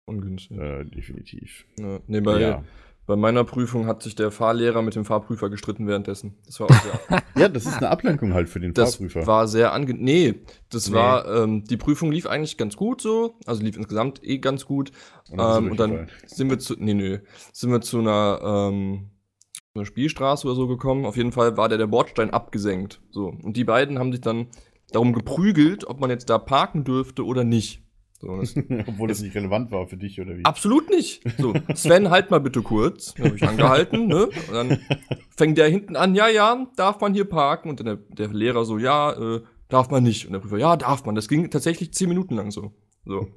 Ungünstig. 0.05 0.57
Äh, 0.57 0.85
definitiv. 0.85 1.65
Ja. 1.79 1.99
Nee, 2.07 2.21
bei, 2.21 2.39
ja. 2.41 2.63
bei 3.05 3.15
meiner 3.15 3.43
Prüfung 3.43 3.85
hat 3.85 4.01
sich 4.03 4.15
der 4.15 4.31
Fahrlehrer 4.31 4.81
mit 4.81 4.95
dem 4.95 5.05
Fahrprüfer 5.05 5.49
gestritten 5.49 5.88
währenddessen. 5.88 6.38
Das 6.45 6.59
war 6.59 6.69
auch 6.69 6.81
sehr, 6.81 7.23
ja, 7.38 7.47
das 7.47 7.65
ist 7.65 7.77
eine 7.77 7.89
Ablenkung 7.89 8.33
halt 8.33 8.49
für 8.49 8.59
den 8.59 8.73
das 8.73 8.95
Fahrprüfer. 8.95 9.27
war 9.27 9.47
sehr 9.47 9.71
angenehm. 9.73 10.03
Nee, 10.03 10.35
das 10.69 10.89
Nee. 10.89 10.95
war, 10.95 11.43
ähm, 11.43 11.63
die 11.65 11.77
Prüfung 11.77 12.11
lief 12.11 12.25
eigentlich 12.27 12.57
ganz 12.57 12.75
gut 12.75 13.01
so. 13.01 13.35
Also 13.45 13.63
lief 13.63 13.77
insgesamt 13.77 14.21
eh 14.23 14.39
ganz 14.39 14.65
gut. 14.65 14.91
Und 15.29 15.38
dann 15.38 15.65
Ähm, 15.65 15.71
und 15.71 15.79
dann 15.79 16.09
sind 16.25 16.49
wir 16.49 16.59
zu, 16.59 16.75
nee, 16.77 16.93
nee, 16.95 17.19
sind 17.53 17.71
wir 17.71 17.81
zu 17.81 17.99
einer, 17.99 18.41
ähm, 18.43 19.10
so 19.73 19.80
einer 19.80 19.85
Spielstraße 19.85 20.48
oder 20.48 20.56
so 20.56 20.68
gekommen. 20.68 21.06
Auf 21.06 21.15
jeden 21.15 21.31
Fall 21.31 21.56
war 21.56 21.69
der, 21.69 21.77
der 21.77 21.88
Bordstein 21.88 22.31
abgesenkt. 22.31 23.02
So. 23.11 23.27
Und 23.27 23.56
die 23.56 23.64
beiden 23.64 23.99
haben 23.99 24.11
sich 24.11 24.22
dann 24.22 24.48
darum 24.91 25.14
geprügelt, 25.14 25.88
ob 25.88 26.02
man 26.02 26.10
jetzt 26.10 26.30
da 26.30 26.38
parken 26.38 26.84
dürfte 26.84 27.26
oder 27.26 27.43
nicht. 27.43 27.81
So, 28.19 28.38
das, 28.38 28.56
Obwohl 28.88 29.07
das 29.07 29.22
nicht 29.22 29.34
relevant 29.34 29.72
war 29.72 29.88
für 29.88 29.98
dich 29.98 30.19
oder 30.19 30.38
wie? 30.38 30.45
absolut 30.45 30.89
nicht. 30.89 31.23
So, 31.38 31.53
Sven, 31.73 32.10
halt 32.10 32.31
mal 32.31 32.41
bitte 32.41 32.61
kurz. 32.61 33.14
Dann 33.14 33.27
habe 33.27 33.35
ich 33.38 33.43
angehalten, 33.43 34.07
ne? 34.07 34.26
Und 34.26 34.53
dann 34.53 34.80
fängt 35.35 35.57
der 35.57 35.69
hinten 35.69 35.95
an, 35.95 36.15
ja, 36.15 36.27
ja, 36.27 36.68
darf 36.76 36.99
man 36.99 37.14
hier 37.14 37.26
parken? 37.26 37.69
Und 37.69 37.80
dann 37.80 37.85
der, 37.85 37.95
der 37.95 38.27
Lehrer 38.27 38.65
so, 38.65 38.77
ja, 38.77 39.14
äh, 39.14 39.41
darf 39.69 39.89
man 39.89 40.03
nicht. 40.03 40.27
Und 40.27 40.34
der 40.34 40.39
Prüfer, 40.39 40.57
ja, 40.57 40.76
darf 40.76 41.06
man. 41.06 41.15
Das 41.15 41.30
ging 41.30 41.49
tatsächlich 41.49 41.93
zehn 41.93 42.10
Minuten 42.10 42.35
lang 42.35 42.52
so. 42.52 42.73
So. 43.06 43.27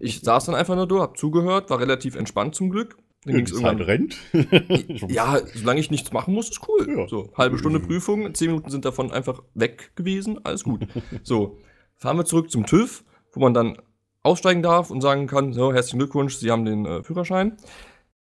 Ich 0.00 0.20
saß 0.20 0.46
dann 0.46 0.54
einfach 0.54 0.74
nur 0.76 0.88
da, 0.88 0.96
hab 0.96 1.16
zugehört, 1.16 1.70
war 1.70 1.78
relativ 1.78 2.16
entspannt 2.16 2.54
zum 2.54 2.68
Glück. 2.68 2.98
Dann 3.24 3.36
ging's 3.36 3.52
irgendwann. 3.52 3.80
rennt. 3.80 4.16
Ja, 5.08 5.38
solange 5.54 5.80
ich 5.80 5.90
nichts 5.90 6.12
machen 6.12 6.34
muss, 6.34 6.50
ist 6.50 6.60
cool. 6.68 6.88
Ja. 6.96 7.08
So, 7.08 7.32
halbe 7.36 7.58
Stunde 7.58 7.78
Prüfung, 7.80 8.34
zehn 8.34 8.48
Minuten 8.48 8.70
sind 8.70 8.84
davon 8.84 9.12
einfach 9.12 9.42
weg 9.54 9.92
gewesen, 9.94 10.40
alles 10.44 10.64
gut. 10.64 10.86
So, 11.22 11.58
fahren 11.96 12.16
wir 12.16 12.24
zurück 12.24 12.50
zum 12.50 12.66
TÜV, 12.66 13.04
wo 13.32 13.40
man 13.40 13.54
dann 13.54 13.78
aussteigen 14.24 14.62
darf 14.62 14.90
und 14.90 15.00
sagen 15.00 15.26
kann, 15.26 15.52
so, 15.52 15.72
herzlichen 15.72 15.98
Glückwunsch, 15.98 16.36
Sie 16.36 16.50
haben 16.50 16.64
den 16.64 16.84
äh, 16.84 17.02
Führerschein. 17.04 17.56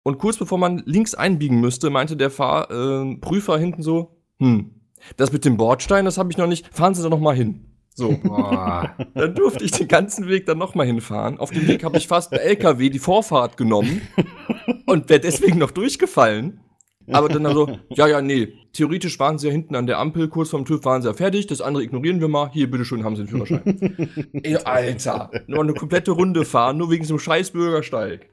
Und 0.02 0.18
kurz 0.18 0.38
bevor 0.38 0.56
man 0.58 0.82
links 0.86 1.14
einbiegen 1.14 1.60
müsste, 1.60 1.90
meinte 1.90 2.16
der 2.16 2.30
Fahr 2.30 2.70
äh, 2.70 3.16
Prüfer 3.16 3.58
hinten 3.58 3.82
so, 3.82 4.16
hm, 4.38 4.70
das 5.16 5.32
mit 5.32 5.44
dem 5.44 5.56
Bordstein, 5.56 6.04
das 6.04 6.16
habe 6.16 6.30
ich 6.30 6.38
noch 6.38 6.46
nicht, 6.46 6.74
fahren 6.74 6.94
Sie 6.94 7.02
da 7.02 7.08
noch 7.08 7.20
mal 7.20 7.34
hin. 7.34 7.66
So, 7.94 8.16
Boah. 8.22 8.94
dann 9.14 9.34
durfte 9.34 9.64
ich 9.64 9.72
den 9.72 9.88
ganzen 9.88 10.28
Weg 10.28 10.46
dann 10.46 10.58
noch 10.58 10.74
mal 10.74 10.86
hinfahren. 10.86 11.38
Auf 11.38 11.50
dem 11.50 11.66
Weg 11.66 11.82
habe 11.82 11.96
ich 11.96 12.06
fast 12.06 12.32
einen 12.32 12.42
LKW 12.42 12.90
die 12.90 12.98
Vorfahrt 12.98 13.56
genommen 13.56 14.02
und 14.86 15.08
wäre 15.08 15.20
deswegen 15.20 15.58
noch 15.58 15.70
durchgefallen. 15.70 16.60
Aber 17.12 17.28
dann 17.28 17.46
also, 17.46 17.78
ja, 17.90 18.08
ja, 18.08 18.20
nee, 18.20 18.52
theoretisch 18.72 19.20
waren 19.20 19.38
sie 19.38 19.46
ja 19.46 19.52
hinten 19.52 19.76
an 19.76 19.86
der 19.86 19.98
Ampel, 19.98 20.28
kurz 20.28 20.50
vorm 20.50 20.64
TÜV 20.64 20.84
waren 20.84 21.02
sie 21.02 21.08
ja 21.08 21.14
fertig, 21.14 21.46
das 21.46 21.60
andere 21.60 21.84
ignorieren 21.84 22.20
wir 22.20 22.26
mal, 22.26 22.50
hier, 22.52 22.68
bitteschön, 22.68 23.04
haben 23.04 23.14
sie 23.14 23.22
den 23.24 23.28
Führerschein. 23.28 24.28
Ey, 24.42 24.56
Alter, 24.56 25.30
nur 25.46 25.62
eine 25.62 25.74
komplette 25.74 26.10
Runde 26.10 26.44
fahren, 26.44 26.78
nur 26.78 26.90
wegen 26.90 27.04
so 27.04 27.14
einem 27.14 27.20
scheiß 27.20 27.52
Bürgersteig. 27.52 28.28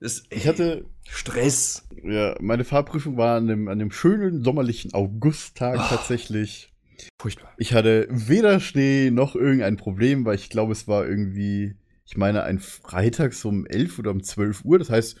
Das 0.00 0.24
Ich 0.30 0.48
hatte, 0.48 0.86
Stress. 1.08 1.88
ja, 2.02 2.34
meine 2.40 2.64
Fahrprüfung 2.64 3.16
war 3.16 3.36
an 3.36 3.46
dem, 3.46 3.68
an 3.68 3.78
dem 3.78 3.92
schönen 3.92 4.42
sommerlichen 4.42 4.92
Augusttag 4.92 5.78
Ah. 5.78 5.86
tatsächlich. 5.88 6.72
Furchtbar. 7.20 7.52
Ich 7.58 7.74
hatte 7.74 8.08
weder 8.10 8.58
Schnee 8.58 9.10
noch 9.12 9.36
irgendein 9.36 9.76
Problem, 9.76 10.24
weil 10.24 10.34
ich 10.34 10.50
glaube, 10.50 10.72
es 10.72 10.88
war 10.88 11.06
irgendwie, 11.06 11.76
ich 12.04 12.16
meine, 12.16 12.42
ein 12.42 12.58
Freitag 12.58 13.34
so 13.34 13.50
um 13.50 13.66
11 13.66 13.98
oder 14.00 14.10
um 14.10 14.22
12 14.22 14.64
Uhr. 14.64 14.78
Das 14.80 14.90
heißt, 14.90 15.16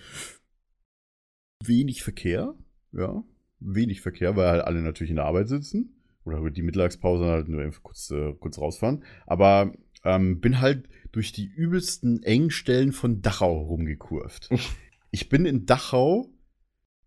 wenig 1.68 2.02
Verkehr. 2.02 2.54
Ja, 2.92 3.24
wenig 3.60 4.00
Verkehr, 4.00 4.36
weil 4.36 4.48
halt 4.48 4.64
alle 4.64 4.82
natürlich 4.82 5.10
in 5.10 5.16
der 5.16 5.26
Arbeit 5.26 5.48
sitzen. 5.48 5.96
Oder 6.24 6.50
die 6.50 6.62
Mittagspause 6.62 7.26
halt 7.26 7.48
nur 7.48 7.70
kurz, 7.82 8.10
äh, 8.10 8.32
kurz 8.34 8.58
rausfahren. 8.58 9.04
Aber 9.26 9.72
ähm, 10.04 10.40
bin 10.40 10.60
halt 10.60 10.88
durch 11.12 11.32
die 11.32 11.46
übelsten 11.46 12.22
Engstellen 12.22 12.92
von 12.92 13.22
Dachau 13.22 13.58
rumgekurvt. 13.62 14.50
ich 15.10 15.28
bin 15.28 15.46
in 15.46 15.66
Dachau, 15.66 16.32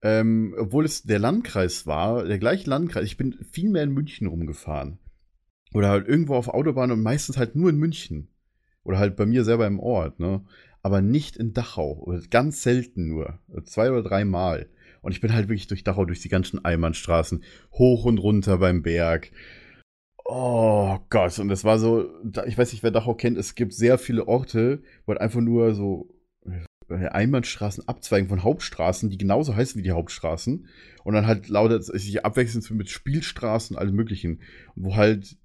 ähm, 0.02 0.56
obwohl 0.58 0.86
es 0.86 1.04
der 1.04 1.20
Landkreis 1.20 1.86
war, 1.86 2.24
der 2.24 2.40
gleiche 2.40 2.70
Landkreis, 2.70 3.06
ich 3.06 3.18
bin 3.18 3.34
viel 3.52 3.70
mehr 3.70 3.84
in 3.84 3.92
München 3.92 4.28
rumgefahren. 4.28 5.00
Oder 5.74 5.90
halt 5.90 6.08
irgendwo 6.08 6.36
auf 6.36 6.48
Autobahn 6.48 6.92
und 6.92 7.04
meistens 7.04 7.38
halt 7.38 7.56
nur 7.56 7.70
in 7.70 7.78
München. 7.78 8.30
Oder 8.84 8.98
halt 8.98 9.16
bei 9.16 9.26
mir 9.26 9.44
selber 9.44 9.68
im 9.68 9.80
Ort, 9.80 10.20
ne? 10.20 10.46
Aber 10.82 11.02
nicht 11.02 11.38
in 11.38 11.54
Dachau. 11.54 12.14
Ganz 12.30 12.64
selten 12.64 13.08
nur. 13.08 13.40
Zwei 13.66 13.92
oder 13.92 14.04
drei 14.04 14.26
Mal. 14.26 14.70
Und 15.02 15.12
ich 15.12 15.22
bin 15.22 15.34
halt 15.34 15.48
wirklich 15.48 15.68
durch 15.68 15.84
Dachau, 15.84 16.06
durch 16.06 16.22
die 16.22 16.30
ganzen 16.30 16.64
Einbahnstraßen, 16.64 17.44
hoch 17.74 18.06
und 18.06 18.18
runter 18.18 18.58
beim 18.58 18.82
Berg. 18.82 19.32
Oh 20.26 21.00
Gott, 21.10 21.40
und 21.40 21.50
das 21.50 21.64
war 21.64 21.80
so, 21.80 22.10
ich 22.46 22.58
weiß 22.58 22.72
nicht, 22.72 22.84
wer 22.84 22.92
Dachau 22.92 23.16
kennt, 23.16 23.38
es 23.38 23.56
gibt 23.56 23.74
sehr 23.74 23.98
viele 23.98 24.28
Orte, 24.28 24.84
wo 25.06 25.14
halt 25.14 25.22
einfach 25.22 25.42
nur 25.42 25.74
so 25.74 26.10
äh, 26.90 27.08
Einbahnstraßen 27.08 27.88
abzweigen 27.88 28.30
von 28.30 28.44
Hauptstraßen, 28.44 29.10
die 29.10 29.18
genauso 29.18 29.56
heißen 29.56 29.80
wie 29.80 29.84
die 29.84 29.92
Hauptstraßen. 29.92 30.68
Und 31.04 31.14
dann 31.14 31.28
halt 31.28 31.48
lauter 31.48 31.82
sich 31.82 32.26
abwechselnd 32.26 32.70
mit 32.72 32.90
Spielstraßen, 32.90 33.78
allem 33.78 33.96
möglichen. 33.96 34.42
Wo 34.76 34.96
halt 34.96 35.38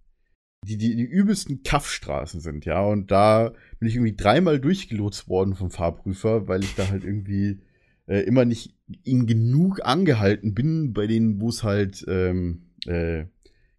die, 0.65 0.77
die, 0.77 0.97
die 0.97 1.03
übelsten 1.03 1.63
Kaffstraßen 1.63 2.41
sind, 2.41 2.65
ja. 2.65 2.83
Und 2.85 3.11
da 3.11 3.53
bin 3.79 3.89
ich 3.89 3.95
irgendwie 3.97 4.17
dreimal 4.17 4.59
durchgelotst 4.59 5.29
worden 5.29 5.55
vom 5.55 5.71
Fahrprüfer, 5.71 6.49
weil 6.49 6.63
ich 6.65 6.75
da 6.75 6.89
halt 6.89 7.05
irgendwie 7.05 7.61
äh, 8.07 8.21
immer 8.21 8.45
nicht 8.45 8.75
in 9.03 9.27
genug 9.27 9.85
angehalten 9.85 10.55
bin, 10.55 10.93
bei 10.93 11.07
denen, 11.07 11.41
wo 11.41 11.49
es 11.49 11.63
halt 11.63 12.05
ähm, 12.09 12.63
äh, 12.87 13.25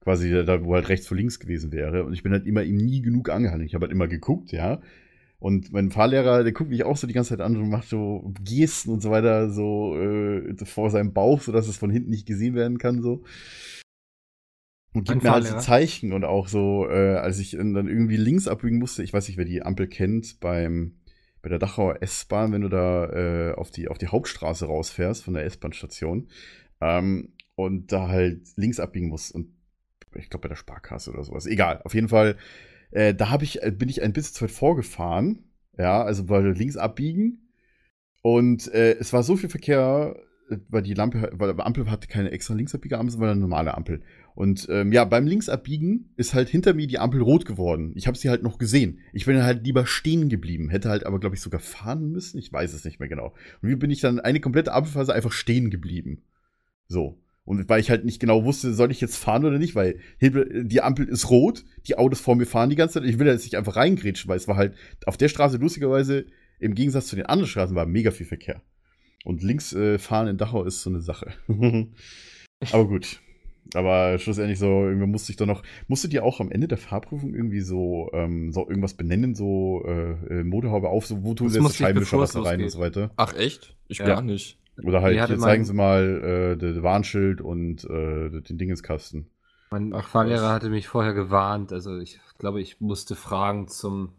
quasi 0.01 0.29
da- 0.45 0.63
wo 0.63 0.75
halt 0.75 0.89
rechts 0.89 1.07
vor 1.07 1.17
links 1.17 1.39
gewesen 1.39 1.71
wäre. 1.71 2.03
Und 2.05 2.13
ich 2.13 2.23
bin 2.23 2.31
halt 2.31 2.45
immer 2.45 2.63
ihm 2.63 2.77
nie 2.77 3.01
genug 3.01 3.29
angehalten. 3.29 3.65
Ich 3.65 3.73
habe 3.75 3.85
halt 3.85 3.91
immer 3.91 4.07
geguckt, 4.07 4.51
ja. 4.51 4.81
Und 5.39 5.71
mein 5.73 5.91
Fahrlehrer, 5.91 6.43
der 6.43 6.53
guckt 6.53 6.69
mich 6.71 6.83
auch 6.83 6.97
so 6.97 7.05
die 7.07 7.13
ganze 7.13 7.31
Zeit 7.31 7.41
an 7.41 7.55
und 7.57 7.69
macht 7.69 7.87
so 7.89 8.33
Gesten 8.43 8.89
und 8.89 9.01
so 9.01 9.11
weiter, 9.11 9.49
so 9.51 9.95
äh, 9.99 10.55
vor 10.65 10.89
seinem 10.89 11.13
Bauch, 11.13 11.41
sodass 11.41 11.67
es 11.67 11.77
von 11.77 11.91
hinten 11.91 12.09
nicht 12.09 12.25
gesehen 12.25 12.55
werden 12.55 12.77
kann, 12.77 13.01
so. 13.01 13.23
Und 14.95 15.07
gibt 15.07 15.23
mir 15.23 15.31
halt 15.31 15.45
so? 15.45 15.57
Zeichen 15.59 16.13
und 16.13 16.23
auch 16.23 16.47
so, 16.47 16.87
äh, 16.89 17.15
als 17.15 17.39
ich 17.39 17.51
dann 17.51 17.75
irgendwie 17.75 18.17
links 18.17 18.47
abbiegen 18.47 18.79
musste, 18.79 19.03
ich 19.03 19.13
weiß 19.13 19.27
nicht, 19.27 19.37
wer 19.37 19.45
die 19.45 19.61
Ampel 19.61 19.87
kennt, 19.87 20.39
beim, 20.39 20.95
bei 21.41 21.49
der 21.49 21.59
Dachauer 21.59 22.01
S-Bahn, 22.01 22.51
wenn 22.51 22.61
du 22.61 22.69
da 22.69 23.09
äh, 23.11 23.53
auf, 23.53 23.71
die, 23.71 23.87
auf 23.87 23.97
die 23.97 24.07
Hauptstraße 24.07 24.65
rausfährst 24.65 25.23
von 25.23 25.33
der 25.33 25.45
S-Bahn-Station 25.45 26.29
ähm, 26.81 27.33
und 27.55 27.91
da 27.91 28.07
halt 28.07 28.47
links 28.55 28.79
abbiegen 28.79 29.09
musst 29.09 29.33
und 29.33 29.53
ich 30.15 30.29
glaube 30.29 30.43
bei 30.43 30.49
der 30.49 30.55
Sparkasse 30.55 31.11
oder 31.11 31.23
sowas. 31.23 31.45
Egal, 31.45 31.81
auf 31.83 31.93
jeden 31.93 32.07
Fall, 32.07 32.37
äh, 32.91 33.13
da 33.13 33.29
hab 33.29 33.41
ich, 33.41 33.61
äh, 33.61 33.71
bin 33.71 33.89
ich 33.89 34.01
ein 34.01 34.13
bisschen 34.13 34.35
zu 34.35 34.45
weit 34.45 34.51
vorgefahren. 34.51 35.43
Ja, 35.77 36.03
also 36.03 36.29
weil 36.29 36.51
links 36.51 36.77
abbiegen. 36.77 37.49
Und 38.21 38.73
äh, 38.73 38.93
es 38.93 39.13
war 39.13 39.23
so 39.23 39.35
viel 39.35 39.49
Verkehr, 39.49 40.15
weil 40.69 40.83
die 40.83 40.93
Lampe, 40.93 41.31
weil 41.33 41.53
die 41.53 41.61
Ampel 41.61 41.89
hatte 41.89 42.07
keine 42.07 42.31
extra 42.31 42.53
Linksabbieger-Ampel, 42.53 43.11
sondern 43.11 43.31
eine 43.31 43.39
normale 43.39 43.75
Ampel. 43.75 44.01
Und 44.35 44.67
ähm, 44.69 44.91
ja, 44.91 45.05
beim 45.05 45.25
Linksabbiegen 45.25 46.13
ist 46.17 46.33
halt 46.33 46.49
hinter 46.49 46.73
mir 46.73 46.87
die 46.87 46.99
Ampel 46.99 47.21
rot 47.21 47.45
geworden. 47.45 47.93
Ich 47.95 48.07
habe 48.07 48.17
sie 48.17 48.29
halt 48.29 48.43
noch 48.43 48.57
gesehen. 48.57 48.99
Ich 49.13 49.25
bin 49.25 49.41
halt 49.41 49.65
lieber 49.65 49.85
stehen 49.85 50.29
geblieben, 50.29 50.69
hätte 50.69 50.89
halt 50.89 51.05
aber, 51.05 51.19
glaube 51.19 51.35
ich, 51.35 51.41
sogar 51.41 51.59
fahren 51.59 52.11
müssen. 52.11 52.37
Ich 52.37 52.51
weiß 52.51 52.73
es 52.73 52.85
nicht 52.85 52.99
mehr 52.99 53.09
genau. 53.09 53.33
Und 53.61 53.69
wie 53.69 53.75
bin 53.75 53.89
ich 53.91 54.01
dann 54.01 54.19
eine 54.19 54.39
komplette 54.39 54.73
Ampelphase 54.73 55.13
einfach 55.13 55.31
stehen 55.31 55.69
geblieben? 55.69 56.23
So. 56.87 57.19
Und 57.43 57.69
weil 57.69 57.79
ich 57.79 57.89
halt 57.91 58.05
nicht 58.05 58.19
genau 58.19 58.43
wusste, 58.43 58.73
soll 58.73 58.91
ich 58.91 59.01
jetzt 59.01 59.17
fahren 59.17 59.45
oder 59.45 59.59
nicht, 59.59 59.75
weil 59.75 59.99
die 60.19 60.81
Ampel 60.81 61.07
ist 61.07 61.29
rot, 61.29 61.63
die 61.87 61.95
Autos 61.95 62.19
vor 62.19 62.35
mir 62.35 62.47
fahren 62.47 62.71
die 62.71 62.75
ganze 62.75 62.95
Zeit. 62.95 63.09
Ich 63.09 63.19
will 63.19 63.27
jetzt 63.27 63.43
nicht 63.43 63.55
einfach 63.55 63.75
reingrätschen, 63.75 64.27
weil 64.27 64.37
es 64.37 64.47
war 64.47 64.57
halt 64.57 64.75
auf 65.05 65.15
der 65.15 65.29
Straße 65.29 65.57
lustigerweise, 65.57 66.25
im 66.59 66.73
Gegensatz 66.73 67.07
zu 67.07 67.15
den 67.15 67.27
anderen 67.27 67.49
Straßen, 67.49 67.75
war 67.75 67.85
mega 67.85 68.11
viel 68.11 68.25
Verkehr. 68.25 68.61
Und 69.25 69.43
links 69.43 69.73
äh, 69.73 69.97
fahren 69.97 70.27
in 70.27 70.37
Dachau 70.37 70.63
ist 70.63 70.81
so 70.81 70.89
eine 70.89 71.01
Sache. 71.01 71.33
Aber 72.71 72.87
gut. 72.87 73.19
Aber 73.73 74.17
schlussendlich 74.19 74.59
so, 74.59 74.67
irgendwie 74.85 75.07
musste 75.07 75.31
ich 75.31 75.37
doch 75.37 75.47
noch, 75.47 75.63
musstet 75.87 76.13
ihr 76.13 76.23
auch 76.23 76.39
am 76.39 76.51
Ende 76.51 76.67
der 76.67 76.77
Fahrprüfung 76.77 77.33
irgendwie 77.33 77.61
so, 77.61 78.09
ähm, 78.13 78.53
so 78.53 78.69
irgendwas 78.69 78.93
benennen, 78.93 79.35
so 79.35 79.83
äh, 79.85 80.11
äh, 80.39 80.43
Motorhaube 80.43 80.87
auf, 80.89 81.07
so 81.07 81.23
wo 81.23 81.33
tun 81.33 81.47
Das 81.47 81.53
sie 81.53 81.57
jetzt 81.57 81.63
musste 81.63 81.83
ich, 81.83 81.87
Scheibenwischer 81.87 82.11
bevor 82.11 82.23
es 82.23 82.35
Wasser 82.35 82.45
rein 82.45 82.61
und 82.61 82.69
so 82.69 82.79
weiter. 82.79 83.11
Ach, 83.17 83.33
echt? 83.33 83.75
Ich 83.87 83.97
Ja. 83.97 84.05
gar 84.05 84.21
nicht. 84.21 84.59
Oder 84.83 85.01
halt, 85.01 85.27
hier 85.27 85.37
zeigen 85.39 85.65
sie 85.65 85.73
mal 85.73 86.53
äh, 86.53 86.57
den 86.57 86.83
Warnschild 86.83 87.41
und 87.41 87.83
äh, 87.85 88.29
den 88.41 88.57
Dingenskasten. 88.57 89.31
Mein 89.71 89.93
Ach, 89.93 90.07
Fahrlehrer 90.07 90.43
was. 90.43 90.51
hatte 90.51 90.69
mich 90.69 90.87
vorher 90.87 91.13
gewarnt. 91.13 91.73
Also 91.73 91.97
ich 91.97 92.19
glaube, 92.37 92.61
ich 92.61 92.79
musste 92.79 93.15
Fragen 93.15 93.67
zum 93.67 94.13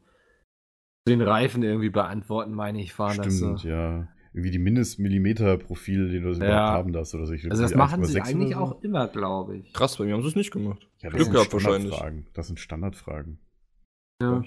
Den 1.06 1.22
Reifen 1.22 1.62
irgendwie 1.62 1.90
beantworten, 1.90 2.52
meine 2.52 2.80
ich, 2.80 2.98
war 2.98 3.14
das 3.14 3.38
so. 3.38 3.56
Stimmt, 3.56 3.62
ja. 3.62 4.08
Irgendwie 4.36 4.50
die 4.50 4.58
Mindestmillimeter-Profil, 4.58 6.10
den 6.10 6.22
du 6.22 6.28
überhaupt 6.28 6.42
Ja. 6.42 6.72
haben 6.72 6.92
darfst 6.92 7.14
oder 7.14 7.24
so. 7.26 7.32
Ich 7.32 7.50
Also 7.50 7.62
das 7.62 7.74
machen 7.74 8.04
sie 8.04 8.20
1,6 8.20 8.28
eigentlich 8.28 8.52
so. 8.54 8.60
auch 8.60 8.82
immer, 8.82 9.08
glaube 9.08 9.56
ich. 9.56 9.72
Krass, 9.72 9.96
bei 9.96 10.04
mir 10.04 10.12
haben 10.12 10.20
sie 10.22 10.28
es 10.28 10.36
nicht 10.36 10.50
gemacht. 10.50 10.86
Ja, 11.00 11.08
das 11.08 11.12
Glück 11.16 11.24
sind 11.24 11.32
gehabt 11.32 11.52
wahrscheinlich. 11.54 11.94
Standardfragen. 11.94 12.26
Das 12.34 12.46
sind 12.46 12.60
Standardfragen. 12.60 13.38
Ja. 14.20 14.44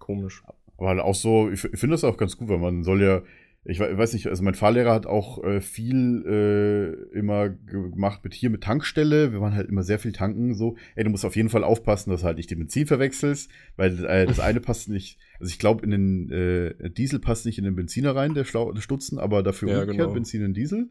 Komisch. 0.00 0.42
Aber 0.76 0.88
halt 0.88 1.00
auch 1.00 1.14
so, 1.14 1.50
ich, 1.50 1.64
ich 1.64 1.78
finde 1.78 1.94
das 1.94 2.02
auch 2.04 2.16
ganz 2.16 2.36
gut, 2.36 2.48
weil 2.48 2.58
man 2.58 2.82
soll 2.82 3.00
ja, 3.00 3.22
ich 3.68 3.78
we- 3.80 3.96
weiß 3.96 4.12
nicht, 4.14 4.26
also 4.26 4.42
mein 4.42 4.54
Fahrlehrer 4.54 4.92
hat 4.92 5.06
auch 5.06 5.44
äh, 5.44 5.60
viel 5.60 6.24
äh, 6.26 7.16
immer 7.16 7.50
ge- 7.50 7.90
gemacht 7.90 8.24
mit 8.24 8.34
hier 8.34 8.50
mit 8.50 8.62
Tankstelle. 8.62 9.32
Wir 9.32 9.40
waren 9.40 9.54
halt 9.54 9.68
immer 9.68 9.82
sehr 9.82 9.98
viel 9.98 10.12
tanken, 10.12 10.54
so. 10.54 10.76
Ey, 10.96 11.04
du 11.04 11.10
musst 11.10 11.24
auf 11.24 11.36
jeden 11.36 11.48
Fall 11.50 11.64
aufpassen, 11.64 12.10
dass 12.10 12.22
du 12.22 12.26
halt 12.26 12.38
nicht 12.38 12.50
den 12.50 12.58
Benzin 12.58 12.86
verwechselst, 12.86 13.50
weil 13.76 14.04
äh, 14.06 14.26
das 14.26 14.40
eine 14.40 14.60
passt 14.60 14.88
nicht, 14.88 15.18
also 15.38 15.50
ich 15.50 15.58
glaube, 15.58 15.84
in 15.84 15.90
den 15.90 16.30
äh, 16.30 16.90
Diesel 16.90 17.18
passt 17.20 17.46
nicht 17.46 17.58
in 17.58 17.64
den 17.64 17.76
Benziner 17.76 18.16
rein, 18.16 18.34
der, 18.34 18.44
Schlau 18.44 18.72
der 18.72 18.80
Stutzen, 18.80 19.18
aber 19.18 19.42
dafür 19.42 19.68
Ja, 19.68 19.80
umgekehrt 19.80 19.98
genau. 20.08 20.14
Benzin 20.14 20.42
in 20.44 20.54
Diesel. 20.54 20.88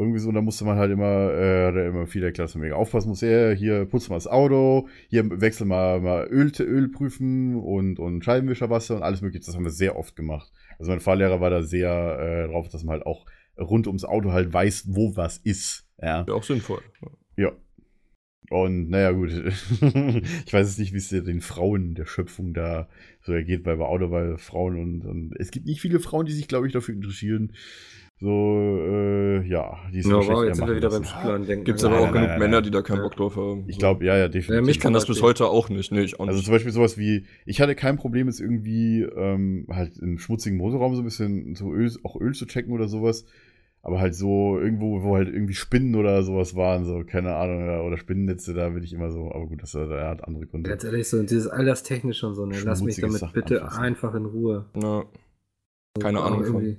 Irgendwie 0.00 0.18
so, 0.18 0.30
und 0.30 0.34
da 0.34 0.40
musste 0.40 0.64
man 0.64 0.78
halt 0.78 0.90
immer, 0.90 1.30
äh, 1.30 1.66
er 1.66 1.86
immer 1.86 2.06
viel 2.06 2.24
erklärt, 2.24 2.48
dass 2.48 2.54
man 2.54 2.62
mega 2.62 2.76
aufpassen 2.76 3.10
muss. 3.10 3.20
Ja, 3.20 3.50
hier 3.50 3.84
putz 3.84 4.08
mal 4.08 4.16
das 4.16 4.26
Auto, 4.26 4.88
hier 5.08 5.28
wechsel 5.42 5.66
mal, 5.66 6.00
mal 6.00 6.26
Öl, 6.30 6.50
Öl 6.58 6.88
prüfen 6.88 7.54
und, 7.56 7.98
und 7.98 8.24
Scheibenwischerwasser 8.24 8.96
und 8.96 9.02
alles 9.02 9.20
mögliche. 9.20 9.44
Das 9.44 9.54
haben 9.54 9.64
wir 9.64 9.70
sehr 9.70 9.96
oft 9.96 10.16
gemacht. 10.16 10.50
Also 10.78 10.90
mein 10.90 11.00
Fahrlehrer 11.00 11.42
war 11.42 11.50
da 11.50 11.62
sehr 11.62 12.18
äh, 12.18 12.48
drauf, 12.50 12.70
dass 12.70 12.82
man 12.82 12.94
halt 12.94 13.06
auch 13.06 13.26
rund 13.58 13.86
ums 13.86 14.06
Auto 14.06 14.32
halt 14.32 14.50
weiß, 14.50 14.84
wo 14.88 15.16
was 15.16 15.36
ist. 15.36 15.86
Ja. 16.00 16.26
Wäre 16.26 16.38
auch 16.38 16.44
sinnvoll. 16.44 16.80
Ja. 17.36 17.52
Und 18.48 18.88
naja, 18.88 19.12
gut. 19.12 19.30
ich 19.30 20.52
weiß 20.52 20.66
jetzt 20.66 20.78
nicht, 20.78 20.94
wie 20.94 20.96
es 20.96 21.10
den 21.10 21.42
Frauen 21.42 21.94
der 21.94 22.06
Schöpfung 22.06 22.54
da 22.54 22.88
so 23.20 23.34
ergeht 23.34 23.64
bei 23.64 23.78
Auto, 23.78 24.08
bei 24.08 24.38
Frauen 24.38 24.78
und, 24.78 25.04
und 25.04 25.36
es 25.38 25.50
gibt 25.50 25.66
nicht 25.66 25.82
viele 25.82 26.00
Frauen, 26.00 26.24
die 26.24 26.32
sich, 26.32 26.48
glaube 26.48 26.66
ich, 26.66 26.72
dafür 26.72 26.94
interessieren. 26.94 27.52
So, 28.22 28.28
äh, 28.28 29.48
ja, 29.48 29.78
die 29.92 30.00
es 30.00 30.06
Ja, 30.06 30.12
wow, 30.16 30.44
jetzt 30.44 30.58
sind 30.58 30.68
wir 30.68 30.76
wieder 30.76 30.90
beim 30.90 31.02
lassen. 31.02 31.16
Spielern 31.18 31.46
denken. 31.46 31.64
Gibt 31.64 31.78
es 31.78 31.84
Nein, 31.84 31.92
aber 31.94 32.00
auch 32.02 32.04
nein, 32.06 32.12
genug 32.12 32.28
nein, 32.28 32.38
Männer, 32.38 32.56
nein. 32.58 32.64
die 32.64 32.70
da 32.70 32.82
keinen 32.82 32.98
Ja. 32.98 33.02
Bock 33.04 33.16
drauf 33.16 33.36
haben. 33.36 33.64
Ich 33.66 33.78
glaube, 33.78 34.04
ja, 34.04 34.14
ja, 34.18 34.28
definitiv. 34.28 34.66
mich 34.66 34.76
Ich 34.76 34.80
kann 34.82 34.92
das 34.92 35.06
bis 35.06 35.22
heute 35.22 35.46
auch 35.46 35.70
nicht. 35.70 35.90
Nee, 35.90 36.02
ich 36.02 36.20
auch 36.20 36.26
Also 36.26 36.34
nicht. 36.36 36.44
zum 36.44 36.52
Beispiel 36.52 36.70
sowas 36.72 36.98
wie, 36.98 37.24
ich 37.46 37.62
hatte 37.62 37.74
kein 37.74 37.96
Problem, 37.96 38.26
jetzt 38.26 38.40
irgendwie 38.40 39.02
ähm, 39.02 39.66
halt 39.70 39.96
im 39.98 40.18
schmutzigen 40.18 40.58
Motorraum 40.58 40.94
so 40.96 41.00
ein 41.00 41.04
bisschen 41.06 41.54
so 41.54 41.72
Öl, 41.72 41.90
auch 42.04 42.20
Öl 42.20 42.34
zu 42.34 42.44
checken 42.44 42.72
oder 42.74 42.88
sowas. 42.88 43.24
Aber 43.82 43.98
halt 44.00 44.14
so 44.14 44.58
irgendwo, 44.60 45.02
wo 45.02 45.16
halt 45.16 45.28
irgendwie 45.28 45.54
Spinnen 45.54 45.94
oder 45.94 46.22
sowas 46.22 46.54
waren, 46.54 46.84
so, 46.84 47.02
keine 47.04 47.34
Ahnung, 47.36 47.62
oder, 47.64 47.82
oder 47.84 47.96
Spinnennetze, 47.96 48.52
da 48.52 48.68
bin 48.68 48.82
ich 48.82 48.92
immer 48.92 49.10
so, 49.10 49.32
aber 49.32 49.46
gut, 49.46 49.62
das 49.62 49.74
er 49.74 50.08
hat 50.10 50.22
andere 50.28 50.44
Gründe. 50.46 50.68
Ganz 50.68 50.84
ehrlich, 50.84 51.08
so 51.08 51.22
dieses 51.22 51.46
Alterstechnische 51.46 52.26
und 52.26 52.34
so, 52.34 52.44
ne? 52.44 52.56
Lass 52.62 52.82
mich 52.82 52.96
damit 52.96 53.16
Sachen 53.20 53.32
bitte 53.32 53.62
anfassen. 53.62 53.82
einfach 53.82 54.14
in 54.14 54.26
Ruhe. 54.26 54.66
Ja. 54.76 55.04
Keine 55.98 56.18
Aber 56.18 56.26
Ahnung 56.26 56.44
von. 56.44 56.76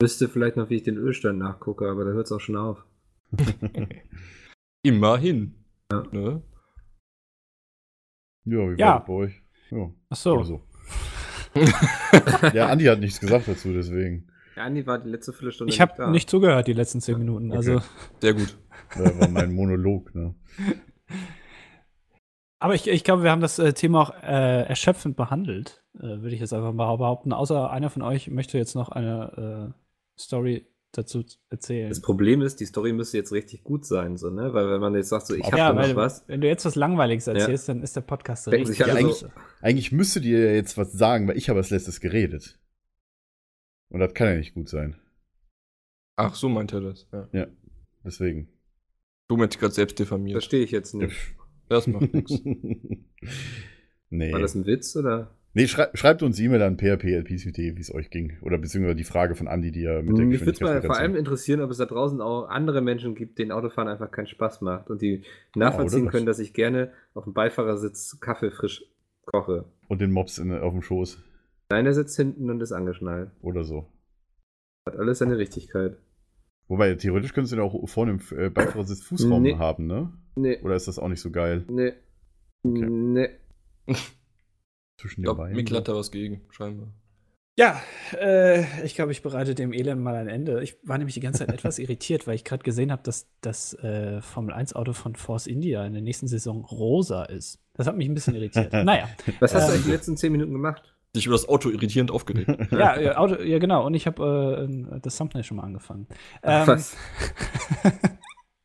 Wüsste 0.00 0.28
vielleicht 0.28 0.56
noch, 0.56 0.68
wie 0.68 0.76
ich 0.76 0.82
den 0.82 0.98
Ölstand 0.98 1.38
nachgucke, 1.38 1.88
aber 1.88 2.04
da 2.04 2.10
hört 2.10 2.26
es 2.26 2.32
auch 2.32 2.40
schon 2.40 2.56
auf. 2.56 2.84
Immerhin. 4.82 5.64
Ja. 5.90 6.02
Ne? 6.12 6.42
Ja, 8.44 8.58
wie 8.58 8.78
Ja. 8.78 8.86
war 8.88 8.98
das 8.98 9.06
bei 9.06 9.12
euch? 9.12 9.42
Ja, 9.70 9.90
Ach 10.10 10.16
so. 10.16 10.42
so. 10.44 10.62
Ja, 12.52 12.66
Andi 12.68 12.84
hat 12.84 13.00
nichts 13.00 13.20
gesagt 13.20 13.48
dazu, 13.48 13.72
deswegen. 13.72 14.28
Ja, 14.54 14.64
Andi 14.64 14.86
war 14.86 14.98
die 14.98 15.08
letzte 15.08 15.32
Viertelstunde 15.32 15.72
Ich 15.72 15.80
habe 15.80 16.10
nicht 16.10 16.28
zugehört 16.28 16.66
die 16.66 16.74
letzten 16.74 17.00
zehn 17.00 17.18
Minuten. 17.18 17.52
Also, 17.52 17.80
Sehr 18.20 18.34
gut. 18.34 18.58
Das 18.96 19.18
war 19.18 19.28
mein 19.28 19.52
Monolog, 19.54 20.14
ne? 20.14 20.34
aber 22.60 22.74
ich, 22.74 22.86
ich 22.86 23.02
glaube, 23.02 23.22
wir 23.22 23.30
haben 23.30 23.40
das 23.40 23.58
äh, 23.58 23.72
Thema 23.72 24.02
auch 24.02 24.10
äh, 24.22 24.62
erschöpfend 24.64 25.16
behandelt, 25.16 25.82
äh, 25.94 26.02
würde 26.02 26.34
ich 26.34 26.40
jetzt 26.40 26.52
einfach 26.52 26.72
mal 26.72 26.96
behaupten. 26.96 27.32
Außer 27.32 27.70
einer 27.70 27.90
von 27.90 28.02
euch 28.02 28.28
möchte 28.30 28.58
jetzt 28.58 28.74
noch 28.74 28.90
eine 28.90 29.72
äh, 29.74 29.85
Story 30.18 30.66
dazu 30.92 31.24
erzählen. 31.50 31.88
Das 31.88 32.00
Problem 32.00 32.42
ist, 32.42 32.60
die 32.60 32.66
Story 32.66 32.92
müsste 32.92 33.18
jetzt 33.18 33.32
richtig 33.32 33.64
gut 33.64 33.84
sein, 33.84 34.16
so, 34.16 34.30
ne? 34.30 34.52
Weil 34.54 34.70
wenn 34.70 34.80
man 34.80 34.94
jetzt 34.94 35.10
sagt, 35.10 35.26
so, 35.26 35.34
ich 35.34 35.44
habe 35.44 35.58
ja, 35.58 35.72
noch 35.72 35.96
was. 35.96 36.24
wenn 36.26 36.40
du 36.40 36.48
jetzt 36.48 36.64
was 36.64 36.74
Langweiliges 36.74 37.26
erzählst, 37.26 37.68
dann 37.68 37.82
ist 37.82 37.96
der 37.96 38.00
Podcast 38.00 38.46
Denken 38.46 38.68
richtig 38.68 38.84
sich 38.84 38.94
alle 38.94 39.12
so-. 39.12 39.28
Eigentlich 39.60 39.92
müsstet 39.92 40.24
ihr 40.24 40.46
ja 40.46 40.52
jetzt 40.52 40.76
was 40.78 40.92
sagen, 40.92 41.28
weil 41.28 41.36
ich 41.36 41.48
habe 41.48 41.58
als 41.58 41.70
letztes 41.70 42.00
geredet. 42.00 42.58
Und 43.90 44.00
das 44.00 44.14
kann 44.14 44.28
ja 44.28 44.36
nicht 44.36 44.54
gut 44.54 44.68
sein. 44.68 44.96
Ach, 46.16 46.34
so 46.34 46.48
meint 46.48 46.72
er 46.72 46.80
das. 46.80 47.06
Ja. 47.32 47.46
Deswegen. 48.04 48.48
Du 49.28 49.36
meinst 49.36 49.58
gerade 49.58 49.74
selbst 49.74 49.98
diffamiert. 49.98 50.34
Verstehe 50.34 50.64
ich 50.64 50.70
jetzt 50.70 50.94
nicht. 50.94 51.14
Das 51.68 51.86
macht 51.88 52.14
nichts. 52.14 52.40
nee. 54.10 54.32
War 54.32 54.40
das 54.40 54.54
ein 54.54 54.66
Witz 54.66 54.94
oder? 54.96 55.35
Nee, 55.56 55.66
schrei 55.66 55.88
schreibt 55.94 56.22
uns 56.22 56.38
E-Mail 56.38 56.62
an 56.62 56.76
php.lpc.de, 56.76 57.76
wie 57.76 57.80
es 57.80 57.92
euch 57.92 58.10
ging. 58.10 58.38
Oder 58.42 58.58
beziehungsweise 58.58 58.94
die 58.94 59.04
Frage 59.04 59.34
von 59.34 59.48
Andi, 59.48 59.72
die 59.72 59.80
ja 59.82 60.02
mit 60.02 60.16
der 60.16 60.24
Mich 60.26 60.40
würde 60.40 60.52
es 60.52 60.60
mal 60.60 60.80
vor 60.82 60.96
allem 60.96 61.16
interessieren, 61.16 61.60
ob 61.60 61.70
es 61.70 61.78
da 61.78 61.86
draußen 61.86 62.20
auch 62.20 62.48
andere 62.48 62.80
Menschen 62.82 63.14
gibt, 63.14 63.38
denen 63.38 63.50
Autofahren 63.50 63.88
einfach 63.88 64.10
keinen 64.10 64.26
Spaß 64.28 64.60
macht 64.60 64.90
und 64.90 65.02
die 65.02 65.22
nachvollziehen 65.56 66.04
das. 66.04 66.12
können, 66.12 66.26
dass 66.26 66.38
ich 66.38 66.52
gerne 66.52 66.92
auf 67.14 67.24
dem 67.24 67.32
Beifahrersitz 67.32 68.20
Kaffee 68.20 68.50
frisch 68.52 68.84
koche. 69.24 69.64
Und 69.88 70.00
den 70.00 70.12
Mops 70.12 70.38
in, 70.38 70.52
auf 70.52 70.72
dem 70.72 70.82
Schoß. 70.82 71.18
Nein, 71.70 71.84
der 71.84 71.94
sitzt 71.94 72.16
hinten 72.16 72.48
und 72.48 72.60
ist 72.62 72.70
angeschnallt. 72.72 73.30
Oder 73.40 73.64
so. 73.64 73.88
Hat 74.86 74.96
alles 74.96 75.18
seine 75.18 75.36
Richtigkeit. 75.36 75.96
Wobei, 76.68 76.94
theoretisch 76.94 77.32
könntest 77.32 77.52
du 77.52 77.56
ja 77.56 77.62
auch 77.62 77.88
vorne 77.88 78.12
im 78.12 78.38
äh, 78.38 78.50
Beifahrersitz 78.50 79.02
Fußraum 79.02 79.42
Nee. 79.42 79.56
haben, 79.56 79.86
ne? 79.86 80.12
Nee, 80.36 80.58
Oder 80.62 80.74
ist 80.76 80.86
das 80.86 80.98
auch 80.98 81.08
nicht 81.08 81.20
so 81.20 81.30
geil? 81.30 81.64
nee. 81.68 81.92
Okay. 82.62 82.86
Nee. 82.88 83.28
Zwischen 84.98 85.12
Ich 85.12 85.16
den 85.16 85.24
glaube, 85.24 85.42
Beinen? 85.42 85.56
Mikkel 85.56 85.76
hat 85.76 85.88
da 85.88 85.94
was 85.94 86.10
gegen, 86.10 86.42
scheinbar. 86.50 86.88
Ja, 87.58 87.80
äh, 88.20 88.84
ich 88.84 88.94
glaube, 88.94 89.12
ich 89.12 89.22
bereite 89.22 89.54
dem 89.54 89.72
Elend 89.72 90.02
mal 90.02 90.14
ein 90.14 90.28
Ende. 90.28 90.62
Ich 90.62 90.76
war 90.82 90.98
nämlich 90.98 91.14
die 91.14 91.20
ganze 91.20 91.38
Zeit 91.46 91.54
etwas 91.54 91.78
irritiert, 91.78 92.26
weil 92.26 92.34
ich 92.34 92.44
gerade 92.44 92.62
gesehen 92.62 92.92
habe, 92.92 93.02
dass 93.02 93.28
das 93.40 93.72
äh, 93.74 94.20
Formel 94.20 94.54
1-Auto 94.54 94.92
von 94.92 95.14
Force 95.16 95.46
India 95.46 95.84
in 95.86 95.94
der 95.94 96.02
nächsten 96.02 96.28
Saison 96.28 96.64
rosa 96.66 97.24
ist. 97.24 97.58
Das 97.74 97.86
hat 97.86 97.96
mich 97.96 98.08
ein 98.08 98.14
bisschen 98.14 98.34
irritiert. 98.34 98.72
naja, 98.84 99.08
Was 99.40 99.54
hast 99.54 99.68
du 99.68 99.68
Ähm. 99.68 99.74
eigentlich 99.74 99.84
die 99.86 99.90
letzten 99.92 100.16
zehn 100.18 100.32
Minuten 100.32 100.52
gemacht? 100.52 100.82
Sich 101.14 101.24
über 101.24 101.34
das 101.34 101.48
Auto 101.48 101.70
irritierend 101.70 102.10
aufgeregt. 102.10 102.50
ja, 102.72 103.00
ja, 103.00 103.16
Auto, 103.16 103.40
ja, 103.42 103.58
genau. 103.58 103.86
Und 103.86 103.94
ich 103.94 104.06
habe 104.06 104.68
äh, 104.94 105.00
das 105.00 105.16
Thumbnail 105.16 105.44
schon 105.44 105.56
mal 105.56 105.62
angefangen. 105.62 106.06
Ach, 106.42 106.60
Ähm, 106.62 106.74
was? 106.74 106.94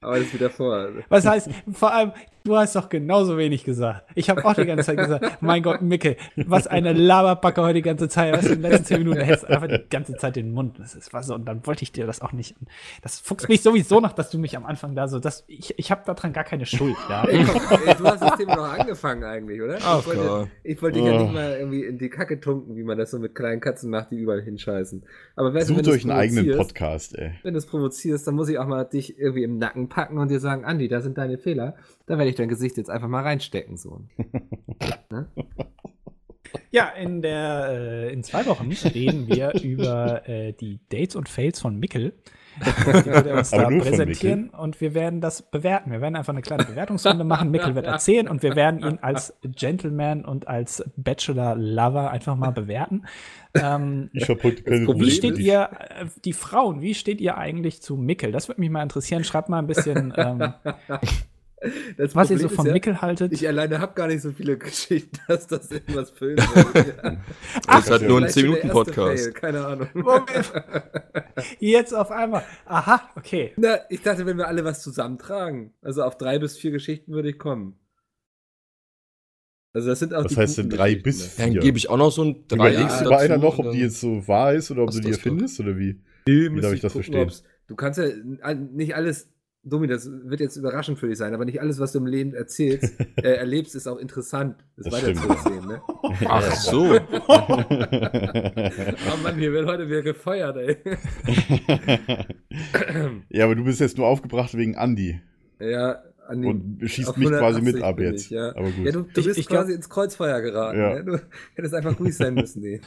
Aber 0.01 0.19
das 0.19 0.33
wieder 0.33 0.49
vor. 0.49 0.89
Was 1.09 1.25
heißt, 1.25 1.49
vor 1.73 1.93
allem, 1.93 2.11
du 2.43 2.55
hast 2.57 2.75
doch 2.75 2.89
genauso 2.89 3.37
wenig 3.37 3.63
gesagt. 3.63 4.09
Ich 4.15 4.29
habe 4.29 4.43
auch 4.45 4.53
die 4.53 4.65
ganze 4.65 4.85
Zeit 4.85 4.97
gesagt, 4.97 5.41
mein 5.41 5.63
Gott, 5.63 5.81
Micke, 5.81 6.17
was 6.35 6.67
eine 6.67 6.93
Laberbacke 6.93 7.61
heute 7.61 7.75
die 7.75 7.81
ganze 7.81 8.09
Zeit. 8.09 8.33
Was 8.35 8.45
in 8.45 8.61
den 8.61 8.71
letzten 8.71 8.85
zehn 8.85 8.97
Minuten 8.99 9.21
hältst 9.21 9.43
du 9.43 9.49
einfach 9.49 9.67
die 9.67 9.83
ganze 9.89 10.15
Zeit 10.15 10.35
den 10.35 10.53
Mund. 10.53 10.79
Das 10.79 10.95
ist 10.95 11.13
was 11.13 11.27
so. 11.27 11.35
Und 11.35 11.45
dann 11.45 11.65
wollte 11.65 11.83
ich 11.83 11.91
dir 11.91 12.05
das 12.05 12.21
auch 12.21 12.31
nicht. 12.31 12.55
Das 13.01 13.19
fuchst 13.19 13.49
mich 13.49 13.61
sowieso 13.61 13.99
noch, 13.99 14.13
dass 14.13 14.29
du 14.29 14.37
mich 14.37 14.55
am 14.57 14.65
Anfang 14.65 14.95
da 14.95 15.07
so, 15.07 15.19
das, 15.19 15.43
ich, 15.47 15.77
ich 15.77 15.91
habe 15.91 16.01
daran 16.05 16.33
gar 16.33 16.43
keine 16.43 16.65
Schuld, 16.65 16.95
ja. 17.09 17.23
Ey, 17.27 17.45
du 17.45 18.03
hast 18.05 18.21
das 18.21 18.35
Thema 18.37 18.55
noch 18.55 18.79
angefangen 18.79 19.23
eigentlich, 19.23 19.61
oder? 19.61 19.77
Ach, 19.83 19.99
ich 19.99 20.07
wollte, 20.07 20.21
klar. 20.21 20.47
ich 20.63 20.81
wollte 20.81 20.99
dich 20.99 21.07
ja 21.07 21.11
Oh. 21.17 21.23
nicht 21.23 21.33
mal 21.33 21.57
irgendwie 21.59 21.83
in 21.83 21.97
die 21.97 22.09
Kacke 22.09 22.39
tunken, 22.39 22.75
wie 22.75 22.83
man 22.83 22.97
das 22.97 23.11
so 23.11 23.19
mit 23.19 23.35
kleinen 23.35 23.59
Katzen 23.61 23.89
macht, 23.89 24.11
die 24.11 24.17
überall 24.17 24.41
hinscheißen. 24.41 25.03
Aber 25.35 25.53
weißt 25.53 25.69
du, 25.69 25.75
wenn 25.75 25.83
Sucht 25.83 25.87
du 25.87 25.97
euch 25.97 26.03
einen 26.03 26.11
eigenen 26.17 26.57
Podcast, 26.57 27.17
ey. 27.17 27.31
Wenn 27.43 27.53
du 27.53 27.57
es 27.57 27.65
provozierst, 27.65 28.25
dann 28.27 28.35
muss 28.35 28.49
ich 28.49 28.57
auch 28.57 28.67
mal 28.67 28.83
dich 28.85 29.19
irgendwie 29.19 29.43
im 29.43 29.57
Nacken 29.57 29.89
packen 29.89 30.17
und 30.17 30.29
dir 30.31 30.39
sagen, 30.39 30.65
Andi, 30.65 30.87
da 30.87 31.01
sind 31.01 31.17
deine 31.17 31.37
Fehler. 31.37 31.75
Da 32.11 32.17
werde 32.17 32.29
ich 32.29 32.35
dein 32.35 32.49
Gesicht 32.49 32.75
jetzt 32.75 32.89
einfach 32.89 33.07
mal 33.07 33.23
reinstecken, 33.23 33.77
so. 33.77 34.01
Ja, 36.71 36.89
in 36.89 37.21
der 37.21 37.69
äh, 37.69 38.11
in 38.11 38.21
zwei 38.25 38.45
Wochen 38.45 38.69
reden 38.69 39.27
wir 39.27 39.53
über 39.63 40.27
äh, 40.27 40.51
die 40.51 40.81
Dates 40.89 41.15
und 41.15 41.29
Fails 41.29 41.61
von 41.61 41.79
Mickel. 41.79 42.11
Die 42.59 43.05
wird 43.05 43.27
er 43.27 43.37
uns 43.37 43.51
da 43.51 43.69
präsentieren 43.69 44.49
und 44.49 44.81
wir 44.81 44.93
werden 44.93 45.21
das 45.21 45.41
bewerten. 45.41 45.89
Wir 45.89 46.01
werden 46.01 46.17
einfach 46.17 46.33
eine 46.33 46.41
kleine 46.41 46.65
Bewertungsrunde 46.65 47.23
machen. 47.23 47.49
Mickel 47.49 47.75
wird 47.75 47.85
erzählen 47.85 48.27
und 48.27 48.43
wir 48.43 48.57
werden 48.57 48.81
ihn 48.81 48.99
als 49.01 49.33
Gentleman 49.41 50.25
und 50.25 50.49
als 50.49 50.83
Bachelor-Lover 50.97 52.11
einfach 52.11 52.35
mal 52.35 52.51
bewerten. 52.51 53.05
Ähm, 53.53 54.09
Ich 54.11 54.27
habe 54.27 54.43
heute 54.43 54.63
keine 54.63 54.85
Problem 54.85 55.07
wie 55.07 55.11
steht 55.11 55.39
ihr, 55.39 55.69
äh, 55.79 56.05
die 56.25 56.33
Frauen, 56.33 56.81
wie 56.81 56.93
steht 56.93 57.21
ihr 57.21 57.37
eigentlich 57.37 57.81
zu 57.81 57.95
Mickel? 57.95 58.33
Das 58.33 58.49
würde 58.49 58.59
mich 58.59 58.69
mal 58.69 58.83
interessieren. 58.83 59.23
Schreibt 59.23 59.47
mal 59.47 59.59
ein 59.59 59.67
bisschen, 59.67 60.13
ähm, 60.17 60.53
Das 61.97 62.15
was 62.15 62.31
ihr 62.31 62.39
so 62.39 62.49
von 62.49 62.65
ja, 62.65 62.73
Mickel 62.73 63.01
haltet. 63.01 63.31
Ich 63.33 63.47
alleine 63.47 63.79
habe 63.79 63.93
gar 63.93 64.07
nicht 64.07 64.21
so 64.21 64.31
viele 64.31 64.57
Geschichten, 64.59 65.17
dass 65.27 65.45
das 65.47 65.69
irgendwas 65.71 66.09
füllen. 66.11 66.37
Das 67.67 67.89
halt 67.89 68.01
ja. 68.01 68.07
nur 68.07 68.17
ein 68.21 68.29
Vielleicht 68.29 68.39
schon 68.39 68.53
der 68.53 68.63
erste 68.63 68.71
10-Minuten-Podcast. 68.91 69.23
Fail, 69.23 69.33
Keine 69.33 69.65
Ahnung. 69.65 69.87
Moment. 69.93 70.51
Jetzt 71.59 71.93
auf 71.93 72.09
einmal. 72.11 72.43
Aha, 72.65 73.09
okay. 73.15 73.53
Na, 73.57 73.77
ich 73.89 74.01
dachte, 74.01 74.25
wenn 74.25 74.37
wir 74.37 74.47
alle 74.47 74.63
was 74.65 74.81
zusammentragen, 74.81 75.73
also 75.81 76.03
auf 76.03 76.17
drei 76.17 76.39
bis 76.39 76.57
vier 76.57 76.71
Geschichten 76.71 77.11
würde 77.13 77.29
ich 77.29 77.37
kommen. 77.37 77.77
Also 79.73 79.87
das 79.89 79.99
sind 79.99 80.13
auch 80.13 80.25
Was 80.25 80.31
die 80.33 80.37
heißt 80.37 80.57
denn 80.57 80.69
drei 80.69 80.95
bis 80.95 81.37
ne? 81.37 81.43
Dann 81.45 81.51
vier? 81.53 81.61
gebe 81.61 81.77
ich 81.77 81.89
auch 81.89 81.97
noch 81.97 82.11
so 82.11 82.23
ein 82.25 82.43
Überlegst 82.51 82.89
Dreieck 82.99 83.03
du 83.03 83.09
bei 83.09 83.17
einer 83.19 83.37
noch, 83.37 83.57
ob 83.59 83.65
die 83.71 83.71
dann- 83.71 83.79
jetzt 83.79 84.01
so 84.01 84.27
wahr 84.27 84.53
ist 84.53 84.69
oder 84.71 84.83
ob 84.83 84.91
du 84.91 84.99
die 84.99 85.07
das 85.09 85.17
erfindest 85.17 85.59
oder 85.59 85.77
wie? 85.77 86.01
Nee, 86.27 86.51
Wie 86.55 86.59
darf 86.61 86.73
ich 86.73 86.81
das 86.81 86.93
gucken, 86.93 87.13
verstehen? 87.13 87.47
Du 87.67 87.75
kannst 87.75 87.99
ja 87.99 88.07
nicht 88.55 88.95
alles 88.95 89.29
Domi, 89.63 89.85
das 89.85 90.09
wird 90.11 90.39
jetzt 90.39 90.55
überraschend 90.57 90.97
für 90.97 91.07
dich 91.07 91.19
sein, 91.19 91.35
aber 91.35 91.45
nicht 91.45 91.61
alles, 91.61 91.79
was 91.79 91.91
du 91.91 91.99
im 91.99 92.07
Leben 92.07 92.33
erzählst, 92.33 92.95
äh, 93.17 93.33
erlebst, 93.35 93.75
ist 93.75 93.87
auch 93.87 93.97
interessant, 93.97 94.55
das, 94.75 94.85
Das 94.85 94.93
weiter 94.93 95.15
stimmt. 95.15 95.21
zu 95.21 95.29
erzählen. 95.29 95.67
Ne? 95.67 95.81
Ach 96.27 96.51
so. 96.55 96.99
Oh 99.13 99.17
Mann, 99.23 99.35
hier 99.37 99.51
wird 99.51 99.67
heute 99.67 99.87
wieder 99.87 100.01
gefeuert, 100.01 100.57
ey. 100.57 100.77
ja, 103.29 103.45
aber 103.45 103.55
du 103.55 103.63
bist 103.63 103.79
jetzt 103.79 103.97
nur 103.97 104.07
aufgebracht 104.07 104.55
wegen 104.55 104.75
Andi 104.75 105.21
Ja, 105.59 106.01
an 106.27 106.41
die- 106.41 106.47
und 106.47 106.79
schießt 106.83 107.17
mich 107.17 107.29
quasi 107.29 107.61
mit 107.61 107.75
180 107.75 107.83
ab 107.83 107.99
jetzt. 107.99 108.25
ich, 108.25 108.29
ja. 108.31 108.49
Aber 108.55 108.71
gut. 108.71 108.85
Ja, 108.85 108.91
du, 108.91 109.01
du 109.03 109.19
Ich- 109.19 109.25
bist 109.25 109.37
ich 109.39 109.47
glaub- 109.47 109.61
quasi 109.63 109.73
ins 109.73 109.89
Kreuzfeuer 109.89 110.41
geraten. 110.41 110.79
Ja. 110.79 110.95
Ne? 110.95 111.03
Du 111.03 111.19
hättest 111.55 111.73
einfach 111.75 111.99
ruhig 111.99 112.15
sein 112.15 112.33
müssen. 112.33 112.61
Nee. 112.61 112.81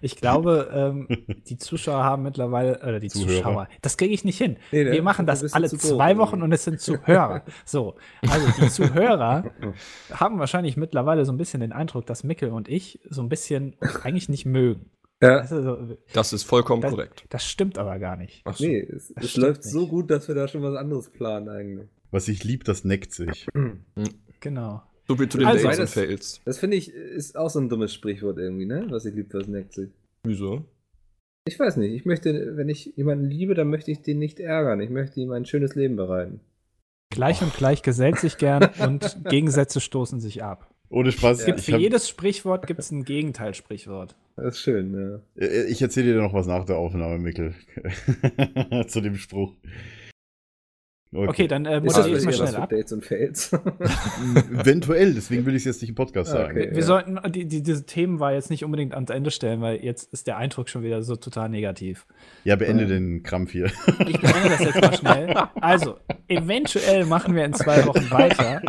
Ich 0.00 0.16
glaube, 0.16 0.70
ähm, 0.72 1.08
die 1.48 1.58
Zuschauer 1.58 2.02
haben 2.04 2.22
mittlerweile, 2.22 2.80
oder 2.82 3.00
die 3.00 3.08
Zuhörer. 3.08 3.36
Zuschauer, 3.36 3.68
das 3.82 3.96
kriege 3.96 4.12
ich 4.14 4.24
nicht 4.24 4.38
hin. 4.38 4.56
Nee, 4.72 4.84
ne? 4.84 4.92
Wir 4.92 5.02
machen 5.02 5.26
das 5.26 5.52
alle 5.52 5.68
zwei. 5.68 6.16
Wochen 6.18 6.42
und 6.42 6.52
es 6.52 6.64
sind 6.64 6.80
Zuhörer. 6.80 7.42
So, 7.64 7.96
also 8.28 8.46
die 8.60 8.68
Zuhörer 8.68 9.50
haben 10.12 10.38
wahrscheinlich 10.38 10.76
mittlerweile 10.76 11.24
so 11.24 11.32
ein 11.32 11.36
bisschen 11.38 11.60
den 11.60 11.72
Eindruck, 11.72 12.06
dass 12.06 12.24
Mickel 12.24 12.50
und 12.50 12.68
ich 12.68 13.00
so 13.08 13.22
ein 13.22 13.28
bisschen 13.28 13.74
uns 13.80 13.96
eigentlich 14.04 14.28
nicht 14.28 14.46
mögen. 14.46 14.90
Ja. 15.22 15.38
Das, 15.40 15.50
ist 15.50 15.64
so, 15.64 15.96
Das 16.12 16.32
ist 16.32 16.42
vollkommen 16.44 16.82
das, 16.82 16.90
korrekt. 16.92 17.24
das 17.30 17.44
stimmt 17.46 17.78
aber 17.78 17.98
gar 17.98 18.16
nicht. 18.16 18.42
Ach 18.44 18.54
so. 18.56 18.64
Nee, 18.66 18.80
es, 18.80 19.12
Das 19.14 19.24
es 19.24 19.36
läuft 19.36 19.62
nicht. 19.64 19.72
so 19.72 19.86
gut, 19.88 20.10
dass 20.10 20.28
wir 20.28 20.34
da 20.34 20.46
schon 20.46 20.62
was 20.62 20.76
anderes 20.76 21.10
planen 21.10 21.48
eigentlich. 21.48 21.88
Was 22.10 22.28
ich 22.28 22.44
lieb, 22.44 22.64
das 22.64 22.84
neckt 22.84 23.12
sich. 23.12 23.46
Genau. 24.40 24.82
So 25.08 25.16
viel 25.16 25.28
zu 25.28 25.38
den 25.38 25.46
Also- 25.46 25.62
Dates 25.64 25.78
und 25.78 25.82
Das- 25.84 25.94
Fails. 25.94 26.40
Das 26.44 26.58
finde 26.58 26.76
ich, 26.76 26.92
ist 26.92 27.36
auch 27.36 27.50
so 27.50 27.60
ein 27.60 27.68
dummes 27.68 27.94
Sprichwort 27.94 28.38
irgendwie, 28.38 28.66
ne? 28.66 28.86
Was 28.90 29.04
ich 29.04 29.14
lieb, 29.14 29.32
was 29.32 29.46
neckt 29.46 29.72
sich. 29.74 29.90
Wieso? 30.24 30.64
Ich 31.48 31.58
weiß 31.60 31.76
nicht. 31.76 31.92
Ich 31.94 32.04
möchte, 32.04 32.56
wenn 32.56 32.68
ich 32.68 32.92
jemanden 32.96 33.26
liebe, 33.26 33.54
dann 33.54 33.68
möchte 33.70 33.92
ich 33.92 34.02
den 34.02 34.18
nicht 34.18 34.40
ärgern. 34.40 34.80
Ich 34.80 34.90
möchte 34.90 35.20
ihm 35.20 35.30
ein 35.30 35.44
schönes 35.46 35.74
Leben 35.76 35.94
bereiten. 35.94 36.40
Gleich 37.10 37.40
und 37.40 37.54
gleich 37.54 37.82
gesellt 37.82 38.18
sich 38.18 38.36
gern 38.36 38.68
und 38.80 39.16
Gegensätze 39.28 39.80
stoßen 39.80 40.18
sich 40.20 40.42
ab. 40.42 40.68
Ohne 40.88 41.12
Spaß. 41.12 41.40
Es 41.40 41.46
gibt 41.46 41.60
für 41.60 41.76
jedes 41.76 42.08
Sprichwort 42.08 42.66
gibt 42.66 42.80
es 42.80 42.90
ein 42.90 43.04
Gegenteilsprichwort. 43.04 44.16
Das 44.36 44.54
ist 44.56 44.60
schön, 44.60 44.92
ja. 44.94 45.20
Äh, 45.40 45.64
Ich 45.66 45.80
erzähle 45.82 46.14
dir 46.14 46.20
noch 46.20 46.32
was 46.32 46.46
nach 46.48 46.64
der 46.64 46.76
Aufnahme, 46.78 47.18
Mikkel. 47.18 47.54
Zu 48.88 49.00
dem 49.00 49.16
Spruch. 49.16 49.52
Okay, 51.14 51.46
dann 51.46 51.64
äh, 51.66 51.80
moderiere 51.80 52.18
ich 52.18 52.24
mal 52.24 52.32
schnell 52.32 52.56
ab. 52.56 52.68
Dates 52.68 52.92
und 52.92 53.04
Fails? 53.04 53.52
Eventuell, 54.52 55.14
deswegen 55.14 55.46
will 55.46 55.54
ich 55.54 55.62
es 55.62 55.64
jetzt 55.66 55.80
nicht 55.82 55.90
im 55.90 55.94
Podcast 55.94 56.30
Ah, 56.32 56.38
sagen. 56.38 56.58
okay. 56.58 56.70
Wir 56.74 56.82
sollten 56.82 57.18
die, 57.32 57.46
die, 57.46 57.62
diese 57.62 57.86
Themen 57.86 58.20
war 58.20 58.32
jetzt 58.32 58.50
nicht 58.50 58.64
unbedingt 58.64 58.92
ans 58.94 59.10
Ende 59.10 59.30
stellen, 59.30 59.60
weil 59.60 59.82
jetzt 59.84 60.12
ist 60.12 60.26
der 60.26 60.36
Eindruck 60.36 60.68
schon 60.68 60.82
wieder 60.82 61.02
so 61.02 61.16
total 61.16 61.48
negativ. 61.48 62.06
Ja, 62.44 62.56
beende 62.56 62.82
Ja. 62.84 62.88
den 62.90 63.22
Krampf 63.22 63.52
hier. 63.52 63.66
Ich 64.06 64.20
beende 64.20 64.48
das 64.50 64.60
jetzt 64.60 64.80
mal 64.80 64.94
schnell. 64.96 65.34
Also, 65.60 65.96
eventuell 66.28 67.06
machen 67.06 67.34
wir 67.34 67.44
in 67.44 67.54
zwei 67.54 67.84
Wochen 67.86 68.10
weiter. 68.10 68.62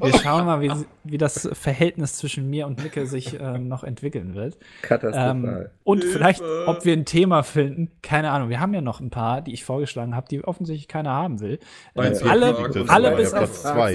Wir 0.00 0.12
schauen 0.18 0.46
mal, 0.46 0.60
wie, 0.60 0.70
wie 1.04 1.18
das 1.18 1.48
Verhältnis 1.52 2.16
zwischen 2.16 2.48
mir 2.50 2.66
und 2.66 2.82
Micke 2.82 3.06
sich 3.06 3.38
ähm, 3.40 3.68
noch 3.68 3.82
entwickeln 3.84 4.34
wird. 4.34 4.54
Ähm, 4.54 4.60
Katastrophal. 4.82 5.70
und 5.84 6.04
vielleicht, 6.04 6.42
ob 6.66 6.84
wir 6.84 6.92
ein 6.92 7.04
Thema 7.04 7.42
finden. 7.42 7.90
Keine 8.02 8.30
Ahnung. 8.30 8.48
Wir 8.50 8.60
haben 8.60 8.74
ja 8.74 8.80
noch 8.80 9.00
ein 9.00 9.10
paar, 9.10 9.42
die 9.42 9.52
ich 9.52 9.64
vorgeschlagen 9.64 10.14
habe, 10.14 10.26
die 10.28 10.44
offensichtlich 10.44 10.88
keiner 10.88 11.10
haben 11.10 11.40
will. 11.40 11.58
Äh, 11.94 12.12
alle 12.28 12.56
alle 12.88 13.16
bis 13.16 13.32
auf. 13.32 13.62
Platz 13.62 13.62
Quarks 13.62 13.62
zwei. 13.62 13.92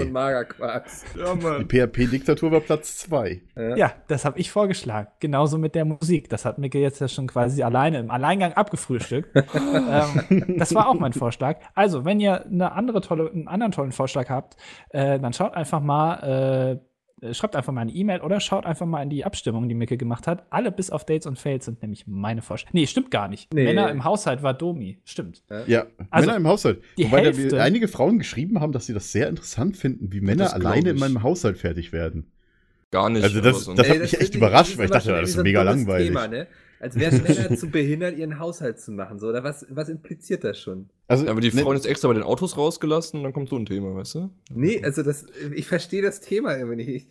Ja, 1.18 1.36
Die. 1.60 1.66
PHP-Diktatur 1.66 2.52
war 2.52 2.60
Platz 2.62 2.98
2. 2.98 3.42
Ja, 3.76 3.94
das 4.08 4.26
habe 4.26 4.40
ich 4.40 4.52
vorgeschlagen. 4.52 5.10
Genauso 5.20 5.58
mit 5.58 5.76
der 5.76 5.86
Musik. 5.86 6.30
Das 6.30 6.46
hat 6.46 6.58
Micke 6.58 6.80
jetzt 6.80 7.00
ja 7.02 7.08
schon 7.08 7.28
quasi 7.28 7.64
alleine 7.64 8.00
im 8.00 8.12
Alleingang 8.12 8.54
abgefrühstückt. 8.54 9.36
ähm, 9.54 10.56
das 10.58 10.74
war 10.74 10.88
auch 10.88 10.96
mein 10.96 11.14
Vorschlag. 11.14 11.58
Also, 11.76 12.06
wenn 12.06 12.20
ihr 12.20 12.46
eine 12.46 12.72
andere 12.72 13.02
tolle, 13.02 13.30
einen 13.32 13.48
anderen 13.48 13.72
tollen 13.72 13.92
Vorschlag 13.92 14.30
habt, 14.30 14.56
äh, 14.90 15.20
dann 15.20 15.34
schaut 15.34 15.54
einfach 15.56 15.82
mal, 15.82 16.80
äh, 16.80 16.89
schreibt 17.34 17.56
einfach 17.56 17.74
mal 17.74 17.82
eine 17.82 17.92
E-Mail 17.92 18.22
oder 18.22 18.40
schaut 18.40 18.66
einfach 18.66 18.86
mal 18.86 19.04
in 19.04 19.10
die 19.10 19.26
Abstimmung, 19.26 19.68
die 19.70 19.76
Micke 19.76 19.98
gemacht 19.98 20.28
hat. 20.28 20.46
Alle 20.50 20.72
bis 20.72 20.90
auf 20.90 21.06
Dates 21.06 21.26
und 21.28 21.38
Fails 21.40 21.66
sind 21.66 21.82
nämlich 21.82 22.08
meine 22.08 22.42
Vorschläge. 22.42 22.72
Nee, 22.74 22.88
stimmt 22.88 23.12
gar 23.12 23.28
nicht. 23.28 23.54
Nee. 23.54 23.66
Männer 23.66 23.90
im 23.92 24.04
Haushalt 24.04 24.42
war 24.44 24.54
Domi. 24.54 25.00
Stimmt. 25.06 25.44
Ja, 25.68 25.86
Also, 26.10 26.26
Männer 26.28 26.38
im 26.38 26.48
Haushalt. 26.48 26.82
die 26.98 27.06
Wobei 27.06 27.32
da 27.32 27.58
einige 27.64 27.88
Frauen 27.88 28.18
geschrieben 28.20 28.60
haben, 28.62 28.72
dass 28.72 28.86
sie 28.86 28.94
das 28.94 29.12
sehr 29.12 29.28
interessant 29.30 29.78
finden, 29.78 30.12
wie 30.14 30.22
Männer 30.22 30.46
das 30.46 30.54
alleine 30.54 30.92
in 30.92 31.00
meinem 31.00 31.24
Haushalt 31.24 31.58
fertig 31.58 31.92
werden. 31.92 32.32
Gar 32.92 33.10
nicht. 33.12 33.24
Also 33.24 33.42
das- 33.42 33.66
so- 33.66 33.74
das- 33.76 33.88
hat 33.88 33.96
Ey, 33.96 34.02
mich 34.02 34.14
ist 34.14 34.22
echt 34.22 34.36
überrascht, 34.36 34.78
weil 34.78 34.86
ich 34.86 34.92
dachte, 34.92 35.12
das 35.12 35.30
ist 35.30 35.44
mega 35.44 35.62
langweilig. 35.62 36.08
Thema, 36.08 36.28
ne? 36.28 36.48
Als 36.80 36.96
wäre 36.98 37.14
es 37.16 37.22
Männer 37.38 37.56
zu 37.58 37.70
behindert, 37.70 38.18
ihren 38.18 38.40
Haushalt 38.40 38.80
zu 38.80 38.92
machen. 38.92 39.20
So, 39.20 39.28
oder 39.28 39.44
was, 39.44 39.66
was 39.70 39.90
impliziert 39.90 40.44
das 40.44 40.60
schon? 40.60 40.90
Also, 41.08 41.26
Ja, 41.26 41.32
aber 41.32 41.42
die 41.42 41.52
ne- 41.54 41.62
Frauen 41.62 41.76
jetzt 41.76 41.86
extra 41.88 42.08
bei 42.08 42.14
den 42.14 42.24
Autos 42.24 42.56
rausgelassen 42.58 43.20
und 43.20 43.24
dann 43.24 43.34
kommt 43.34 43.50
so 43.50 43.58
ein 43.58 43.66
Thema, 43.66 43.94
weißt 43.96 44.16
du? 44.16 44.30
Nee, 44.54 44.82
also 44.84 45.04
das, 45.04 45.26
ich 45.54 45.68
verstehe 45.68 46.02
das 46.02 46.22
Thema 46.22 46.56
irgendwie 46.58 46.78
nicht. 46.78 46.90
Ich, 46.90 47.08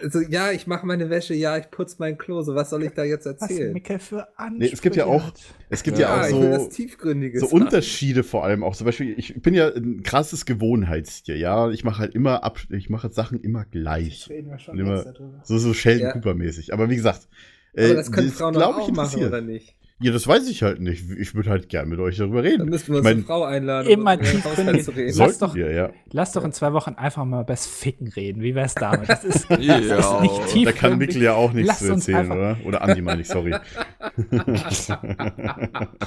also 0.00 0.20
ja, 0.20 0.52
ich 0.52 0.68
mache 0.68 0.86
meine 0.86 1.10
Wäsche, 1.10 1.34
ja, 1.34 1.58
ich 1.58 1.68
putze 1.72 1.96
mein 1.98 2.16
Klo, 2.16 2.42
so 2.42 2.54
was 2.54 2.70
soll 2.70 2.84
ich 2.84 2.92
da 2.92 3.02
jetzt 3.02 3.26
Was 3.26 3.40
erzählen? 3.40 3.72
Micke 3.72 3.98
für 3.98 4.28
Ansprüche 4.38 4.58
Nee, 4.68 4.70
es 4.72 4.80
gibt 4.80 4.94
ja 4.94 5.06
auch- 5.06 5.32
es 5.70 5.82
gibt 5.82 5.98
ja, 5.98 6.24
Ja, 6.28 6.36
auch 6.36 6.60
so, 6.60 6.68
Tiefgründige 6.68 7.40
so. 7.40 7.48
Unterschiede 7.48 8.22
vor 8.22 8.44
allem 8.44 8.62
auch. 8.62 8.76
Zum 8.76 8.84
Beispiel, 8.84 9.12
ich 9.18 9.42
bin 9.42 9.54
ja 9.54 9.68
ein 9.74 10.04
krasses 10.04 10.46
Gewohnheitstier, 10.46 11.36
ja. 11.36 11.68
Ich 11.70 11.82
mache 11.82 11.98
halt 11.98 12.14
immer 12.14 12.44
ab, 12.44 12.60
ich 12.70 12.90
mache 12.90 13.10
Sachen 13.10 13.40
immer 13.40 13.64
gleich. 13.64 14.28
Reden 14.30 14.50
wir 14.50 14.58
schon 14.60 14.74
Und 14.74 14.80
immer-. 14.86 15.04
So, 15.42 15.58
so 15.58 15.74
Sheldon 15.74 16.06
Ja. 16.06 16.12
Cooper-mäßig. 16.12 16.72
Aber 16.72 16.88
wie 16.88 16.96
gesagt, 16.96 17.28
äh, 17.76 17.84
Aber 17.86 17.94
das 17.94 18.10
können 18.12 18.30
Frauen 18.30 18.54
glaub 18.54 18.76
doch 18.76 18.82
auch 18.82 18.90
machen, 18.92 19.24
oder 19.24 19.40
nicht? 19.40 19.74
Ja, 20.00 20.10
das 20.12 20.26
weiß 20.26 20.48
ich 20.48 20.62
halt 20.64 20.80
nicht. 20.80 21.04
Ich 21.18 21.34
würde 21.36 21.50
halt 21.50 21.68
gern 21.68 21.88
mit 21.88 22.00
euch 22.00 22.16
darüber 22.16 22.42
Dann 22.42 22.50
reden. 22.50 22.68
müssten 22.68 22.88
wir 22.88 22.94
Ich 22.94 22.98
uns 22.98 23.04
mein, 23.04 23.12
eine 23.18 23.22
Frau 23.22 23.44
einladen, 23.44 23.88
Immer 23.88 24.14
um 24.14 24.20
über 24.20 24.96
reden. 24.96 25.16
Lass 25.16 25.38
doch- 25.38 25.54
wir, 25.54 25.70
ja. 25.72 25.90
Lass 26.10 26.32
doch 26.32 26.44
in 26.44 26.52
zwei 26.52 26.72
Wochen 26.72 26.94
einfach 26.94 27.24
mal 27.24 27.42
übers 27.42 27.66
Ficken 27.66 28.08
reden. 28.08 28.42
Wie 28.42 28.56
wär's 28.56 28.74
damit? 28.74 29.08
Das 29.08 29.22
ist, 29.24 29.48
das 29.50 29.64
Ja. 29.64 29.76
ist 29.78 30.20
nicht 30.20 30.38
Da 30.38 30.46
tief. 30.48 30.64
Da 30.64 30.72
kann 30.72 30.98
Mikkel 30.98 31.22
ja 31.22 31.34
auch 31.34 31.52
nichts 31.52 31.78
zu 31.78 31.86
erzählen, 31.92 32.30
oder? 32.30 32.56
Oder 32.64 32.82
Andi 32.82 33.02
meine 33.02 33.20
ich, 33.22 33.28
sorry. 33.28 33.54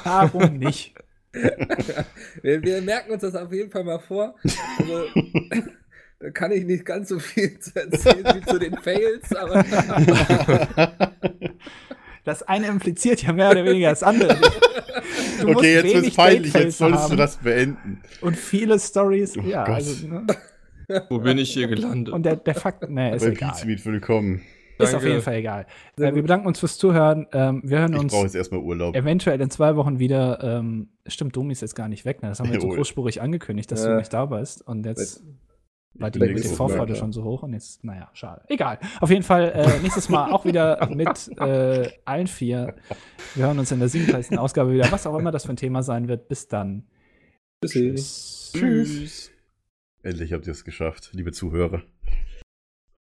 Warum 0.03 0.57
nicht? 0.57 0.93
Wir, 2.41 2.61
wir 2.63 2.81
merken 2.81 3.11
uns 3.11 3.21
das 3.21 3.35
auf 3.35 3.51
jeden 3.53 3.69
Fall 3.71 3.83
mal 3.83 3.99
vor. 3.99 4.35
Also, 4.79 5.03
da 6.19 6.29
kann 6.31 6.51
ich 6.51 6.65
nicht 6.65 6.85
ganz 6.85 7.09
so 7.09 7.19
viel 7.19 7.59
zu 7.59 7.75
erzählen 7.75 8.25
wie 8.35 8.41
zu 8.45 8.59
den 8.59 8.77
Fails, 8.77 9.33
aber 9.35 9.63
Das 12.23 12.43
eine 12.43 12.67
impliziert 12.67 13.23
ja 13.23 13.31
mehr 13.31 13.51
oder 13.51 13.63
weniger 13.63 13.89
das 13.89 14.03
andere. 14.03 14.35
Du 15.39 15.47
okay, 15.49 15.75
jetzt 15.75 15.83
wenig 15.85 16.03
wird's 16.03 16.15
peinlich, 16.17 16.53
jetzt 16.53 16.77
solltest 16.77 17.09
du 17.11 17.15
das 17.15 17.37
beenden. 17.37 18.01
Und 18.19 18.35
viele 18.35 18.77
Stories. 18.79 19.37
Oh 19.37 19.41
ja, 19.41 19.63
also, 19.63 20.07
ne? 20.07 20.27
Wo 21.09 21.19
bin 21.19 21.37
ich 21.37 21.51
hier 21.53 21.67
gelandet? 21.67 22.13
Und 22.13 22.23
der, 22.25 22.35
der 22.35 22.55
Fakt, 22.55 22.89
ne, 22.89 23.15
ist 23.15 23.23
Bei 23.23 23.29
egal. 23.31 23.51
Pizmeet, 23.51 23.85
willkommen. 23.85 24.41
Ist 24.79 24.87
auf 24.87 24.91
Danke. 25.01 25.07
jeden 25.09 25.21
Fall 25.21 25.35
egal. 25.35 25.65
Äh, 25.97 26.13
wir 26.13 26.21
bedanken 26.21 26.47
uns 26.47 26.59
fürs 26.59 26.77
Zuhören. 26.77 27.27
Ähm, 27.33 27.61
wir 27.63 27.79
hören 27.79 27.93
Ich 27.93 27.99
uns 27.99 28.13
brauche 28.13 28.25
jetzt 28.25 28.35
erstmal 28.35 28.59
Urlaub. 28.61 28.95
eventuell 28.95 29.39
in 29.41 29.49
zwei 29.49 29.75
Wochen 29.75 29.97
wieder. 29.97 30.39
Ähm, 30.43 30.89
stimmt, 31.07 31.35
Domi 31.35 31.53
ist 31.53 31.61
jetzt 31.61 31.75
gar 31.75 31.87
nicht 31.87 32.03
weg. 32.05 32.21
Ne? 32.21 32.29
Das 32.29 32.39
haben 32.39 32.47
wir 32.49 32.53
jetzt 32.55 32.61
so 32.63 32.69
großspurig 32.69 33.21
angekündigt, 33.21 33.71
dass 33.71 33.83
Ja. 33.85 33.91
du 33.91 33.97
nicht 33.97 34.13
da 34.13 34.25
bist. 34.25 34.67
Und 34.67 34.85
jetzt 34.85 35.23
war 35.99 36.11
die, 36.11 36.19
die 36.19 36.43
Vorfreude 36.43 36.95
schon 36.95 37.11
so 37.11 37.23
hoch 37.23 37.43
und 37.43 37.53
jetzt, 37.53 37.83
naja, 37.83 38.09
schade. 38.13 38.43
Egal. 38.47 38.79
Auf 38.99 39.09
jeden 39.09 39.23
Fall 39.23 39.51
äh, 39.53 39.79
nächstes 39.81 40.09
Mal 40.09 40.31
auch 40.31 40.45
wieder 40.45 40.89
mit 40.93 41.27
äh, 41.39 41.89
allen 42.05 42.27
vier. 42.27 42.75
Wir 43.35 43.45
hören 43.45 43.59
uns 43.59 43.71
in 43.71 43.79
der 43.79 43.89
37. 43.89 44.37
Ausgabe 44.37 44.73
wieder, 44.73 44.91
was 44.91 45.07
auch 45.07 45.17
immer 45.17 45.31
das 45.31 45.45
für 45.45 45.53
ein 45.53 45.57
Thema 45.57 45.83
sein 45.83 46.07
wird. 46.07 46.27
Bis 46.27 46.47
dann. 46.47 46.87
Tschüss. 47.65 48.51
Tschüss. 48.55 49.31
Endlich 50.03 50.33
habt 50.33 50.47
ihr 50.47 50.51
es 50.51 50.63
geschafft, 50.63 51.09
liebe 51.13 51.31
Zuhörer. 51.31 51.83